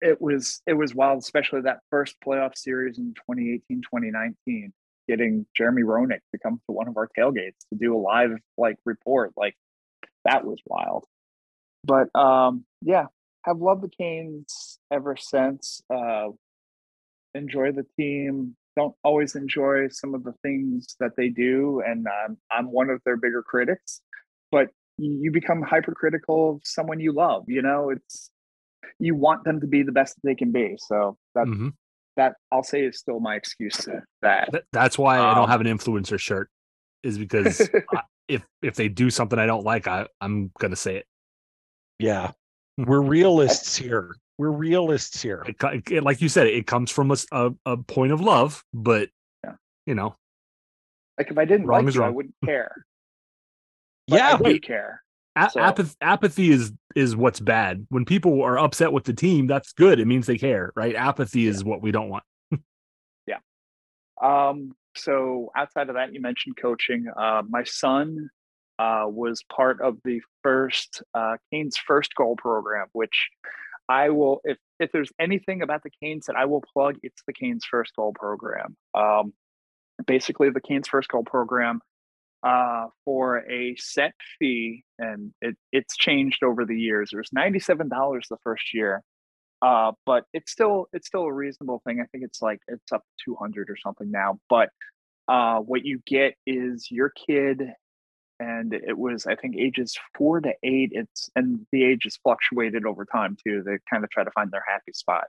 it 0.00 0.20
was 0.20 0.60
it 0.66 0.74
was 0.74 0.94
wild, 0.94 1.18
especially 1.18 1.62
that 1.62 1.80
first 1.90 2.16
playoff 2.24 2.56
series 2.56 2.98
in 2.98 3.14
2018, 3.14 3.82
2019. 3.82 4.72
Getting 5.08 5.46
Jeremy 5.56 5.84
Roenick 5.84 6.20
to 6.34 6.38
come 6.42 6.60
to 6.68 6.72
one 6.72 6.86
of 6.86 6.98
our 6.98 7.08
tailgates 7.18 7.60
to 7.72 7.78
do 7.80 7.96
a 7.96 7.98
live 7.98 8.32
like 8.58 8.76
report, 8.84 9.32
like 9.38 9.54
that 10.26 10.44
was 10.44 10.58
wild 10.66 11.06
but 11.88 12.14
um, 12.14 12.64
yeah, 12.82 13.06
have 13.42 13.58
loved 13.58 13.82
the 13.82 13.88
Canes 13.88 14.78
ever 14.92 15.16
since. 15.16 15.80
Uh, 15.92 16.28
enjoy 17.34 17.72
the 17.72 17.86
team. 17.98 18.54
Don't 18.78 18.94
always 19.02 19.34
enjoy 19.34 19.88
some 19.88 20.14
of 20.14 20.22
the 20.22 20.32
things 20.42 20.94
that 21.00 21.16
they 21.16 21.28
do, 21.28 21.82
and 21.84 22.06
um, 22.06 22.36
I'm 22.52 22.70
one 22.70 22.90
of 22.90 23.00
their 23.04 23.16
bigger 23.16 23.42
critics. 23.42 24.00
But 24.52 24.68
you 24.98 25.32
become 25.32 25.62
hypercritical 25.62 26.50
of 26.50 26.60
someone 26.64 27.00
you 27.00 27.12
love. 27.12 27.44
You 27.48 27.62
know, 27.62 27.90
it's 27.90 28.30
you 29.00 29.16
want 29.16 29.42
them 29.42 29.60
to 29.60 29.66
be 29.66 29.82
the 29.82 29.90
best 29.90 30.14
that 30.14 30.28
they 30.28 30.36
can 30.36 30.52
be. 30.52 30.76
So 30.78 31.16
that 31.34 31.46
mm-hmm. 31.46 31.70
that 32.16 32.34
I'll 32.52 32.62
say 32.62 32.84
is 32.84 33.00
still 33.00 33.18
my 33.18 33.34
excuse 33.34 33.76
to 33.78 34.02
that. 34.22 34.48
That's 34.72 34.96
why 34.96 35.18
um, 35.18 35.26
I 35.26 35.34
don't 35.34 35.44
um, 35.44 35.50
have 35.50 35.60
an 35.60 35.66
influencer 35.66 36.18
shirt, 36.20 36.48
is 37.02 37.18
because 37.18 37.68
I, 37.92 38.02
if 38.28 38.46
if 38.62 38.76
they 38.76 38.88
do 38.88 39.10
something 39.10 39.40
I 39.40 39.46
don't 39.46 39.64
like, 39.64 39.88
I 39.88 40.06
I'm 40.20 40.52
gonna 40.60 40.76
say 40.76 40.98
it. 40.98 41.06
Yeah. 41.98 42.32
We're 42.76 43.00
realists 43.00 43.76
here. 43.76 44.14
We're 44.38 44.50
realists 44.50 45.20
here. 45.20 45.44
It, 45.46 45.90
it, 45.90 46.04
like 46.04 46.22
you 46.22 46.28
said, 46.28 46.46
it 46.46 46.66
comes 46.66 46.90
from 46.90 47.10
a, 47.10 47.16
a, 47.32 47.52
a 47.66 47.76
point 47.76 48.12
of 48.12 48.20
love, 48.20 48.64
but 48.72 49.08
yeah. 49.44 49.54
you 49.84 49.94
know, 49.94 50.14
like 51.18 51.30
if 51.30 51.36
I 51.36 51.44
didn't 51.44 51.66
wrong 51.66 51.84
like 51.84 51.94
you, 51.94 52.00
wrong. 52.00 52.10
I 52.10 52.12
wouldn't 52.12 52.34
care. 52.44 52.74
But 54.10 54.16
yeah, 54.16 54.38
I 54.40 54.52
do 54.52 54.60
care. 54.60 55.02
A- 55.36 55.50
so. 55.50 55.60
apathy, 55.60 55.94
apathy 56.00 56.50
is 56.50 56.72
is 56.96 57.14
what's 57.14 57.40
bad. 57.40 57.86
When 57.90 58.06
people 58.06 58.42
are 58.42 58.58
upset 58.58 58.90
with 58.90 59.04
the 59.04 59.12
team, 59.12 59.46
that's 59.46 59.74
good. 59.74 60.00
It 60.00 60.06
means 60.06 60.26
they 60.26 60.38
care, 60.38 60.72
right? 60.74 60.94
Apathy 60.94 61.42
yeah. 61.42 61.50
is 61.50 61.62
what 61.62 61.82
we 61.82 61.92
don't 61.92 62.08
want. 62.08 62.24
yeah. 63.26 63.36
Um. 64.22 64.74
So 64.96 65.50
outside 65.54 65.90
of 65.90 65.96
that, 65.96 66.14
you 66.14 66.22
mentioned 66.22 66.56
coaching. 66.56 67.06
Uh, 67.14 67.42
my 67.46 67.64
son 67.64 68.30
uh, 68.78 69.04
was 69.06 69.44
part 69.54 69.80
of 69.80 69.98
the 70.04 70.22
first 70.42 71.02
uh, 71.12 71.36
Canes 71.52 71.76
First 71.76 72.14
Goal 72.14 72.36
program, 72.36 72.86
which 72.92 73.28
I 73.88 74.10
will, 74.10 74.40
if, 74.44 74.58
if 74.78 74.92
there's 74.92 75.10
anything 75.18 75.62
about 75.62 75.82
the 75.82 75.90
Canes 76.02 76.26
that 76.26 76.36
I 76.36 76.44
will 76.44 76.62
plug, 76.74 76.96
it's 77.02 77.22
the 77.26 77.32
Canes 77.32 77.64
First 77.64 77.96
Goal 77.96 78.12
program. 78.12 78.76
Um, 78.94 79.32
basically, 80.06 80.50
the 80.50 80.60
Canes 80.60 80.88
First 80.88 81.08
Goal 81.08 81.24
program 81.24 81.80
uh, 82.42 82.86
for 83.04 83.38
a 83.50 83.74
set 83.76 84.12
fee, 84.38 84.84
and 84.98 85.32
it, 85.40 85.56
it's 85.72 85.96
changed 85.96 86.42
over 86.42 86.64
the 86.64 86.78
years. 86.78 87.10
It 87.12 87.16
was 87.16 87.32
ninety-seven 87.32 87.88
dollars 87.88 88.26
the 88.30 88.36
first 88.44 88.74
year, 88.74 89.02
uh, 89.62 89.92
but 90.06 90.24
it's 90.32 90.52
still 90.52 90.86
it's 90.92 91.06
still 91.06 91.22
a 91.22 91.32
reasonable 91.32 91.80
thing. 91.86 92.00
I 92.00 92.06
think 92.12 92.24
it's 92.24 92.42
like 92.42 92.60
it's 92.68 92.92
up 92.92 93.02
two 93.24 93.34
hundred 93.34 93.70
or 93.70 93.76
something 93.76 94.10
now. 94.10 94.38
But 94.48 94.68
uh, 95.26 95.58
what 95.58 95.84
you 95.84 96.00
get 96.06 96.34
is 96.46 96.88
your 96.90 97.10
kid, 97.26 97.72
and 98.40 98.72
it 98.72 98.96
was 98.96 99.26
I 99.26 99.34
think 99.34 99.56
ages 99.56 99.96
four 100.16 100.40
to 100.40 100.52
eight. 100.62 100.90
It's 100.92 101.28
and 101.36 101.66
the 101.72 101.84
ages 101.84 102.18
fluctuated 102.22 102.84
over 102.84 103.04
time 103.04 103.36
too. 103.46 103.62
They 103.64 103.78
kind 103.90 104.04
of 104.04 104.10
try 104.10 104.24
to 104.24 104.30
find 104.30 104.50
their 104.50 104.64
happy 104.68 104.92
spot. 104.92 105.24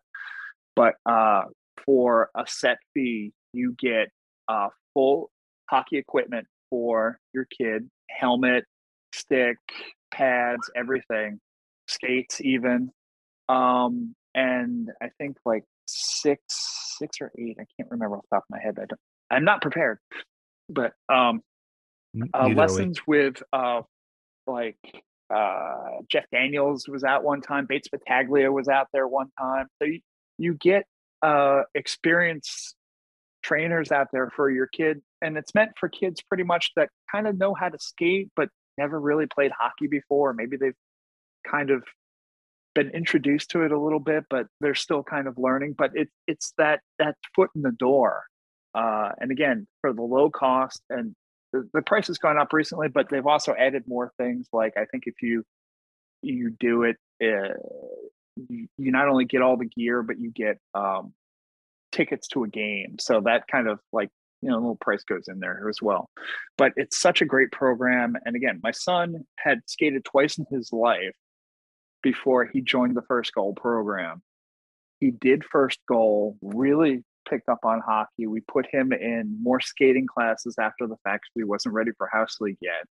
But 0.75 0.95
uh, 1.05 1.43
for 1.85 2.29
a 2.35 2.45
set 2.47 2.77
fee, 2.93 3.33
you 3.53 3.75
get 3.77 4.09
uh, 4.47 4.69
full 4.93 5.31
hockey 5.69 5.97
equipment 5.97 6.47
for 6.69 7.19
your 7.33 7.45
kid 7.45 7.89
helmet, 8.09 8.65
stick, 9.13 9.57
pads, 10.11 10.69
everything, 10.75 11.39
skates, 11.87 12.41
even. 12.41 12.91
Um, 13.47 14.15
and 14.35 14.89
I 15.01 15.09
think 15.17 15.37
like 15.45 15.63
six, 15.87 16.41
six 16.97 17.17
or 17.21 17.31
eight, 17.37 17.57
I 17.59 17.65
can't 17.77 17.89
remember 17.91 18.17
off 18.17 18.23
the 18.29 18.35
top 18.37 18.43
of 18.43 18.49
my 18.49 18.61
head. 18.61 18.77
I 18.77 18.85
don't, 18.85 18.99
I'm 19.31 19.43
not 19.43 19.61
prepared, 19.61 19.99
but 20.69 20.93
um, 21.11 21.41
uh, 22.33 22.47
lessons 22.47 22.99
with 23.07 23.41
uh, 23.53 23.81
like 24.47 24.77
uh, 25.33 26.01
Jeff 26.09 26.25
Daniels 26.31 26.87
was 26.87 27.03
out 27.03 27.23
one 27.23 27.41
time, 27.41 27.65
Bates 27.67 27.87
Battaglia 27.87 28.51
was 28.51 28.67
out 28.67 28.87
there 28.93 29.07
one 29.07 29.29
time. 29.39 29.67
So 29.79 29.85
you, 29.85 29.99
you 30.37 30.53
get 30.55 30.85
uh, 31.21 31.63
experience 31.75 32.73
trainers 33.43 33.91
out 33.91 34.07
there 34.11 34.29
for 34.35 34.49
your 34.49 34.67
kid 34.67 35.01
and 35.21 35.37
it's 35.37 35.53
meant 35.55 35.71
for 35.79 35.87
kids 35.87 36.21
pretty 36.21 36.43
much 36.43 36.71
that 36.75 36.89
kind 37.11 37.27
of 37.27 37.37
know 37.37 37.53
how 37.53 37.69
to 37.69 37.77
skate 37.79 38.29
but 38.35 38.49
never 38.77 38.99
really 38.99 39.27
played 39.27 39.51
hockey 39.57 39.87
before. 39.87 40.33
Maybe 40.33 40.57
they've 40.57 40.75
kind 41.47 41.69
of 41.69 41.83
been 42.75 42.89
introduced 42.89 43.49
to 43.51 43.63
it 43.63 43.71
a 43.71 43.79
little 43.79 43.99
bit 43.99 44.25
but 44.29 44.47
they're 44.61 44.75
still 44.75 45.03
kind 45.03 45.27
of 45.27 45.37
learning 45.37 45.73
but 45.77 45.91
it, 45.95 46.09
it's 46.27 46.53
that 46.57 46.81
that 46.97 47.15
foot 47.35 47.49
in 47.55 47.61
the 47.61 47.71
door. 47.71 48.23
Uh, 48.75 49.09
and 49.19 49.31
again 49.31 49.67
for 49.81 49.93
the 49.93 50.01
low 50.01 50.29
cost 50.29 50.81
and 50.89 51.15
the, 51.53 51.67
the 51.73 51.81
price 51.81 52.07
has 52.07 52.17
gone 52.17 52.37
up 52.37 52.53
recently 52.53 52.87
but 52.87 53.09
they've 53.09 53.27
also 53.27 53.53
added 53.57 53.83
more 53.87 54.11
things 54.17 54.47
like 54.53 54.73
i 54.77 54.85
think 54.85 55.03
if 55.05 55.15
you 55.21 55.43
you 56.21 56.49
do 56.59 56.83
it 56.83 56.97
uh, 57.23 57.53
you, 58.49 58.67
not 58.77 59.07
only 59.07 59.25
get 59.25 59.41
all 59.41 59.57
the 59.57 59.65
gear 59.65 60.03
but 60.03 60.19
you 60.19 60.31
get 60.31 60.57
um, 60.73 61.13
tickets 61.91 62.27
to 62.29 62.43
a 62.43 62.47
game. 62.47 62.97
So 62.99 63.21
that 63.21 63.47
kind 63.51 63.67
of 63.67 63.79
like, 63.91 64.09
you 64.41 64.49
know, 64.49 64.55
a 64.55 64.59
little 64.59 64.77
price 64.77 65.03
goes 65.03 65.25
in 65.27 65.39
there 65.39 65.67
as 65.69 65.81
well. 65.81 66.09
But 66.57 66.73
it's 66.75 66.99
such 66.99 67.21
a 67.21 67.25
great 67.25 67.51
program. 67.51 68.15
And 68.25 68.35
again, 68.35 68.59
my 68.63 68.71
son 68.71 69.25
had 69.37 69.59
skated 69.65 70.05
twice 70.05 70.37
in 70.37 70.45
his 70.49 70.71
life 70.71 71.15
before 72.01 72.45
he 72.45 72.61
joined 72.61 72.95
the 72.95 73.01
first 73.01 73.33
goal 73.33 73.53
program. 73.53 74.21
He 74.99 75.11
did 75.11 75.43
first 75.45 75.79
goal, 75.87 76.37
really 76.41 77.03
picked 77.27 77.49
up 77.49 77.59
on 77.63 77.81
hockey. 77.85 78.27
We 78.27 78.41
put 78.41 78.67
him 78.71 78.91
in 78.93 79.37
more 79.41 79.59
skating 79.59 80.07
classes 80.07 80.55
after 80.59 80.87
the 80.87 80.97
fact. 81.03 81.25
He 81.35 81.43
wasn't 81.43 81.75
ready 81.75 81.91
for 81.97 82.07
house 82.11 82.37
league 82.39 82.57
yet. 82.61 82.85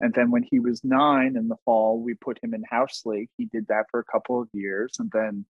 And 0.00 0.12
then 0.14 0.30
when 0.30 0.44
he 0.50 0.58
was 0.58 0.82
nine 0.82 1.36
in 1.36 1.48
the 1.48 1.56
fall, 1.64 2.00
we 2.00 2.14
put 2.14 2.42
him 2.42 2.54
in 2.54 2.64
house 2.68 3.02
league. 3.04 3.28
He 3.38 3.46
did 3.46 3.68
that 3.68 3.86
for 3.90 4.00
a 4.00 4.04
couple 4.04 4.40
of 4.40 4.48
years. 4.52 4.96
And 4.98 5.10
then 5.12 5.46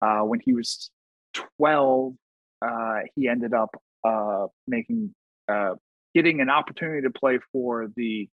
uh, 0.00 0.20
when 0.20 0.40
he 0.40 0.54
was 0.54 0.90
12, 1.34 2.14
uh, 2.62 3.00
he 3.14 3.28
ended 3.28 3.52
up 3.52 3.70
uh, 4.04 4.46
making 4.66 5.14
uh, 5.48 5.74
getting 6.14 6.40
an 6.40 6.48
opportunity 6.48 7.02
to 7.02 7.10
play 7.10 7.38
for 7.52 7.88
the 7.96 8.28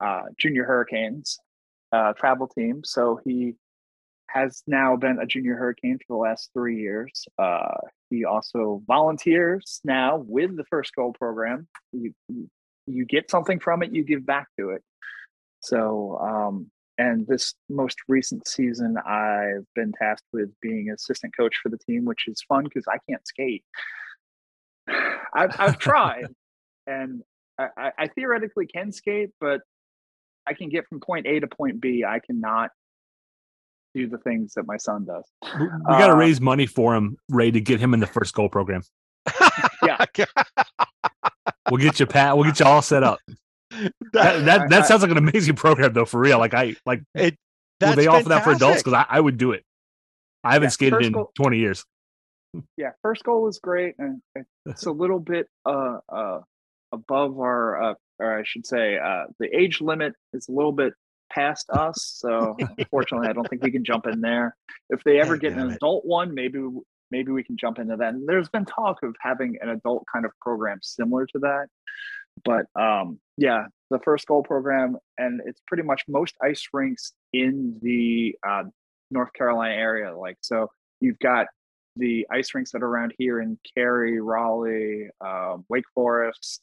uh, 0.00 0.22
Junior 0.38 0.64
Hurricanes 0.64 1.38
uh, 1.92 2.12
travel 2.12 2.46
team. 2.46 2.82
So 2.84 3.20
he 3.24 3.54
has 4.32 4.62
now 4.66 4.96
been 4.96 5.18
a 5.20 5.26
Junior 5.26 5.56
Hurricane 5.56 5.98
for 5.98 6.16
the 6.16 6.20
last 6.22 6.50
three 6.54 6.80
years. 6.80 7.24
Uh, 7.38 7.76
he 8.10 8.24
also 8.24 8.82
volunteers 8.86 9.80
now 9.84 10.24
with 10.26 10.56
the 10.56 10.64
First 10.64 10.94
Goal 10.94 11.12
program. 11.12 11.68
You, 11.92 12.14
you 12.86 13.04
get 13.04 13.30
something 13.30 13.58
from 13.58 13.82
it, 13.82 13.92
you 13.92 14.04
give 14.04 14.24
back 14.24 14.46
to 14.58 14.70
it. 14.70 14.82
So 15.60 16.18
um, 16.18 16.70
and 16.98 17.26
this 17.26 17.54
most 17.68 17.98
recent 18.08 18.46
season, 18.46 18.96
I've 18.98 19.66
been 19.74 19.92
tasked 19.92 20.26
with 20.32 20.50
being 20.60 20.90
assistant 20.90 21.36
coach 21.36 21.56
for 21.62 21.68
the 21.68 21.78
team, 21.78 22.04
which 22.04 22.28
is 22.28 22.42
fun 22.48 22.64
because 22.64 22.84
I 22.88 22.98
can't 23.08 23.26
skate. 23.26 23.64
I've, 25.34 25.58
I've 25.58 25.78
tried, 25.78 26.26
and 26.86 27.22
I, 27.58 27.92
I, 27.98 28.08
theoretically 28.08 28.66
can 28.66 28.92
skate, 28.92 29.30
but 29.40 29.60
I 30.46 30.54
can 30.54 30.68
get 30.68 30.86
from 30.88 31.00
point 31.00 31.26
A 31.26 31.40
to 31.40 31.46
point 31.46 31.80
B. 31.80 32.04
I 32.04 32.18
cannot 32.18 32.70
do 33.94 34.08
the 34.08 34.18
things 34.18 34.54
that 34.54 34.66
my 34.66 34.76
son 34.76 35.04
does. 35.04 35.24
We 35.58 35.66
got 35.86 36.06
to 36.06 36.12
uh, 36.12 36.16
raise 36.16 36.40
money 36.40 36.66
for 36.66 36.94
him, 36.94 37.16
Ray, 37.28 37.50
to 37.50 37.60
get 37.60 37.80
him 37.80 37.94
in 37.94 38.00
the 38.00 38.06
first 38.06 38.34
goal 38.34 38.48
program. 38.48 38.82
yeah, 39.82 40.04
we'll 41.70 41.80
get 41.80 42.00
you 42.00 42.06
Pat. 42.06 42.36
We'll 42.36 42.46
get 42.46 42.60
you 42.60 42.66
all 42.66 42.82
set 42.82 43.02
up 43.02 43.18
that 44.12 44.44
that, 44.44 44.70
that 44.70 44.86
sounds 44.86 45.02
like 45.02 45.10
an 45.10 45.18
amazing 45.18 45.56
program 45.56 45.92
though 45.92 46.04
for 46.04 46.20
real 46.20 46.38
like 46.38 46.54
i 46.54 46.74
like 46.84 47.02
it 47.14 47.36
will 47.80 47.94
they 47.94 48.06
offer 48.06 48.28
that 48.28 48.44
for 48.44 48.52
adults 48.52 48.82
because 48.82 48.92
I, 48.92 49.06
I 49.08 49.20
would 49.20 49.38
do 49.38 49.52
it 49.52 49.64
i 50.44 50.52
haven't 50.52 50.66
yeah, 50.66 50.70
skated 50.70 51.02
in 51.02 51.12
goal, 51.12 51.30
20 51.36 51.58
years 51.58 51.84
yeah 52.76 52.90
first 53.02 53.24
goal 53.24 53.42
was 53.42 53.58
great 53.58 53.94
and 53.98 54.20
it's 54.66 54.86
a 54.86 54.92
little 54.92 55.20
bit 55.20 55.48
uh 55.64 55.98
uh 56.08 56.40
above 56.92 57.38
our 57.38 57.82
uh 57.82 57.94
or 58.18 58.38
i 58.38 58.42
should 58.44 58.66
say 58.66 58.98
uh 58.98 59.24
the 59.38 59.48
age 59.56 59.80
limit 59.80 60.14
is 60.32 60.48
a 60.48 60.52
little 60.52 60.72
bit 60.72 60.92
past 61.34 61.68
us 61.70 62.16
so 62.18 62.56
unfortunately 62.78 63.28
i 63.28 63.32
don't 63.32 63.48
think 63.48 63.62
we 63.62 63.70
can 63.70 63.84
jump 63.84 64.06
in 64.06 64.20
there 64.20 64.56
if 64.90 65.02
they 65.04 65.20
ever 65.20 65.36
get 65.36 65.52
an 65.52 65.70
it. 65.70 65.76
adult 65.76 66.04
one 66.04 66.34
maybe 66.34 66.58
maybe 67.10 67.30
we 67.32 67.44
can 67.44 67.56
jump 67.56 67.78
into 67.78 67.96
that 67.96 68.14
and 68.14 68.28
there's 68.28 68.48
been 68.48 68.64
talk 68.64 68.98
of 69.02 69.14
having 69.20 69.56
an 69.60 69.68
adult 69.68 70.04
kind 70.12 70.24
of 70.24 70.30
program 70.40 70.78
similar 70.82 71.26
to 71.26 71.38
that 71.38 71.66
but 72.44 72.66
um, 72.80 73.18
yeah, 73.36 73.64
the 73.90 73.98
first 74.00 74.26
goal 74.26 74.42
program, 74.42 74.96
and 75.18 75.40
it's 75.46 75.60
pretty 75.66 75.82
much 75.82 76.02
most 76.08 76.34
ice 76.42 76.66
rinks 76.72 77.12
in 77.32 77.78
the 77.82 78.34
uh, 78.46 78.64
North 79.10 79.32
Carolina 79.34 79.74
area. 79.74 80.16
Like, 80.16 80.38
so 80.40 80.68
you've 81.00 81.18
got 81.18 81.46
the 81.96 82.26
ice 82.30 82.54
rinks 82.54 82.72
that 82.72 82.82
are 82.82 82.88
around 82.88 83.12
here 83.18 83.40
in 83.40 83.58
Cary, 83.76 84.20
Raleigh, 84.20 85.08
uh, 85.24 85.56
Wake 85.68 85.84
Forest. 85.94 86.62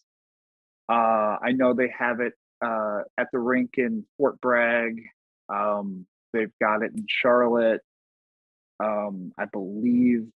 Uh, 0.90 1.38
I 1.44 1.52
know 1.54 1.74
they 1.74 1.94
have 1.98 2.20
it 2.20 2.34
uh, 2.62 3.02
at 3.18 3.28
the 3.32 3.40
rink 3.40 3.76
in 3.78 4.06
Fort 4.18 4.40
Bragg. 4.42 5.02
Um, 5.50 6.06
they've 6.34 6.52
got 6.62 6.84
it 6.84 6.92
in 6.96 7.06
Charlotte. 7.08 7.82
Um, 8.80 9.34
I 9.38 9.46
believe 9.46 10.28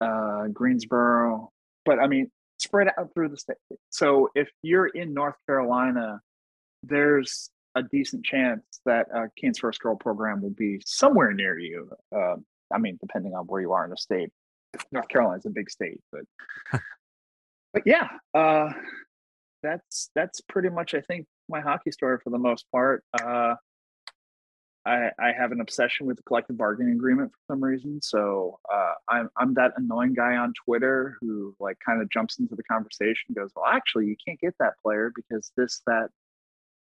uh, 0.00 0.48
Greensboro. 0.48 1.50
But 1.84 1.98
I 1.98 2.06
mean, 2.06 2.30
spread 2.58 2.88
out 2.98 3.10
through 3.14 3.30
the 3.30 3.36
state. 3.36 3.56
So 3.90 4.30
if 4.34 4.48
you're 4.62 4.86
in 4.86 5.14
North 5.14 5.36
Carolina, 5.46 6.20
there's 6.82 7.50
a 7.74 7.82
decent 7.82 8.24
chance 8.24 8.62
that 8.86 9.06
uh, 9.14 9.26
Canes 9.36 9.58
First 9.58 9.80
Goal 9.80 9.96
program 9.96 10.40
will 10.40 10.50
be 10.50 10.80
somewhere 10.84 11.32
near 11.32 11.58
you. 11.58 11.90
Uh, 12.14 12.36
I 12.72 12.78
mean, 12.78 12.98
depending 13.00 13.34
on 13.34 13.44
where 13.46 13.60
you 13.60 13.72
are 13.72 13.84
in 13.84 13.90
the 13.90 13.96
state. 13.96 14.30
North 14.92 15.08
Carolina 15.08 15.38
is 15.38 15.46
a 15.46 15.50
big 15.50 15.70
state, 15.70 16.00
but 16.12 16.22
but 17.72 17.82
yeah, 17.86 18.08
uh, 18.34 18.70
that's 19.66 20.10
that's 20.14 20.40
pretty 20.40 20.68
much 20.68 20.94
I 20.94 21.00
think 21.00 21.26
my 21.48 21.60
hockey 21.60 21.90
story 21.90 22.18
for 22.22 22.30
the 22.30 22.38
most 22.38 22.66
part. 22.72 23.02
Uh, 23.20 23.54
I, 24.86 25.10
I 25.18 25.32
have 25.36 25.50
an 25.50 25.60
obsession 25.60 26.06
with 26.06 26.16
the 26.16 26.22
collective 26.22 26.56
bargaining 26.56 26.94
agreement 26.94 27.32
for 27.32 27.54
some 27.54 27.62
reason. 27.62 28.00
So 28.00 28.60
uh, 28.72 28.92
I'm 29.08 29.28
I'm 29.36 29.54
that 29.54 29.72
annoying 29.76 30.14
guy 30.14 30.36
on 30.36 30.52
Twitter 30.64 31.16
who 31.20 31.54
like 31.58 31.76
kind 31.84 32.00
of 32.00 32.08
jumps 32.08 32.38
into 32.38 32.54
the 32.54 32.62
conversation, 32.62 33.34
goes, 33.34 33.50
"Well, 33.56 33.66
actually, 33.66 34.06
you 34.06 34.16
can't 34.24 34.38
get 34.40 34.54
that 34.60 34.74
player 34.82 35.12
because 35.14 35.50
this 35.56 35.82
that 35.86 36.08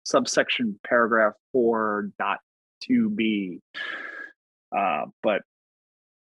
subsection 0.03 0.77
paragraph 0.85 1.33
four 1.53 2.09
dot 2.19 2.39
two 2.81 3.09
b." 3.09 3.61
Uh, 4.75 5.05
but 5.21 5.43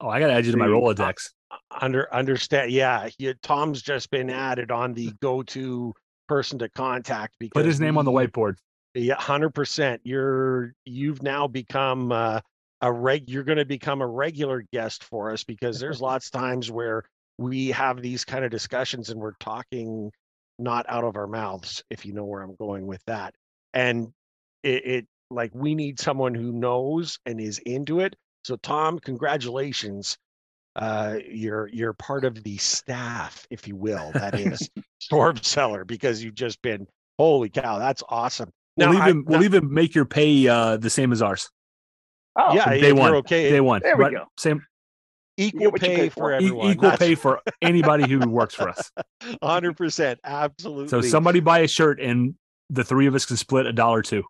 oh, 0.01 0.09
I 0.09 0.21
got 0.21 0.29
to 0.29 0.35
add 0.35 0.47
you 0.47 0.53
to 0.53 0.59
my 0.59 0.67
Rolodex. 0.67 1.31
Under 1.71 2.13
understand, 2.15 2.71
yeah. 2.71 3.09
He, 3.19 3.35
Tom's 3.43 3.83
just 3.83 4.11
been 4.11 4.31
added 4.31 4.71
on 4.71 4.95
the 4.95 5.13
go-to 5.21 5.93
person 6.33 6.59
to 6.59 6.69
contact 6.71 7.35
because 7.39 7.53
put 7.53 7.67
his 7.67 7.79
name 7.79 7.99
on 7.99 8.07
the 8.07 8.11
whiteboard. 8.11 8.57
Yeah, 8.95 9.17
hundred 9.17 9.51
percent. 9.51 10.01
You're 10.03 10.73
you've 10.87 11.23
now 11.23 11.47
become 11.47 12.11
uh, 12.11 12.41
a 12.81 12.91
reg. 12.91 13.29
You're 13.29 13.45
going 13.45 13.59
to 13.59 13.67
become 13.67 14.01
a 14.01 14.07
regular 14.07 14.65
guest 14.73 15.05
for 15.05 15.31
us 15.31 15.45
because 15.45 15.79
there's 15.79 16.01
lots 16.11 16.27
of 16.27 16.33
times 16.33 16.71
where 16.71 17.05
we 17.37 17.69
have 17.69 18.01
these 18.01 18.25
kind 18.25 18.47
of 18.47 18.51
discussions 18.51 19.11
and 19.11 19.21
we're 19.21 19.35
talking 19.41 20.11
not 20.59 20.87
out 20.89 21.05
of 21.05 21.17
our 21.17 21.27
mouths, 21.27 21.85
if 21.91 22.07
you 22.07 22.15
know 22.15 22.25
where 22.25 22.41
I'm 22.41 22.57
going 22.57 22.87
with 22.87 23.03
that. 23.07 23.35
And 23.75 24.09
it, 24.63 24.87
it 24.87 25.07
like 25.31 25.51
we 25.55 25.75
need 25.75 26.01
someone 26.01 26.35
who 26.35 26.51
knows 26.51 27.19
and 27.27 27.39
is 27.41 27.59
into 27.59 28.01
it. 28.01 28.17
So 28.45 28.57
Tom, 28.57 28.99
congratulations. 28.99 30.17
Uh, 30.75 31.19
you're 31.29 31.69
you're 31.69 31.93
part 31.93 32.25
of 32.25 32.43
the 32.43 32.57
staff, 32.57 33.47
if 33.51 33.69
you 33.69 33.77
will, 33.77 34.11
that 34.15 34.35
is 34.39 34.71
Storm 35.01 35.37
Cellar, 35.37 35.85
because 35.85 36.23
you've 36.25 36.35
just 36.35 36.61
been 36.63 36.87
Holy 37.19 37.51
cow, 37.51 37.79
that's 37.79 38.03
awesome. 38.09 38.51
We'll 38.77 38.93
Now, 38.93 39.01
I- 39.01 39.09
even 39.09 39.25
we'll 39.27 39.41
now- 39.41 39.45
even 39.45 39.73
make 39.73 39.95
your 39.95 40.07
pay 40.07 40.49
uh, 40.49 40.79
the 40.79 40.89
same 40.91 41.13
as 41.13 41.21
ours. 41.21 41.51
Oh, 42.37 42.55
yeah, 42.55 42.65
From 42.65 42.73
if 42.73 42.81
day 42.81 42.93
one. 42.95 43.15
okay. 43.17 43.51
Day 43.51 43.61
one. 43.61 43.83
There 43.83 43.95
we 43.97 44.05
Right? 44.05 44.13
go. 44.15 44.25
Same 44.39 44.65
equal 45.37 45.73
pay 45.73 45.97
pay 45.97 46.09
for 46.09 46.15
for. 46.15 46.33
e- 46.33 46.37
everyone. 46.37 46.71
equal 46.73 46.91
pay 46.93 47.15
for 47.15 47.41
anybody 47.61 48.09
who 48.09 48.19
works 48.27 48.55
for 48.55 48.71
us. 48.71 48.91
Hundred 49.43 49.77
percent, 49.77 50.19
absolutely. 50.25 50.89
So 50.89 51.03
somebody 51.03 51.41
buy 51.41 51.59
a 51.59 51.69
shirt 51.69 52.01
and 52.01 52.35
the 52.71 52.83
three 52.85 53.07
of 53.07 53.15
us 53.15 53.27
can 53.27 53.37
split 53.37 53.67
a 53.67 53.73
dollar 53.75 54.01
two. 54.01 54.25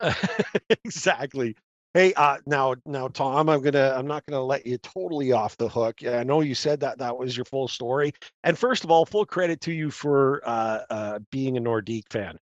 exactly. 0.84 1.56
Hey, 1.94 2.14
uh, 2.14 2.38
now, 2.46 2.74
now, 2.86 3.08
Tom, 3.08 3.50
I'm 3.50 3.60
gonna, 3.60 3.94
I'm 3.94 4.06
not 4.06 4.24
gonna 4.24 4.42
let 4.42 4.66
you 4.66 4.78
totally 4.78 5.32
off 5.32 5.58
the 5.58 5.68
hook. 5.68 6.02
I 6.06 6.22
know 6.24 6.40
you 6.40 6.54
said 6.54 6.80
that 6.80 6.98
that 6.98 7.18
was 7.18 7.36
your 7.36 7.44
full 7.44 7.68
story, 7.68 8.14
and 8.44 8.58
first 8.58 8.82
of 8.82 8.90
all, 8.90 9.04
full 9.04 9.26
credit 9.26 9.60
to 9.62 9.72
you 9.72 9.90
for 9.90 10.40
uh, 10.44 10.80
uh, 10.88 11.18
being 11.30 11.58
a 11.58 11.60
Nordique 11.60 12.10
fan. 12.10 12.38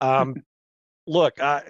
Um, 0.00 0.36
look, 1.08 1.40
uh, 1.40 1.62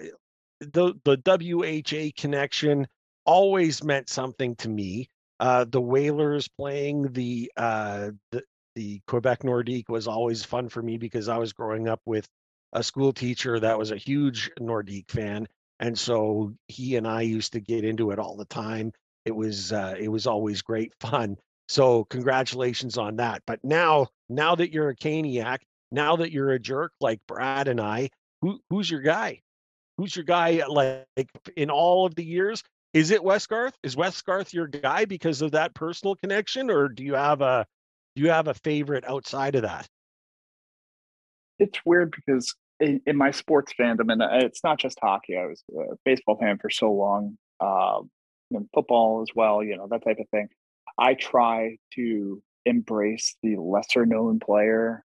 the 0.59 0.93
the 1.03 1.17
WHA 1.25 2.21
connection 2.21 2.87
always 3.25 3.83
meant 3.83 4.09
something 4.09 4.55
to 4.57 4.69
me. 4.69 5.09
Uh, 5.39 5.65
the 5.65 5.81
Whalers 5.81 6.47
playing 6.47 7.11
the 7.13 7.51
uh, 7.57 8.11
the 8.31 8.43
the 8.75 9.01
Quebec 9.07 9.41
Nordique 9.41 9.89
was 9.89 10.07
always 10.07 10.45
fun 10.45 10.69
for 10.69 10.83
me 10.83 10.97
because 10.97 11.27
I 11.27 11.37
was 11.37 11.53
growing 11.53 11.87
up 11.87 12.01
with 12.05 12.27
a 12.73 12.83
school 12.83 13.13
teacher 13.13 13.59
that 13.59 13.79
was 13.79 13.89
a 13.89 13.97
huge 13.97 14.51
Nordique 14.59 15.09
fan, 15.09 15.47
and 15.79 15.97
so 15.97 16.53
he 16.67 16.95
and 16.95 17.07
I 17.07 17.21
used 17.21 17.53
to 17.53 17.59
get 17.59 17.83
into 17.83 18.11
it 18.11 18.19
all 18.19 18.35
the 18.35 18.45
time. 18.45 18.91
It 19.25 19.35
was 19.35 19.71
uh, 19.71 19.95
it 19.99 20.09
was 20.09 20.27
always 20.27 20.61
great 20.61 20.93
fun. 20.99 21.37
So 21.67 22.05
congratulations 22.05 22.97
on 22.97 23.17
that. 23.17 23.43
But 23.45 23.59
now, 23.63 24.07
now 24.27 24.55
that 24.55 24.73
you're 24.73 24.89
a 24.89 24.95
Caniac, 24.95 25.59
now 25.91 26.15
that 26.17 26.31
you're 26.31 26.51
a 26.51 26.59
jerk 26.59 26.91
like 26.99 27.19
Brad 27.27 27.67
and 27.67 27.79
I, 27.79 28.09
who 28.41 28.59
who's 28.69 28.89
your 28.89 29.01
guy? 29.01 29.41
Who's 29.97 30.15
your 30.15 30.25
guy? 30.25 30.63
Like 30.67 31.05
in 31.55 31.69
all 31.69 32.05
of 32.05 32.15
the 32.15 32.23
years, 32.23 32.63
is 32.93 33.11
it 33.11 33.21
Westgarth? 33.21 33.73
Is 33.83 33.95
Westgarth 33.95 34.53
your 34.53 34.67
guy 34.67 35.05
because 35.05 35.41
of 35.41 35.51
that 35.51 35.75
personal 35.75 36.15
connection, 36.15 36.69
or 36.71 36.89
do 36.89 37.03
you 37.03 37.15
have 37.15 37.41
a 37.41 37.65
do 38.15 38.23
you 38.23 38.29
have 38.29 38.47
a 38.47 38.53
favorite 38.53 39.05
outside 39.07 39.55
of 39.55 39.61
that? 39.63 39.87
it's 41.59 41.79
weird 41.85 42.11
because 42.11 42.55
in, 42.79 43.01
in 43.05 43.17
my 43.17 43.31
sports 43.31 43.73
fandom, 43.79 44.11
and 44.11 44.21
uh, 44.21 44.29
it's 44.31 44.63
not 44.63 44.79
just 44.79 44.99
hockey. 45.01 45.37
I 45.37 45.45
was 45.45 45.63
a 45.77 45.95
baseball 46.05 46.37
fan 46.37 46.57
for 46.57 46.69
so 46.69 46.91
long, 46.91 47.37
um, 47.59 48.09
and 48.51 48.67
football 48.73 49.21
as 49.21 49.29
well. 49.35 49.63
You 49.63 49.77
know 49.77 49.87
that 49.89 50.03
type 50.03 50.19
of 50.19 50.29
thing. 50.29 50.47
I 50.97 51.13
try 51.13 51.77
to 51.95 52.41
embrace 52.65 53.35
the 53.41 53.57
lesser 53.57 54.05
known 54.05 54.39
player. 54.39 55.03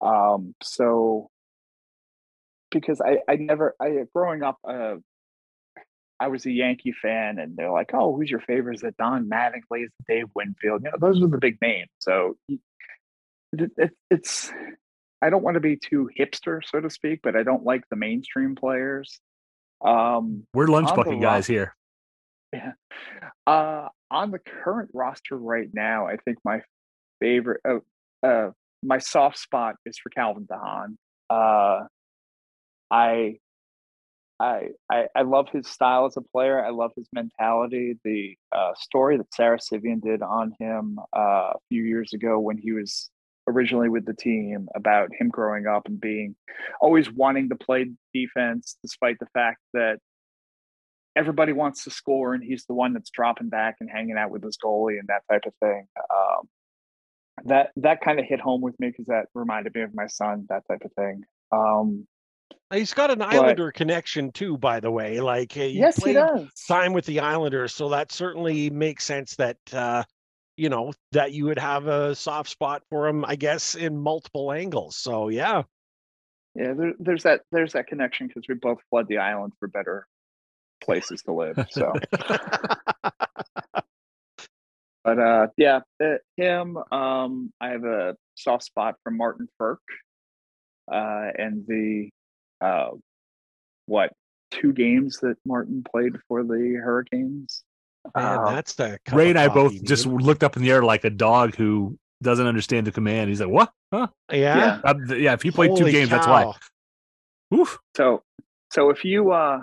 Um, 0.00 0.54
so 0.62 1.30
because 2.70 3.00
I 3.00 3.18
I 3.28 3.36
never 3.36 3.74
I 3.80 4.04
growing 4.14 4.42
up. 4.42 4.58
Uh, 4.66 4.96
I 6.18 6.28
was 6.28 6.46
a 6.46 6.50
Yankee 6.50 6.92
fan, 6.92 7.38
and 7.38 7.56
they're 7.56 7.70
like, 7.70 7.90
"Oh, 7.92 8.16
who's 8.16 8.30
your 8.30 8.40
favorite? 8.40 8.76
Is 8.76 8.82
it 8.82 8.96
Don 8.96 9.28
Mattingly? 9.28 9.84
Is 9.84 9.90
it 10.00 10.06
Dave 10.08 10.26
Winfield? 10.34 10.82
You 10.82 10.90
know, 10.90 10.96
those 10.98 11.22
are 11.22 11.28
the 11.28 11.38
big 11.38 11.58
names." 11.60 11.90
So 11.98 12.36
it, 12.48 13.70
it, 13.76 13.90
it's 14.10 14.50
I 15.22 15.30
don't 15.30 15.42
want 15.42 15.54
to 15.54 15.60
be 15.60 15.76
too 15.76 16.10
hipster, 16.18 16.60
so 16.64 16.80
to 16.80 16.90
speak, 16.90 17.20
but 17.22 17.36
I 17.36 17.42
don't 17.42 17.64
like 17.64 17.82
the 17.88 17.96
mainstream 17.96 18.54
players. 18.54 19.18
Um, 19.84 20.46
We're 20.54 20.66
lunch 20.66 20.94
bucket 20.94 21.20
guys 21.20 21.46
here. 21.46 21.74
uh, 23.46 23.88
on 24.10 24.30
the 24.30 24.38
current 24.38 24.90
roster 24.92 25.36
right 25.36 25.68
now, 25.72 26.06
I 26.06 26.16
think 26.16 26.38
my 26.44 26.60
favorite, 27.20 27.60
uh, 27.68 28.26
uh, 28.26 28.50
my 28.82 28.98
soft 28.98 29.38
spot 29.38 29.76
is 29.84 29.98
for 29.98 30.10
Calvin 30.10 30.46
de 30.46 30.56
Haan. 30.56 30.98
Uh, 31.28 31.86
I, 32.90 33.38
I, 34.38 34.68
I, 34.90 35.06
I 35.14 35.22
love 35.22 35.48
his 35.50 35.66
style 35.66 36.04
as 36.04 36.16
a 36.16 36.20
player. 36.20 36.64
I 36.64 36.70
love 36.70 36.92
his 36.94 37.08
mentality. 37.12 37.98
The 38.04 38.36
uh, 38.52 38.72
story 38.78 39.16
that 39.16 39.34
Sara 39.34 39.58
Civian 39.58 40.00
did 40.00 40.22
on 40.22 40.54
him 40.60 40.98
uh, 41.16 41.52
a 41.54 41.58
few 41.70 41.82
years 41.82 42.12
ago 42.12 42.38
when 42.38 42.58
he 42.58 42.72
was 42.72 43.10
originally 43.48 43.88
with 43.88 44.04
the 44.04 44.14
team 44.14 44.68
about 44.74 45.10
him 45.18 45.28
growing 45.28 45.66
up 45.66 45.86
and 45.86 46.00
being 46.00 46.34
always 46.80 47.10
wanting 47.10 47.48
to 47.48 47.56
play 47.56 47.90
defense 48.12 48.76
despite 48.82 49.18
the 49.18 49.26
fact 49.26 49.58
that 49.72 49.98
everybody 51.16 51.52
wants 51.52 51.84
to 51.84 51.90
score 51.90 52.34
and 52.34 52.42
he's 52.42 52.64
the 52.66 52.74
one 52.74 52.92
that's 52.92 53.10
dropping 53.10 53.48
back 53.48 53.76
and 53.80 53.88
hanging 53.90 54.16
out 54.16 54.30
with 54.30 54.42
his 54.42 54.58
goalie 54.62 54.98
and 54.98 55.08
that 55.08 55.22
type 55.30 55.42
of 55.46 55.52
thing 55.60 55.86
um, 56.14 56.48
that 57.44 57.70
that 57.76 58.00
kind 58.00 58.18
of 58.18 58.26
hit 58.26 58.40
home 58.40 58.60
with 58.60 58.78
me 58.80 58.88
because 58.88 59.06
that 59.06 59.26
reminded 59.34 59.74
me 59.74 59.82
of 59.82 59.94
my 59.94 60.06
son 60.06 60.46
that 60.48 60.62
type 60.68 60.82
of 60.84 60.92
thing 60.92 61.22
um, 61.52 62.06
He's 62.72 62.94
got 62.94 63.12
an 63.12 63.22
Islander 63.22 63.70
connection 63.70 64.32
too, 64.32 64.58
by 64.58 64.80
the 64.80 64.90
way. 64.90 65.20
Like 65.20 65.52
he 65.52 65.68
yes 65.68 66.02
he 66.02 66.14
does 66.14 66.48
time 66.66 66.92
with 66.92 67.06
the 67.06 67.20
Islanders, 67.20 67.72
so 67.72 67.90
that 67.90 68.10
certainly 68.10 68.70
makes 68.70 69.04
sense 69.04 69.36
that 69.36 69.58
uh, 69.72 70.02
you 70.56 70.68
know 70.68 70.92
that 71.12 71.32
you 71.32 71.46
would 71.46 71.58
have 71.58 71.86
a 71.86 72.14
soft 72.14 72.50
spot 72.50 72.82
for 72.90 73.08
him, 73.08 73.24
I 73.24 73.36
guess, 73.36 73.74
in 73.74 73.98
multiple 73.98 74.52
angles. 74.52 74.96
So 74.96 75.28
yeah, 75.28 75.62
yeah 76.56 76.72
there, 76.72 76.94
there's 76.98 77.22
that 77.24 77.42
there's 77.52 77.74
that 77.74 77.86
connection 77.86 78.26
because 78.26 78.44
we 78.48 78.54
both 78.54 78.78
fled 78.90 79.06
the 79.08 79.18
island 79.18 79.52
for 79.60 79.68
better 79.68 80.06
places 80.82 81.22
to 81.22 81.32
live 81.32 81.66
so 81.70 81.92
but 85.04 85.18
uh 85.18 85.46
yeah 85.56 85.80
him 86.36 86.78
um 86.90 87.52
i 87.60 87.68
have 87.68 87.84
a 87.84 88.16
soft 88.34 88.64
spot 88.64 88.96
for 89.02 89.10
martin 89.10 89.48
Frk, 89.60 89.78
uh 90.90 91.30
and 91.36 91.66
the 91.66 92.10
uh 92.60 92.90
what 93.86 94.12
two 94.50 94.72
games 94.72 95.18
that 95.20 95.36
martin 95.44 95.84
played 95.90 96.16
for 96.28 96.42
the 96.42 96.80
hurricanes 96.82 97.64
man, 98.14 98.38
Uh, 98.38 98.50
that's 98.52 98.74
the 98.74 98.98
cup 99.04 99.16
Ray 99.16 99.30
and 99.30 99.38
I 99.38 99.48
both 99.48 99.72
coffee, 99.72 99.84
just 99.84 100.06
looked 100.06 100.42
up 100.42 100.56
in 100.56 100.62
the 100.62 100.70
air 100.70 100.82
like 100.82 101.04
a 101.04 101.10
dog 101.10 101.56
who 101.56 101.98
doesn't 102.22 102.46
understand 102.46 102.86
the 102.86 102.92
command. 102.92 103.28
He's 103.28 103.40
like, 103.40 103.50
"What? 103.50 103.72
Huh? 103.92 104.08
yeah. 104.30 104.36
yeah. 104.38 104.80
Uh, 104.84 105.14
yeah, 105.14 105.32
if 105.32 105.42
he 105.42 105.50
played 105.50 105.70
two 105.76 105.82
Holy 105.82 105.92
games, 105.92 106.10
that's 106.10 106.26
why." 106.26 106.52
Oof. 107.54 107.78
So, 107.96 108.22
so 108.72 108.90
if 108.90 109.04
you 109.04 109.32
uh, 109.32 109.62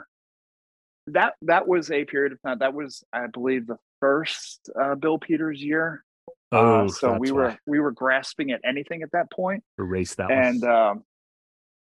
that 1.07 1.33
that 1.43 1.67
was 1.67 1.91
a 1.91 2.05
period 2.05 2.33
of 2.33 2.41
time. 2.41 2.59
That 2.59 2.73
was, 2.73 3.03
I 3.11 3.27
believe, 3.27 3.67
the 3.67 3.77
first 3.99 4.69
uh, 4.79 4.95
Bill 4.95 5.17
Peters 5.17 5.61
year. 5.61 6.03
Oh, 6.51 6.85
uh, 6.85 6.87
so 6.89 7.17
we 7.17 7.31
were 7.31 7.49
why. 7.49 7.57
we 7.65 7.79
were 7.79 7.91
grasping 7.91 8.51
at 8.51 8.61
anything 8.63 9.03
at 9.03 9.11
that 9.11 9.31
point, 9.31 9.63
erase 9.79 10.15
that 10.15 10.31
and 10.31 10.61
one. 10.61 10.71
um, 10.71 11.03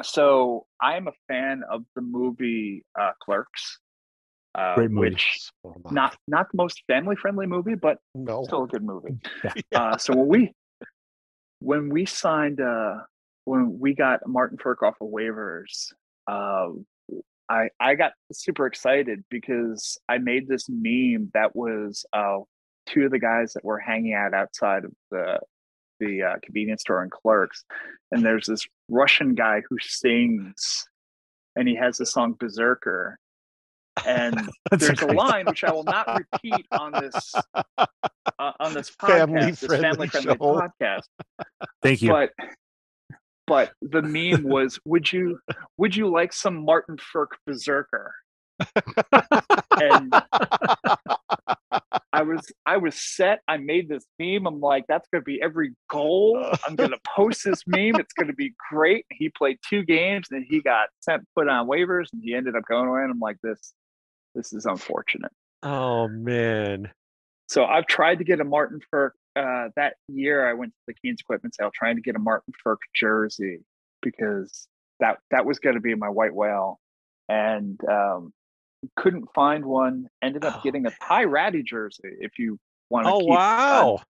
so 0.03 0.67
I'm 0.81 1.09
a 1.09 1.13
fan 1.29 1.63
of 1.71 1.85
the 1.95 2.01
movie 2.01 2.85
uh, 2.99 3.13
Clerks, 3.23 3.79
uh, 4.57 4.75
Great 4.75 4.91
movie. 4.91 5.11
which 5.11 5.51
Oh 5.65 5.75
not 5.91 6.17
not 6.27 6.51
the 6.51 6.57
most 6.57 6.83
family 6.87 7.15
friendly 7.15 7.47
movie, 7.47 7.75
but 7.75 7.99
no. 8.15 8.43
still 8.45 8.65
a 8.65 8.69
good 8.69 8.83
movie. 8.83 9.19
Yeah. 9.71 9.81
Uh, 9.81 9.97
so 9.99 10.17
when 10.17 10.29
we 10.29 10.53
when 11.61 11.89
we 11.91 12.07
signed 12.07 12.61
uh, 12.61 12.97
when 13.45 13.79
we 13.79 13.95
got 13.95 14.21
Martin 14.27 14.59
Frk 14.59 14.83
off 14.83 14.97
of 15.01 15.09
waivers, 15.09 15.93
uh, 16.27 16.69
I 17.49 17.69
I 17.79 17.95
got 17.95 18.13
super 18.33 18.67
excited 18.67 19.25
because 19.31 19.99
I 20.09 20.19
made 20.19 20.49
this 20.49 20.69
meme 20.69 21.31
that 21.35 21.55
was 21.55 22.05
uh, 22.13 22.39
two 22.87 23.05
of 23.05 23.11
the 23.11 23.19
guys 23.19 23.53
that 23.53 23.65
were 23.65 23.79
hanging 23.79 24.15
out 24.15 24.35
outside 24.35 24.85
of 24.85 24.93
the 25.11 25.39
the 26.01 26.23
uh, 26.23 26.35
convenience 26.43 26.83
store 26.83 27.03
and 27.03 27.11
Clerks, 27.11 27.65
and 28.11 28.25
there's 28.25 28.47
this 28.47 28.67
Russian 28.89 29.35
guy 29.35 29.63
who 29.69 29.77
sings, 29.81 30.87
and 31.55 31.69
he 31.69 31.75
has 31.77 31.99
the 31.99 32.07
song 32.07 32.35
Berserker. 32.39 33.19
And 34.05 34.49
there's 34.71 35.01
a 35.03 35.07
line 35.07 35.47
which 35.47 35.65
I 35.65 35.73
will 35.73 35.85
not 35.85 36.07
repeat 36.33 36.67
on 36.73 36.93
this 36.93 37.35
uh, 37.79 37.87
on 38.61 38.75
this 38.75 38.91
podcast, 38.91 39.09
Family 39.09 39.51
this 39.51 39.61
friendly 39.61 39.83
family 39.83 40.09
friendly 40.09 40.37
podcast. 40.37 41.05
Thank 41.83 42.03
you. 42.03 42.11
But 42.11 42.31
but 43.47 43.73
the 43.81 44.03
meme 44.03 44.43
was, 44.43 44.79
would 44.85 45.13
you 45.13 45.39
would 45.77 45.95
you 45.95 46.11
like 46.11 46.33
some 46.33 46.65
Martin 46.65 46.97
Frk 46.97 47.29
Berserker? 47.47 48.13
and 49.81 50.13
I 52.13 52.23
was 52.23 52.51
I 52.65 52.79
was 52.79 52.95
set. 52.95 53.41
I 53.47 53.59
made 53.59 53.89
this 53.89 54.05
meme. 54.19 54.47
I'm 54.47 54.61
like, 54.61 54.85
that's 54.89 55.07
gonna 55.13 55.23
be 55.23 55.41
every 55.43 55.75
goal. 55.91 56.43
I'm 56.67 56.75
gonna 56.75 56.97
post 57.07 57.45
this 57.45 57.63
meme. 57.67 57.97
It's 57.97 58.15
gonna 58.15 58.33
be 58.33 58.55
great. 58.71 59.05
He 59.11 59.29
played 59.29 59.59
two 59.69 59.85
games 59.85 60.29
and 60.31 60.45
he 60.49 60.61
got 60.61 60.89
sent 61.01 61.25
put 61.35 61.49
on 61.49 61.67
waivers 61.67 62.07
and 62.13 62.23
he 62.25 62.35
ended 62.35 62.57
up 62.57 62.63
going 62.69 62.89
away. 62.89 63.03
And 63.03 63.11
I'm 63.11 63.21
like, 63.21 63.37
this 63.43 63.75
this 64.37 64.53
is 64.53 64.67
unfortunate. 64.67 65.33
Oh 65.63 66.07
man. 66.09 66.93
So 67.49 67.65
I've 67.65 67.87
tried 67.87 68.19
to 68.19 68.25
get 68.25 68.41
a 68.41 68.45
Martin 68.45 68.81
Frk. 68.93 69.11
Uh, 69.35 69.69
that 69.77 69.95
year 70.09 70.49
I 70.49 70.55
went 70.55 70.73
to 70.73 70.79
the 70.87 70.95
Canes 70.95 71.21
equipment 71.21 71.55
sale 71.55 71.71
trying 71.75 71.97
to 71.97 72.03
get 72.03 72.15
a 72.15 72.19
Martin 72.19 72.53
Frk 72.65 72.77
jersey 72.95 73.61
because 74.03 74.69
that 75.01 75.19
that 75.31 75.45
was 75.45 75.59
going 75.59 75.75
to 75.75 75.81
be 75.81 75.95
my 75.95 76.09
white 76.09 76.35
whale, 76.35 76.79
and 77.29 77.81
um, 77.89 78.33
couldn't 78.97 79.27
find 79.35 79.65
one. 79.65 80.07
Ended 80.23 80.45
up 80.45 80.55
Oh, 80.57 80.61
getting 80.63 80.87
a 80.87 80.91
Ty 81.07 81.25
Rattie 81.25 81.63
jersey. 81.63 82.13
If 82.21 82.39
you 82.39 82.59
want 82.91 83.07
to 83.07 83.13
Oh 83.13 83.19
keep 83.19 83.29
uh, 83.31 83.35
wow. 83.35 84.03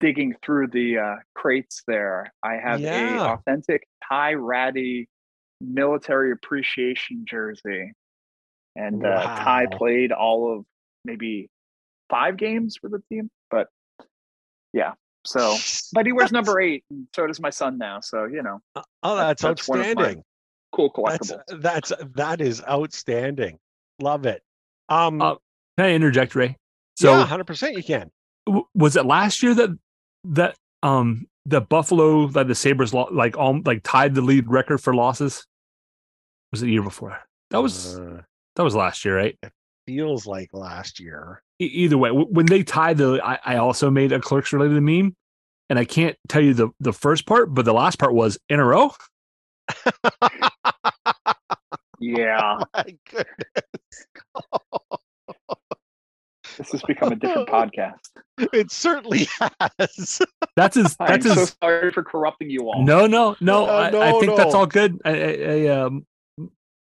digging 0.00 0.34
through 0.42 0.68
the 0.68 0.98
uh, 0.98 1.16
crates 1.34 1.82
there, 1.86 2.32
I 2.42 2.54
have 2.54 2.80
Yeah. 2.80 2.90
a 2.92 3.18
authentic 3.20 3.86
Ty 4.08 4.34
Rattie 4.34 5.08
military 5.60 6.32
appreciation 6.32 7.24
jersey, 7.28 7.92
and 8.76 9.04
uh, 9.04 9.22
Ty 9.36 9.66
played 9.76 10.12
all 10.12 10.56
of 10.58 10.64
maybe 11.04 11.48
five 12.10 12.36
games 12.36 12.76
for 12.80 12.88
the 12.88 13.02
team. 13.10 13.30
But 13.50 13.68
yeah, 14.72 14.92
so 15.24 15.56
but 15.92 16.06
he 16.06 16.12
wears 16.12 16.32
number 16.32 16.60
eight, 16.60 16.84
and 16.90 17.06
so 17.14 17.26
does 17.26 17.40
my 17.40 17.50
son 17.50 17.78
now. 17.78 18.00
So 18.00 18.24
you 18.24 18.42
know, 18.42 18.60
Oh, 19.02 19.16
that's, 19.16 19.42
That's 19.42 19.68
one 19.68 19.80
of 19.80 19.84
my 19.86 19.90
outstanding. 19.92 20.24
cool 20.72 20.92
That's 21.06 21.30
collectibles. 21.30 21.60
that's 21.62 21.92
that 22.14 22.40
is 22.40 22.62
outstanding. 22.68 23.58
Love 24.00 24.26
it. 24.26 24.42
Um, 24.88 25.20
Uh, 25.22 25.34
Can 25.78 25.86
I 25.86 25.92
interject, 25.92 26.34
Ray? 26.34 26.56
So 26.96 27.10
yeah, 27.18 27.24
hundred 27.26 27.46
percent. 27.46 27.76
You 27.76 27.82
can. 27.82 28.10
w- 28.46 28.66
was 28.74 28.96
it 28.96 29.04
last 29.06 29.42
year 29.42 29.54
that 29.54 29.70
that 30.24 30.56
um 30.82 31.26
the 31.46 31.60
Buffalo 31.60 32.26
that 32.28 32.48
the 32.48 32.54
Sabres 32.54 32.92
lo- 32.94 33.08
like 33.12 33.36
all 33.36 33.60
like 33.64 33.82
tied 33.82 34.14
the 34.14 34.20
lead 34.22 34.48
record 34.48 34.78
for 34.78 34.94
losses? 34.94 35.46
Was 36.52 36.62
it 36.62 36.66
the 36.66 36.72
year 36.72 36.82
before? 36.82 37.18
That 37.50 37.58
was 37.62 37.98
Uh, 37.98 38.22
that 38.56 38.62
was 38.62 38.74
last 38.74 39.04
year, 39.04 39.16
right? 39.16 39.38
It 39.42 39.52
feels 39.86 40.26
like 40.26 40.50
last 40.52 41.00
year. 41.00 41.42
E- 41.60 41.66
either 41.66 41.98
way, 41.98 42.10
w- 42.10 42.28
when 42.28 42.46
they 42.46 42.62
tied 42.62 42.98
the, 42.98 43.20
I, 43.24 43.38
I 43.44 43.56
also 43.56 43.90
made 43.90 44.12
a 44.12 44.20
clerks 44.20 44.52
related 44.52 44.80
meme, 44.82 45.16
and 45.70 45.78
I 45.78 45.84
can't 45.84 46.16
tell 46.28 46.42
you 46.42 46.54
the 46.54 46.68
the 46.80 46.92
first 46.92 47.26
part, 47.26 47.54
but 47.54 47.64
the 47.64 47.74
last 47.74 47.98
part 47.98 48.14
was 48.14 48.38
in 48.48 48.60
a 48.60 48.64
row. 48.64 48.92
Yeah, 52.00 52.58
My 52.74 52.84
goodness. 53.10 54.06
this 56.58 56.72
has 56.72 56.82
become 56.82 57.12
a 57.12 57.16
different 57.16 57.48
podcast. 57.48 57.94
It 58.52 58.70
certainly 58.70 59.26
has. 59.40 60.20
That's 60.54 60.76
his. 60.76 60.96
I'm 61.00 61.20
That's 61.20 61.34
so 61.34 61.46
sorry 61.62 61.90
for 61.92 62.02
corrupting 62.02 62.50
you 62.50 62.68
all. 62.68 62.84
No, 62.84 63.06
no, 63.06 63.36
no. 63.40 63.66
Uh, 63.66 63.68
I, 63.68 63.86
I 63.86 63.90
no, 63.90 64.20
think 64.20 64.36
that's 64.36 64.54
all 64.54 64.66
good. 64.66 65.00
I, 65.04 65.10
I, 65.10 65.66
I 65.66 65.68
um, 65.68 66.04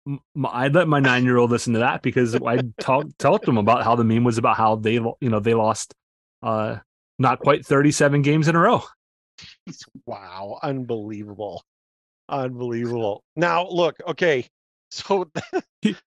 m- 0.07 0.19
m- 0.35 0.45
I 0.45 0.67
let 0.67 0.87
my 0.87 0.99
nine 0.99 1.23
year 1.23 1.37
old 1.37 1.51
listen 1.51 1.73
to 1.73 1.79
that 1.79 2.01
because 2.01 2.35
I 2.35 2.59
talked 2.79 3.17
to 3.19 3.49
him 3.49 3.57
about 3.57 3.83
how 3.83 3.95
the 3.95 4.03
meme 4.03 4.23
was 4.23 4.37
about 4.37 4.57
how 4.57 4.75
they 4.75 4.93
you 4.93 5.15
know 5.21 5.39
they 5.39 5.53
lost 5.53 5.93
uh 6.43 6.77
not 7.17 7.39
quite 7.39 7.65
thirty 7.65 7.91
seven 7.91 8.21
games 8.21 8.47
in 8.47 8.55
a 8.55 8.59
row. 8.59 8.83
wow, 10.05 10.59
unbelievable, 10.63 11.63
unbelievable. 12.27 13.23
Now 13.35 13.67
look, 13.67 13.97
okay, 14.07 14.47
so 14.91 15.29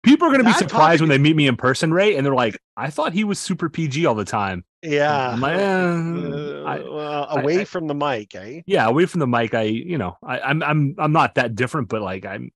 People 0.03 0.27
are 0.29 0.31
going 0.31 0.39
to 0.41 0.45
be 0.45 0.53
surprised 0.53 1.01
when 1.01 1.09
they 1.09 1.17
meet 1.19 1.35
me 1.37 1.47
in 1.47 1.57
person, 1.57 1.95
Ray, 1.95 2.17
and 2.17 2.27
they're 2.27 2.35
like, 2.35 2.59
"I 2.77 2.91
thought 2.91 3.13
he 3.15 3.25
was 3.25 3.39
super 3.39 3.71
PG 3.71 4.05
all 4.07 4.15
the 4.15 4.25
time." 4.25 4.65
yeah, 4.83 5.31
uh, 5.31 5.47
eh, 5.47 6.63
I- 6.67 6.81
well, 6.81 7.27
away 7.31 7.61
I- 7.61 7.65
from 7.65 7.87
the 7.87 7.95
mic, 7.95 8.35
eh? 8.35 8.63
yeah, 8.67 8.87
away 8.87 9.07
from 9.07 9.21
the 9.21 9.27
mic, 9.27 9.55
I 9.55 9.63
you 9.63 9.97
know, 9.97 10.19
I, 10.23 10.41
I'm 10.41 10.63
I'm 10.63 10.95
I'm 10.99 11.13
not 11.13 11.37
that 11.37 11.55
different, 11.55 11.89
but 11.89 12.03
like 12.03 12.27
I'm 12.27 12.51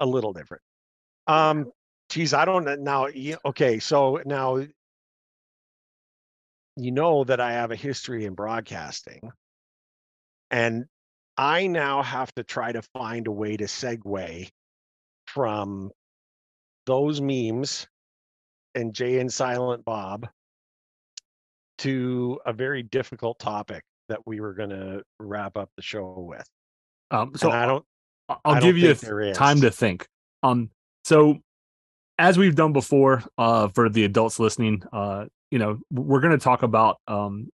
a 0.00 0.06
little 0.06 0.32
different. 0.32 0.62
Um, 1.26 1.70
geez, 2.08 2.34
I 2.34 2.44
don't 2.44 2.64
know 2.64 2.74
now. 2.76 3.08
Okay, 3.44 3.78
so 3.78 4.20
now 4.24 4.66
you 6.76 6.92
know 6.92 7.24
that 7.24 7.40
I 7.40 7.52
have 7.52 7.70
a 7.70 7.76
history 7.76 8.24
in 8.24 8.34
broadcasting, 8.34 9.30
and 10.50 10.86
I 11.36 11.66
now 11.66 12.02
have 12.02 12.34
to 12.34 12.44
try 12.44 12.72
to 12.72 12.82
find 12.94 13.26
a 13.26 13.32
way 13.32 13.56
to 13.56 13.64
segue 13.64 14.48
from 15.26 15.90
those 16.86 17.20
memes 17.20 17.86
and 18.74 18.94
Jay 18.94 19.20
and 19.20 19.32
Silent 19.32 19.84
Bob 19.84 20.28
to 21.78 22.40
a 22.44 22.52
very 22.52 22.82
difficult 22.82 23.38
topic 23.38 23.82
that 24.08 24.20
we 24.26 24.40
were 24.40 24.54
going 24.54 24.70
to 24.70 25.02
wrap 25.18 25.56
up 25.56 25.70
the 25.76 25.82
show 25.82 26.14
with. 26.18 26.46
um. 27.10 27.32
So 27.36 27.48
So 27.48 27.50
I 27.50 27.66
don't. 27.66 27.84
I'll 28.44 28.60
give 28.60 28.76
you 28.76 28.88
think 28.94 29.00
there 29.00 29.20
th- 29.20 29.32
is. 29.32 29.36
time 29.36 29.60
to 29.62 29.70
think. 29.70 30.06
Um, 30.42 30.70
so 31.04 31.38
as 32.18 32.38
we've 32.38 32.54
done 32.54 32.72
before, 32.72 33.24
uh, 33.38 33.68
for 33.68 33.88
the 33.88 34.04
adults 34.04 34.38
listening, 34.38 34.82
uh, 34.92 35.26
you 35.50 35.58
know, 35.58 35.78
we're 35.90 36.20
going 36.20 36.38
to 36.38 36.42
talk 36.42 36.62
about 36.62 36.98
um 37.06 37.48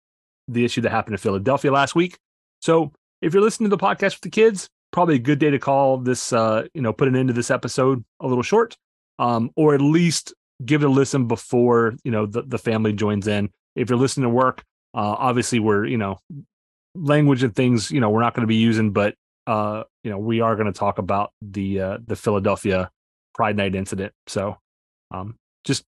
the 0.48 0.66
issue 0.66 0.82
that 0.82 0.92
happened 0.92 1.14
in 1.14 1.20
Philadelphia 1.20 1.72
last 1.72 1.96
week. 1.96 2.18
So 2.62 2.92
if 3.22 3.34
you're 3.34 3.44
listening 3.44 3.70
to 3.70 3.76
the 3.76 3.82
podcast 3.82 4.16
with 4.16 4.22
the 4.22 4.30
kids, 4.30 4.68
probably 4.92 5.16
a 5.16 5.20
good 5.20 5.40
day 5.40 5.50
to 5.50 5.60
call 5.60 5.98
this. 5.98 6.32
Uh, 6.32 6.68
you 6.74 6.82
know, 6.82 6.94
put 6.94 7.08
an 7.10 7.16
end 7.16 7.28
to 7.28 7.34
this 7.34 7.52
episode 7.52 8.04
a 8.22 8.28
little 8.28 8.44
short, 8.44 8.78
um, 9.20 9.52
or 9.56 9.74
at 9.74 9.82
least 9.82 10.34
give 10.64 10.84
it 10.84 10.86
a 10.86 10.90
listen 10.90 11.28
before 11.28 11.96
you 12.06 12.12
know 12.12 12.26
the 12.26 12.44
the 12.44 12.58
family 12.58 12.94
joins 12.94 13.28
in. 13.28 13.50
If 13.76 13.90
you're 13.90 14.00
listening 14.00 14.24
to 14.24 14.30
work, 14.30 14.64
uh, 14.94 15.16
obviously 15.18 15.60
we're 15.60 15.86
you 15.86 15.98
know 15.98 16.20
language 16.96 17.44
and 17.44 17.56
things 17.56 17.92
you 17.92 18.00
know 18.00 18.10
we're 18.10 18.22
not 18.22 18.34
going 18.34 18.44
to 18.44 18.48
be 18.48 18.56
using, 18.56 18.92
but 18.92 19.16
uh, 19.48 19.84
you 20.04 20.12
know, 20.12 20.18
we 20.18 20.42
are 20.42 20.56
going 20.56 20.72
to 20.72 20.78
talk 20.78 20.98
about 20.98 21.32
the 21.42 21.82
uh, 21.82 21.98
the 22.06 22.16
Philadelphia 22.16 22.90
Pride 23.34 23.58
Night 23.58 23.76
incident. 23.76 24.14
So, 24.28 24.58
um, 25.12 25.36
just 25.64 25.84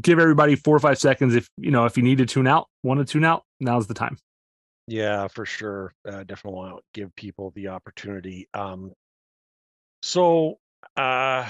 give 0.00 0.18
everybody 0.18 0.56
four 0.56 0.76
or 0.76 0.80
five 0.80 0.98
seconds. 0.98 1.34
If 1.34 1.48
you 1.56 1.70
know, 1.70 1.86
if 1.86 1.96
you 1.96 2.02
need 2.02 2.18
to 2.18 2.26
tune 2.26 2.46
out, 2.46 2.68
want 2.82 3.00
to 3.00 3.06
tune 3.06 3.24
out, 3.24 3.44
now's 3.58 3.86
the 3.86 3.94
time. 3.94 4.18
Yeah, 4.86 5.28
for 5.28 5.46
sure. 5.46 5.92
Uh, 6.06 6.24
definitely 6.24 6.58
want 6.58 6.76
to 6.76 6.82
give 6.94 7.14
people 7.14 7.52
the 7.54 7.68
opportunity. 7.68 8.48
Um, 8.54 8.92
so 10.02 10.58
uh, 10.96 11.48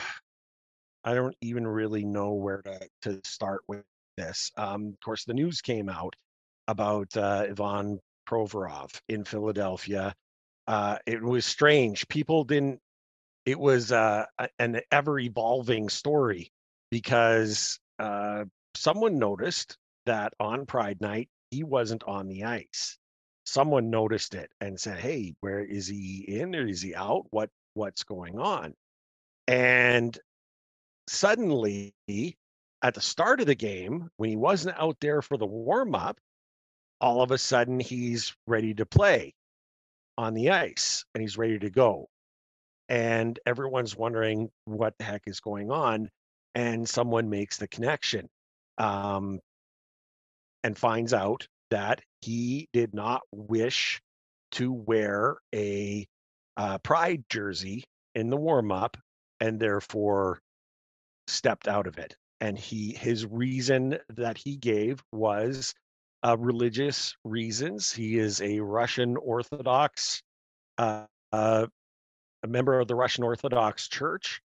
I 1.05 1.15
don't 1.15 1.37
even 1.41 1.67
really 1.67 2.05
know 2.05 2.35
where 2.35 2.63
to 2.63 2.89
to 3.03 3.21
start 3.25 3.63
with 3.67 3.83
this. 4.17 4.51
Um, 4.57 4.89
of 4.89 5.01
course, 5.01 5.25
the 5.25 5.35
news 5.35 5.61
came 5.61 5.89
out 5.89 6.15
about 6.69 7.17
uh, 7.17 7.47
Ivan 7.49 7.99
Provorov 8.29 9.01
in 9.09 9.25
Philadelphia. 9.25 10.15
Uh, 10.71 10.99
it 11.05 11.21
was 11.21 11.45
strange. 11.45 12.07
People 12.07 12.45
didn't. 12.45 12.79
It 13.45 13.59
was 13.59 13.91
uh, 13.91 14.27
an 14.61 14.81
ever 14.93 15.19
evolving 15.19 15.89
story 15.89 16.53
because 16.93 17.81
uh, 17.99 18.45
someone 18.77 19.19
noticed 19.19 19.77
that 20.07 20.33
on 20.39 20.67
Pride 20.67 21.01
Night 21.01 21.29
he 21.51 21.65
wasn't 21.65 22.05
on 22.05 22.29
the 22.29 22.45
ice 22.45 22.97
someone 23.45 23.91
noticed 23.91 24.37
it 24.37 24.49
and 24.61 24.79
said, 24.79 25.01
"Hey, 25.01 25.35
where 25.41 25.59
is 25.59 25.89
he 25.89 26.25
in 26.29 26.55
or 26.55 26.69
is 26.69 26.83
he 26.83 26.95
out? 26.95 27.27
What 27.31 27.51
what's 27.75 28.05
going 28.05 28.39
on?" 28.39 28.75
And 29.49 30.17
suddenly, 31.09 31.95
at 32.81 32.95
the 32.95 33.01
start 33.01 33.41
of 33.41 33.47
the 33.47 33.57
game, 33.57 34.09
when 34.19 34.31
he 34.31 34.37
wasn't 34.37 34.79
out 34.79 34.99
there 35.01 35.21
for 35.21 35.37
the 35.37 35.47
warm 35.47 35.97
up, 35.97 36.21
all 37.01 37.23
of 37.23 37.33
a 37.33 37.39
sudden 37.39 37.81
he's 37.81 38.37
ready 38.47 38.75
to 38.75 38.87
play 38.87 39.35
on 40.21 40.35
the 40.35 40.51
ice 40.51 41.03
and 41.15 41.23
he's 41.23 41.39
ready 41.39 41.59
to 41.59 41.71
go. 41.71 42.07
And 42.91 43.39
everyone's 43.47 43.97
wondering 43.97 44.51
what 44.67 44.93
the 44.99 45.05
heck 45.05 45.23
is 45.27 45.41
going 45.41 45.71
on. 45.71 46.11
And 46.55 46.87
someone 46.87 47.31
makes 47.31 47.57
the 47.57 47.69
connection 47.69 48.29
um, 48.77 49.41
and 50.63 50.77
finds 50.77 51.15
out 51.15 51.49
that 51.71 52.03
he 52.21 52.69
did 52.75 52.93
not 52.93 53.23
wish 53.33 54.03
to 54.53 54.73
wear 54.73 55.39
a 55.55 56.07
uh, 56.57 56.77
pride 56.79 57.25
jersey 57.31 57.85
in 58.15 58.29
the 58.29 58.37
warm 58.37 58.73
up 58.73 58.99
and 59.41 59.59
therefore 59.59 60.41
stepped 61.29 61.67
out 61.67 61.87
of 61.87 61.97
it. 61.99 62.15
And 62.43 62.59
he 62.59 62.93
his 62.93 63.25
reason 63.25 63.99
that 64.17 64.37
he 64.37 64.57
gave 64.57 65.03
was 65.13 65.73
uh, 66.23 66.37
religious 66.39 67.17
reasons. 67.25 67.93
He 67.93 68.19
is 68.19 68.41
a 68.41 68.61
Russian 68.61 69.17
Orthodox, 69.17 70.23
uh, 70.79 71.05
uh, 71.33 71.67
a 72.43 72.47
member 72.47 72.79
of 72.79 72.89
the 72.89 72.95
Russian 72.95 73.25
Orthodox 73.25 73.89
Church, 73.89 74.41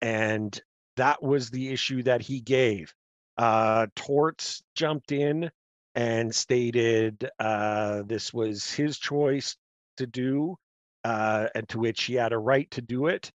and 0.00 0.58
that 0.96 1.22
was 1.22 1.50
the 1.50 1.68
issue 1.70 2.02
that 2.04 2.22
he 2.22 2.40
gave. 2.40 2.94
Uh, 3.36 3.86
Torts 3.96 4.62
jumped 4.74 5.12
in 5.12 5.50
and 5.94 6.34
stated 6.34 7.28
uh, 7.38 8.02
this 8.06 8.32
was 8.32 8.72
his 8.72 8.98
choice 8.98 9.56
to 9.96 10.06
do, 10.06 10.56
uh, 11.04 11.48
and 11.54 11.68
to 11.68 11.78
which 11.78 12.04
he 12.04 12.14
had 12.14 12.32
a 12.32 12.38
right 12.38 12.70
to 12.72 12.82
do 12.82 13.06
it, 13.06 13.30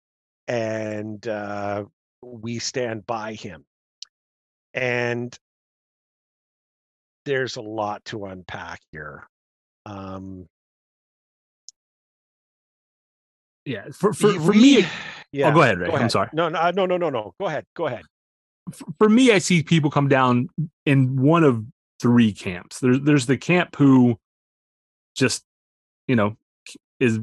and 0.47 1.27
we 2.22 2.60
stand 2.60 3.06
by 3.06 3.34
him. 3.34 3.65
And 4.73 5.38
there's 7.25 7.55
a 7.57 7.61
lot 7.61 8.03
to 8.05 8.25
unpack 8.25 8.79
here. 8.91 9.27
Um, 9.85 10.45
Yeah, 13.65 13.85
for 13.93 14.13
for, 14.13 14.33
for 14.33 14.51
we- 14.51 14.61
me, 14.81 14.85
yeah. 15.31 15.49
oh, 15.49 15.53
go 15.53 15.61
ahead, 15.61 15.77
Ray. 15.77 15.89
go 15.89 15.95
I'm 15.95 16.09
sorry. 16.09 16.29
No, 16.33 16.49
no, 16.49 16.71
no, 16.71 16.85
no, 16.87 16.97
no, 16.97 17.09
no. 17.09 17.33
Go 17.39 17.45
ahead. 17.47 17.65
Go 17.75 17.85
ahead. 17.85 18.03
For, 18.73 18.85
for 18.97 19.09
me, 19.09 19.31
I 19.31 19.37
see 19.37 19.61
people 19.61 19.91
come 19.91 20.07
down 20.07 20.49
in 20.87 21.21
one 21.21 21.43
of 21.43 21.63
three 22.01 22.33
camps. 22.33 22.79
There's 22.79 23.01
there's 23.01 23.25
the 23.27 23.37
camp 23.37 23.75
who 23.75 24.17
just 25.15 25.43
you 26.07 26.15
know 26.15 26.35
is 26.99 27.19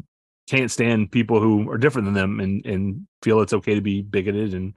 can't 0.49 0.71
stand 0.71 1.11
people 1.11 1.41
who 1.41 1.69
are 1.71 1.79
different 1.79 2.07
than 2.07 2.15
them 2.15 2.39
and 2.39 2.65
and 2.65 3.07
feel 3.23 3.41
it's 3.41 3.53
okay 3.55 3.75
to 3.75 3.81
be 3.81 4.03
bigoted 4.03 4.55
and 4.55 4.75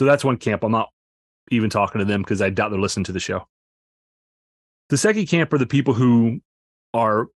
so 0.00 0.04
that's 0.06 0.24
one 0.24 0.38
camp. 0.38 0.64
I'm 0.64 0.72
not 0.72 0.88
even 1.52 1.70
talking 1.70 2.00
to 2.00 2.04
them 2.04 2.22
because 2.22 2.42
I 2.42 2.50
doubt 2.50 2.70
they're 2.70 2.80
listening 2.80 3.04
to 3.04 3.12
the 3.12 3.20
show. 3.20 3.46
The 4.88 4.98
second 4.98 5.26
camp 5.26 5.52
are 5.52 5.58
the 5.58 5.66
people 5.66 5.94
who 5.94 6.40
are 6.94 7.28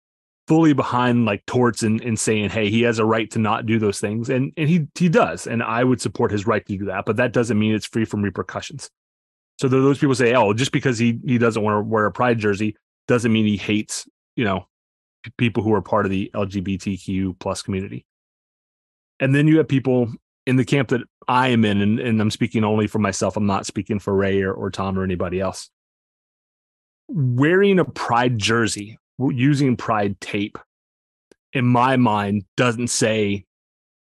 fully 0.46 0.72
behind 0.72 1.26
like 1.26 1.44
Torts 1.46 1.82
and, 1.82 2.00
and 2.00 2.18
saying, 2.18 2.50
hey, 2.50 2.70
he 2.70 2.82
has 2.82 2.98
a 2.98 3.04
right 3.04 3.30
to 3.30 3.38
not 3.38 3.66
do 3.66 3.78
those 3.78 4.00
things. 4.00 4.28
And 4.28 4.52
and 4.56 4.68
he 4.68 4.86
he 4.98 5.08
does. 5.08 5.46
And 5.46 5.62
I 5.62 5.84
would 5.84 6.00
support 6.00 6.32
his 6.32 6.46
right 6.46 6.64
to 6.66 6.78
do 6.78 6.84
that, 6.86 7.04
but 7.06 7.16
that 7.16 7.32
doesn't 7.32 7.58
mean 7.58 7.74
it's 7.74 7.86
free 7.86 8.04
from 8.04 8.22
repercussions. 8.22 8.90
So 9.58 9.68
those 9.68 9.98
people 9.98 10.14
say, 10.14 10.34
oh, 10.34 10.52
just 10.52 10.72
because 10.72 10.98
he 10.98 11.18
he 11.24 11.38
doesn't 11.38 11.62
want 11.62 11.76
to 11.76 11.88
wear 11.88 12.06
a 12.06 12.12
pride 12.12 12.38
jersey 12.38 12.76
doesn't 13.06 13.32
mean 13.32 13.46
he 13.46 13.56
hates, 13.56 14.08
you 14.36 14.44
know, 14.44 14.66
people 15.36 15.62
who 15.62 15.74
are 15.74 15.82
part 15.82 16.06
of 16.06 16.10
the 16.10 16.30
LGBTQ 16.34 17.38
plus 17.38 17.62
community. 17.62 18.06
And 19.18 19.34
then 19.34 19.46
you 19.46 19.58
have 19.58 19.68
people 19.68 20.10
in 20.46 20.56
the 20.56 20.64
camp 20.64 20.88
that 20.88 21.02
I 21.28 21.48
am 21.48 21.64
in, 21.64 21.80
and, 21.80 22.00
and 22.00 22.20
I'm 22.20 22.30
speaking 22.30 22.64
only 22.64 22.86
for 22.86 22.98
myself. 22.98 23.36
I'm 23.36 23.46
not 23.46 23.66
speaking 23.66 23.98
for 23.98 24.14
Ray 24.14 24.42
or, 24.42 24.52
or 24.52 24.70
Tom 24.70 24.98
or 24.98 25.04
anybody 25.04 25.40
else. 25.40 25.70
Wearing 27.12 27.78
a 27.78 27.84
pride 27.84 28.38
jersey, 28.38 28.98
using 29.18 29.76
pride 29.76 30.20
tape, 30.20 30.58
in 31.52 31.66
my 31.66 31.96
mind, 31.96 32.44
doesn't 32.56 32.88
say, 32.88 33.44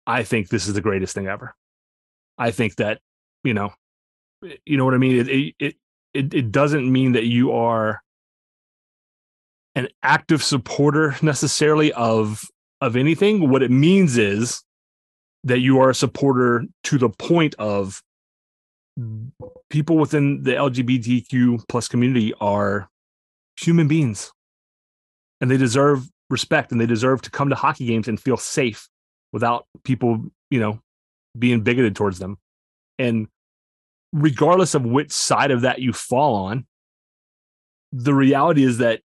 I 0.07 0.23
think 0.23 0.49
this 0.49 0.69
is 0.69 0.75
the 0.75 0.81
greatest 0.81 1.15
thing 1.15 1.27
ever. 1.27 1.55
I 2.37 2.51
think 2.51 2.77
that, 2.77 3.01
you 3.43 3.55
know, 3.55 3.73
you 4.65 4.77
know 4.77 4.85
what 4.85 4.95
I 4.95 4.99
mean? 4.99 5.17
It, 5.17 5.29
it, 5.59 5.77
it, 6.15 6.35
it 6.35 6.53
doesn't 6.53 6.91
mean 6.91 7.13
that 7.13 7.25
you 7.25 7.53
are 7.53 8.03
an 9.75 9.89
active 10.03 10.43
supporter 10.43 11.17
necessarily 11.23 11.93
of 11.93 12.45
of 12.81 12.97
anything. 12.97 13.49
What 13.49 13.63
it 13.63 13.71
means 13.71 14.19
is 14.19 14.63
that 15.45 15.61
you 15.61 15.81
are 15.81 15.91
a 15.91 15.95
supporter 15.95 16.65
to 16.85 16.99
the 16.99 17.09
point 17.09 17.55
of 17.59 18.03
people 19.71 19.97
within 19.97 20.43
the 20.43 20.53
LGBTQ 20.53 21.63
plus 21.69 21.89
community 21.89 22.35
are 22.41 22.89
human 23.59 23.89
beings 23.89 24.33
and 25.41 25.51
they 25.51 25.57
deserve 25.57 26.09
respect 26.31 26.73
and 26.73 26.81
they 26.81 26.87
deserve 26.87 27.23
to 27.23 27.31
come 27.31 27.49
to 27.49 27.55
hockey 27.55 27.87
games 27.87 28.09
and 28.09 28.21
feel 28.21 28.37
safe 28.37 28.89
without 29.33 29.67
people, 29.85 30.25
you 30.51 30.61
know, 30.61 30.81
being 31.39 31.63
bigoted 31.63 31.97
towards 31.97 32.19
them. 32.19 32.39
And 32.99 33.29
regardless 34.13 34.75
of 34.75 34.85
which 34.85 35.13
side 35.13 35.51
of 35.51 35.63
that 35.63 35.81
you 35.81 35.93
fall 35.93 36.47
on, 36.47 36.67
the 37.93 38.15
reality 38.15 38.65
is 38.65 38.79
that 38.79 39.01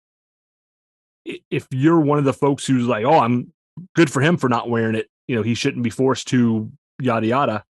if 1.50 1.68
you're 1.72 2.00
one 2.00 2.18
of 2.18 2.26
the 2.26 2.34
folks 2.34 2.66
who's 2.66 2.86
like, 2.86 3.06
oh, 3.06 3.20
I'm 3.20 3.54
good 3.96 4.12
for 4.12 4.22
him 4.22 4.38
for 4.38 4.50
not 4.50 4.70
wearing 4.70 4.96
it, 4.96 5.10
you 5.28 5.36
know, 5.36 5.42
he 5.42 5.56
shouldn't 5.56 5.84
be 5.84 5.90
forced 5.90 6.28
to 6.30 6.72
yada 7.00 7.28
yada. 7.28 7.64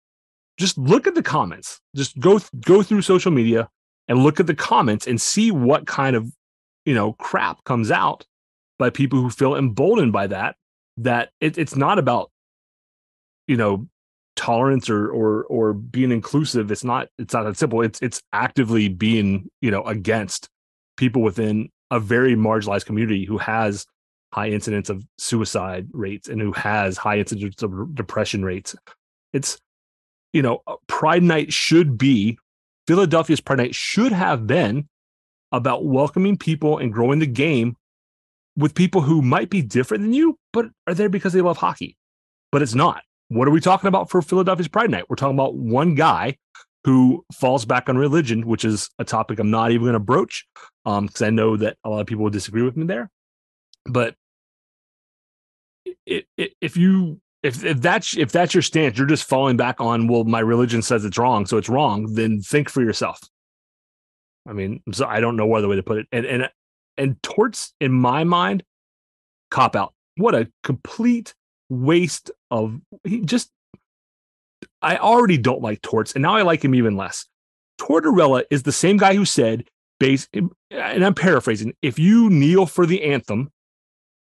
Just 0.58 0.78
look 0.78 1.08
at 1.08 1.16
the 1.16 1.24
comments. 1.24 1.80
Just 1.96 2.20
go 2.20 2.40
go 2.62 2.82
through 2.84 3.02
social 3.02 3.32
media 3.32 3.70
and 4.08 4.24
look 4.24 4.40
at 4.40 4.48
the 4.48 4.56
comments 4.56 5.08
and 5.08 5.22
see 5.22 5.52
what 5.52 5.86
kind 5.88 6.16
of, 6.16 6.32
you 6.86 6.94
know, 6.94 7.14
crap 7.14 7.64
comes 7.64 7.92
out 7.92 8.26
by 8.80 8.90
people 8.90 9.22
who 9.22 9.30
feel 9.30 9.56
emboldened 9.56 10.14
by 10.14 10.28
that. 10.28 10.56
That 10.98 11.30
it, 11.42 11.58
it's 11.58 11.76
not 11.76 11.98
about, 11.98 12.32
you 13.48 13.58
know, 13.58 13.88
tolerance 14.36 14.90
or 14.90 15.10
or 15.10 15.44
or 15.46 15.74
being 15.74 16.12
inclusive. 16.12 16.72
It's 16.72 16.84
not 16.84 17.08
it's 17.18 17.34
not 17.34 17.44
that 17.44 17.58
simple. 17.58 17.82
It's 17.82 18.02
it's 18.02 18.22
actively 18.32 18.90
being, 18.90 19.50
you 19.62 19.72
know, 19.72 19.84
against 19.84 20.50
people 20.98 21.22
within 21.22 21.70
a 21.92 22.00
very 22.00 22.36
marginalized 22.36 22.86
community 22.86 23.26
who 23.26 23.38
has 23.38 23.86
high 24.34 24.50
incidence 24.50 24.90
of 24.90 25.06
suicide 25.18 25.88
rates 25.94 26.28
and 26.28 26.42
who 26.42 26.52
has 26.54 26.98
high 26.98 27.20
incidence 27.20 27.62
of 27.62 27.94
depression 27.94 28.44
rates. 28.44 28.76
It's, 29.32 29.60
you 30.34 30.42
know, 30.42 30.64
Pride 30.88 31.22
Night 31.22 31.54
should 31.54 31.98
be, 31.98 32.40
Philadelphia's 32.88 33.42
Pride 33.42 33.60
Night 33.60 33.76
should 33.76 34.12
have 34.12 34.48
been 34.48 34.88
about 35.54 35.86
welcoming 35.86 36.36
people 36.36 36.80
and 36.80 36.92
growing 36.92 37.20
the 37.20 37.28
game 37.28 37.78
with 38.58 38.76
people 38.76 39.02
who 39.02 39.22
might 39.22 39.50
be 39.50 39.62
different 39.62 40.04
than 40.04 40.14
you, 40.14 40.38
but 40.52 40.66
are 40.88 40.94
there 40.94 41.10
because 41.10 41.32
they 41.32 41.42
love 41.42 41.58
hockey. 41.58 41.96
But 42.52 42.62
it's 42.62 42.76
not. 42.76 43.04
What 43.30 43.48
are 43.48 43.52
we 43.52 43.62
talking 43.62 43.88
about 43.88 44.10
for 44.10 44.22
Philadelphia's 44.22 44.68
Pride 44.68 44.92
Night? 44.92 45.06
We're 45.10 45.16
talking 45.16 45.36
about 45.36 45.56
one 45.56 45.96
guy 45.96 46.38
who 46.84 47.24
falls 47.34 47.66
back 47.66 47.88
on 47.88 47.98
religion, 47.98 48.46
which 48.46 48.66
is 48.66 48.90
a 49.00 49.06
topic 49.06 49.40
I'm 49.40 49.50
not 49.50 49.72
even 49.72 49.86
going 49.86 49.94
to 49.94 50.00
broach 50.00 50.46
because 50.84 51.22
um, 51.22 51.26
I 51.26 51.30
know 51.30 51.56
that 51.56 51.78
a 51.84 51.90
lot 51.90 52.02
of 52.02 52.08
people 52.08 52.24
will 52.24 52.32
disagree 52.32 52.64
with 52.64 52.76
me 52.76 52.86
there. 52.86 53.10
But 53.86 54.16
if 56.06 56.78
you 56.78 57.22
if 57.42 57.64
if 57.64 57.82
that's 57.82 58.18
if 58.18 58.32
that's 58.32 58.54
your 58.54 58.62
stance, 58.62 58.98
you're 58.98 59.08
just 59.08 59.28
falling 59.28 59.58
back 59.58 59.80
on 59.80 60.08
well, 60.08 60.24
my 60.26 60.40
religion 60.40 60.82
says 60.82 61.06
it's 61.06 61.18
wrong, 61.18 61.46
so 61.46 61.58
it's 61.58 61.70
wrong. 61.70 62.14
Then 62.14 62.42
think 62.42 62.70
for 62.70 62.82
yourself. 62.82 63.20
I 64.48 64.54
mean, 64.54 64.82
so 64.92 65.06
I 65.06 65.20
don't 65.20 65.36
know 65.36 65.46
what 65.46 65.60
other 65.60 65.68
way 65.68 65.76
to 65.76 65.84
put 65.84 66.00
it. 66.00 66.08
And 66.12 66.26
and 66.26 66.50
and 66.98 67.22
torts, 67.24 67.74
in 67.80 67.92
my 67.92 68.24
mind, 68.24 68.64
cop 69.52 69.76
out. 69.76 69.94
What 70.18 70.36
a 70.36 70.52
complete 70.64 71.34
waste 71.70 72.32
of 72.52 72.80
he 73.04 73.22
just. 73.22 73.50
I 74.82 74.98
already 74.98 75.38
don't 75.38 75.62
like 75.62 75.82
Torts, 75.82 76.14
and 76.14 76.22
now 76.22 76.36
I 76.36 76.42
like 76.42 76.64
him 76.64 76.76
even 76.76 76.96
less. 76.96 77.26
Tortorella 77.80 78.44
is 78.50 78.64
the 78.64 78.72
same 78.72 78.98
guy 78.98 79.16
who 79.16 79.26
said, 79.26 79.66
"Base," 80.00 80.28
and 80.34 81.06
I'm 81.06 81.16
paraphrasing. 81.16 81.74
If 81.82 82.00
you 82.00 82.30
kneel 82.30 82.66
for 82.66 82.86
the 82.86 83.04
anthem, 83.04 83.50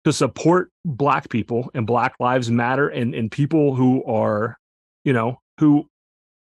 to 0.05 0.13
support 0.13 0.71
black 0.85 1.29
people 1.29 1.71
and 1.75 1.87
black 1.87 2.15
lives 2.19 2.51
matter 2.51 2.89
and, 2.89 3.15
and 3.15 3.31
people 3.31 3.75
who 3.75 4.03
are 4.05 4.59
you 5.05 5.13
know 5.13 5.39
who 5.59 5.87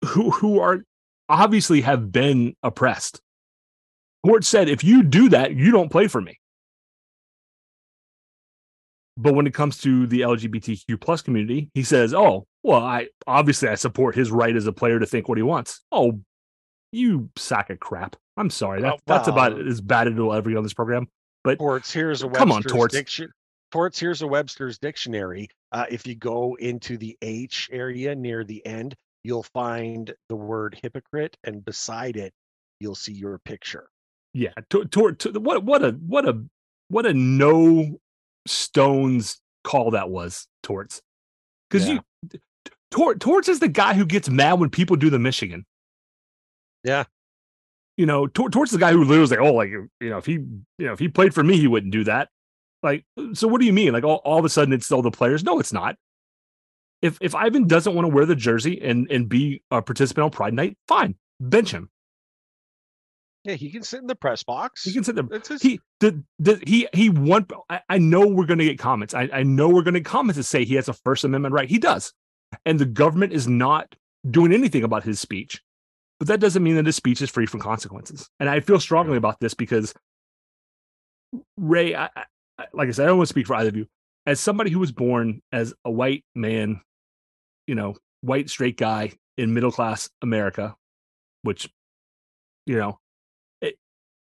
who 0.05 0.31
who 0.31 0.59
are 0.59 0.83
obviously 1.29 1.81
have 1.81 2.11
been 2.11 2.55
oppressed 2.63 3.21
court 4.27 4.43
said 4.43 4.67
if 4.69 4.83
you 4.83 5.03
do 5.03 5.29
that 5.29 5.55
you 5.55 5.71
don't 5.71 5.89
play 5.89 6.07
for 6.07 6.21
me 6.21 6.39
but 9.15 9.33
when 9.33 9.47
it 9.47 9.53
comes 9.53 9.77
to 9.77 10.05
the 10.07 10.21
lgbtq 10.21 10.99
plus 10.99 11.21
community 11.21 11.69
he 11.73 11.83
says 11.83 12.13
oh 12.13 12.45
well 12.63 12.83
i 12.83 13.07
obviously 13.25 13.69
i 13.69 13.75
support 13.75 14.15
his 14.15 14.31
right 14.31 14.55
as 14.55 14.67
a 14.67 14.73
player 14.73 14.99
to 14.99 15.05
think 15.05 15.27
what 15.29 15.37
he 15.37 15.43
wants 15.43 15.81
oh 15.91 16.19
you 16.91 17.29
sack 17.35 17.69
of 17.69 17.79
crap 17.79 18.15
i'm 18.35 18.49
sorry 18.49 18.81
that, 18.81 18.93
oh, 18.93 18.95
wow. 18.95 19.01
that's 19.05 19.27
about 19.27 19.59
as 19.65 19.81
bad 19.81 20.07
as 20.07 20.13
it'll 20.13 20.33
ever 20.33 20.49
get 20.49 20.57
on 20.57 20.63
this 20.63 20.73
program 20.73 21.07
but 21.47 21.59
Torts, 21.59 21.93
here's 21.93 22.23
a 22.23 22.27
Webster's 22.27 22.39
come 22.39 22.51
on, 22.51 22.61
Torts. 22.61 22.93
Diction, 22.93 23.31
Torts, 23.71 23.97
here's 23.97 24.21
a 24.21 24.27
Webster's 24.27 24.77
dictionary. 24.77 25.47
Uh, 25.71 25.85
if 25.89 26.05
you 26.05 26.13
go 26.13 26.55
into 26.55 26.97
the 26.97 27.17
H 27.21 27.69
area 27.71 28.13
near 28.15 28.43
the 28.43 28.65
end, 28.65 28.95
you'll 29.23 29.43
find 29.43 30.13
the 30.27 30.35
word 30.35 30.77
hypocrite, 30.83 31.37
and 31.45 31.63
beside 31.63 32.17
it, 32.17 32.33
you'll 32.81 32.95
see 32.95 33.13
your 33.13 33.39
picture. 33.39 33.87
Yeah, 34.37 34.51
to, 34.69 34.85
to, 34.85 35.13
to, 35.13 35.39
what 35.39 35.63
what 35.63 35.83
a 35.83 35.93
what 35.93 36.27
a 36.27 36.39
what 36.89 37.07
a 37.07 37.13
no 37.15 37.99
stones 38.45 39.41
call 39.63 39.91
that 39.91 40.11
was, 40.11 40.47
Torts. 40.61 41.01
Because 41.67 41.87
yeah. 41.87 41.99
you 42.31 42.39
Tor, 42.91 43.15
Torts 43.15 43.49
is 43.49 43.59
the 43.59 43.67
guy 43.67 43.95
who 43.95 44.05
gets 44.05 44.29
mad 44.29 44.59
when 44.59 44.69
people 44.69 44.95
do 44.95 45.09
the 45.09 45.17
Michigan. 45.17 45.65
Yeah. 46.83 47.05
You 47.97 48.05
know, 48.05 48.27
Tor, 48.27 48.51
Torts 48.51 48.71
is 48.71 48.77
the 48.77 48.79
guy 48.79 48.91
who 48.91 48.99
literally 48.99 49.21
was 49.21 49.31
like, 49.31 49.39
oh, 49.39 49.53
like 49.55 49.69
you 49.71 49.89
know, 50.01 50.19
if 50.19 50.27
he 50.27 50.33
you 50.33 50.61
know 50.77 50.93
if 50.93 50.99
he 50.99 51.07
played 51.07 51.33
for 51.33 51.43
me, 51.43 51.57
he 51.57 51.65
wouldn't 51.65 51.91
do 51.91 52.03
that. 52.03 52.29
Like, 52.83 53.05
uh, 53.17 53.33
so 53.33 53.47
what 53.47 53.59
do 53.59 53.65
you 53.65 53.73
mean? 53.73 53.91
Like 53.91 54.03
all, 54.03 54.21
all 54.23 54.37
of 54.37 54.45
a 54.45 54.49
sudden 54.49 54.71
it's 54.71 54.91
all 54.91 55.01
the 55.01 55.09
players? 55.09 55.43
No, 55.43 55.59
it's 55.59 55.73
not. 55.73 55.95
If 57.01 57.17
if 57.21 57.33
Ivan 57.33 57.65
doesn't 57.65 57.95
want 57.95 58.07
to 58.07 58.13
wear 58.13 58.27
the 58.27 58.35
jersey 58.35 58.79
and 58.83 59.09
and 59.09 59.27
be 59.27 59.63
a 59.71 59.81
participant 59.81 60.25
on 60.25 60.29
Pride 60.29 60.53
Night, 60.53 60.77
fine, 60.87 61.15
bench 61.39 61.71
him. 61.71 61.89
Yeah, 63.47 63.53
he 63.53 63.69
can 63.69 63.81
sit 63.81 64.01
in 64.01 64.07
the 64.07 64.15
press 64.15 64.43
box. 64.43 64.83
He 64.83 64.91
can 64.91 65.05
sit 65.05 65.15
there. 65.15 65.23
His... 65.47 65.61
He 65.61 65.79
did. 66.01 66.25
He 66.67 66.85
he 66.91 67.09
want. 67.09 67.49
I, 67.69 67.79
I 67.87 67.97
know 67.97 68.27
we're 68.27 68.45
going 68.45 68.59
to 68.59 68.65
get 68.65 68.77
comments. 68.77 69.13
I, 69.13 69.29
I 69.31 69.43
know 69.43 69.69
we're 69.69 69.83
going 69.83 69.93
to 69.93 70.01
get 70.01 70.05
comments 70.05 70.35
that 70.35 70.43
say 70.43 70.65
he 70.65 70.75
has 70.75 70.89
a 70.89 70.93
First 70.93 71.23
Amendment 71.23 71.53
right. 71.53 71.69
He 71.69 71.79
does, 71.79 72.11
and 72.65 72.77
the 72.77 72.85
government 72.85 73.31
is 73.31 73.47
not 73.47 73.95
doing 74.29 74.51
anything 74.51 74.83
about 74.83 75.05
his 75.05 75.21
speech. 75.21 75.61
But 76.19 76.27
that 76.27 76.41
doesn't 76.41 76.61
mean 76.61 76.75
that 76.75 76.85
his 76.85 76.97
speech 76.97 77.21
is 77.21 77.29
free 77.29 77.45
from 77.45 77.61
consequences. 77.61 78.29
And 78.41 78.49
I 78.49 78.59
feel 78.59 78.81
strongly 78.81 79.15
about 79.15 79.39
this 79.39 79.53
because 79.53 79.93
Ray, 81.55 81.95
I, 81.95 82.09
like 82.73 82.89
I 82.89 82.91
said, 82.91 83.03
I 83.03 83.07
don't 83.07 83.17
want 83.17 83.29
to 83.29 83.33
speak 83.33 83.47
for 83.47 83.55
either 83.55 83.69
of 83.69 83.77
you. 83.77 83.87
As 84.25 84.41
somebody 84.41 84.71
who 84.71 84.79
was 84.79 84.91
born 84.91 85.41
as 85.53 85.73
a 85.85 85.91
white 85.91 86.25
man, 86.35 86.81
you 87.65 87.75
know, 87.75 87.95
white 88.19 88.49
straight 88.49 88.75
guy 88.77 89.13
in 89.37 89.53
middle 89.53 89.71
class 89.71 90.09
America, 90.21 90.75
which, 91.43 91.69
you 92.65 92.75
know, 92.75 92.99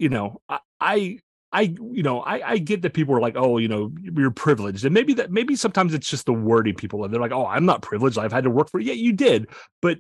you 0.02 0.10
know, 0.10 0.41
I, 0.49 0.60
I, 0.80 1.19
I, 1.53 1.61
you 1.61 2.02
know, 2.02 2.22
I, 2.22 2.52
I 2.52 2.57
get 2.57 2.82
that 2.82 2.94
people 2.94 3.14
are 3.14 3.22
like, 3.22 3.36
oh, 3.38 3.57
you 3.57 3.68
know, 3.68 3.91
you're 4.02 4.32
privileged, 4.32 4.84
and 4.84 4.94
maybe 4.94 5.14
that, 5.15 5.32
maybe 5.32 5.56
sometimes 5.56 5.94
it's 5.94 6.10
just 6.10 6.26
the 6.26 6.34
wording 6.34 6.76
people. 6.76 7.03
And 7.03 7.14
they're 7.14 7.22
like, 7.22 7.32
oh, 7.32 7.45
I'm 7.45 7.65
not 7.65 7.82
privileged. 7.82 8.18
I've 8.18 8.32
had 8.32 8.45
to 8.45 8.49
work 8.49 8.69
for 8.69 8.80
it. 8.80 8.86
Yeah, 8.86 8.94
you 8.94 9.14
did, 9.14 9.48
but 9.82 9.99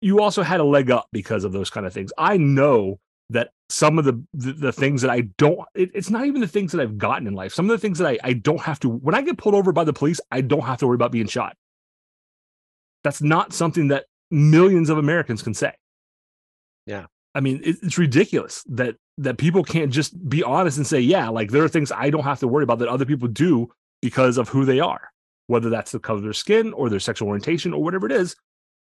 you 0.00 0.20
also 0.20 0.42
had 0.42 0.60
a 0.60 0.64
leg 0.64 0.90
up 0.90 1.08
because 1.12 1.44
of 1.44 1.52
those 1.52 1.68
kind 1.68 1.86
of 1.86 1.92
things. 1.92 2.12
I 2.16 2.38
know 2.38 2.98
that 3.30 3.50
some 3.68 3.98
of 3.98 4.04
the, 4.04 4.24
the, 4.32 4.52
the 4.52 4.72
things 4.72 5.02
that 5.02 5.10
I 5.10 5.22
don't 5.36 5.58
it, 5.74 5.90
it's 5.92 6.08
not 6.08 6.24
even 6.24 6.40
the 6.40 6.46
things 6.46 6.72
that 6.72 6.80
I've 6.80 6.96
gotten 6.96 7.26
in 7.26 7.34
life. 7.34 7.52
Some 7.52 7.68
of 7.68 7.74
the 7.74 7.80
things 7.80 7.98
that 7.98 8.06
I, 8.06 8.18
I 8.22 8.32
don't 8.32 8.60
have 8.60 8.80
to 8.80 8.88
when 8.88 9.14
I 9.14 9.22
get 9.22 9.36
pulled 9.36 9.56
over 9.56 9.72
by 9.72 9.84
the 9.84 9.92
police, 9.92 10.20
I 10.30 10.40
don't 10.40 10.62
have 10.62 10.78
to 10.78 10.86
worry 10.86 10.94
about 10.94 11.12
being 11.12 11.26
shot. 11.26 11.56
That's 13.04 13.20
not 13.20 13.52
something 13.52 13.88
that 13.88 14.06
millions 14.30 14.88
of 14.88 14.98
Americans 14.98 15.42
can 15.42 15.52
say. 15.52 15.72
Yeah. 16.86 17.06
I 17.34 17.40
mean, 17.40 17.60
it, 17.62 17.76
it's 17.82 17.98
ridiculous 17.98 18.62
that 18.68 18.96
that 19.18 19.38
people 19.38 19.64
can't 19.64 19.92
just 19.92 20.28
be 20.28 20.42
honest 20.42 20.76
and 20.76 20.86
say, 20.86 21.00
yeah, 21.00 21.28
like 21.28 21.50
there 21.50 21.64
are 21.64 21.68
things 21.68 21.90
I 21.90 22.10
don't 22.10 22.24
have 22.24 22.40
to 22.40 22.48
worry 22.48 22.64
about 22.64 22.78
that 22.80 22.88
other 22.88 23.06
people 23.06 23.28
do 23.28 23.70
because 24.02 24.36
of 24.36 24.48
who 24.48 24.64
they 24.64 24.80
are, 24.80 25.10
whether 25.46 25.70
that's 25.70 25.92
the 25.92 25.98
color 25.98 26.18
of 26.18 26.24
their 26.24 26.32
skin 26.32 26.72
or 26.72 26.90
their 26.90 27.00
sexual 27.00 27.28
orientation 27.28 27.72
or 27.72 27.82
whatever 27.82 28.06
it 28.06 28.12
is. 28.12 28.36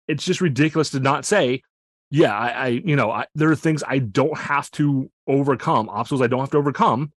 It's 0.06 0.24
just 0.24 0.40
ridiculous 0.40 0.90
to 0.90 1.00
not 1.00 1.24
say, 1.24 1.62
yeah, 2.10 2.36
I, 2.36 2.48
I 2.48 2.66
you 2.68 2.96
know, 2.96 3.10
I, 3.10 3.26
there 3.34 3.50
are 3.50 3.56
things 3.56 3.82
I 3.86 3.98
don't 3.98 4.36
have 4.38 4.70
to 4.72 5.10
overcome, 5.26 5.88
obstacles 5.88 6.22
I 6.22 6.26
don't 6.26 6.40
have 6.40 6.50
to 6.50 6.58
overcome. 6.58 7.12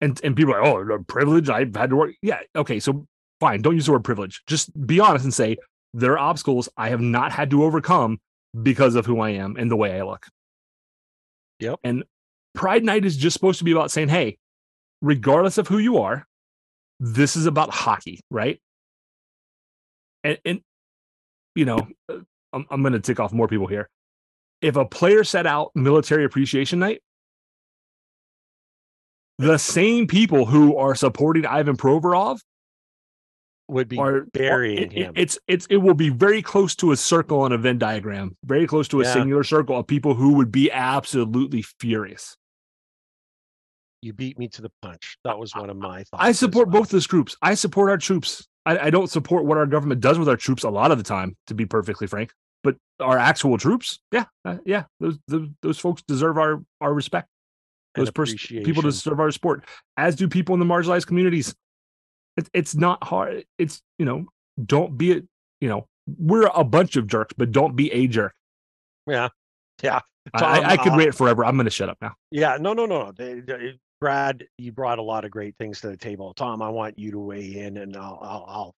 And 0.00 0.20
and 0.22 0.36
people 0.36 0.54
are 0.54 0.62
like, 0.62 1.00
oh, 1.00 1.04
privilege, 1.04 1.48
I've 1.48 1.74
had 1.74 1.90
to 1.90 1.96
work. 1.96 2.14
Yeah, 2.22 2.40
okay, 2.54 2.80
so 2.80 3.06
fine, 3.40 3.62
don't 3.62 3.74
use 3.74 3.86
the 3.86 3.92
word 3.92 4.04
privilege. 4.04 4.42
Just 4.46 4.70
be 4.86 5.00
honest 5.00 5.24
and 5.24 5.34
say 5.34 5.56
there 5.92 6.12
are 6.12 6.18
obstacles 6.18 6.68
I 6.76 6.90
have 6.90 7.00
not 7.00 7.32
had 7.32 7.50
to 7.50 7.64
overcome 7.64 8.20
because 8.62 8.94
of 8.94 9.06
who 9.06 9.20
I 9.20 9.30
am 9.30 9.56
and 9.58 9.70
the 9.70 9.76
way 9.76 9.98
I 9.98 10.02
look. 10.02 10.26
Yep. 11.60 11.80
And 11.82 12.04
Pride 12.54 12.84
Night 12.84 13.04
is 13.04 13.16
just 13.16 13.34
supposed 13.34 13.58
to 13.58 13.64
be 13.64 13.72
about 13.72 13.90
saying, 13.90 14.08
hey, 14.08 14.38
regardless 15.00 15.58
of 15.58 15.68
who 15.68 15.78
you 15.78 15.98
are, 15.98 16.26
this 17.00 17.36
is 17.36 17.46
about 17.46 17.70
hockey, 17.70 18.20
right? 18.30 18.60
And, 20.24 20.38
and 20.44 20.60
you 21.54 21.64
know, 21.64 21.78
uh, 22.08 22.18
I'm, 22.52 22.66
I'm 22.70 22.82
going 22.82 22.92
to 22.94 23.00
tick 23.00 23.20
off 23.20 23.32
more 23.32 23.48
people 23.48 23.66
here. 23.66 23.88
If 24.60 24.76
a 24.76 24.84
player 24.84 25.22
set 25.22 25.46
out 25.46 25.70
military 25.74 26.24
appreciation 26.24 26.78
night, 26.78 27.00
the 29.38 29.58
same 29.58 30.08
people 30.08 30.46
who 30.46 30.76
are 30.76 30.96
supporting 30.96 31.46
Ivan 31.46 31.76
Provorov 31.76 32.40
would 33.68 33.88
be 33.88 33.98
are 33.98 34.22
burying 34.32 34.84
it, 34.84 34.92
him. 34.92 35.12
It's 35.16 35.38
it's 35.46 35.66
it 35.70 35.76
will 35.78 35.94
be 35.94 36.08
very 36.08 36.42
close 36.42 36.74
to 36.76 36.92
a 36.92 36.96
circle 36.96 37.40
on 37.40 37.52
a 37.52 37.58
Venn 37.58 37.78
diagram, 37.78 38.36
very 38.44 38.66
close 38.66 38.88
to 38.88 39.00
a 39.00 39.04
Yeah. 39.04 39.12
singular 39.12 39.44
circle 39.44 39.78
of 39.78 39.86
people 39.86 40.14
who 40.14 40.34
would 40.34 40.50
be 40.50 40.70
absolutely 40.72 41.62
furious. 41.80 42.36
you 44.00 44.12
beat 44.12 44.38
me 44.38 44.46
to 44.46 44.62
the 44.62 44.70
punch. 44.80 45.18
That 45.24 45.38
was 45.38 45.52
one 45.56 45.70
of 45.70 45.76
my 45.76 46.04
thoughts. 46.04 46.22
I 46.22 46.30
support 46.30 46.68
well. 46.68 46.82
both 46.82 46.90
those 46.90 47.08
groups. 47.08 47.36
I 47.42 47.54
support 47.54 47.90
our 47.90 47.98
troops. 47.98 48.46
I, 48.64 48.78
I 48.78 48.90
don't 48.90 49.10
support 49.10 49.44
what 49.44 49.58
our 49.58 49.66
government 49.66 50.00
does 50.00 50.20
with 50.20 50.28
our 50.28 50.36
troops 50.36 50.62
a 50.62 50.70
lot 50.70 50.92
of 50.92 50.98
the 50.98 51.04
time, 51.04 51.36
to 51.48 51.54
be 51.54 51.66
perfectly 51.66 52.06
frank. 52.06 52.32
But 52.62 52.76
our 53.00 53.18
actual 53.18 53.58
troops, 53.58 53.98
yeah, 54.12 54.26
uh, 54.44 54.58
yeah, 54.64 54.84
those, 55.00 55.18
those 55.26 55.48
those 55.62 55.78
folks 55.80 56.02
deserve 56.06 56.38
our 56.38 56.62
our 56.80 56.94
respect. 56.94 57.26
Those 57.96 58.12
pers- 58.12 58.34
people 58.36 58.82
deserve 58.82 59.18
our 59.18 59.32
support, 59.32 59.64
as 59.96 60.14
do 60.14 60.28
people 60.28 60.54
in 60.54 60.60
the 60.60 60.66
marginalized 60.66 61.06
communities. 61.08 61.54
It, 62.38 62.48
it's 62.54 62.74
not 62.74 63.02
hard. 63.04 63.44
It's 63.58 63.82
you 63.98 64.04
know, 64.06 64.26
don't 64.64 64.96
be 64.96 65.12
a 65.12 65.22
you 65.60 65.68
know, 65.68 65.86
we're 66.18 66.46
a 66.54 66.64
bunch 66.64 66.96
of 66.96 67.06
jerks, 67.06 67.34
but 67.36 67.52
don't 67.52 67.76
be 67.76 67.92
a 67.92 68.06
jerk. 68.06 68.34
Yeah. 69.06 69.28
Yeah. 69.82 70.00
I, 70.34 70.38
Tom, 70.38 70.64
I, 70.64 70.70
I 70.72 70.76
could 70.76 70.92
uh, 70.92 70.96
rant 70.96 71.14
forever. 71.14 71.44
I'm 71.44 71.56
going 71.56 71.64
to 71.64 71.70
shut 71.70 71.88
up 71.88 71.98
now. 72.00 72.14
Yeah, 72.30 72.58
no, 72.60 72.72
no, 72.74 72.86
no. 72.86 73.12
They, 73.12 73.40
they- 73.40 73.78
Brad, 74.00 74.44
you 74.58 74.70
brought 74.70 74.98
a 75.00 75.02
lot 75.02 75.24
of 75.24 75.32
great 75.32 75.56
things 75.58 75.80
to 75.80 75.88
the 75.88 75.96
table. 75.96 76.32
Tom, 76.34 76.62
I 76.62 76.68
want 76.68 76.98
you 76.98 77.10
to 77.10 77.18
weigh 77.18 77.56
in, 77.56 77.78
and 77.78 77.96
I'll, 77.96 78.18
I'll, 78.22 78.44
I'll 78.46 78.74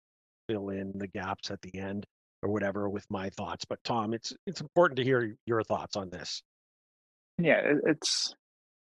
fill 0.49 0.70
in 0.70 0.93
the 0.97 1.09
gaps 1.09 1.51
at 1.51 1.61
the 1.61 1.78
end 1.78 2.07
or 2.43 2.49
whatever 2.51 2.89
with 2.89 3.05
my 3.11 3.28
thoughts. 3.31 3.66
But 3.66 3.81
Tom, 3.85 4.15
it's 4.15 4.32
it's 4.47 4.62
important 4.62 4.97
to 4.97 5.05
hear 5.05 5.37
your 5.45 5.62
thoughts 5.62 5.97
on 5.97 6.09
this. 6.09 6.43
yeah 7.39 7.61
it's 7.87 8.35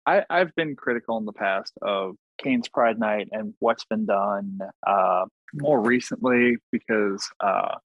I, 0.07 0.25
i've 0.29 0.55
been 0.57 0.77
critical 0.77 1.17
in 1.19 1.25
the 1.25 1.33
past 1.33 1.73
of 1.83 2.17
Canes 2.43 2.69
pride 2.69 2.99
night 2.99 3.29
and 3.33 3.55
what's 3.59 3.85
been 3.85 4.07
done 4.07 4.61
uh 4.87 5.25
more 5.55 5.81
recently 5.81 6.57
because 6.71 7.29
uh 7.41 7.77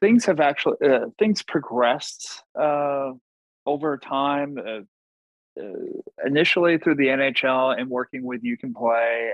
things 0.00 0.24
have 0.24 0.40
actually 0.40 0.76
uh, 0.84 1.06
things 1.18 1.42
progressed 1.42 2.42
uh 2.58 3.10
over 3.66 3.98
time 3.98 4.58
uh, 4.58 4.80
uh, 5.60 6.26
initially 6.26 6.78
through 6.78 6.94
the 6.94 7.06
nhl 7.06 7.78
and 7.78 7.88
working 7.88 8.24
with 8.24 8.42
you 8.42 8.56
can 8.56 8.74
play 8.74 9.30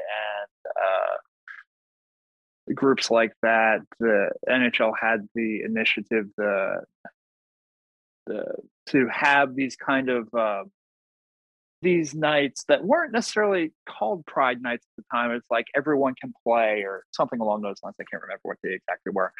and 2.67 2.77
groups 2.77 3.11
like 3.11 3.33
that 3.43 3.81
the 3.99 4.31
nhl 4.49 4.93
had 5.01 5.29
the 5.35 5.63
initiative 5.63 6.27
the 6.37 6.81
the 8.27 8.45
to 8.87 9.09
have 9.09 9.55
these 9.55 9.77
kind 9.77 10.09
of 10.09 10.29
these 11.83 12.15
nights 12.15 12.65
that 12.69 12.85
weren't 12.85 13.13
necessarily 13.13 13.73
called 13.89 14.25
pride 14.27 14.61
nights 14.61 14.87
at 14.87 15.03
the 15.03 15.17
time 15.17 15.31
it's 15.31 15.51
like 15.51 15.67
everyone 15.75 16.15
can 16.21 16.33
play 16.45 16.83
or 16.87 17.05
something 17.13 17.41
along 17.41 17.63
those 17.63 17.77
lines 17.83 17.95
i 18.01 18.05
can't 18.11 18.23
remember 18.23 18.41
what 18.43 18.59
they 18.63 18.75
exactly 18.75 19.13
were. 19.13 19.33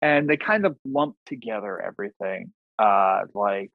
And 0.00 0.28
they 0.28 0.36
kind 0.36 0.66
of 0.66 0.76
lumped 0.84 1.20
together 1.26 1.80
everything 1.80 2.52
uh 2.78 3.22
like 3.34 3.72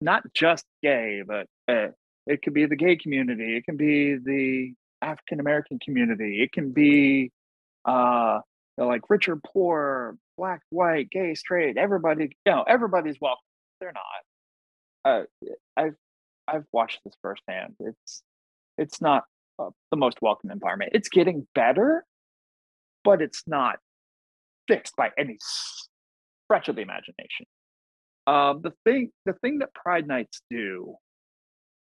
not 0.00 0.22
just 0.32 0.64
gay 0.82 1.22
but 1.26 1.46
uh, 1.68 1.88
it 2.26 2.42
could 2.42 2.54
be 2.54 2.66
the 2.66 2.76
gay 2.76 2.96
community 2.96 3.56
it 3.56 3.64
can 3.64 3.76
be 3.76 4.16
the 4.16 4.72
african 5.02 5.40
american 5.40 5.78
community 5.78 6.42
it 6.42 6.52
can 6.52 6.72
be 6.72 7.30
uh 7.84 8.40
like 8.78 9.02
rich 9.10 9.28
or 9.28 9.36
poor 9.36 10.16
black 10.36 10.60
white 10.70 11.10
gay 11.10 11.34
straight 11.34 11.76
everybody 11.76 12.24
you 12.44 12.52
know 12.52 12.64
everybody's 12.66 13.16
welcome. 13.20 13.42
They're 13.80 13.92
not. 13.92 14.04
Uh, 15.04 15.24
I've 15.76 15.94
I've 16.48 16.64
watched 16.72 17.00
this 17.04 17.14
firsthand. 17.22 17.74
It's 17.80 18.22
it's 18.78 19.00
not 19.00 19.24
uh, 19.58 19.70
the 19.90 19.96
most 19.96 20.18
welcome 20.20 20.50
environment. 20.50 20.92
It's 20.94 21.08
getting 21.08 21.46
better, 21.54 22.04
but 23.04 23.22
it's 23.22 23.42
not 23.46 23.78
fixed 24.68 24.96
by 24.96 25.10
any 25.18 25.38
stretch 25.40 26.68
of 26.68 26.76
the 26.76 26.82
imagination. 26.82 27.46
Um, 28.26 28.60
the 28.62 28.72
thing 28.84 29.10
the 29.24 29.34
thing 29.34 29.58
that 29.60 29.74
Pride 29.74 30.06
Nights 30.06 30.42
do, 30.50 30.96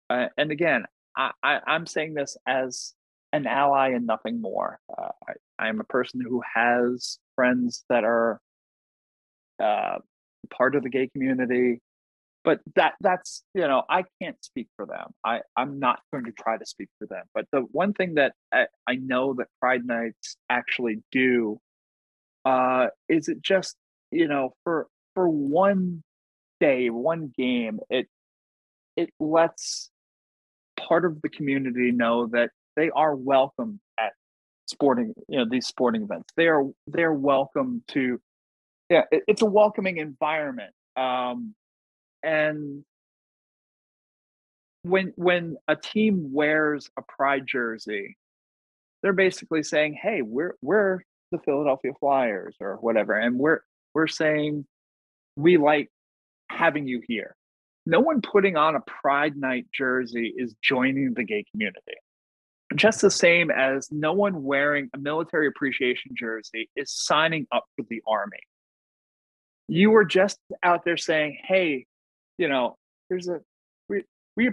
uh, 0.09 0.27
and 0.37 0.51
again, 0.51 0.85
I, 1.15 1.31
I 1.43 1.59
I'm 1.65 1.85
saying 1.85 2.13
this 2.13 2.37
as 2.47 2.93
an 3.31 3.45
ally 3.45 3.89
and 3.89 4.07
nothing 4.07 4.41
more. 4.41 4.79
Uh, 4.89 5.09
I, 5.27 5.33
I 5.65 5.69
am 5.69 5.79
a 5.79 5.83
person 5.83 6.21
who 6.21 6.41
has 6.55 7.19
friends 7.35 7.83
that 7.89 8.03
are 8.03 8.39
uh, 9.61 9.97
part 10.49 10.75
of 10.75 10.83
the 10.83 10.89
gay 10.89 11.07
community 11.07 11.81
but 12.43 12.59
that 12.75 12.93
that's 13.01 13.43
you 13.53 13.67
know 13.67 13.83
i 13.89 14.03
can't 14.21 14.43
speak 14.43 14.67
for 14.75 14.85
them. 14.85 15.13
I 15.25 15.41
i'm 15.55 15.79
not 15.79 15.99
going 16.11 16.25
to 16.25 16.31
try 16.31 16.57
to 16.57 16.65
speak 16.65 16.89
for 16.99 17.07
them. 17.07 17.25
But 17.33 17.45
the 17.51 17.61
one 17.71 17.93
thing 17.93 18.15
that 18.15 18.33
i, 18.53 18.67
I 18.87 18.95
know 18.95 19.33
that 19.35 19.47
pride 19.59 19.85
nights 19.85 20.37
actually 20.49 21.01
do 21.11 21.59
uh 22.45 22.87
is 23.07 23.27
it 23.27 23.41
just 23.41 23.75
you 24.11 24.27
know 24.27 24.53
for 24.63 24.87
for 25.15 25.27
one 25.29 26.03
day 26.59 26.89
one 26.89 27.31
game 27.37 27.79
it 27.89 28.07
it 28.95 29.09
lets 29.19 29.89
part 30.77 31.05
of 31.05 31.21
the 31.21 31.29
community 31.29 31.91
know 31.91 32.27
that 32.27 32.51
they 32.75 32.89
are 32.91 33.15
welcome 33.15 33.79
at 33.99 34.13
sporting 34.67 35.13
you 35.27 35.39
know 35.39 35.45
these 35.49 35.67
sporting 35.67 36.03
events. 36.03 36.31
They 36.37 36.47
are 36.47 36.63
they're 36.87 37.13
welcome 37.13 37.83
to 37.89 38.21
yeah 38.89 39.03
it, 39.11 39.23
it's 39.27 39.41
a 39.41 39.45
welcoming 39.45 39.97
environment. 39.97 40.73
Um 40.95 41.55
and 42.23 42.83
when 44.83 45.13
when 45.15 45.57
a 45.67 45.75
team 45.75 46.31
wears 46.33 46.89
a 46.97 47.01
pride 47.01 47.45
jersey 47.45 48.17
they're 49.01 49.13
basically 49.13 49.63
saying 49.63 49.97
hey 50.01 50.21
we're 50.21 50.55
we're 50.61 50.99
the 51.31 51.39
philadelphia 51.39 51.91
flyers 51.99 52.55
or 52.59 52.75
whatever 52.77 53.13
and 53.13 53.37
we're 53.37 53.59
we're 53.93 54.07
saying 54.07 54.65
we 55.35 55.57
like 55.57 55.89
having 56.49 56.87
you 56.87 57.01
here. 57.07 57.35
No 57.85 57.99
one 57.99 58.21
putting 58.21 58.57
on 58.57 58.75
a 58.75 58.81
pride 58.81 59.35
night 59.37 59.65
jersey 59.73 60.33
is 60.35 60.53
joining 60.61 61.13
the 61.13 61.23
gay 61.23 61.45
community. 61.49 61.95
Just 62.75 63.01
the 63.01 63.09
same 63.09 63.49
as 63.49 63.87
no 63.91 64.13
one 64.13 64.43
wearing 64.43 64.89
a 64.93 64.97
military 64.99 65.47
appreciation 65.47 66.11
jersey 66.15 66.69
is 66.75 66.91
signing 66.91 67.47
up 67.51 67.65
for 67.75 67.85
the 67.89 68.01
army. 68.07 68.37
You 69.67 69.91
were 69.91 70.05
just 70.05 70.37
out 70.61 70.83
there 70.85 70.97
saying 70.97 71.39
hey 71.43 71.85
you 72.39 72.47
know, 72.47 72.77
there's 73.09 73.27
a 73.27 73.41
we 73.89 74.03
we 74.35 74.49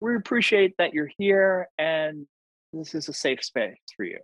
we 0.00 0.16
appreciate 0.16 0.74
that 0.78 0.92
you're 0.92 1.10
here 1.16 1.68
and 1.78 2.26
this 2.72 2.94
is 2.94 3.08
a 3.08 3.12
safe 3.12 3.42
space 3.42 3.78
for 3.96 4.04
you. 4.04 4.18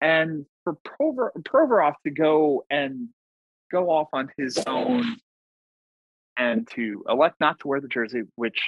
And 0.00 0.46
for 0.64 0.76
Provorov, 0.86 1.94
to 2.04 2.10
go 2.10 2.64
and 2.70 3.08
go 3.72 3.90
off 3.90 4.08
on 4.12 4.30
his 4.36 4.58
own 4.66 5.16
and 6.38 6.68
to 6.74 7.04
elect 7.08 7.36
not 7.40 7.60
to 7.60 7.68
wear 7.68 7.80
the 7.80 7.88
jersey, 7.88 8.22
which 8.36 8.60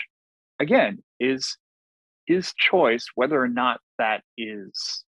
again 0.59 1.03
is 1.21 1.57
his 2.27 2.53
choice, 2.55 3.07
whether 3.15 3.41
or 3.41 3.49
not 3.49 3.81
that 3.99 4.23
is 4.39 5.05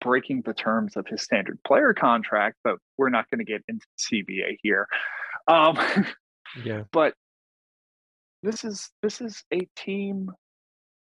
breaking 0.00 0.42
the 0.42 0.54
terms 0.54 0.96
of 0.96 1.06
his 1.06 1.22
standard 1.22 1.58
player 1.66 1.94
contract, 1.94 2.56
but 2.64 2.76
we're 2.96 3.10
not 3.10 3.28
going 3.30 3.38
to 3.38 3.44
get 3.44 3.62
into 3.68 3.86
CBA 3.98 4.58
here. 4.62 4.86
Um, 5.48 5.78
Yeah. 6.62 6.82
but 6.92 7.14
this 8.42 8.64
is 8.64 8.90
this 9.02 9.20
is 9.20 9.42
a 9.52 9.66
team 9.76 10.30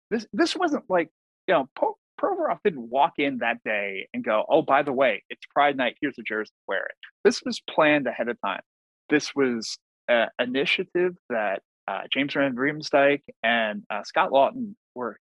this 0.09 0.25
this 0.33 0.55
wasn't 0.55 0.85
like 0.89 1.09
you 1.47 1.53
know 1.53 1.69
po- 1.75 1.97
Provorov 2.19 2.57
didn't 2.63 2.89
walk 2.89 3.13
in 3.19 3.39
that 3.39 3.57
day 3.63 4.07
and 4.13 4.23
go 4.23 4.43
oh 4.49 4.61
by 4.61 4.81
the 4.81 4.93
way 4.93 5.23
it's 5.29 5.45
pride 5.53 5.77
night 5.77 5.97
here's 6.01 6.17
a 6.17 6.23
jersey 6.23 6.51
wear 6.67 6.85
it 6.85 6.95
this 7.23 7.43
was 7.45 7.61
planned 7.69 8.07
ahead 8.07 8.29
of 8.29 8.37
time 8.43 8.61
this 9.09 9.35
was 9.35 9.77
an 10.07 10.29
initiative 10.39 11.15
that 11.29 11.61
uh, 11.87 12.01
James 12.11 12.33
Van 12.33 12.55
Riemsdyk 12.55 13.21
and 13.43 13.83
uh, 13.89 14.03
Scott 14.03 14.31
Laughton 14.31 14.75
were 14.93 15.17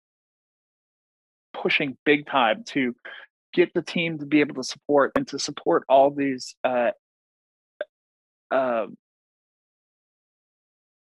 pushing 1.53 1.97
big 2.05 2.27
time 2.27 2.65
to 2.65 2.95
get 3.53 3.73
the 3.75 3.83
team 3.83 4.19
to 4.19 4.27
be 4.27 4.41
able 4.41 4.55
to 4.55 4.65
support 4.65 5.13
and 5.15 5.29
to 5.29 5.39
support 5.39 5.85
all 5.89 6.11
these 6.11 6.55
uh, 6.65 6.91
uh, 8.51 8.87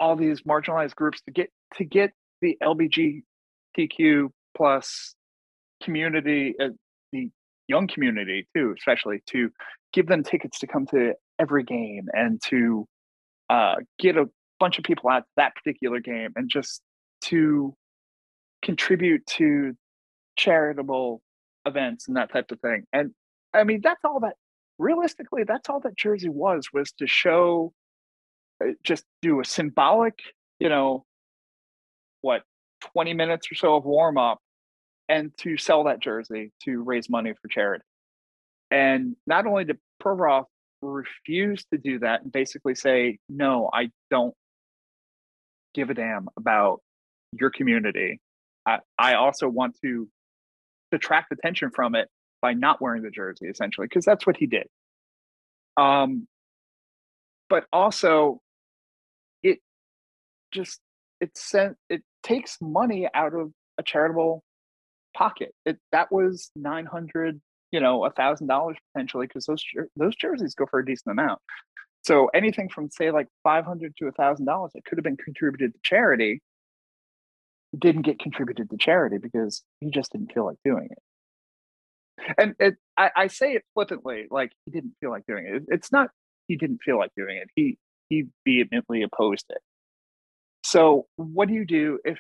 all 0.01 0.17
these 0.17 0.43
marginalized 0.43 0.95
groups 0.95 1.21
to 1.23 1.33
get 1.33 1.51
to 1.77 1.85
get 1.85 2.11
the 2.41 2.57
LBGTQ 2.63 4.29
plus 4.57 5.15
community, 5.83 6.55
uh, 6.61 6.69
the 7.13 7.31
young 7.67 7.87
community 7.87 8.47
too, 8.55 8.75
especially 8.77 9.23
to 9.27 9.51
give 9.93 10.07
them 10.07 10.23
tickets 10.23 10.59
to 10.61 10.67
come 10.67 10.87
to 10.87 11.15
every 11.39 11.63
game 11.63 12.09
and 12.13 12.41
to 12.47 12.87
uh, 13.51 13.77
get 13.99 14.17
a 14.17 14.27
bunch 14.61 14.79
of 14.79 14.85
people 14.85 15.11
at 15.11 15.25
that 15.37 15.55
particular 15.55 16.01
game 16.01 16.33
and 16.37 16.51
just 16.51 16.83
to 17.23 17.75
contribute 18.63 19.25
to 19.27 19.75
charitable 20.37 21.21
events 21.67 22.09
and 22.09 22.17
that 22.17 22.33
type 22.33 22.51
of 22.51 22.61
thing. 22.61 22.85
And 22.93 23.13
I 23.55 23.65
mean, 23.65 23.81
that's 23.83 24.01
all 24.05 24.21
that 24.21 24.35
realistically, 24.79 25.45
that's 25.45 25.69
all 25.69 25.81
that 25.81 25.97
Jersey 25.97 26.29
was, 26.29 26.69
was 26.73 26.93
to 26.99 27.07
show, 27.07 27.73
just 28.83 29.05
do 29.23 29.41
a 29.41 29.45
symbolic, 29.45 30.19
you 30.59 30.69
know, 30.69 31.05
what, 32.21 32.43
20 32.93 33.15
minutes 33.15 33.51
or 33.51 33.55
so 33.55 33.77
of 33.77 33.85
warm 33.85 34.19
up 34.19 34.39
and 35.09 35.33
to 35.39 35.57
sell 35.57 35.85
that 35.85 36.01
jersey 36.01 36.53
to 36.65 36.83
raise 36.83 37.09
money 37.09 37.33
for 37.41 37.49
charity. 37.49 37.85
And 38.71 39.17
not 39.27 39.47
only 39.47 39.65
did 39.65 39.79
Provorov 40.03 40.45
refuse 40.83 41.65
to 41.73 41.79
do 41.79 42.01
that 42.01 42.23
and 42.23 42.31
basically 42.31 42.75
say, 42.75 43.19
no, 43.29 43.71
I 43.73 43.91
don't 44.11 44.35
give 45.75 45.91
a 45.91 45.95
damn 45.95 46.29
about 46.37 46.81
your 47.33 47.51
community. 47.51 48.21
I, 48.67 48.79
I 48.99 49.15
also 49.15 49.49
want 49.49 49.77
to 49.83 50.09
detract 50.91 51.33
attention 51.33 51.71
from 51.71 51.95
it 51.95 52.09
by 52.41 52.55
not 52.55 52.81
wearing 52.81 53.03
the 53.03 53.11
jersey, 53.11 53.47
essentially, 53.49 53.87
because 53.87 54.05
that's 54.05 54.27
what 54.27 54.37
he 54.37 54.47
did. 54.47 54.67
Um, 55.77 56.27
but 57.49 57.65
also, 57.73 58.41
just 60.53 60.81
it 61.21 61.37
sent 61.37 61.77
it 61.89 62.03
takes 62.23 62.59
money 62.61 63.09
out 63.15 63.35
of 63.35 63.53
a 63.79 63.83
charitable 63.83 64.43
pocket. 65.17 65.55
It 65.65 65.79
that 65.93 66.13
was 66.13 66.51
nine 66.57 66.87
hundred, 66.87 67.41
you 67.73 67.81
know, 67.81 68.05
a 68.05 68.11
thousand 68.11 68.47
dollars 68.49 68.77
potentially 68.93 69.27
because 69.27 69.47
those 69.47 69.63
those 69.97 70.17
jerseys 70.17 70.55
go 70.55 70.67
for 70.67 70.81
a 70.81 70.87
decent 70.87 71.13
amount. 71.13 71.41
So 72.05 72.29
anything 72.35 72.69
from 72.69 72.91
say 72.91 73.11
like 73.11 73.29
five 73.43 73.65
hundred 73.65 73.95
to 73.99 74.07
a 74.07 74.13
thousand 74.13 74.47
dollars 74.47 74.73
that 74.75 74.85
could 74.85 74.99
have 74.99 75.05
been 75.05 75.17
contributed 75.17 75.73
to 75.75 75.79
charity 75.83 76.41
didn't 77.77 78.03
get 78.03 78.19
contributed 78.19 78.71
to 78.71 78.77
charity 78.79 79.19
because 79.19 79.63
he 79.81 79.91
just 79.91 80.13
didn't 80.13 80.33
feel 80.33 80.47
like 80.47 80.57
doing 80.65 80.89
it. 80.91 80.99
And 82.39 82.55
it, 82.59 82.77
I, 82.97 83.11
I 83.17 83.27
say 83.29 83.53
it 83.53 83.65
flippantly, 83.75 84.27
like 84.31 84.53
he 84.65 84.71
didn't 84.71 84.95
feel 85.01 85.11
like 85.11 85.27
doing 85.27 85.47
it. 85.47 85.63
It's 85.69 85.93
not 85.93 86.11
he 86.47 86.57
didn't 86.57 86.81
feel 86.83 86.99
like 86.99 87.11
doing 87.17 87.37
it. 87.37 87.49
He 87.55 87.79
he 88.09 88.25
vehemently 88.45 89.03
opposed 89.03 89.47
it. 89.51 89.59
So 90.65 91.07
what 91.17 91.49
do 91.49 91.55
you 91.55 91.65
do 91.65 91.99
if 92.05 92.19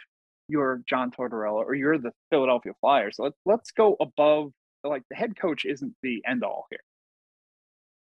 you're 0.49 0.81
John 0.89 1.11
Tortorella 1.11 1.65
or 1.65 1.75
you're 1.75 1.99
the 1.99 2.13
Philadelphia 2.31 2.73
Flyers? 2.81 3.17
Let's 3.19 3.39
let's 3.45 3.71
go 3.71 3.97
above 4.01 4.53
like 4.85 5.03
the 5.11 5.17
head 5.17 5.39
coach 5.39 5.65
isn't 5.65 5.95
the 6.03 6.23
end 6.27 6.45
all 6.45 6.67
here. 6.71 6.81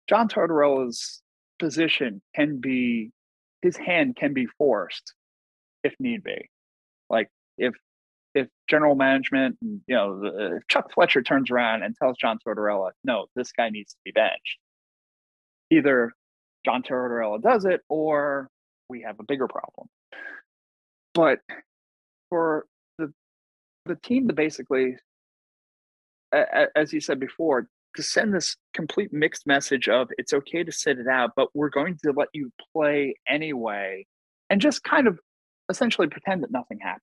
John 0.08 0.28
Tortorella's 0.28 1.22
position 1.58 2.22
can 2.34 2.60
be 2.60 3.10
his 3.62 3.76
hand 3.76 4.16
can 4.16 4.32
be 4.32 4.46
forced 4.46 5.14
if 5.84 5.94
need 6.00 6.22
be. 6.24 6.48
Like 7.08 7.28
if 7.58 7.74
if 8.34 8.48
general 8.68 8.94
management, 8.94 9.58
you 9.60 9.80
know, 9.88 10.22
uh, 10.24 10.56
if 10.56 10.66
Chuck 10.68 10.92
Fletcher 10.94 11.22
turns 11.22 11.50
around 11.50 11.82
and 11.82 11.96
tells 11.96 12.16
John 12.16 12.38
Tortorella, 12.46 12.92
no, 13.04 13.26
this 13.34 13.50
guy 13.52 13.70
needs 13.70 13.92
to 13.92 13.98
be 14.04 14.12
benched, 14.12 14.58
either 15.70 16.12
John 16.64 16.82
Tortorella 16.82 17.42
does 17.42 17.64
it 17.64 17.80
or 17.88 18.48
we 18.90 19.02
have 19.02 19.18
a 19.20 19.24
bigger 19.24 19.48
problem. 19.48 19.88
But 21.14 21.38
for 22.28 22.66
the 22.98 23.12
the 23.86 23.96
team 23.96 24.28
to 24.28 24.34
basically, 24.34 24.96
as 26.32 26.92
you 26.92 27.00
said 27.00 27.18
before, 27.18 27.68
to 27.96 28.02
send 28.02 28.34
this 28.34 28.56
complete 28.74 29.12
mixed 29.12 29.46
message 29.46 29.88
of 29.88 30.08
it's 30.18 30.32
okay 30.32 30.62
to 30.62 30.72
sit 30.72 30.98
it 30.98 31.08
out, 31.08 31.30
but 31.34 31.48
we're 31.54 31.70
going 31.70 31.98
to 32.04 32.12
let 32.12 32.28
you 32.34 32.52
play 32.74 33.14
anyway, 33.26 34.06
and 34.50 34.60
just 34.60 34.84
kind 34.84 35.06
of 35.08 35.18
essentially 35.68 36.08
pretend 36.08 36.42
that 36.42 36.50
nothing 36.50 36.78
happened, 36.80 37.00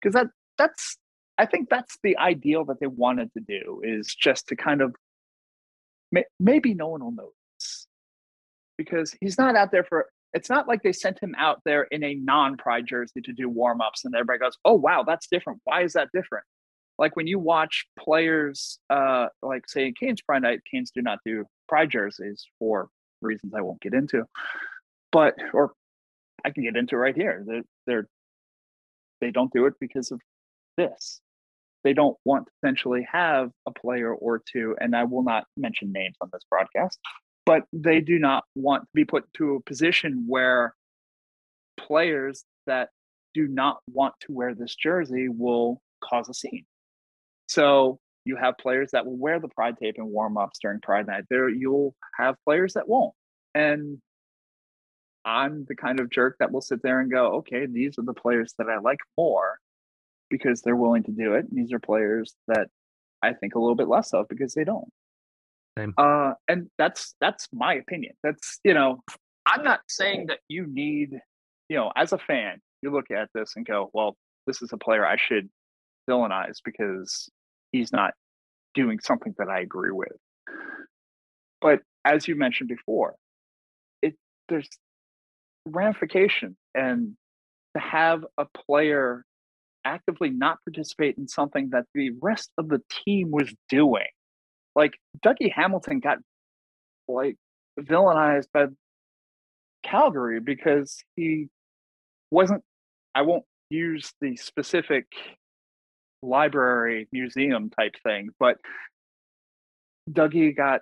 because 0.00 0.14
that 0.14 0.26
that's 0.58 0.98
I 1.38 1.46
think 1.46 1.70
that's 1.70 1.96
the 2.02 2.18
ideal 2.18 2.64
that 2.66 2.80
they 2.80 2.86
wanted 2.86 3.32
to 3.32 3.40
do 3.40 3.80
is 3.82 4.14
just 4.14 4.46
to 4.48 4.56
kind 4.56 4.82
of 4.82 4.94
maybe 6.38 6.74
no 6.74 6.88
one 6.88 7.02
will 7.02 7.12
notice 7.12 7.86
because 8.76 9.16
he's 9.20 9.38
not 9.38 9.56
out 9.56 9.70
there 9.72 9.84
for 9.84 10.06
it's 10.32 10.48
not 10.48 10.68
like 10.68 10.82
they 10.82 10.92
sent 10.92 11.20
him 11.20 11.34
out 11.38 11.60
there 11.64 11.84
in 11.84 12.04
a 12.04 12.14
non-pride 12.14 12.86
jersey 12.86 13.20
to 13.20 13.32
do 13.32 13.48
warm-ups 13.48 14.04
and 14.04 14.14
everybody 14.14 14.38
goes 14.38 14.56
oh 14.64 14.74
wow 14.74 15.02
that's 15.06 15.26
different. 15.26 15.60
Why 15.64 15.82
is 15.82 15.94
that 15.94 16.08
different? 16.12 16.44
Like 16.98 17.16
when 17.16 17.26
you 17.26 17.38
watch 17.38 17.86
players 17.98 18.78
uh 18.90 19.26
like 19.42 19.68
say 19.68 19.86
in 19.86 19.94
Canes 19.94 20.22
pride 20.22 20.42
night 20.42 20.60
Canes 20.70 20.90
do 20.94 21.02
not 21.02 21.18
do 21.24 21.44
pride 21.68 21.90
jerseys 21.90 22.46
for 22.58 22.88
reasons 23.22 23.52
i 23.54 23.60
won't 23.60 23.80
get 23.80 23.94
into 23.94 24.24
but 25.12 25.34
or 25.52 25.72
i 26.44 26.50
can 26.50 26.64
get 26.64 26.76
into 26.76 26.96
right 26.96 27.16
here. 27.16 27.44
They're, 27.46 27.62
they're 27.86 28.08
they 29.20 29.30
don't 29.30 29.52
do 29.52 29.66
it 29.66 29.74
because 29.80 30.10
of 30.12 30.20
this. 30.78 31.20
They 31.84 31.92
don't 31.92 32.16
want 32.24 32.46
to 32.46 32.52
essentially 32.62 33.06
have 33.10 33.50
a 33.66 33.70
player 33.70 34.14
or 34.14 34.42
two 34.50 34.76
and 34.80 34.94
i 34.94 35.04
will 35.04 35.22
not 35.22 35.44
mention 35.56 35.92
names 35.92 36.16
on 36.20 36.28
this 36.32 36.42
broadcast 36.50 36.98
but 37.46 37.64
they 37.72 38.00
do 38.00 38.18
not 38.18 38.44
want 38.54 38.82
to 38.82 38.88
be 38.94 39.04
put 39.04 39.24
to 39.34 39.56
a 39.56 39.60
position 39.62 40.24
where 40.26 40.74
players 41.76 42.44
that 42.66 42.90
do 43.34 43.48
not 43.48 43.78
want 43.92 44.14
to 44.20 44.32
wear 44.32 44.54
this 44.54 44.74
jersey 44.74 45.28
will 45.28 45.80
cause 46.02 46.28
a 46.28 46.34
scene. 46.34 46.64
So 47.48 47.98
you 48.24 48.36
have 48.36 48.58
players 48.58 48.90
that 48.92 49.06
will 49.06 49.16
wear 49.16 49.40
the 49.40 49.48
pride 49.48 49.76
tape 49.78 49.96
in 49.98 50.06
warm-ups 50.06 50.58
during 50.60 50.80
Pride 50.80 51.06
Night. 51.06 51.24
There 51.30 51.48
you'll 51.48 51.94
have 52.16 52.36
players 52.44 52.74
that 52.74 52.88
won't. 52.88 53.14
And 53.54 53.98
I'm 55.24 55.64
the 55.68 55.76
kind 55.76 56.00
of 56.00 56.10
jerk 56.10 56.36
that 56.38 56.52
will 56.52 56.60
sit 56.60 56.82
there 56.82 57.00
and 57.00 57.10
go, 57.10 57.36
okay, 57.38 57.66
these 57.66 57.98
are 57.98 58.04
the 58.04 58.14
players 58.14 58.54
that 58.58 58.68
I 58.68 58.78
like 58.78 59.00
more 59.16 59.58
because 60.28 60.62
they're 60.62 60.76
willing 60.76 61.02
to 61.04 61.10
do 61.10 61.34
it. 61.34 61.46
And 61.50 61.58
these 61.58 61.72
are 61.72 61.78
players 61.78 62.34
that 62.48 62.68
I 63.22 63.32
think 63.32 63.54
a 63.54 63.58
little 63.58 63.74
bit 63.74 63.88
less 63.88 64.14
of 64.14 64.28
because 64.28 64.54
they 64.54 64.64
don't. 64.64 64.88
Same. 65.80 65.94
Uh, 65.96 66.34
and 66.48 66.68
that's 66.78 67.14
that's 67.20 67.48
my 67.52 67.74
opinion. 67.74 68.12
That's 68.22 68.60
you 68.64 68.74
know, 68.74 69.00
I'm 69.46 69.62
not 69.62 69.80
saying 69.88 70.26
that 70.26 70.40
you 70.48 70.66
need, 70.66 71.20
you 71.68 71.76
know, 71.76 71.92
as 71.96 72.12
a 72.12 72.18
fan, 72.18 72.60
you 72.82 72.92
look 72.92 73.10
at 73.10 73.28
this 73.34 73.52
and 73.56 73.64
go, 73.64 73.90
well, 73.92 74.16
this 74.46 74.62
is 74.62 74.72
a 74.72 74.76
player 74.76 75.06
I 75.06 75.16
should 75.16 75.48
villainize 76.08 76.58
because 76.64 77.28
he's 77.72 77.92
not 77.92 78.12
doing 78.74 78.98
something 79.00 79.34
that 79.38 79.48
I 79.48 79.60
agree 79.60 79.92
with. 79.92 80.12
But 81.60 81.80
as 82.04 82.28
you 82.28 82.36
mentioned 82.36 82.68
before, 82.68 83.14
it 84.02 84.14
there's 84.48 84.68
ramification 85.66 86.56
and 86.74 87.16
to 87.74 87.80
have 87.80 88.24
a 88.36 88.46
player 88.66 89.24
actively 89.84 90.30
not 90.30 90.58
participate 90.64 91.16
in 91.16 91.26
something 91.28 91.70
that 91.70 91.86
the 91.94 92.10
rest 92.20 92.50
of 92.58 92.68
the 92.68 92.82
team 93.04 93.30
was 93.30 93.52
doing 93.68 94.06
like 94.80 94.98
Dougie 95.22 95.52
Hamilton 95.52 96.00
got 96.00 96.18
like 97.06 97.36
villainized 97.78 98.46
by 98.54 98.66
Calgary 99.82 100.40
because 100.40 101.04
he 101.16 101.48
wasn't 102.30 102.62
I 103.14 103.22
won't 103.22 103.44
use 103.68 104.14
the 104.22 104.36
specific 104.36 105.04
library 106.22 107.08
museum 107.12 107.68
type 107.68 107.94
thing, 108.02 108.30
but 108.38 108.56
Dougie 110.10 110.56
got 110.56 110.80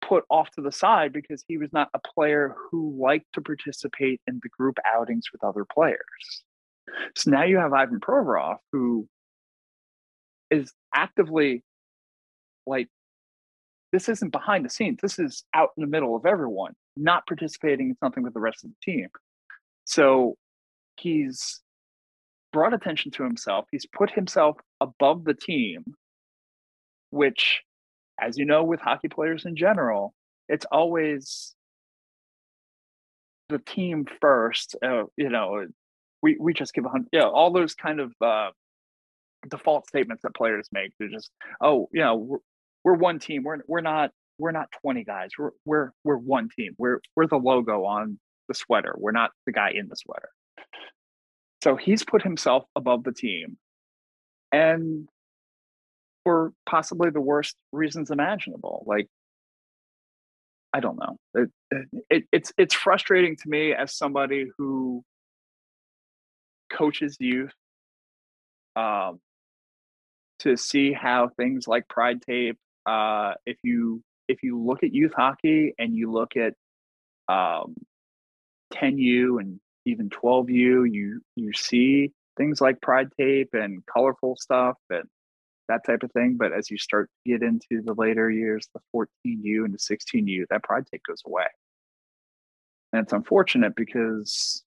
put 0.00 0.22
off 0.30 0.48
to 0.52 0.60
the 0.60 0.70
side 0.70 1.12
because 1.12 1.44
he 1.48 1.58
was 1.58 1.72
not 1.72 1.88
a 1.92 1.98
player 2.14 2.54
who 2.70 2.96
liked 2.96 3.26
to 3.32 3.40
participate 3.40 4.20
in 4.28 4.38
the 4.44 4.48
group 4.48 4.76
outings 4.94 5.24
with 5.32 5.42
other 5.42 5.64
players. 5.64 6.44
So 7.16 7.32
now 7.32 7.42
you 7.42 7.58
have 7.58 7.72
Ivan 7.72 7.98
Provorov 7.98 8.58
who 8.70 9.08
is 10.52 10.72
actively 10.94 11.64
like 12.66 12.88
this 13.92 14.08
isn't 14.08 14.30
behind 14.30 14.64
the 14.64 14.70
scenes. 14.70 14.98
This 15.00 15.18
is 15.18 15.44
out 15.54 15.70
in 15.76 15.80
the 15.80 15.86
middle 15.86 16.16
of 16.16 16.26
everyone, 16.26 16.74
not 16.96 17.26
participating 17.26 17.90
in 17.90 17.96
something 17.98 18.22
with 18.22 18.34
the 18.34 18.40
rest 18.40 18.64
of 18.64 18.70
the 18.70 18.92
team. 18.92 19.08
So 19.84 20.36
he's 20.98 21.60
brought 22.52 22.74
attention 22.74 23.10
to 23.12 23.22
himself. 23.22 23.66
He's 23.70 23.86
put 23.86 24.10
himself 24.10 24.56
above 24.80 25.24
the 25.24 25.34
team, 25.34 25.84
which, 27.10 27.62
as 28.20 28.36
you 28.36 28.44
know, 28.44 28.64
with 28.64 28.80
hockey 28.80 29.08
players 29.08 29.44
in 29.44 29.56
general, 29.56 30.14
it's 30.48 30.66
always 30.70 31.54
the 33.48 33.58
team 33.58 34.06
first. 34.20 34.76
Uh, 34.84 35.04
you 35.16 35.28
know, 35.28 35.66
we 36.22 36.36
we 36.40 36.52
just 36.52 36.74
give 36.74 36.84
a 36.84 36.88
hundred. 36.88 37.08
Yeah, 37.12 37.24
all 37.24 37.52
those 37.52 37.74
kind 37.74 38.00
of 38.00 38.12
uh, 38.20 38.50
default 39.48 39.86
statements 39.86 40.22
that 40.22 40.34
players 40.34 40.68
make. 40.72 40.92
They're 40.98 41.08
just, 41.08 41.30
oh, 41.60 41.88
you 41.92 42.00
know, 42.00 42.40
we're, 42.86 42.94
one 42.94 43.18
team. 43.18 43.42
We're 43.42 43.58
we're 43.66 43.80
not 43.80 44.12
we're 44.38 44.52
not 44.52 44.68
20 44.82 45.04
guys. 45.04 45.30
We're 45.38 45.50
we're 45.64 45.90
we're 46.04 46.16
one 46.16 46.48
team. 46.56 46.74
We're 46.78 47.00
we're 47.14 47.26
the 47.26 47.36
logo 47.36 47.84
on 47.84 48.18
the 48.48 48.54
sweater. 48.54 48.94
We're 48.96 49.12
not 49.12 49.32
the 49.44 49.52
guy 49.52 49.72
in 49.74 49.88
the 49.88 49.96
sweater. 49.96 50.30
So 51.62 51.76
he's 51.76 52.04
put 52.04 52.22
himself 52.22 52.64
above 52.76 53.04
the 53.04 53.12
team. 53.12 53.58
And 54.52 55.08
for 56.24 56.52
possibly 56.68 57.10
the 57.10 57.20
worst 57.20 57.56
reasons 57.72 58.10
imaginable. 58.10 58.84
Like 58.86 59.08
I 60.72 60.80
don't 60.80 60.98
know. 60.98 61.16
It, 61.34 61.88
it, 62.10 62.24
it's 62.32 62.52
it's 62.58 62.74
frustrating 62.74 63.36
to 63.36 63.48
me 63.48 63.72
as 63.72 63.96
somebody 63.96 64.46
who 64.58 65.02
coaches 66.70 67.16
youth 67.18 67.54
um, 68.74 69.20
to 70.40 70.56
see 70.56 70.92
how 70.92 71.30
things 71.36 71.66
like 71.66 71.88
Pride 71.88 72.20
Tape. 72.22 72.58
Uh, 72.86 73.34
if 73.44 73.58
you 73.62 74.02
if 74.28 74.42
you 74.42 74.62
look 74.62 74.82
at 74.82 74.94
youth 74.94 75.12
hockey 75.14 75.74
and 75.78 75.94
you 75.94 76.10
look 76.10 76.36
at 76.36 76.54
um, 77.28 77.74
10U 78.74 79.40
and 79.40 79.60
even 79.84 80.08
12U, 80.10 80.92
you 80.92 81.20
you 81.34 81.52
see 81.52 82.12
things 82.36 82.60
like 82.60 82.80
Pride 82.80 83.08
Tape 83.18 83.50
and 83.52 83.82
colorful 83.86 84.36
stuff 84.36 84.76
and 84.90 85.04
that 85.68 85.84
type 85.84 86.02
of 86.02 86.12
thing. 86.12 86.36
But 86.38 86.52
as 86.52 86.70
you 86.70 86.78
start 86.78 87.08
to 87.08 87.32
get 87.32 87.42
into 87.42 87.82
the 87.84 87.94
later 87.94 88.30
years, 88.30 88.68
the 88.74 88.80
14U 88.94 89.64
and 89.64 89.74
the 89.74 89.78
16U, 89.78 90.44
that 90.50 90.62
Pride 90.62 90.84
Tape 90.90 91.02
goes 91.06 91.22
away. 91.26 91.46
And 92.92 93.02
it's 93.02 93.12
unfortunate 93.12 93.74
because 93.74 94.62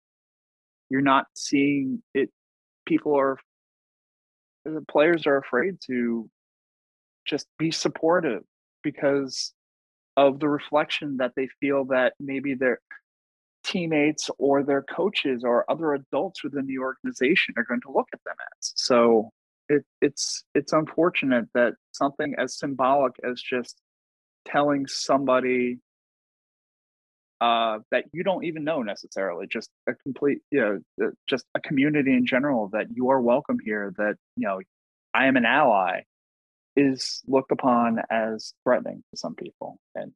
you're 0.90 1.02
not 1.02 1.28
seeing 1.36 2.02
it. 2.14 2.30
People 2.86 3.18
are, 3.18 3.38
the 4.66 4.84
players 4.90 5.26
are 5.28 5.38
afraid 5.38 5.78
to 5.86 6.30
just 7.30 7.48
be 7.58 7.72
supportive 7.72 8.44
because 8.84 9.54
of 10.18 10.40
the 10.40 10.50
reflection 10.50 11.18
that 11.18 11.34
they 11.36 11.48
feel 11.60 11.86
that 11.86 12.14
maybe 12.20 12.54
their 12.56 12.80
teammates 13.64 14.30
or 14.38 14.64
their 14.64 14.82
coaches 14.82 15.44
or 15.44 15.70
other 15.70 15.94
adults 15.94 16.44
within 16.44 16.66
the 16.66 16.80
organization 16.80 17.54
are 17.58 17.64
going 17.64 17.82
to 17.82 17.92
look 17.92 18.08
at 18.14 18.24
them 18.26 18.36
as. 18.58 18.74
So 18.76 19.30
it, 19.68 19.84
it's 20.02 20.44
it's 20.56 20.74
unfortunate 20.74 21.46
that 21.54 21.74
something 21.92 22.36
as 22.38 22.58
symbolic 22.58 23.14
as 23.24 23.42
just 23.42 23.80
telling 24.46 24.88
somebody 24.88 25.80
uh, 27.42 27.80
that 27.92 28.06
you 28.12 28.24
don't 28.24 28.44
even 28.44 28.64
know 28.64 28.82
necessarily, 28.82 29.48
just 29.48 29.70
a 29.88 29.94
complete, 29.94 30.40
you 30.52 30.82
know, 31.00 31.12
just 31.28 31.46
a 31.56 31.60
community 31.62 32.14
in 32.14 32.26
general 32.26 32.70
that 32.74 32.88
you 32.94 33.10
are 33.10 33.22
welcome 33.22 33.58
here, 33.64 33.94
that, 33.98 34.16
you 34.36 34.48
know, 34.48 34.60
I 35.14 35.28
am 35.28 35.38
an 35.38 35.46
ally, 35.46 36.02
is 36.80 37.22
looked 37.28 37.52
upon 37.52 38.00
as 38.10 38.54
threatening 38.64 39.04
to 39.12 39.18
some 39.18 39.36
people. 39.36 39.80
And 39.96 40.14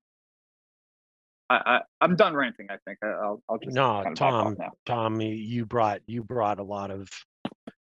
I, 1.49 1.81
I 1.99 2.05
am 2.05 2.15
done 2.15 2.35
ranting. 2.35 2.67
I 2.69 2.77
think 2.85 2.99
I'll 3.03 3.43
I'll 3.49 3.57
just 3.57 3.75
no 3.75 4.01
kind 4.03 4.07
of 4.07 4.15
Tom 4.15 4.57
Tom 4.85 5.21
you 5.21 5.65
brought 5.65 6.01
you 6.07 6.23
brought 6.23 6.59
a 6.59 6.63
lot 6.63 6.89
of 6.89 7.09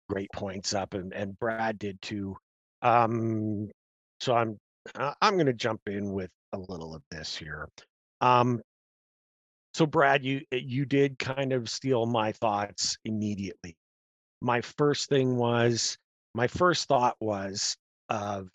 great 0.09 0.29
points 0.31 0.73
up, 0.73 0.93
and 0.93 1.11
and 1.13 1.37
Brad 1.39 1.79
did 1.79 2.01
too. 2.01 2.37
Um, 2.83 3.69
so 4.19 4.35
I'm 4.35 4.57
I'm 5.21 5.33
going 5.33 5.47
to 5.47 5.53
jump 5.53 5.81
in 5.87 6.13
with 6.13 6.29
a 6.53 6.57
little 6.57 6.93
of 6.95 7.01
this 7.09 7.35
here. 7.35 7.67
Um, 8.21 8.61
so 9.73 9.85
Brad, 9.85 10.23
you 10.23 10.41
you 10.51 10.85
did 10.85 11.17
kind 11.17 11.51
of 11.51 11.67
steal 11.67 12.05
my 12.05 12.31
thoughts 12.31 12.97
immediately. 13.05 13.75
My 14.41 14.61
first 14.61 15.09
thing 15.09 15.35
was 15.35 15.97
my 16.35 16.47
first 16.47 16.87
thought 16.87 17.15
was 17.19 17.75
of 18.09 18.49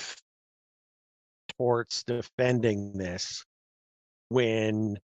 Torts 1.58 2.02
defending 2.04 2.96
this 2.96 3.44
when 4.28 4.98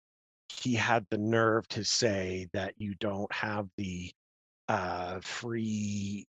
he 0.49 0.73
had 0.75 1.05
the 1.09 1.17
nerve 1.17 1.67
to 1.69 1.83
say 1.83 2.47
that 2.53 2.73
you 2.77 2.95
don't 2.95 3.31
have 3.33 3.67
the 3.77 4.11
uh, 4.69 5.19
free 5.21 6.25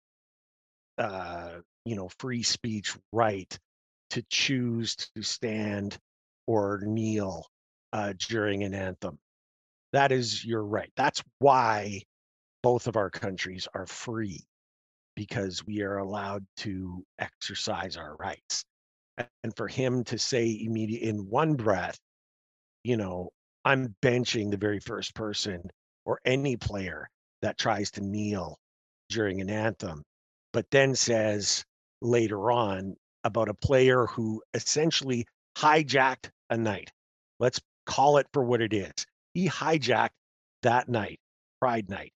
uh, 0.98 1.60
you 1.84 1.94
know, 1.94 2.08
free 2.18 2.42
speech 2.42 2.94
right 3.12 3.58
to 4.10 4.22
choose 4.30 4.96
to 4.96 5.22
stand 5.22 5.96
or 6.46 6.80
kneel 6.84 7.46
uh, 7.92 8.12
during 8.28 8.64
an 8.64 8.74
anthem. 8.74 9.18
That 9.92 10.12
is 10.12 10.44
your 10.44 10.64
right. 10.64 10.92
That's 10.96 11.22
why 11.38 12.02
both 12.62 12.88
of 12.88 12.96
our 12.96 13.10
countries 13.10 13.68
are 13.74 13.86
free 13.86 14.44
because 15.18 15.66
we 15.66 15.82
are 15.82 15.98
allowed 15.98 16.46
to 16.58 17.04
exercise 17.20 17.98
our 17.98 18.16
rights. 18.18 18.64
And 19.44 19.56
for 19.56 19.68
him 19.68 20.04
to 20.06 20.18
say 20.18 20.60
immediate 20.64 21.02
in 21.02 21.28
one 21.30 21.56
breath, 21.56 21.98
you 22.84 22.96
know, 22.96 23.30
I'm 23.64 23.96
benching 24.02 24.50
the 24.52 24.58
very 24.58 24.80
first 24.80 25.14
person 25.14 25.62
or 26.06 26.20
any 26.24 26.56
player 26.56 27.08
that 27.42 27.58
tries 27.58 27.92
to 27.92 28.02
kneel 28.02 28.58
during 29.10 29.40
an 29.42 29.50
anthem 29.50 30.04
but 30.54 30.66
then 30.72 30.96
says 30.96 31.64
later 32.02 32.52
on 32.52 32.96
about 33.24 33.50
a 33.50 33.54
player 33.54 34.06
who 34.06 34.42
essentially 34.54 35.26
hijacked 35.58 36.30
a 36.50 36.58
night. 36.58 36.90
Let's 37.40 37.60
call 37.86 38.18
it 38.18 38.28
for 38.34 38.44
what 38.44 38.62
it 38.62 38.74
is. 38.74 38.92
He 39.34 39.48
hijacked 39.48 40.10
that 40.64 40.90
night, 40.90 41.20
Pride 41.60 41.90
Night. 41.90 42.12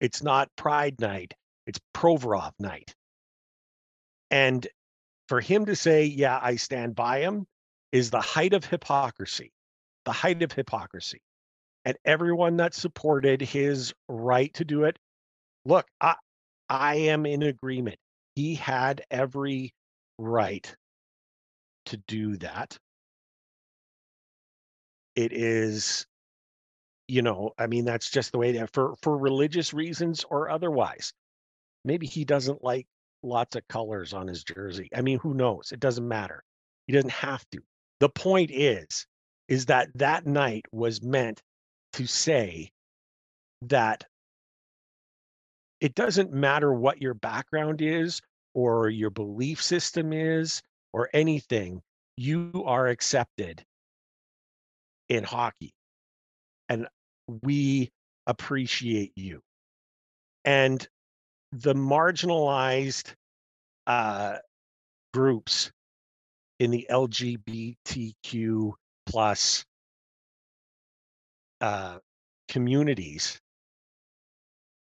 It's 0.00 0.24
not 0.24 0.50
Pride 0.56 1.00
Night, 1.00 1.34
it's 1.66 1.80
Provorov 1.94 2.52
Night. 2.58 2.94
And 4.30 4.66
for 5.28 5.40
him 5.40 5.66
to 5.66 5.76
say, 5.76 6.04
Yeah, 6.04 6.38
I 6.40 6.56
stand 6.56 6.94
by 6.94 7.20
him, 7.20 7.46
is 7.92 8.10
the 8.10 8.20
height 8.20 8.52
of 8.52 8.64
hypocrisy. 8.64 9.52
The 10.04 10.12
height 10.12 10.42
of 10.42 10.52
hypocrisy. 10.52 11.20
And 11.84 11.96
everyone 12.04 12.56
that 12.56 12.74
supported 12.74 13.40
his 13.40 13.92
right 14.08 14.52
to 14.54 14.64
do 14.64 14.84
it, 14.84 14.98
look, 15.64 15.86
I, 16.00 16.16
I 16.68 16.96
am 16.96 17.26
in 17.26 17.42
agreement. 17.42 17.98
He 18.34 18.54
had 18.54 19.02
every 19.10 19.72
right 20.18 20.74
to 21.86 21.96
do 22.08 22.36
that. 22.38 22.76
It 25.14 25.32
is, 25.32 26.06
you 27.06 27.22
know, 27.22 27.52
I 27.58 27.66
mean, 27.66 27.84
that's 27.84 28.10
just 28.10 28.32
the 28.32 28.38
way 28.38 28.52
that 28.52 28.72
for 28.72 28.94
for 29.02 29.16
religious 29.16 29.72
reasons 29.72 30.24
or 30.28 30.50
otherwise. 30.50 31.12
Maybe 31.84 32.06
he 32.06 32.24
doesn't 32.24 32.64
like 32.64 32.86
lots 33.22 33.56
of 33.56 33.66
colors 33.68 34.12
on 34.12 34.26
his 34.26 34.44
jersey. 34.44 34.88
I 34.94 35.00
mean, 35.00 35.18
who 35.18 35.34
knows? 35.34 35.72
It 35.72 35.80
doesn't 35.80 36.06
matter. 36.06 36.42
He 36.86 36.92
doesn't 36.92 37.10
have 37.10 37.44
to. 37.52 37.60
The 38.00 38.08
point 38.08 38.50
is, 38.52 39.06
is 39.48 39.66
that 39.66 39.88
that 39.96 40.26
night 40.26 40.66
was 40.72 41.02
meant 41.02 41.42
to 41.94 42.06
say 42.06 42.70
that 43.62 44.04
it 45.80 45.94
doesn't 45.94 46.32
matter 46.32 46.72
what 46.72 47.00
your 47.00 47.14
background 47.14 47.82
is 47.82 48.20
or 48.54 48.88
your 48.88 49.10
belief 49.10 49.62
system 49.62 50.12
is 50.12 50.62
or 50.92 51.10
anything, 51.12 51.82
you 52.16 52.62
are 52.66 52.86
accepted 52.86 53.64
in 55.08 55.24
hockey. 55.24 55.74
And 56.68 56.86
we 57.42 57.90
appreciate 58.26 59.12
you. 59.16 59.42
And 60.44 60.86
the 61.62 61.74
marginalized 61.74 63.14
uh, 63.86 64.38
groups 65.14 65.70
in 66.60 66.70
the 66.70 66.86
LGBTQ 66.90 68.72
plus 69.06 69.64
uh, 71.60 71.98
communities 72.48 73.40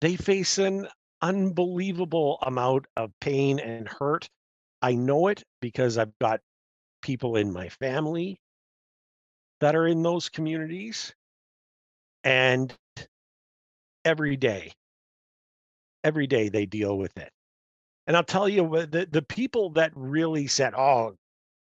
they 0.00 0.16
face 0.16 0.58
an 0.58 0.88
unbelievable 1.22 2.38
amount 2.42 2.86
of 2.96 3.12
pain 3.20 3.58
and 3.58 3.88
hurt. 3.88 4.28
I 4.82 4.94
know 4.94 5.28
it 5.28 5.42
because 5.60 5.98
I've 5.98 6.16
got 6.20 6.40
people 7.02 7.36
in 7.36 7.52
my 7.52 7.68
family 7.70 8.38
that 9.60 9.74
are 9.74 9.86
in 9.86 10.02
those 10.02 10.28
communities. 10.28 11.14
And 12.24 12.74
every 14.04 14.36
day, 14.36 14.72
every 16.04 16.26
day 16.26 16.48
they 16.48 16.66
deal 16.66 16.96
with 16.96 17.16
it. 17.16 17.30
And 18.06 18.16
I'll 18.16 18.24
tell 18.24 18.48
you, 18.48 18.68
the, 18.68 19.08
the 19.10 19.22
people 19.22 19.70
that 19.70 19.90
really 19.94 20.46
said, 20.46 20.74
oh, 20.74 21.16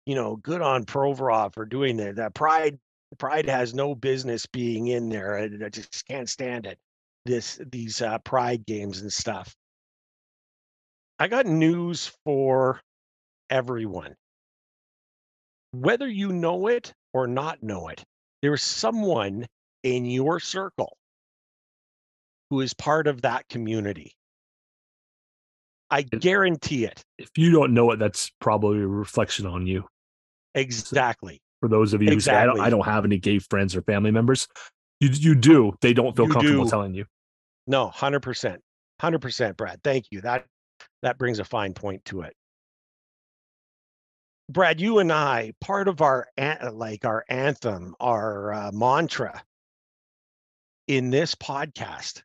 you 0.04 0.14
know, 0.14 0.36
good 0.36 0.60
on 0.60 0.84
Provorov 0.84 1.54
for 1.54 1.64
doing 1.64 1.96
that. 1.96 2.16
That 2.16 2.34
pride, 2.34 2.78
pride 3.18 3.48
has 3.48 3.72
no 3.72 3.94
business 3.94 4.44
being 4.46 4.88
in 4.88 5.08
there. 5.08 5.38
I, 5.38 5.44
I 5.64 5.68
just 5.70 6.06
can't 6.06 6.28
stand 6.28 6.66
it 6.66 6.78
this 7.24 7.58
these 7.72 8.02
uh, 8.02 8.18
pride 8.18 8.66
games 8.66 9.00
and 9.00 9.12
stuff. 9.12 9.54
I 11.18 11.28
got 11.28 11.46
news 11.46 12.10
for 12.24 12.80
everyone. 13.50 14.14
Whether 15.72 16.08
you 16.08 16.32
know 16.32 16.66
it 16.68 16.92
or 17.12 17.26
not 17.26 17.62
know 17.62 17.88
it, 17.88 18.04
there's 18.42 18.62
someone 18.62 19.46
in 19.82 20.04
your 20.04 20.40
circle 20.40 20.96
who 22.50 22.60
is 22.60 22.74
part 22.74 23.06
of 23.06 23.22
that 23.22 23.48
community. 23.48 24.12
I 25.94 26.02
guarantee 26.02 26.86
it. 26.86 27.04
If 27.18 27.30
you 27.36 27.52
don't 27.52 27.72
know 27.72 27.92
it, 27.92 28.00
that's 28.00 28.28
probably 28.40 28.80
a 28.80 28.86
reflection 28.86 29.46
on 29.46 29.64
you. 29.64 29.86
Exactly. 30.56 31.40
For 31.60 31.68
those 31.68 31.94
of 31.94 32.02
you 32.02 32.10
who 32.10 32.18
say, 32.18 32.34
I 32.34 32.46
don't, 32.46 32.58
I 32.58 32.68
don't 32.68 32.84
have 32.84 33.04
any 33.04 33.18
gay 33.18 33.38
friends 33.38 33.76
or 33.76 33.82
family 33.82 34.10
members, 34.10 34.48
you 34.98 35.10
you 35.10 35.36
do. 35.36 35.72
They 35.82 35.92
don't 35.92 36.16
feel 36.16 36.26
You 36.26 36.32
comfortable 36.32 36.64
do. 36.64 36.70
telling 36.70 36.94
you. 36.94 37.04
No, 37.68 37.86
hundred 37.90 38.20
percent, 38.20 38.60
hundred 39.00 39.20
percent, 39.20 39.56
Brad. 39.56 39.80
Thank 39.84 40.06
you. 40.10 40.20
That 40.22 40.46
that 41.02 41.16
brings 41.16 41.38
a 41.38 41.44
fine 41.44 41.74
point 41.74 42.04
to 42.06 42.22
it. 42.22 42.34
Brad, 44.50 44.80
you 44.80 44.98
and 44.98 45.12
I, 45.12 45.52
part 45.60 45.86
of 45.86 46.02
our 46.02 46.26
like 46.72 47.04
our 47.04 47.24
anthem, 47.28 47.94
our 48.00 48.52
uh, 48.52 48.72
mantra 48.72 49.44
in 50.88 51.10
this 51.10 51.36
podcast 51.36 52.22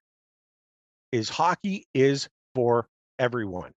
is 1.12 1.30
hockey 1.30 1.86
is 1.94 2.28
for 2.56 2.88
everyone. 3.20 3.72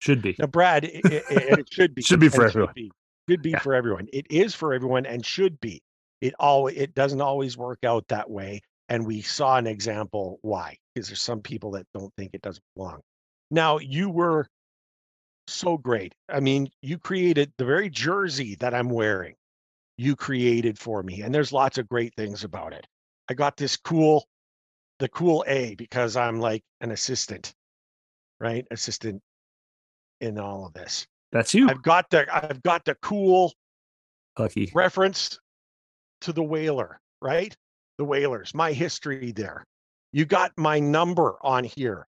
Should 0.00 0.22
be. 0.22 0.34
Now, 0.38 0.46
Brad, 0.46 0.84
it, 0.84 1.04
it, 1.04 1.24
it 1.30 1.72
should 1.72 1.94
be 1.94 2.02
Should 2.02 2.20
be 2.20 2.28
for 2.28 2.46
everyone. 2.46 2.68
Should 2.70 2.74
be, 2.74 2.92
should 3.28 3.42
be 3.42 3.50
Yeah. 3.50 3.58
for 3.58 3.74
everyone. 3.74 4.08
It 4.12 4.26
is 4.30 4.54
for 4.54 4.72
everyone 4.72 5.06
and 5.06 5.24
should 5.24 5.60
be. 5.60 5.82
It 6.20 6.34
all 6.38 6.66
it 6.68 6.94
doesn't 6.94 7.20
always 7.20 7.56
work 7.56 7.78
out 7.84 8.08
that 8.08 8.28
way, 8.30 8.60
and 8.88 9.06
we 9.06 9.22
saw 9.22 9.56
an 9.56 9.66
example 9.66 10.38
why. 10.42 10.76
Because 10.94 11.08
there's 11.08 11.22
some 11.22 11.40
people 11.40 11.70
that 11.72 11.86
don't 11.94 12.12
think 12.16 12.30
it 12.34 12.42
doesn't 12.42 12.64
belong. 12.74 13.00
Now, 13.50 13.78
you 13.78 14.08
were 14.10 14.46
so 15.48 15.76
great. 15.76 16.14
I 16.28 16.40
mean, 16.40 16.70
you 16.82 16.98
created 16.98 17.52
the 17.58 17.64
very 17.64 17.90
jersey 17.90 18.54
that 18.56 18.74
I'm 18.74 18.88
wearing. 18.88 19.34
You 19.98 20.16
created 20.16 20.78
for 20.78 21.02
me, 21.02 21.22
and 21.22 21.34
there's 21.34 21.52
lots 21.52 21.76
of 21.78 21.88
great 21.88 22.14
things 22.16 22.44
about 22.44 22.72
it. 22.72 22.86
I 23.28 23.34
got 23.34 23.56
this 23.56 23.76
cool, 23.76 24.26
the 24.98 25.08
cool 25.08 25.44
A 25.46 25.74
because 25.74 26.16
I'm 26.16 26.40
like 26.40 26.62
an 26.80 26.90
assistant, 26.90 27.52
right? 28.40 28.66
Assistant 28.70 29.20
in 30.20 30.38
all 30.38 30.66
of 30.66 30.72
this. 30.72 31.06
That's 31.32 31.54
you, 31.54 31.68
I've 31.68 31.82
got 31.82 32.10
the 32.10 32.26
I've 32.34 32.62
got 32.62 32.84
the 32.84 32.96
cool 33.02 33.52
Lucky. 34.38 34.70
reference 34.74 35.38
to 36.22 36.32
the 36.32 36.42
whaler, 36.42 36.98
right? 37.22 37.54
The 37.98 38.04
whalers, 38.04 38.54
my 38.54 38.72
history 38.72 39.32
there. 39.32 39.64
You 40.12 40.24
got 40.24 40.52
my 40.56 40.80
number 40.80 41.36
on 41.42 41.62
here 41.64 42.06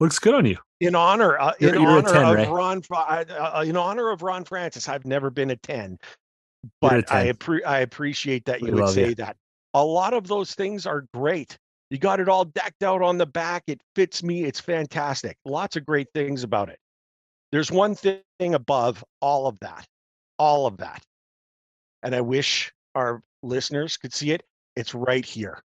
Looks 0.00 0.18
good 0.18 0.34
on 0.34 0.46
you. 0.46 0.56
in 0.80 0.94
honor 0.94 1.38
uh, 1.38 1.52
in 1.60 1.74
You're- 1.74 1.86
honor 1.86 2.12
10, 2.12 2.24
of 2.24 2.34
Ray. 2.36 2.48
Ron 2.48 2.82
uh, 2.90 3.64
in 3.66 3.76
honor 3.76 4.10
of 4.10 4.22
Ron 4.22 4.44
Francis. 4.44 4.88
I've 4.88 5.04
never 5.04 5.30
been 5.30 5.50
a 5.50 5.56
10. 5.56 5.90
You're 5.90 5.96
a 5.96 6.70
But 6.80 7.12
I 7.12 7.32
appre- 7.32 7.64
I 7.66 7.80
appreciate 7.80 8.44
that 8.46 8.60
We 8.60 8.68
you 8.70 8.74
would 8.76 8.88
say 8.90 9.14
that. 9.14 9.36
A 9.74 9.84
lot 9.84 10.12
of 10.14 10.26
those 10.26 10.54
things 10.54 10.86
are 10.86 11.04
great. 11.14 11.56
You 11.90 11.98
got 11.98 12.20
it 12.20 12.28
all 12.28 12.44
decked 12.44 12.82
out 12.82 13.02
on 13.02 13.16
the 13.18 13.26
back. 13.26 13.64
It 13.66 13.80
fits 13.94 14.22
me. 14.22 14.44
It's 14.44 14.60
fantastic. 14.60 15.36
Lots 15.44 15.76
of 15.76 15.86
great 15.86 16.08
things 16.14 16.42
about 16.42 16.68
it. 16.68 16.78
There's 17.50 17.72
one 17.72 17.94
thing 17.94 18.20
above 18.40 19.02
all 19.20 19.46
of 19.46 19.58
that, 19.60 19.86
all 20.38 20.66
of 20.66 20.78
that. 20.78 21.02
And 22.02 22.14
I 22.14 22.20
wish 22.20 22.72
our 22.94 23.22
listeners 23.42 23.96
could 23.96 24.12
see 24.12 24.32
it. 24.32 24.42
It's 24.76 24.94
right 24.94 25.24
here. 25.24 25.62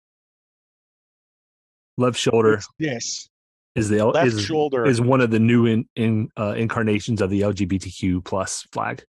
Left 1.99 2.19
shoulder 2.19 2.55
It's 2.55 2.69
this 2.79 3.29
is 3.75 3.89
the 3.89 4.05
left 4.05 4.27
is 4.27 4.43
shoulder. 4.43 4.87
is 4.87 5.01
one 5.01 5.21
of 5.21 5.31
the 5.31 5.39
new 5.39 5.67
in, 5.67 5.87
in 5.97 6.29
uh, 6.39 6.55
incarnations 6.57 7.21
of 7.21 7.31
the 7.31 7.43
LGBTQ 7.43 8.25
plus 8.25 8.67
flag. 8.73 9.05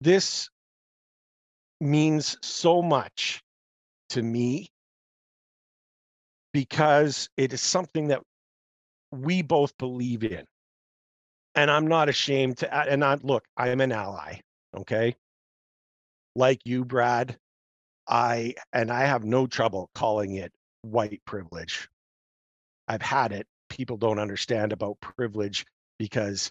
this 0.00 0.48
means 1.80 2.36
so 2.42 2.80
much 2.82 3.41
to 4.12 4.22
me 4.22 4.68
because 6.52 7.28
it 7.36 7.52
is 7.52 7.60
something 7.60 8.08
that 8.08 8.22
we 9.10 9.42
both 9.42 9.76
believe 9.78 10.24
in. 10.24 10.44
And 11.54 11.70
I'm 11.70 11.86
not 11.86 12.08
ashamed 12.08 12.58
to, 12.58 12.74
and 12.74 13.04
I 13.04 13.18
look, 13.22 13.44
I 13.56 13.68
am 13.68 13.80
an 13.80 13.92
ally. 13.92 14.40
Okay. 14.76 15.16
Like 16.34 16.60
you, 16.64 16.84
Brad, 16.84 17.36
I, 18.08 18.54
and 18.72 18.90
I 18.90 19.04
have 19.04 19.24
no 19.24 19.46
trouble 19.46 19.90
calling 19.94 20.34
it 20.36 20.52
white 20.82 21.20
privilege. 21.26 21.88
I've 22.88 23.02
had 23.02 23.32
it. 23.32 23.46
People 23.68 23.96
don't 23.96 24.18
understand 24.18 24.72
about 24.72 25.00
privilege 25.00 25.64
because 25.98 26.50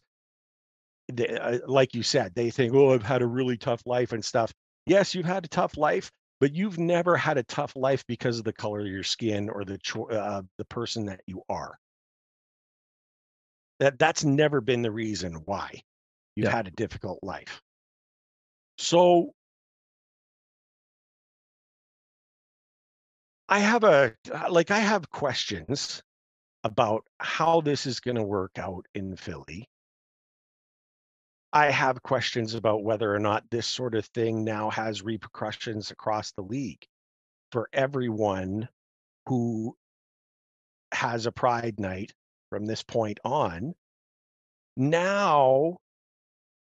they, 1.12 1.28
uh, 1.28 1.60
like 1.68 1.94
you 1.94 2.04
said, 2.04 2.34
they 2.36 2.50
think, 2.50 2.74
oh, 2.74 2.94
I've 2.94 3.04
had 3.04 3.22
a 3.22 3.28
really 3.28 3.58
tough 3.58 3.82
life 3.86 4.14
and 4.14 4.24
stuff. 4.24 4.54
Yes, 4.86 5.14
you've 5.14 5.26
had 5.26 5.46
a 5.46 5.50
tough 5.50 5.78
life, 5.78 6.12
but 6.41 6.53
you've 6.55 6.80
never 6.80 7.15
had 7.15 7.38
a 7.38 7.43
tough 7.43 7.73
life 7.76 8.05
because 8.07 8.39
of 8.39 8.43
the 8.43 8.51
color 8.51 8.81
of 8.81 8.88
your 8.88 9.03
skin 9.03 9.47
or 9.47 9.63
the 9.63 9.77
cho- 9.77 10.09
uh, 10.09 10.41
the 10.57 10.65
person 10.65 11.05
that 11.05 11.22
you 11.27 11.43
are. 11.47 11.80
That 13.80 13.99
that's 13.99 14.23
never 14.26 14.59
been 14.59 14.81
the 14.81 14.91
reason 14.91 15.35
why 15.45 15.84
you've 16.35 16.47
Yeah. 16.47 16.51
had 16.51 16.68
a 16.68 16.72
difficult 16.72 17.19
life. 17.23 17.61
So 18.80 19.35
I 23.49 23.59
have 23.59 23.84
a 23.84 24.15
like 24.49 24.72
I 24.72 24.80
have 24.80 25.11
questions 25.11 26.01
about 26.63 27.05
how 27.19 27.61
this 27.61 27.85
is 27.85 27.99
going 27.99 28.18
to 28.18 28.23
work 28.23 28.57
out 28.57 28.88
in 28.95 29.15
Philly. 29.15 29.69
I 31.53 31.69
have 31.69 32.02
questions 32.02 32.53
about 32.53 32.84
whether 32.84 33.14
or 33.14 33.19
not 33.19 33.49
this 33.49 33.68
sort 33.68 33.94
of 33.95 34.06
thing 34.06 34.44
now 34.44 34.69
has 34.69 35.02
repercussions 35.02 35.91
across 35.91 36.32
the 36.32 36.44
league 36.44 36.86
for 37.52 37.68
everyone 37.73 38.69
who 39.28 39.76
has 40.94 41.26
a 41.26 41.32
pride 41.32 41.80
night 41.80 42.14
from 42.49 42.65
this 42.65 42.84
point 42.84 43.19
on. 43.26 43.73
Now, 44.78 45.78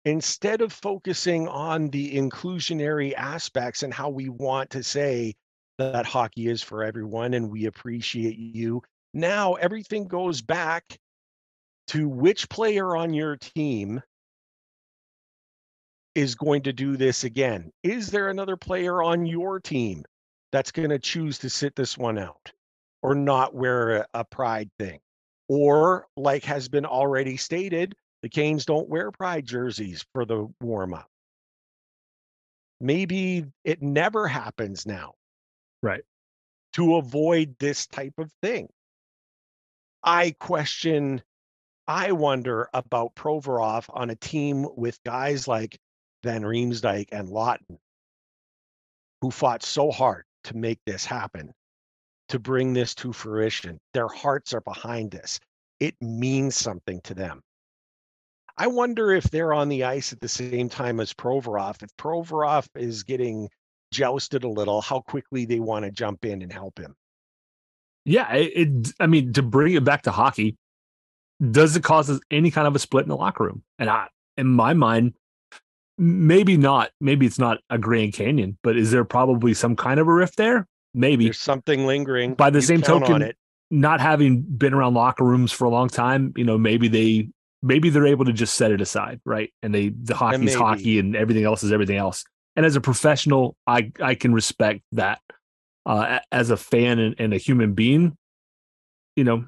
instead 0.04 0.60
of 0.60 0.72
focusing 0.72 1.48
on 1.48 1.88
the 1.88 2.14
inclusionary 2.14 3.14
aspects 3.14 3.82
and 3.82 3.94
how 3.94 4.10
we 4.10 4.28
want 4.28 4.70
to 4.70 4.82
say 4.82 5.34
that 5.78 6.04
hockey 6.04 6.48
is 6.48 6.62
for 6.62 6.84
everyone 6.84 7.32
and 7.32 7.50
we 7.50 7.64
appreciate 7.64 8.36
you, 8.36 8.82
now 9.14 9.54
everything 9.54 10.06
goes 10.06 10.42
back 10.42 10.84
to 11.88 12.08
which 12.08 12.48
player 12.50 12.94
on 12.94 13.14
your 13.14 13.36
team 13.36 14.02
is 16.16 16.34
going 16.34 16.62
to 16.62 16.72
do 16.72 16.96
this 16.96 17.24
again? 17.24 17.70
Is 17.82 18.10
there 18.10 18.30
another 18.30 18.56
player 18.56 19.02
on 19.02 19.26
your 19.26 19.60
team 19.60 20.02
that's 20.50 20.72
going 20.72 20.88
to 20.88 20.98
choose 20.98 21.38
to 21.40 21.50
sit 21.50 21.76
this 21.76 21.98
one 21.98 22.18
out 22.18 22.50
or 23.02 23.14
not 23.14 23.54
wear 23.54 23.98
a, 23.98 24.06
a 24.14 24.24
pride 24.24 24.70
thing? 24.78 24.98
Or, 25.48 26.06
like 26.16 26.42
has 26.44 26.68
been 26.68 26.86
already 26.86 27.36
stated, 27.36 27.94
the 28.22 28.30
Canes 28.30 28.64
don't 28.64 28.88
wear 28.88 29.12
pride 29.12 29.44
jerseys 29.44 30.04
for 30.14 30.24
the 30.24 30.48
warm 30.60 30.94
up. 30.94 31.06
Maybe 32.80 33.44
it 33.62 33.82
never 33.82 34.26
happens 34.26 34.86
now. 34.86 35.14
Right. 35.82 36.02
To 36.72 36.96
avoid 36.96 37.56
this 37.58 37.86
type 37.86 38.14
of 38.18 38.32
thing. 38.42 38.68
I 40.02 40.34
question, 40.40 41.20
I 41.86 42.12
wonder 42.12 42.68
about 42.72 43.14
Provorov 43.14 43.84
on 43.90 44.08
a 44.08 44.16
team 44.16 44.66
with 44.76 44.98
guys 45.04 45.46
like 45.46 45.78
Van 46.26 46.42
Riemsdyk 46.42 47.10
and 47.12 47.28
Laughton, 47.28 47.78
who 49.20 49.30
fought 49.30 49.62
so 49.62 49.92
hard 49.92 50.24
to 50.42 50.56
make 50.56 50.80
this 50.84 51.04
happen, 51.04 51.52
to 52.30 52.40
bring 52.40 52.72
this 52.72 52.96
to 52.96 53.12
fruition. 53.12 53.78
Their 53.94 54.08
hearts 54.08 54.52
are 54.52 54.60
behind 54.60 55.12
this. 55.12 55.38
It 55.78 55.94
means 56.00 56.56
something 56.56 57.00
to 57.02 57.14
them. 57.14 57.42
I 58.58 58.66
wonder 58.66 59.12
if 59.12 59.24
they're 59.24 59.52
on 59.52 59.68
the 59.68 59.84
ice 59.84 60.12
at 60.12 60.20
the 60.20 60.28
same 60.28 60.68
time 60.68 60.98
as 60.98 61.12
Provorov. 61.12 61.80
If 61.84 61.90
Provorov 61.96 62.66
is 62.74 63.04
getting 63.04 63.48
jousted 63.92 64.42
a 64.42 64.48
little, 64.48 64.80
how 64.80 65.02
quickly 65.02 65.44
they 65.44 65.60
want 65.60 65.84
to 65.84 65.92
jump 65.92 66.24
in 66.24 66.42
and 66.42 66.52
help 66.52 66.76
him. 66.80 66.96
Yeah, 68.04 68.34
it, 68.34 68.52
it. 68.56 68.92
I 68.98 69.06
mean, 69.06 69.32
to 69.34 69.42
bring 69.42 69.74
it 69.74 69.84
back 69.84 70.02
to 70.02 70.10
hockey, 70.10 70.56
does 71.52 71.76
it 71.76 71.84
cause 71.84 72.10
us 72.10 72.18
any 72.32 72.50
kind 72.50 72.66
of 72.66 72.74
a 72.74 72.80
split 72.80 73.04
in 73.04 73.10
the 73.10 73.16
locker 73.16 73.44
room? 73.44 73.62
And 73.78 73.88
I, 73.88 74.08
in 74.36 74.48
my 74.48 74.74
mind, 74.74 75.14
maybe 75.98 76.56
not. 76.56 76.90
Maybe 77.00 77.26
it's 77.26 77.38
not 77.38 77.58
a 77.70 77.78
Grand 77.78 78.12
Canyon, 78.12 78.58
but 78.62 78.76
is 78.76 78.90
there 78.90 79.04
probably 79.04 79.54
some 79.54 79.76
kind 79.76 80.00
of 80.00 80.08
a 80.08 80.12
rift 80.12 80.36
there? 80.36 80.66
Maybe. 80.94 81.24
There's 81.24 81.38
something 81.38 81.86
lingering. 81.86 82.34
By 82.34 82.50
the 82.50 82.58
You 82.58 82.66
same 82.66 82.82
token, 82.82 83.32
not 83.70 84.00
having 84.00 84.42
been 84.42 84.72
around 84.74 84.94
locker 84.94 85.24
rooms 85.24 85.52
for 85.52 85.64
a 85.64 85.70
long 85.70 85.88
time, 85.88 86.32
you 86.36 86.44
know, 86.44 86.56
maybe 86.58 86.88
they 86.88 87.28
maybe 87.62 87.90
they're 87.90 88.06
able 88.06 88.24
to 88.24 88.32
just 88.32 88.54
set 88.54 88.70
it 88.70 88.80
aside, 88.80 89.20
right? 89.24 89.52
And 89.62 89.74
they 89.74 89.88
the 89.88 90.14
hockey's 90.14 90.40
maybe. 90.40 90.54
hockey 90.54 90.98
and 90.98 91.16
everything 91.16 91.44
else 91.44 91.62
is 91.62 91.72
everything 91.72 91.96
else. 91.96 92.24
And 92.54 92.64
as 92.64 92.76
a 92.76 92.80
professional, 92.80 93.56
I 93.66 93.92
I 94.00 94.14
can 94.14 94.32
respect 94.32 94.82
that. 94.92 95.20
Uh, 95.84 96.18
as 96.32 96.50
a 96.50 96.56
fan 96.56 96.98
and, 96.98 97.14
and 97.16 97.32
a 97.32 97.36
human 97.36 97.72
being, 97.72 98.16
you 99.14 99.22
know, 99.22 99.46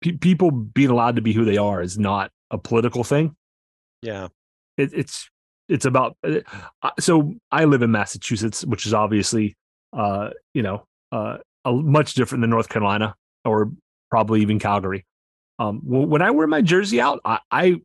pe- 0.00 0.12
people 0.12 0.52
being 0.52 0.90
allowed 0.90 1.16
to 1.16 1.22
be 1.22 1.32
who 1.32 1.44
they 1.44 1.56
are 1.56 1.82
is 1.82 1.98
not 1.98 2.30
a 2.52 2.58
political 2.58 3.02
thing. 3.02 3.34
Yeah. 4.00 4.28
It, 4.76 4.92
it's 4.94 5.28
it's 5.68 5.84
about 5.84 6.16
uh, 6.24 6.40
uh, 6.82 6.90
so 6.98 7.34
I 7.50 7.64
live 7.64 7.82
in 7.82 7.90
Massachusetts, 7.90 8.64
which 8.64 8.86
is 8.86 8.94
obviously 8.94 9.56
uh, 9.92 10.30
you 10.54 10.62
know 10.62 10.86
uh, 11.10 11.38
a 11.64 11.72
much 11.72 12.14
different 12.14 12.42
than 12.42 12.50
North 12.50 12.68
Carolina 12.68 13.14
or 13.44 13.70
probably 14.10 14.42
even 14.42 14.58
Calgary. 14.58 15.04
Um, 15.58 15.80
when 15.84 16.22
I 16.22 16.30
wear 16.30 16.46
my 16.46 16.62
jersey 16.62 17.00
out, 17.00 17.20
I, 17.24 17.38
I 17.50 17.80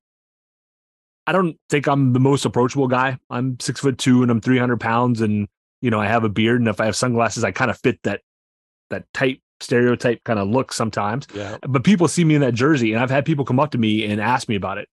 I 1.27 1.31
don't 1.33 1.57
think 1.69 1.87
I'm 1.87 2.13
the 2.13 2.19
most 2.19 2.45
approachable 2.45 2.87
guy. 2.87 3.17
I'm 3.29 3.59
six 3.59 3.81
foot 3.81 3.97
two 3.97 4.21
and 4.21 4.31
I'm 4.31 4.41
300 4.41 4.79
pounds, 4.79 5.21
and 5.21 5.47
you 5.81 5.91
know 5.91 5.99
I 5.99 6.07
have 6.07 6.23
a 6.23 6.29
beard, 6.29 6.61
and 6.61 6.67
if 6.67 6.79
I 6.79 6.85
have 6.85 6.95
sunglasses, 6.95 7.43
I 7.43 7.51
kind 7.51 7.69
of 7.69 7.77
fit 7.79 8.01
that 8.03 8.21
that 8.89 9.05
type 9.13 9.39
stereotype 9.59 10.23
kind 10.23 10.39
of 10.39 10.47
look 10.47 10.71
sometimes. 10.71 11.27
Yeah. 11.33 11.57
But 11.61 11.83
people 11.83 12.07
see 12.07 12.23
me 12.23 12.35
in 12.35 12.41
that 12.41 12.53
jersey, 12.53 12.93
and 12.93 13.01
I've 13.01 13.09
had 13.09 13.25
people 13.25 13.45
come 13.45 13.59
up 13.59 13.71
to 13.71 13.77
me 13.77 14.05
and 14.05 14.21
ask 14.21 14.47
me 14.47 14.55
about 14.55 14.77
it, 14.77 14.87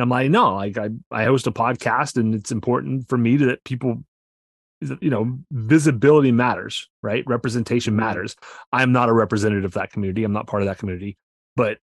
and 0.00 0.04
I'm 0.04 0.08
like, 0.08 0.30
no, 0.30 0.54
like 0.54 0.78
I 0.78 0.88
I 1.10 1.24
host 1.24 1.46
a 1.46 1.52
podcast, 1.52 2.16
and 2.16 2.34
it's 2.34 2.50
important 2.50 3.06
for 3.08 3.18
me 3.18 3.36
to, 3.36 3.46
that 3.46 3.64
people 3.64 4.02
you 5.02 5.10
know 5.10 5.38
visibility 5.50 6.32
matters 6.32 6.88
right? 7.02 7.22
Representation 7.26 7.92
Mm-hmm. 7.92 8.00
matters. 8.00 8.36
I'm 8.72 8.92
not 8.92 9.10
a 9.10 9.12
representative 9.12 9.66
of 9.66 9.72
that 9.74 9.92
community. 9.92 10.24
I'm 10.24 10.32
not 10.32 10.46
part 10.46 10.62
of 10.62 10.68
that 10.68 10.78
community. 10.78 11.18
But 11.54 11.78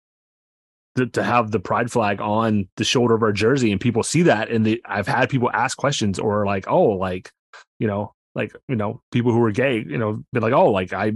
to, 0.97 1.07
to 1.07 1.25
have 1.25 1.51
the 1.51 1.59
pride 1.59 1.91
flag 1.91 2.21
on 2.21 2.69
the 2.77 2.85
shoulder 2.85 3.15
of 3.15 3.23
our 3.25 3.33
jersey 3.33 3.73
and 3.73 3.81
people 3.81 4.05
see 4.05 4.23
that 4.23 4.49
and 4.49 4.65
they, 4.65 4.81
i've 4.87 5.09
had 5.09 5.29
people 5.29 5.51
ask 5.53 5.77
questions 5.77 6.21
or 6.21 6.47
like 6.47 6.69
oh 6.69 6.91
like 6.91 7.33
you 7.81 7.89
know 7.89 8.15
like 8.37 8.55
you 8.69 8.77
know 8.77 9.01
people 9.11 9.33
who 9.33 9.43
are 9.43 9.51
gay 9.51 9.79
you 9.79 9.99
know 9.99 10.23
been 10.33 10.43
like 10.43 10.53
oh 10.53 10.71
like 10.71 10.93
i 10.93 11.13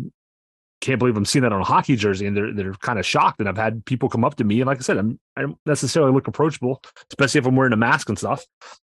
can't 0.81 0.99
believe 0.99 1.17
i'm 1.17 1.25
seeing 1.25 1.43
that 1.43 1.53
on 1.53 1.61
a 1.61 1.65
hockey 1.65 1.97
jersey 1.97 2.27
and 2.27 2.37
they're 2.37 2.53
they're 2.53 2.73
kind 2.75 2.99
of 2.99 3.07
shocked 3.07 3.41
and 3.41 3.49
i've 3.49 3.57
had 3.57 3.85
people 3.85 4.09
come 4.09 4.25
up 4.25 4.37
to 4.37 4.45
me 4.45 4.61
and 4.61 4.67
like 4.67 4.79
i 4.79 4.81
said 4.81 4.97
i'm 4.97 5.19
i 5.37 5.43
don't 5.43 5.59
necessarily 5.67 6.13
look 6.13 6.29
approachable 6.29 6.83
especially 7.11 7.39
if 7.39 7.47
i'm 7.47 7.57
wearing 7.57 7.73
a 7.73 7.77
mask 7.77 8.09
and 8.09 8.19
stuff 8.19 8.45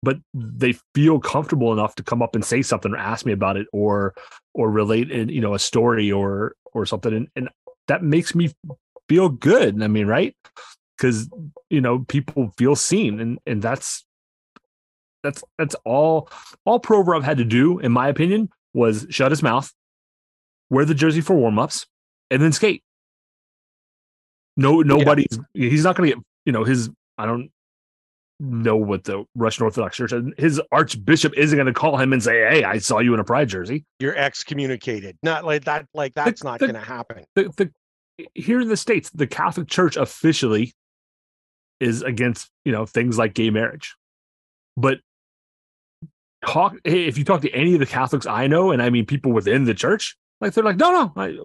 but 0.01 0.17
they 0.33 0.75
feel 0.93 1.19
comfortable 1.19 1.71
enough 1.71 1.95
to 1.95 2.03
come 2.03 2.21
up 2.21 2.35
and 2.35 2.43
say 2.43 2.61
something 2.61 2.93
or 2.93 2.97
ask 2.97 3.25
me 3.25 3.31
about 3.31 3.57
it 3.57 3.67
or 3.73 4.13
or 4.53 4.69
relate 4.69 5.09
in 5.11 5.29
you 5.29 5.41
know 5.41 5.53
a 5.53 5.59
story 5.59 6.11
or 6.11 6.55
or 6.73 6.85
something 6.85 7.13
and, 7.13 7.27
and 7.35 7.49
that 7.87 8.03
makes 8.03 8.35
me 8.35 8.51
feel 9.09 9.29
good 9.29 9.81
i 9.81 9.87
mean 9.87 10.07
right? 10.07 10.35
Because 10.97 11.29
you 11.69 11.81
know 11.81 11.99
people 11.99 12.53
feel 12.57 12.75
seen 12.75 13.19
and 13.19 13.39
and 13.45 13.61
that's 13.61 14.05
that's 15.23 15.43
that's 15.57 15.75
all 15.85 16.29
all 16.65 16.79
Provorov 16.79 17.23
had 17.23 17.37
to 17.37 17.45
do 17.45 17.79
in 17.79 17.91
my 17.91 18.07
opinion 18.07 18.49
was 18.73 19.07
shut 19.09 19.31
his 19.31 19.43
mouth 19.43 19.71
wear 20.73 20.85
the 20.85 20.93
jersey 20.93 21.21
for 21.21 21.35
warm-ups 21.35 21.85
and 22.31 22.41
then 22.41 22.51
skate 22.51 22.83
no 24.57 24.81
nobody's 24.81 25.39
he's 25.53 25.83
not 25.83 25.95
going 25.95 26.09
to 26.09 26.15
get 26.15 26.23
you 26.45 26.51
know 26.51 26.63
his 26.63 26.89
i 27.17 27.25
don't 27.25 27.49
know 28.39 28.75
what 28.75 29.03
the 29.03 29.23
russian 29.35 29.63
orthodox 29.63 29.95
church 29.95 30.11
his 30.37 30.59
archbishop 30.71 31.33
isn't 31.37 31.55
going 31.55 31.67
to 31.67 31.73
call 31.73 31.97
him 31.97 32.11
and 32.11 32.21
say 32.21 32.39
hey 32.49 32.63
i 32.63 32.77
saw 32.77 32.99
you 32.99 33.13
in 33.13 33.19
a 33.19 33.23
pride 33.23 33.47
jersey 33.47 33.85
You're 33.99 34.15
excommunicated. 34.17 35.17
Not 35.23 35.45
like 35.45 35.65
that. 35.65 35.87
Like 35.93 36.13
that's 36.13 36.43
not 36.43 36.59
going 36.59 36.73
to 36.73 36.79
happen. 36.79 37.23
the, 37.35 37.49
the 37.55 37.71
here 38.33 38.59
in 38.59 38.67
the 38.67 38.77
states 38.77 39.09
the 39.11 39.27
catholic 39.27 39.67
church 39.67 39.95
officially 39.95 40.73
is 41.79 42.01
against 42.01 42.49
you 42.65 42.71
know 42.71 42.85
things 42.85 43.17
like 43.17 43.33
gay 43.33 43.49
marriage 43.49 43.95
but 44.75 44.99
talk 46.45 46.75
if 46.83 47.17
you 47.17 47.23
talk 47.23 47.41
to 47.41 47.51
any 47.51 47.73
of 47.73 47.79
the 47.79 47.85
catholics 47.85 48.27
i 48.27 48.45
know 48.45 48.71
and 48.71 48.81
i 48.81 48.89
mean 48.89 49.05
people 49.05 49.31
within 49.31 49.63
the 49.63 49.73
church 49.73 50.15
like 50.43 50.53
they're 50.53 50.63
like 50.63 50.77
no 50.77 50.91
no 50.91 51.13
i 51.15 51.35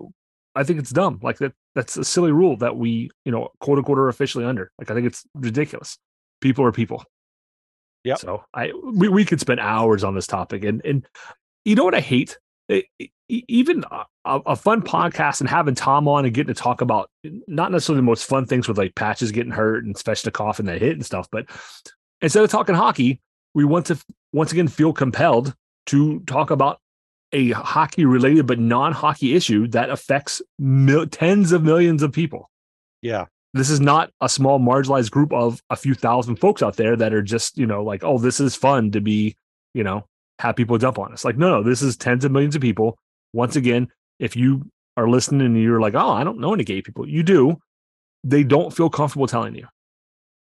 i 0.61 0.65
think 0.65 0.79
it's 0.79 0.91
dumb. 0.91 1.20
Like 1.23 1.39
that 1.39 1.53
that's 1.75 1.97
a 1.97 2.05
silly 2.05 2.33
rule 2.33 2.57
that 2.59 2.77
we 2.77 3.11
you 3.25 3.33
know 3.33 3.51
quote 3.61 3.79
unquote 3.79 3.99
are 3.99 4.09
officially 4.09 4.45
under. 4.45 4.70
Like 4.79 4.91
i 4.91 4.95
think 4.95 5.07
it's 5.07 5.25
ridiculous. 5.35 5.99
People 6.41 6.65
are 6.65 6.73
people. 6.73 7.05
Yeah. 8.05 8.15
so 8.15 8.45
i 8.55 8.73
we, 8.85 9.09
we 9.09 9.25
could 9.25 9.41
spend 9.41 9.61
hours 9.61 10.05
on 10.05 10.15
this 10.15 10.27
topic. 10.27 10.65
And 10.65 10.85
and 10.85 11.07
you 11.65 11.75
know 11.75 11.85
what 11.85 11.95
i 11.95 12.01
hate? 12.01 12.39
E- 12.70 12.85
e- 12.99 13.11
even 13.29 13.85
a, 13.91 14.05
a 14.25 14.57
fun 14.57 14.83
podcast 14.83 15.41
and 15.41 15.49
having 15.49 15.75
Tom 15.75 16.09
on 16.09 16.25
and 16.25 16.35
getting 16.35 16.53
to 16.55 16.61
talk 16.61 16.81
about 16.81 17.11
not 17.47 17.70
necessarily 17.70 17.99
the 17.99 18.03
most 18.07 18.25
fun 18.25 18.47
things 18.47 18.66
with 18.66 18.79
like 18.79 18.95
patches 18.95 19.33
getting 19.33 19.53
hurt 19.53 19.85
and 19.85 19.95
Svechnikov 19.95 20.59
and 20.59 20.69
that 20.69 20.81
hit 20.81 20.93
and 20.93 21.05
stuff, 21.05 21.29
but 21.31 21.47
instead 22.20 22.43
of 22.43 22.51
talking 22.51 22.75
hockey, 22.75 23.20
we 23.55 23.65
want 23.65 23.87
to 23.87 23.99
once 24.33 24.53
again 24.53 24.69
feel 24.69 24.93
compelled 24.93 25.55
to 25.87 26.20
talk 26.20 26.51
about 26.51 26.81
a 27.32 27.50
hockey 27.50 28.05
related 28.05 28.46
but 28.46 28.59
non 28.59 28.92
hockey 28.92 29.34
issue 29.34 29.68
that 29.68 29.90
affects 29.90 30.40
mil- 30.59 31.06
tens 31.06 31.52
of 31.52 31.62
millions 31.62 32.02
of 32.02 32.12
people. 32.12 32.50
Yeah. 33.02 33.26
This 33.55 33.70
is 33.70 33.80
not 33.80 34.10
a 34.20 34.28
small 34.28 34.59
marginalized 34.59 35.10
group 35.10 35.32
of 35.32 35.62
a 35.70 35.76
few 35.76 35.94
thousand 35.94 36.36
folks 36.36 36.62
out 36.62 36.76
there 36.76 36.96
that 36.96 37.14
are 37.14 37.22
just, 37.22 37.56
you 37.56 37.66
know, 37.66 37.82
like, 37.82 38.05
oh, 38.05 38.18
this 38.18 38.40
is 38.40 38.55
fun 38.55 38.90
to 38.92 39.00
be, 39.00 39.36
you 39.74 39.82
know, 39.82 40.06
have 40.38 40.56
people 40.56 40.78
jump 40.78 40.98
on 40.98 41.12
us. 41.12 41.24
Like, 41.24 41.36
no, 41.36 41.48
no, 41.50 41.62
this 41.62 41.82
is 41.82 41.96
tens 41.96 42.24
of 42.24 42.32
millions 42.32 42.56
of 42.56 42.62
people. 42.62 42.98
Once 43.32 43.56
again, 43.56 43.88
if 44.18 44.36
you 44.36 44.70
are 44.96 45.09
listening 45.09 45.46
and 45.46 45.60
you're 45.60 45.80
like, 45.80 45.94
oh, 45.94 46.10
I 46.10 46.24
don't 46.24 46.40
know 46.40 46.52
any 46.52 46.64
gay 46.64 46.82
people, 46.82 47.09
you 47.09 47.22
do. 47.22 47.56
They 48.24 48.42
don't 48.44 48.74
feel 48.74 48.90
comfortable 48.90 49.26
telling 49.26 49.55
you. 49.55 49.66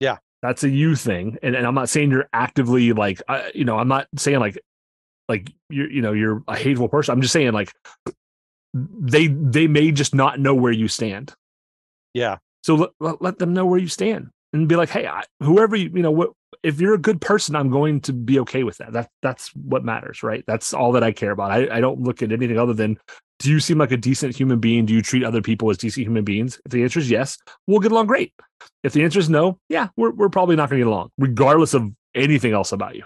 Yeah. 0.00 0.18
That's 0.42 0.64
a 0.64 0.68
you 0.68 0.94
thing. 0.94 1.38
And, 1.42 1.55
and 1.55 1.66
I'm 1.66 1.74
not 1.74 1.88
saying 1.88 2.10
you're 2.10 2.28
actively 2.32 2.92
like, 2.92 3.20
I, 3.28 3.50
you 3.55 3.64
know, 3.64 3.78
I'm 3.78 3.88
not 3.88 4.06
saying 4.16 4.40
like, 4.40 4.59
like 5.28 5.52
you're, 5.68 5.90
you 5.90 6.02
know, 6.02 6.12
you're 6.12 6.42
a 6.48 6.56
hateful 6.56 6.88
person. 6.88 7.12
I'm 7.12 7.20
just 7.20 7.32
saying 7.32 7.52
like, 7.52 7.72
they, 8.74 9.28
they 9.28 9.66
may 9.66 9.92
just 9.92 10.14
not 10.14 10.38
know 10.40 10.55
where 10.55 10.72
you 10.72 10.88
stand. 10.88 11.34
Yeah. 12.14 12.38
So 12.62 12.74
let, 12.74 12.90
let, 13.00 13.22
let 13.22 13.38
them 13.38 13.55
know 13.55 13.66
where 13.66 13.78
you 13.78 13.88
stand 13.88 14.30
and 14.52 14.68
be 14.68 14.76
like, 14.76 14.88
hey, 14.88 15.06
I, 15.06 15.24
whoever 15.42 15.76
you, 15.76 15.90
you 15.94 16.02
know, 16.02 16.10
what, 16.10 16.30
if 16.62 16.80
you're 16.80 16.94
a 16.94 16.98
good 16.98 17.20
person, 17.20 17.55
I'm 17.55 17.70
going 17.70 18.00
to 18.02 18.12
be 18.12 18.40
okay 18.40 18.64
with 18.64 18.78
that. 18.78 18.92
That 18.92 19.10
that's 19.22 19.48
what 19.55 19.84
matters, 19.84 20.22
right? 20.22 20.42
That's 20.46 20.74
all 20.74 20.92
that 20.92 21.05
I 21.05 21.12
care 21.12 21.30
about. 21.30 21.50
I, 21.50 21.76
I 21.76 21.80
don't 21.80 22.00
look 22.00 22.22
at 22.22 22.32
anything 22.32 22.59
other 22.59 22.74
than 22.74 22.98
do 23.38 23.50
you 23.50 23.60
seem 23.60 23.78
like 23.78 23.92
a 23.92 23.96
decent 23.96 24.36
human 24.36 24.59
being? 24.59 24.84
Do 24.84 24.92
you 24.92 25.02
treat 25.02 25.22
other 25.22 25.40
people 25.42 25.70
as 25.70 25.78
decent 25.78 26.05
human 26.05 26.24
beings? 26.24 26.60
If 26.64 26.72
the 26.72 26.82
answer 26.82 26.98
is 26.98 27.10
yes, 27.10 27.38
we'll 27.66 27.80
get 27.80 27.92
along 27.92 28.06
great. 28.06 28.32
If 28.82 28.92
the 28.92 29.05
answer 29.05 29.20
is 29.20 29.30
no, 29.30 29.59
yeah, 29.68 29.88
we're 29.96 30.10
we're 30.10 30.28
probably 30.28 30.56
not 30.56 30.70
going 30.70 30.80
to 30.80 30.84
get 30.84 30.90
along, 30.90 31.10
regardless 31.18 31.74
of 31.74 31.92
anything 32.14 32.52
else 32.52 32.72
about 32.72 32.96
you. 32.96 33.05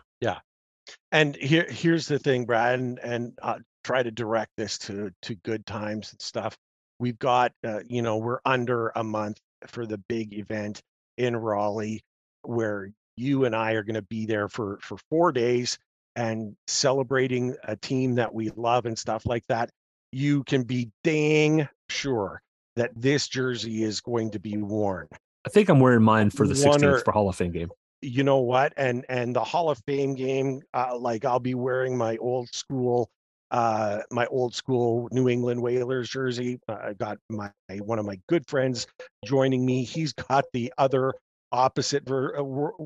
And 1.10 1.36
here, 1.36 1.66
here's 1.68 2.06
the 2.06 2.18
thing, 2.18 2.44
Brad, 2.44 2.78
and, 2.78 2.98
and 3.00 3.38
uh, 3.42 3.58
try 3.84 4.02
to 4.02 4.10
direct 4.10 4.52
this 4.56 4.78
to 4.78 5.10
to 5.22 5.34
good 5.36 5.66
times 5.66 6.12
and 6.12 6.20
stuff. 6.20 6.56
We've 6.98 7.18
got, 7.18 7.52
uh, 7.64 7.80
you 7.86 8.02
know, 8.02 8.16
we're 8.18 8.40
under 8.44 8.92
a 8.94 9.04
month 9.04 9.38
for 9.66 9.86
the 9.86 9.98
big 9.98 10.34
event 10.34 10.80
in 11.18 11.36
Raleigh, 11.36 12.02
where 12.42 12.90
you 13.16 13.44
and 13.44 13.54
I 13.54 13.72
are 13.72 13.82
going 13.82 13.94
to 13.94 14.02
be 14.02 14.26
there 14.26 14.48
for 14.48 14.78
for 14.82 14.96
four 15.10 15.32
days 15.32 15.78
and 16.16 16.56
celebrating 16.66 17.56
a 17.64 17.76
team 17.76 18.14
that 18.16 18.32
we 18.32 18.50
love 18.50 18.86
and 18.86 18.98
stuff 18.98 19.26
like 19.26 19.46
that. 19.48 19.70
You 20.12 20.44
can 20.44 20.62
be 20.62 20.90
dang 21.04 21.68
sure 21.88 22.42
that 22.76 22.90
this 22.94 23.28
jersey 23.28 23.82
is 23.82 24.00
going 24.00 24.30
to 24.32 24.38
be 24.38 24.56
worn. 24.56 25.08
I 25.44 25.48
think 25.48 25.68
I'm 25.68 25.80
wearing 25.80 26.02
mine 26.02 26.30
for 26.30 26.46
the 26.46 26.54
16th 26.54 26.82
or- 26.82 26.98
for 27.00 27.12
Hall 27.12 27.28
of 27.28 27.36
Fame 27.36 27.52
game. 27.52 27.70
You 28.02 28.24
know 28.24 28.38
what? 28.38 28.74
And 28.76 29.04
and 29.08 29.34
the 29.36 29.44
hall 29.44 29.70
of 29.70 29.80
fame 29.86 30.14
game 30.14 30.62
uh, 30.74 30.96
like 30.98 31.24
i'll 31.24 31.40
be 31.40 31.54
wearing 31.54 31.96
my 31.96 32.16
old 32.18 32.52
school 32.54 33.10
uh 33.50 34.00
my 34.10 34.26
old 34.26 34.54
school 34.54 35.08
new 35.12 35.28
england 35.28 35.62
whalers 35.62 36.10
jersey. 36.10 36.60
Uh, 36.68 36.78
i 36.88 36.94
got 36.94 37.18
my 37.30 37.50
one 37.80 37.98
of 37.98 38.06
my 38.06 38.18
good 38.28 38.46
friends 38.48 38.86
joining 39.24 39.64
me. 39.64 39.84
He's 39.84 40.12
got 40.12 40.44
the 40.52 40.72
other 40.78 41.14
opposite 41.52 42.06
ver- 42.08 42.38
uh, 42.38 42.44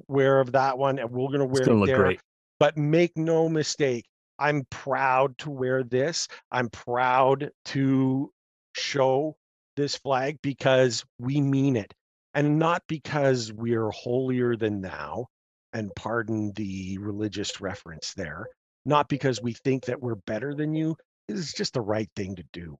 wear 0.08 0.40
of 0.40 0.52
that 0.52 0.78
one 0.78 0.98
and 0.98 1.10
we're 1.10 1.30
gonna 1.30 1.46
wear 1.46 1.66
It's 1.66 1.68
to 1.68 1.84
it 1.84 1.86
there. 1.86 1.94
great. 1.94 2.20
but 2.58 2.76
make 2.76 3.16
no 3.16 3.48
mistake 3.48 4.06
i'm 4.38 4.64
proud 4.70 5.36
to 5.38 5.50
wear 5.50 5.82
this. 5.82 6.28
I'm 6.50 6.68
proud 6.70 7.50
to 7.66 8.32
show 8.76 9.36
this 9.76 9.96
flag 9.96 10.38
because 10.42 11.04
we 11.18 11.40
mean 11.40 11.76
it 11.76 11.92
and 12.36 12.58
not 12.58 12.82
because 12.86 13.52
we're 13.52 13.90
holier 13.90 14.54
than 14.54 14.80
thou 14.82 15.26
and 15.72 15.90
pardon 15.96 16.52
the 16.52 16.98
religious 16.98 17.60
reference 17.60 18.14
there 18.14 18.46
not 18.84 19.08
because 19.08 19.42
we 19.42 19.52
think 19.52 19.86
that 19.86 20.00
we're 20.00 20.14
better 20.14 20.54
than 20.54 20.72
you 20.74 20.96
it's 21.28 21.52
just 21.52 21.74
the 21.74 21.80
right 21.80 22.08
thing 22.14 22.36
to 22.36 22.44
do. 22.52 22.78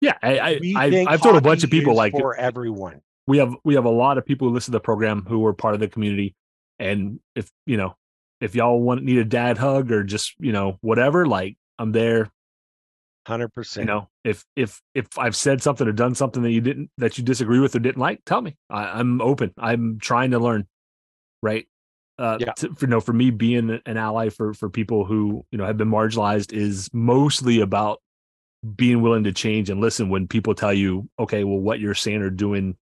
Yeah, 0.00 0.14
i, 0.22 0.58
I, 0.76 1.06
i've 1.08 1.20
told 1.20 1.36
a 1.36 1.42
bunch 1.42 1.62
of 1.62 1.70
people 1.70 1.94
like 1.94 2.12
for 2.12 2.34
everyone. 2.34 3.02
we 3.26 3.36
have 3.36 3.54
we 3.64 3.74
have 3.74 3.84
a 3.84 3.90
lot 3.90 4.16
of 4.16 4.24
people 4.24 4.48
who 4.48 4.54
listen 4.54 4.72
to 4.72 4.76
the 4.78 4.80
program 4.80 5.26
who 5.28 5.44
are 5.44 5.52
part 5.52 5.74
of 5.74 5.80
the 5.80 5.88
community 5.88 6.34
and 6.78 7.20
if 7.36 7.50
you 7.66 7.76
know 7.76 7.94
if 8.40 8.54
y'all 8.54 8.80
want 8.80 9.02
need 9.02 9.18
a 9.18 9.26
dad 9.26 9.58
hug 9.58 9.92
or 9.92 10.02
just 10.02 10.34
you 10.38 10.52
know 10.52 10.78
whatever 10.80 11.26
like 11.26 11.58
i'm 11.78 11.92
there 11.92 12.30
100% 13.28 13.76
you 13.78 13.84
know 13.84 14.08
if 14.24 14.44
if 14.56 14.80
if 14.94 15.06
i've 15.18 15.36
said 15.36 15.62
something 15.62 15.86
or 15.86 15.92
done 15.92 16.14
something 16.14 16.42
that 16.42 16.50
you 16.52 16.60
didn't 16.60 16.90
that 16.98 17.18
you 17.18 17.24
disagree 17.24 17.58
with 17.60 17.74
or 17.74 17.78
didn't 17.78 17.98
like 18.00 18.20
tell 18.24 18.40
me. 18.40 18.56
I, 18.70 18.98
i'm 18.98 19.20
open. 19.20 19.52
I'm 19.58 19.98
trying 20.00 20.30
to 20.32 20.38
learn 20.38 20.66
right? 21.42 21.66
Uh 22.18 22.38
Yeah. 22.40 22.52
to, 22.52 22.74
for, 22.74 22.86
you 22.86 22.90
know 22.90 23.00
for 23.00 23.12
me 23.12 23.30
being 23.30 23.80
an 23.84 23.96
ally 23.96 24.30
for 24.30 24.54
for 24.54 24.70
people 24.70 25.04
who 25.04 25.44
you 25.50 25.58
know 25.58 25.66
have 25.66 25.76
been 25.76 25.90
marginalized 25.90 26.52
is 26.52 26.88
mostly 26.92 27.60
about 27.60 28.00
being 28.76 29.00
willing 29.00 29.24
to 29.24 29.32
change 29.32 29.70
and 29.70 29.80
listen 29.80 30.08
when 30.10 30.26
people 30.28 30.54
tell 30.54 30.72
you 30.72 31.08
okay 31.18 31.44
well 31.44 31.58
what 31.58 31.80
you're 31.80 31.94
saying 31.94 32.22
or 32.22 32.30
doing 32.30 32.76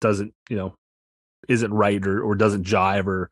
doesn't 0.00 0.32
you 0.48 0.56
know 0.56 0.74
isn't 1.48 1.72
right 1.72 2.04
or 2.06 2.22
or 2.22 2.34
doesn't 2.34 2.64
jive 2.64 3.06
or 3.06 3.30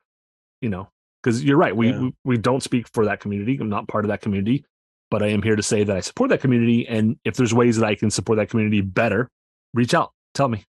you 0.61 0.69
know? 0.69 0.89
Because 1.23 1.43
you're 1.43 1.57
right 1.57 1.75
we, 1.77 1.91
Yeah. 1.91 2.01
we 2.01 2.15
we 2.25 2.39
don't 2.39 2.63
speak 2.63 2.87
for 2.93 3.07
that 3.07 3.21
community. 3.21 3.57
I'm 3.61 3.69
not 3.69 3.89
part 3.89 4.05
of 4.05 4.09
that 4.11 4.21
community 4.21 4.65
but 5.11 5.23
I 5.23 5.29
am 5.29 5.43
here 5.43 5.57
to 5.57 5.63
say 5.63 5.85
that 5.85 5.97
I 5.97 6.01
support 6.01 6.31
that 6.31 6.41
community. 6.41 6.87
And 6.89 7.17
if 7.25 7.37
there's 7.37 7.55
ways 7.55 7.77
that 7.79 7.87
I 7.87 7.95
can 7.95 8.11
support 8.11 8.39
that 8.39 8.49
community 8.49 8.81
better, 8.81 9.31
reach 9.73 9.95
out, 9.95 10.13
tell 10.35 10.49
me. 10.49 10.65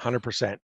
100%. 0.00 0.58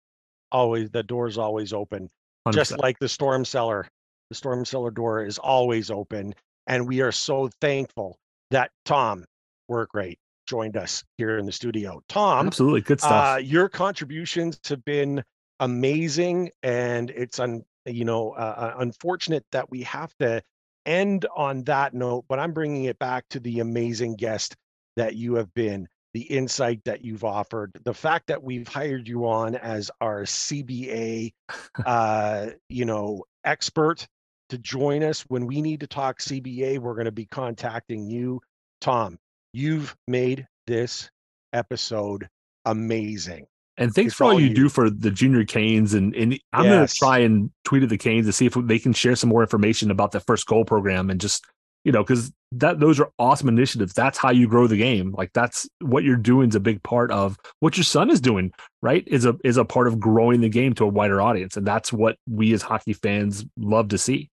Always, 0.50 0.90
the 0.90 1.02
door 1.02 1.28
is 1.28 1.38
always 1.38 1.72
open. 1.72 2.10
100%. 2.46 2.54
Just 2.54 2.78
like 2.78 2.98
the 2.98 3.08
storm 3.08 3.44
cellar, 3.44 3.86
the 4.30 4.34
storm 4.34 4.64
cellar 4.64 4.90
door 4.90 5.24
is 5.24 5.38
always 5.38 5.90
open. 5.90 6.34
And 6.66 6.86
we 6.86 7.00
are 7.00 7.12
so 7.12 7.50
thankful 7.60 8.18
that 8.50 8.70
Tom 8.84 9.24
Workrate 9.70 10.18
joined 10.46 10.76
us 10.76 11.04
here 11.18 11.38
in 11.38 11.46
the 11.46 11.52
studio. 11.52 12.02
Tom, 12.08 12.46
absolutely 12.46 12.80
good 12.80 13.00
stuff. 13.00 13.36
Uh, 13.36 13.38
your 13.38 13.68
contributions 13.68 14.58
have 14.68 14.84
been 14.84 15.22
amazing, 15.60 16.50
and 16.62 17.10
it's 17.10 17.38
un, 17.38 17.64
you 17.86 18.04
know 18.04 18.30
uh, 18.30 18.54
uh, 18.56 18.74
unfortunate 18.78 19.44
that 19.52 19.70
we 19.70 19.82
have 19.82 20.14
to 20.18 20.42
end 20.86 21.26
on 21.34 21.64
that 21.64 21.94
note. 21.94 22.24
But 22.28 22.38
I'm 22.38 22.52
bringing 22.52 22.84
it 22.84 22.98
back 22.98 23.24
to 23.30 23.40
the 23.40 23.60
amazing 23.60 24.16
guest 24.16 24.56
that 24.96 25.14
you 25.14 25.34
have 25.34 25.52
been, 25.54 25.88
the 26.14 26.22
insight 26.22 26.82
that 26.84 27.04
you've 27.04 27.24
offered, 27.24 27.72
the 27.84 27.94
fact 27.94 28.28
that 28.28 28.42
we've 28.42 28.68
hired 28.68 29.06
you 29.06 29.28
on 29.28 29.54
as 29.54 29.90
our 30.00 30.22
CBA, 30.22 31.32
uh, 31.86 32.46
you 32.68 32.84
know, 32.84 33.24
expert 33.44 34.06
to 34.48 34.58
join 34.58 35.02
us 35.02 35.22
when 35.28 35.46
we 35.46 35.62
need 35.62 35.80
to 35.80 35.86
talk 35.86 36.18
CBA. 36.18 36.78
We're 36.78 36.94
going 36.94 37.04
to 37.04 37.12
be 37.12 37.26
contacting 37.26 38.08
you, 38.08 38.40
Tom 38.80 39.18
You've 39.52 39.96
made 40.06 40.46
this 40.66 41.10
episode 41.52 42.28
amazing. 42.64 43.46
And 43.78 43.94
thanks 43.94 44.12
for 44.12 44.24
all, 44.24 44.32
all 44.32 44.40
you, 44.40 44.48
you, 44.48 44.54
do 44.54 44.68
for 44.68 44.90
the 44.90 45.10
junior 45.10 45.44
canes. 45.44 45.94
And, 45.94 46.14
and 46.14 46.38
I'm 46.52 46.64
yes. 46.64 46.74
going 46.74 46.86
to 46.86 46.94
try 46.94 47.18
and 47.18 47.50
tweet 47.64 47.84
at 47.84 47.88
the 47.88 47.96
canes 47.96 48.26
to 48.26 48.32
see 48.32 48.46
if 48.46 48.54
they 48.54 48.78
can 48.78 48.92
share 48.92 49.14
some 49.14 49.30
more 49.30 49.40
information 49.40 49.90
about 49.90 50.10
the 50.10 50.20
first 50.20 50.46
goal 50.46 50.64
program 50.64 51.10
and 51.10 51.20
just, 51.20 51.46
you 51.84 51.92
know, 51.92 52.02
because 52.02 52.32
that 52.52 52.80
those 52.80 52.98
are 52.98 53.10
awesome 53.20 53.48
initiatives. 53.48 53.92
That's 53.92 54.18
how 54.18 54.32
you 54.32 54.48
grow 54.48 54.66
the 54.66 54.76
game. 54.76 55.14
Like 55.16 55.32
that's 55.32 55.68
what 55.80 56.02
you're 56.02 56.16
doing 56.16 56.48
is 56.48 56.56
a 56.56 56.60
big 56.60 56.82
part 56.82 57.12
of 57.12 57.38
what 57.60 57.76
your 57.76 57.84
son 57.84 58.10
is 58.10 58.20
doing, 58.20 58.52
right? 58.82 59.04
Is 59.06 59.24
a 59.24 59.36
is 59.44 59.56
a 59.56 59.64
part 59.64 59.86
of 59.86 60.00
growing 60.00 60.40
the 60.40 60.48
game 60.48 60.74
to 60.74 60.84
a 60.84 60.88
wider 60.88 61.20
audience. 61.20 61.56
And 61.56 61.66
that's 61.66 61.92
what 61.92 62.16
we 62.28 62.52
as 62.52 62.62
hockey 62.62 62.94
fans 62.94 63.44
love 63.56 63.88
to 63.88 63.98
see. 63.98 64.28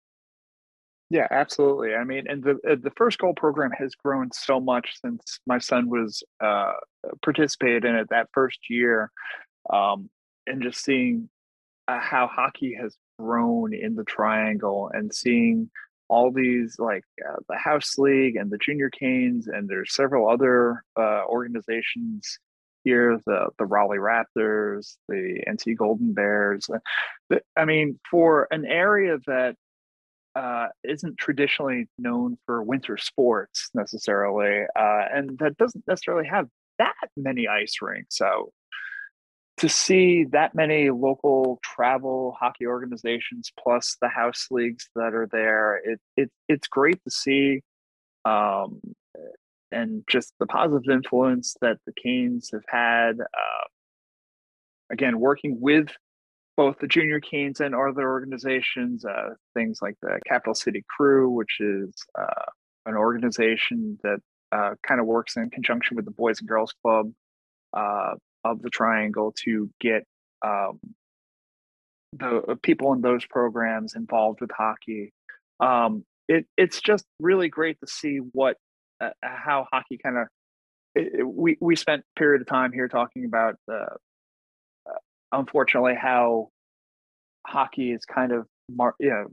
Yeah, 1.14 1.28
absolutely. 1.30 1.94
I 1.94 2.02
mean, 2.02 2.24
and 2.28 2.42
the 2.42 2.58
uh, 2.68 2.74
the 2.82 2.90
first 2.96 3.18
goal 3.20 3.34
program 3.34 3.70
has 3.78 3.94
grown 3.94 4.32
so 4.32 4.58
much 4.58 4.96
since 5.00 5.38
my 5.46 5.58
son 5.60 5.88
was 5.88 6.24
uh, 6.40 6.72
participated 7.22 7.84
in 7.84 7.94
it 7.94 8.08
that 8.10 8.30
first 8.34 8.58
year, 8.68 9.12
um, 9.72 10.10
and 10.48 10.60
just 10.60 10.82
seeing 10.84 11.28
uh, 11.86 12.00
how 12.00 12.26
hockey 12.26 12.76
has 12.80 12.96
grown 13.20 13.72
in 13.72 13.94
the 13.94 14.02
triangle 14.02 14.90
and 14.92 15.14
seeing 15.14 15.70
all 16.08 16.32
these 16.32 16.80
like 16.80 17.04
uh, 17.24 17.36
the 17.48 17.56
house 17.56 17.96
league 17.96 18.34
and 18.34 18.50
the 18.50 18.58
junior 18.58 18.90
canes 18.90 19.46
and 19.46 19.68
there's 19.68 19.94
several 19.94 20.28
other 20.28 20.82
uh, 20.98 21.22
organizations 21.28 22.40
here 22.82 23.18
the 23.26 23.48
the 23.58 23.64
raleigh 23.64 23.98
raptors 23.98 24.96
the 25.08 25.40
nc 25.48 25.76
golden 25.76 26.12
bears 26.12 26.68
uh, 27.32 27.38
i 27.56 27.64
mean 27.64 27.98
for 28.10 28.46
an 28.50 28.66
area 28.66 29.16
that 29.26 29.56
uh, 30.34 30.66
isn't 30.82 31.18
traditionally 31.18 31.88
known 31.98 32.36
for 32.46 32.62
winter 32.62 32.96
sports 32.96 33.70
necessarily, 33.74 34.64
uh, 34.76 35.04
and 35.12 35.38
that 35.38 35.56
doesn't 35.56 35.84
necessarily 35.86 36.26
have 36.26 36.48
that 36.78 37.08
many 37.16 37.46
ice 37.46 37.76
rinks. 37.80 38.16
So 38.16 38.52
to 39.58 39.68
see 39.68 40.24
that 40.32 40.54
many 40.54 40.90
local 40.90 41.60
travel 41.62 42.36
hockey 42.38 42.66
organizations 42.66 43.52
plus 43.58 43.96
the 44.00 44.08
house 44.08 44.48
leagues 44.50 44.88
that 44.96 45.14
are 45.14 45.28
there, 45.30 45.76
it, 45.84 46.00
it 46.16 46.30
it's 46.48 46.66
great 46.66 47.02
to 47.04 47.10
see. 47.10 47.62
Um, 48.24 48.80
and 49.70 50.04
just 50.08 50.32
the 50.38 50.46
positive 50.46 50.88
influence 50.90 51.56
that 51.60 51.78
the 51.86 51.92
Canes 51.92 52.50
have 52.52 52.64
had. 52.68 53.20
Uh, 53.20 53.66
again, 54.90 55.18
working 55.18 55.60
with 55.60 55.88
both 56.56 56.78
the 56.78 56.86
junior 56.86 57.20
canes 57.20 57.60
and 57.60 57.74
other 57.74 58.08
organizations, 58.08 59.04
uh, 59.04 59.30
things 59.54 59.80
like 59.82 59.96
the 60.02 60.20
Capital 60.26 60.54
City 60.54 60.84
Crew, 60.88 61.30
which 61.30 61.60
is 61.60 61.92
uh, 62.18 62.50
an 62.86 62.94
organization 62.94 63.98
that 64.02 64.18
uh, 64.52 64.74
kind 64.86 65.00
of 65.00 65.06
works 65.06 65.36
in 65.36 65.50
conjunction 65.50 65.96
with 65.96 66.04
the 66.04 66.10
Boys 66.12 66.38
and 66.40 66.48
Girls 66.48 66.72
Club 66.82 67.10
uh, 67.72 68.14
of 68.44 68.62
the 68.62 68.70
Triangle 68.70 69.34
to 69.44 69.68
get 69.80 70.04
um, 70.42 70.78
the 72.12 72.42
uh, 72.48 72.54
people 72.62 72.92
in 72.92 73.00
those 73.00 73.26
programs 73.26 73.96
involved 73.96 74.40
with 74.40 74.50
hockey. 74.56 75.12
Um, 75.58 76.04
it, 76.28 76.46
it's 76.56 76.80
just 76.80 77.04
really 77.18 77.48
great 77.48 77.80
to 77.80 77.86
see 77.86 78.18
what 78.18 78.56
uh, 79.00 79.10
how 79.22 79.66
hockey 79.72 79.98
kind 79.98 80.18
of 80.18 80.28
we 81.26 81.56
we 81.60 81.74
spent 81.74 82.04
period 82.16 82.40
of 82.40 82.46
time 82.46 82.72
here 82.72 82.86
talking 82.86 83.24
about 83.24 83.56
unfortunately 85.32 85.94
how 86.00 86.48
hockey 87.46 87.92
is 87.92 88.04
kind 88.04 88.32
of 88.32 88.46
mar- 88.70 88.96
yeah 88.98 89.24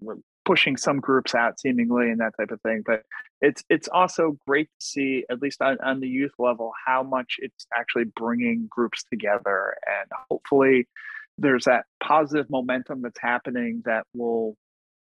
pushing 0.43 0.76
some 0.76 0.99
groups 0.99 1.35
out 1.35 1.59
seemingly 1.59 2.09
and 2.09 2.19
that 2.19 2.34
type 2.38 2.51
of 2.51 2.59
thing 2.61 2.81
but 2.85 3.03
it's 3.41 3.63
it's 3.69 3.88
also 3.88 4.38
great 4.47 4.68
to 4.80 4.85
see 4.85 5.23
at 5.30 5.41
least 5.41 5.61
on, 5.61 5.77
on 5.84 5.99
the 5.99 6.07
youth 6.07 6.34
level 6.39 6.72
how 6.85 7.03
much 7.03 7.35
it's 7.39 7.68
actually 7.77 8.05
bringing 8.15 8.68
groups 8.69 9.03
together 9.09 9.76
and 9.85 10.09
hopefully 10.30 10.88
there's 11.38 11.65
that 11.65 11.85
positive 12.03 12.49
momentum 12.49 13.01
that's 13.01 13.19
happening 13.19 13.81
that 13.85 14.03
will 14.15 14.55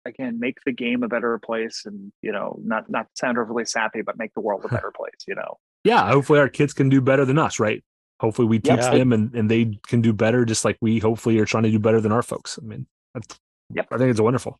again 0.06 0.40
make 0.40 0.58
the 0.66 0.72
game 0.72 1.04
a 1.04 1.08
better 1.08 1.38
place 1.40 1.84
and 1.86 2.12
you 2.22 2.32
know 2.32 2.58
not 2.64 2.90
not 2.90 3.08
sound 3.16 3.38
overly 3.38 3.66
sappy 3.66 4.02
but 4.02 4.18
make 4.18 4.34
the 4.36 4.42
world 4.42 4.64
a 4.64 4.68
better 4.74 4.92
place 4.96 5.26
you 5.28 5.36
know? 5.36 5.58
Yeah 5.84 6.10
hopefully 6.10 6.40
our 6.40 6.50
kids 6.50 6.74
can 6.74 6.90
do 6.90 7.02
better 7.02 7.26
than 7.26 7.38
us 7.38 7.60
right 7.60 7.84
hopefully 8.20 8.48
we 8.48 8.60
teach 8.60 8.78
yeah. 8.78 8.92
them 8.92 9.14
and, 9.14 9.34
and 9.36 9.50
they 9.50 9.78
can 9.88 10.02
do 10.02 10.14
better 10.14 10.46
just 10.46 10.66
like 10.66 10.78
we 10.82 11.00
hopefully 11.00 11.38
are 11.40 11.46
trying 11.46 11.64
to 11.64 11.72
do 11.72 11.80
better 11.80 12.02
than 12.02 12.12
our 12.12 12.22
folks 12.22 12.58
i 12.62 12.66
mean 12.66 12.86
yep. 13.74 13.88
i 13.92 13.98
think 13.98 14.10
it's 14.10 14.22
wonderful 14.22 14.60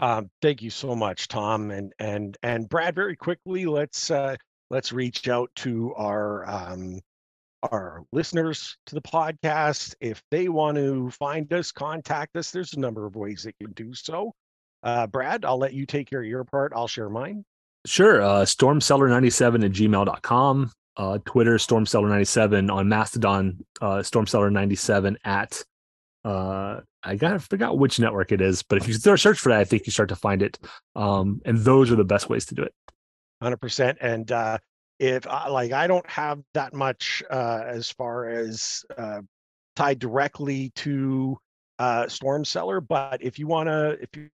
um, 0.00 0.30
thank 0.42 0.62
you 0.62 0.70
so 0.70 0.94
much 0.94 1.28
tom 1.28 1.70
and 1.70 1.92
and 1.98 2.36
and 2.42 2.68
brad 2.68 2.94
very 2.94 3.16
quickly 3.16 3.66
let's 3.66 4.10
uh 4.10 4.36
let's 4.70 4.92
reach 4.92 5.28
out 5.28 5.50
to 5.56 5.92
our 5.96 6.48
um 6.48 7.00
our 7.72 8.04
listeners 8.12 8.76
to 8.86 8.94
the 8.94 9.02
podcast 9.02 9.94
if 10.00 10.22
they 10.30 10.48
want 10.48 10.76
to 10.76 11.10
find 11.10 11.52
us 11.52 11.72
contact 11.72 12.36
us 12.36 12.52
there's 12.52 12.74
a 12.74 12.80
number 12.80 13.04
of 13.04 13.16
ways 13.16 13.42
they 13.42 13.52
can 13.60 13.72
do 13.72 13.92
so 13.92 14.32
uh 14.84 15.06
brad 15.08 15.44
i'll 15.44 15.58
let 15.58 15.72
you 15.72 15.84
take 15.84 16.08
care 16.08 16.20
of 16.20 16.26
your 16.26 16.44
part 16.44 16.72
i'll 16.74 16.88
share 16.88 17.10
mine 17.10 17.44
Sure. 17.86 18.20
Uh, 18.20 18.44
stormcellar97 18.44 19.64
at 19.64 19.70
gmail.com 19.70 20.70
uh, 20.98 21.18
Twitter, 21.24 21.56
Stormcellar97 21.56 22.70
on 22.70 22.88
Mastodon, 22.88 23.64
uh, 23.80 23.98
Stormcellar97 23.98 25.16
at 25.24 25.64
uh, 26.24 26.80
I 27.02 27.14
got 27.14 27.32
I 27.32 27.38
forgot 27.38 27.78
which 27.78 28.00
network 28.00 28.32
it 28.32 28.40
is, 28.40 28.62
but 28.62 28.78
if 28.78 28.88
you 28.88 28.94
search 28.94 29.38
for 29.38 29.50
that, 29.50 29.60
I 29.60 29.64
think 29.64 29.86
you 29.86 29.92
start 29.92 30.08
to 30.10 30.16
find 30.16 30.42
it. 30.42 30.58
Um, 30.96 31.40
and 31.44 31.58
those 31.58 31.90
are 31.90 31.96
the 31.96 32.04
best 32.04 32.28
ways 32.28 32.44
to 32.46 32.54
do 32.54 32.62
it. 32.62 32.74
Hundred 33.40 33.58
percent. 33.58 33.98
And 34.00 34.30
uh, 34.32 34.58
if 34.98 35.26
I, 35.26 35.48
like 35.48 35.72
I 35.72 35.86
don't 35.86 36.08
have 36.10 36.40
that 36.54 36.74
much 36.74 37.22
uh, 37.30 37.62
as 37.66 37.90
far 37.90 38.28
as 38.28 38.84
uh, 38.96 39.22
tied 39.76 40.00
directly 40.00 40.70
to 40.76 41.38
uh, 41.78 42.08
Storm 42.08 42.44
Cellar, 42.44 42.80
but 42.80 43.22
if 43.22 43.38
you 43.38 43.46
wanna 43.46 43.96
if 44.00 44.08
you 44.16 44.28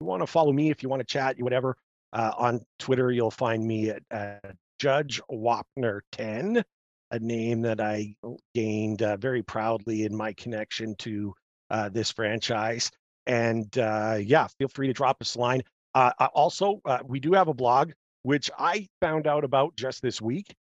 want 0.00 0.20
to 0.20 0.26
follow 0.26 0.52
me, 0.52 0.70
if 0.70 0.82
you 0.82 0.88
want 0.88 1.00
to 1.00 1.06
chat, 1.06 1.38
you 1.38 1.44
whatever, 1.44 1.76
uh, 2.12 2.32
on 2.36 2.60
Twitter, 2.80 3.12
you'll 3.12 3.30
find 3.30 3.64
me 3.64 3.90
at, 3.90 4.02
at 4.10 4.56
Judge 4.78 5.20
Wapner 5.30 6.00
10, 6.12 6.64
a 7.10 7.18
name 7.18 7.62
that 7.62 7.80
I 7.80 8.16
gained 8.54 9.02
uh, 9.02 9.16
very 9.16 9.42
proudly 9.42 10.04
in 10.04 10.16
my 10.16 10.32
connection 10.32 10.94
to 10.96 11.34
uh, 11.70 11.88
this 11.88 12.10
franchise. 12.10 12.90
And 13.26 13.76
uh, 13.78 14.18
yeah, 14.20 14.48
feel 14.58 14.68
free 14.68 14.88
to 14.88 14.92
drop 14.92 15.18
us 15.20 15.34
a 15.34 15.40
line. 15.40 15.62
Uh, 15.94 16.10
also, 16.34 16.80
uh, 16.84 16.98
we 17.06 17.20
do 17.20 17.32
have 17.32 17.48
a 17.48 17.54
blog, 17.54 17.92
which 18.22 18.50
I 18.58 18.88
found 19.00 19.26
out 19.26 19.44
about 19.44 19.76
just 19.76 20.02
this 20.02 20.20
week. 20.20 20.54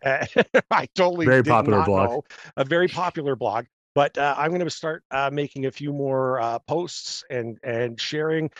I 0.04 0.86
totally 0.94 1.24
very 1.24 1.42
popular 1.42 1.82
blog, 1.84 2.10
know. 2.10 2.24
a 2.58 2.64
very 2.64 2.88
popular 2.88 3.34
blog. 3.34 3.64
But 3.94 4.18
uh, 4.18 4.34
I'm 4.36 4.50
going 4.50 4.60
to 4.62 4.68
start 4.68 5.02
making 5.32 5.64
a 5.64 5.70
few 5.70 5.90
more 5.90 6.60
posts 6.68 7.24
and 7.30 7.58
and 7.62 7.98
sharing 7.98 8.50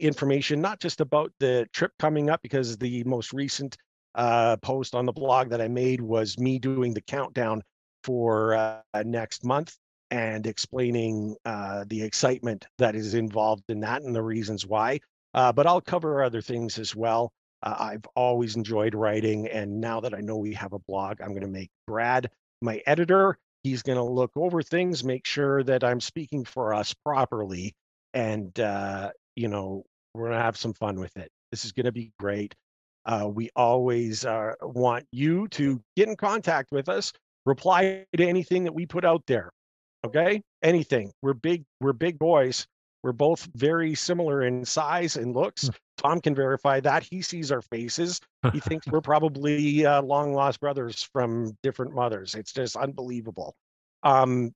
information, 0.00 0.62
not 0.62 0.80
just 0.80 1.02
about 1.02 1.32
the 1.38 1.68
trip 1.74 1.92
coming 1.98 2.30
up, 2.30 2.40
because 2.40 2.78
the 2.78 3.04
most 3.04 3.34
recent 3.34 3.76
uh, 4.16 4.56
post 4.56 4.94
on 4.94 5.06
the 5.06 5.12
blog 5.12 5.50
that 5.50 5.60
I 5.60 5.68
made 5.68 6.00
was 6.00 6.38
me 6.38 6.58
doing 6.58 6.94
the 6.94 7.02
countdown 7.02 7.62
for 8.02 8.54
uh, 8.54 8.80
next 9.04 9.44
month 9.44 9.76
and 10.10 10.46
explaining 10.46 11.36
uh, 11.44 11.84
the 11.88 12.02
excitement 12.02 12.66
that 12.78 12.94
is 12.94 13.14
involved 13.14 13.64
in 13.68 13.80
that 13.80 14.02
and 14.02 14.14
the 14.14 14.22
reasons 14.22 14.66
why. 14.66 15.00
Uh, 15.34 15.52
but 15.52 15.66
I'll 15.66 15.80
cover 15.80 16.22
other 16.22 16.40
things 16.40 16.78
as 16.78 16.96
well. 16.96 17.32
Uh, 17.62 17.76
I've 17.78 18.06
always 18.14 18.56
enjoyed 18.56 18.94
writing, 18.94 19.48
and 19.48 19.80
now 19.80 20.00
that 20.00 20.14
I 20.14 20.20
know 20.20 20.36
we 20.36 20.54
have 20.54 20.72
a 20.72 20.78
blog, 20.78 21.20
I'm 21.20 21.30
going 21.30 21.40
to 21.40 21.48
make 21.48 21.70
Brad 21.86 22.30
my 22.62 22.80
editor. 22.86 23.38
He's 23.62 23.82
going 23.82 23.98
to 23.98 24.04
look 24.04 24.30
over 24.36 24.62
things, 24.62 25.02
make 25.02 25.26
sure 25.26 25.62
that 25.64 25.82
I'm 25.82 26.00
speaking 26.00 26.44
for 26.44 26.72
us 26.72 26.94
properly, 26.94 27.74
and 28.14 28.58
uh, 28.60 29.10
you 29.34 29.48
know 29.48 29.84
we're 30.14 30.28
going 30.28 30.38
to 30.38 30.44
have 30.44 30.56
some 30.56 30.74
fun 30.74 31.00
with 31.00 31.16
it. 31.16 31.30
This 31.50 31.64
is 31.64 31.72
going 31.72 31.86
to 31.86 31.92
be 31.92 32.12
great. 32.18 32.54
Uh, 33.06 33.30
we 33.32 33.48
always 33.54 34.24
uh, 34.24 34.52
want 34.62 35.06
you 35.12 35.46
to 35.48 35.80
get 35.96 36.08
in 36.08 36.16
contact 36.16 36.72
with 36.72 36.88
us, 36.88 37.12
reply 37.46 38.04
to 38.16 38.24
anything 38.26 38.64
that 38.64 38.72
we 38.72 38.84
put 38.84 39.04
out 39.04 39.22
there. 39.26 39.52
Okay, 40.04 40.42
anything. 40.62 41.12
We're 41.22 41.34
big. 41.34 41.64
We're 41.80 41.92
big 41.92 42.18
boys. 42.18 42.66
We're 43.02 43.12
both 43.12 43.48
very 43.54 43.94
similar 43.94 44.42
in 44.42 44.64
size 44.64 45.16
and 45.16 45.34
looks. 45.34 45.70
Tom 45.96 46.20
can 46.20 46.34
verify 46.34 46.80
that. 46.80 47.04
He 47.04 47.22
sees 47.22 47.52
our 47.52 47.62
faces. 47.62 48.20
He 48.52 48.58
thinks 48.58 48.86
we're 48.90 49.00
probably 49.00 49.86
uh, 49.86 50.02
long 50.02 50.34
lost 50.34 50.60
brothers 50.60 51.08
from 51.12 51.56
different 51.62 51.94
mothers. 51.94 52.34
It's 52.34 52.52
just 52.52 52.74
unbelievable. 52.74 53.54
Um, 54.02 54.52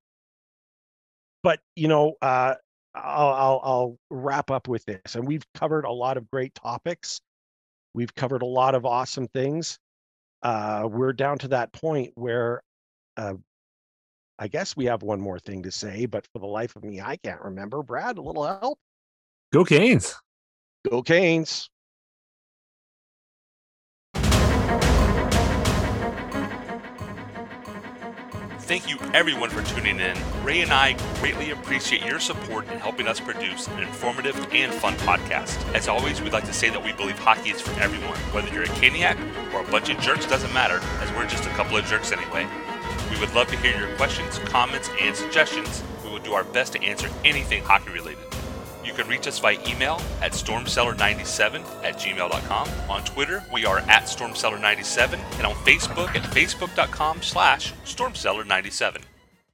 but 1.44 1.60
you 1.76 1.86
know, 1.86 2.14
uh, 2.20 2.54
I'll, 2.94 3.28
I'll 3.28 3.60
I'll 3.62 3.98
wrap 4.10 4.50
up 4.50 4.66
with 4.66 4.84
this. 4.84 5.14
And 5.14 5.26
we've 5.26 5.44
covered 5.54 5.84
a 5.84 5.92
lot 5.92 6.16
of 6.16 6.28
great 6.30 6.54
topics. 6.54 7.20
We've 7.94 8.14
covered 8.14 8.42
a 8.42 8.46
lot 8.46 8.74
of 8.74 8.86
awesome 8.86 9.28
things. 9.28 9.78
Uh, 10.42 10.88
we're 10.90 11.12
down 11.12 11.38
to 11.38 11.48
that 11.48 11.72
point 11.72 12.12
where 12.14 12.62
uh, 13.16 13.34
I 14.38 14.48
guess 14.48 14.76
we 14.76 14.86
have 14.86 15.02
one 15.02 15.20
more 15.20 15.38
thing 15.38 15.64
to 15.64 15.70
say, 15.70 16.06
but 16.06 16.26
for 16.32 16.38
the 16.38 16.46
life 16.46 16.76
of 16.76 16.82
me, 16.82 17.00
I 17.00 17.16
can't 17.16 17.42
remember. 17.42 17.82
Brad, 17.82 18.16
a 18.16 18.22
little 18.22 18.46
help? 18.46 18.78
Go 19.52 19.64
Canes. 19.64 20.14
Go 20.88 21.02
Canes. 21.02 21.68
Thank 28.70 28.88
you 28.88 28.98
everyone 29.14 29.50
for 29.50 29.64
tuning 29.64 29.98
in. 29.98 30.16
Ray 30.44 30.60
and 30.60 30.72
I 30.72 30.92
greatly 31.18 31.50
appreciate 31.50 32.06
your 32.06 32.20
support 32.20 32.70
in 32.70 32.78
helping 32.78 33.08
us 33.08 33.18
produce 33.18 33.66
an 33.66 33.80
informative 33.80 34.36
and 34.52 34.72
fun 34.72 34.94
podcast. 34.98 35.58
As 35.74 35.88
always, 35.88 36.22
we'd 36.22 36.32
like 36.32 36.44
to 36.44 36.52
say 36.52 36.70
that 36.70 36.84
we 36.84 36.92
believe 36.92 37.18
hockey 37.18 37.50
is 37.50 37.60
for 37.60 37.72
everyone. 37.80 38.16
Whether 38.30 38.54
you're 38.54 38.62
a 38.62 38.68
Caniac 38.68 39.18
or 39.52 39.66
a 39.66 39.70
bunch 39.72 39.90
of 39.90 39.98
jerks 39.98 40.24
doesn't 40.24 40.54
matter, 40.54 40.78
as 41.00 41.10
we're 41.16 41.26
just 41.26 41.46
a 41.46 41.50
couple 41.54 41.76
of 41.78 41.84
jerks 41.86 42.12
anyway. 42.12 42.46
We 43.10 43.18
would 43.18 43.34
love 43.34 43.48
to 43.48 43.56
hear 43.56 43.76
your 43.76 43.92
questions, 43.96 44.38
comments, 44.38 44.88
and 45.00 45.16
suggestions. 45.16 45.82
We 46.04 46.10
will 46.10 46.20
do 46.20 46.34
our 46.34 46.44
best 46.44 46.72
to 46.74 46.82
answer 46.84 47.08
anything 47.24 47.64
hockey 47.64 47.90
related. 47.90 48.29
You 48.90 48.96
can 48.96 49.06
reach 49.06 49.28
us 49.28 49.38
by 49.38 49.52
email 49.68 50.02
at 50.20 50.32
stormcellar97 50.32 51.64
at 51.84 51.94
gmail.com. 51.94 52.68
On 52.90 53.04
Twitter, 53.04 53.44
we 53.52 53.64
are 53.64 53.78
at 53.78 54.06
stormcellar97, 54.06 55.12
and 55.38 55.46
on 55.46 55.54
Facebook 55.64 56.08
at 56.16 56.24
facebook.com 56.24 57.22
slash 57.22 57.72
stormcellar97. 57.84 59.02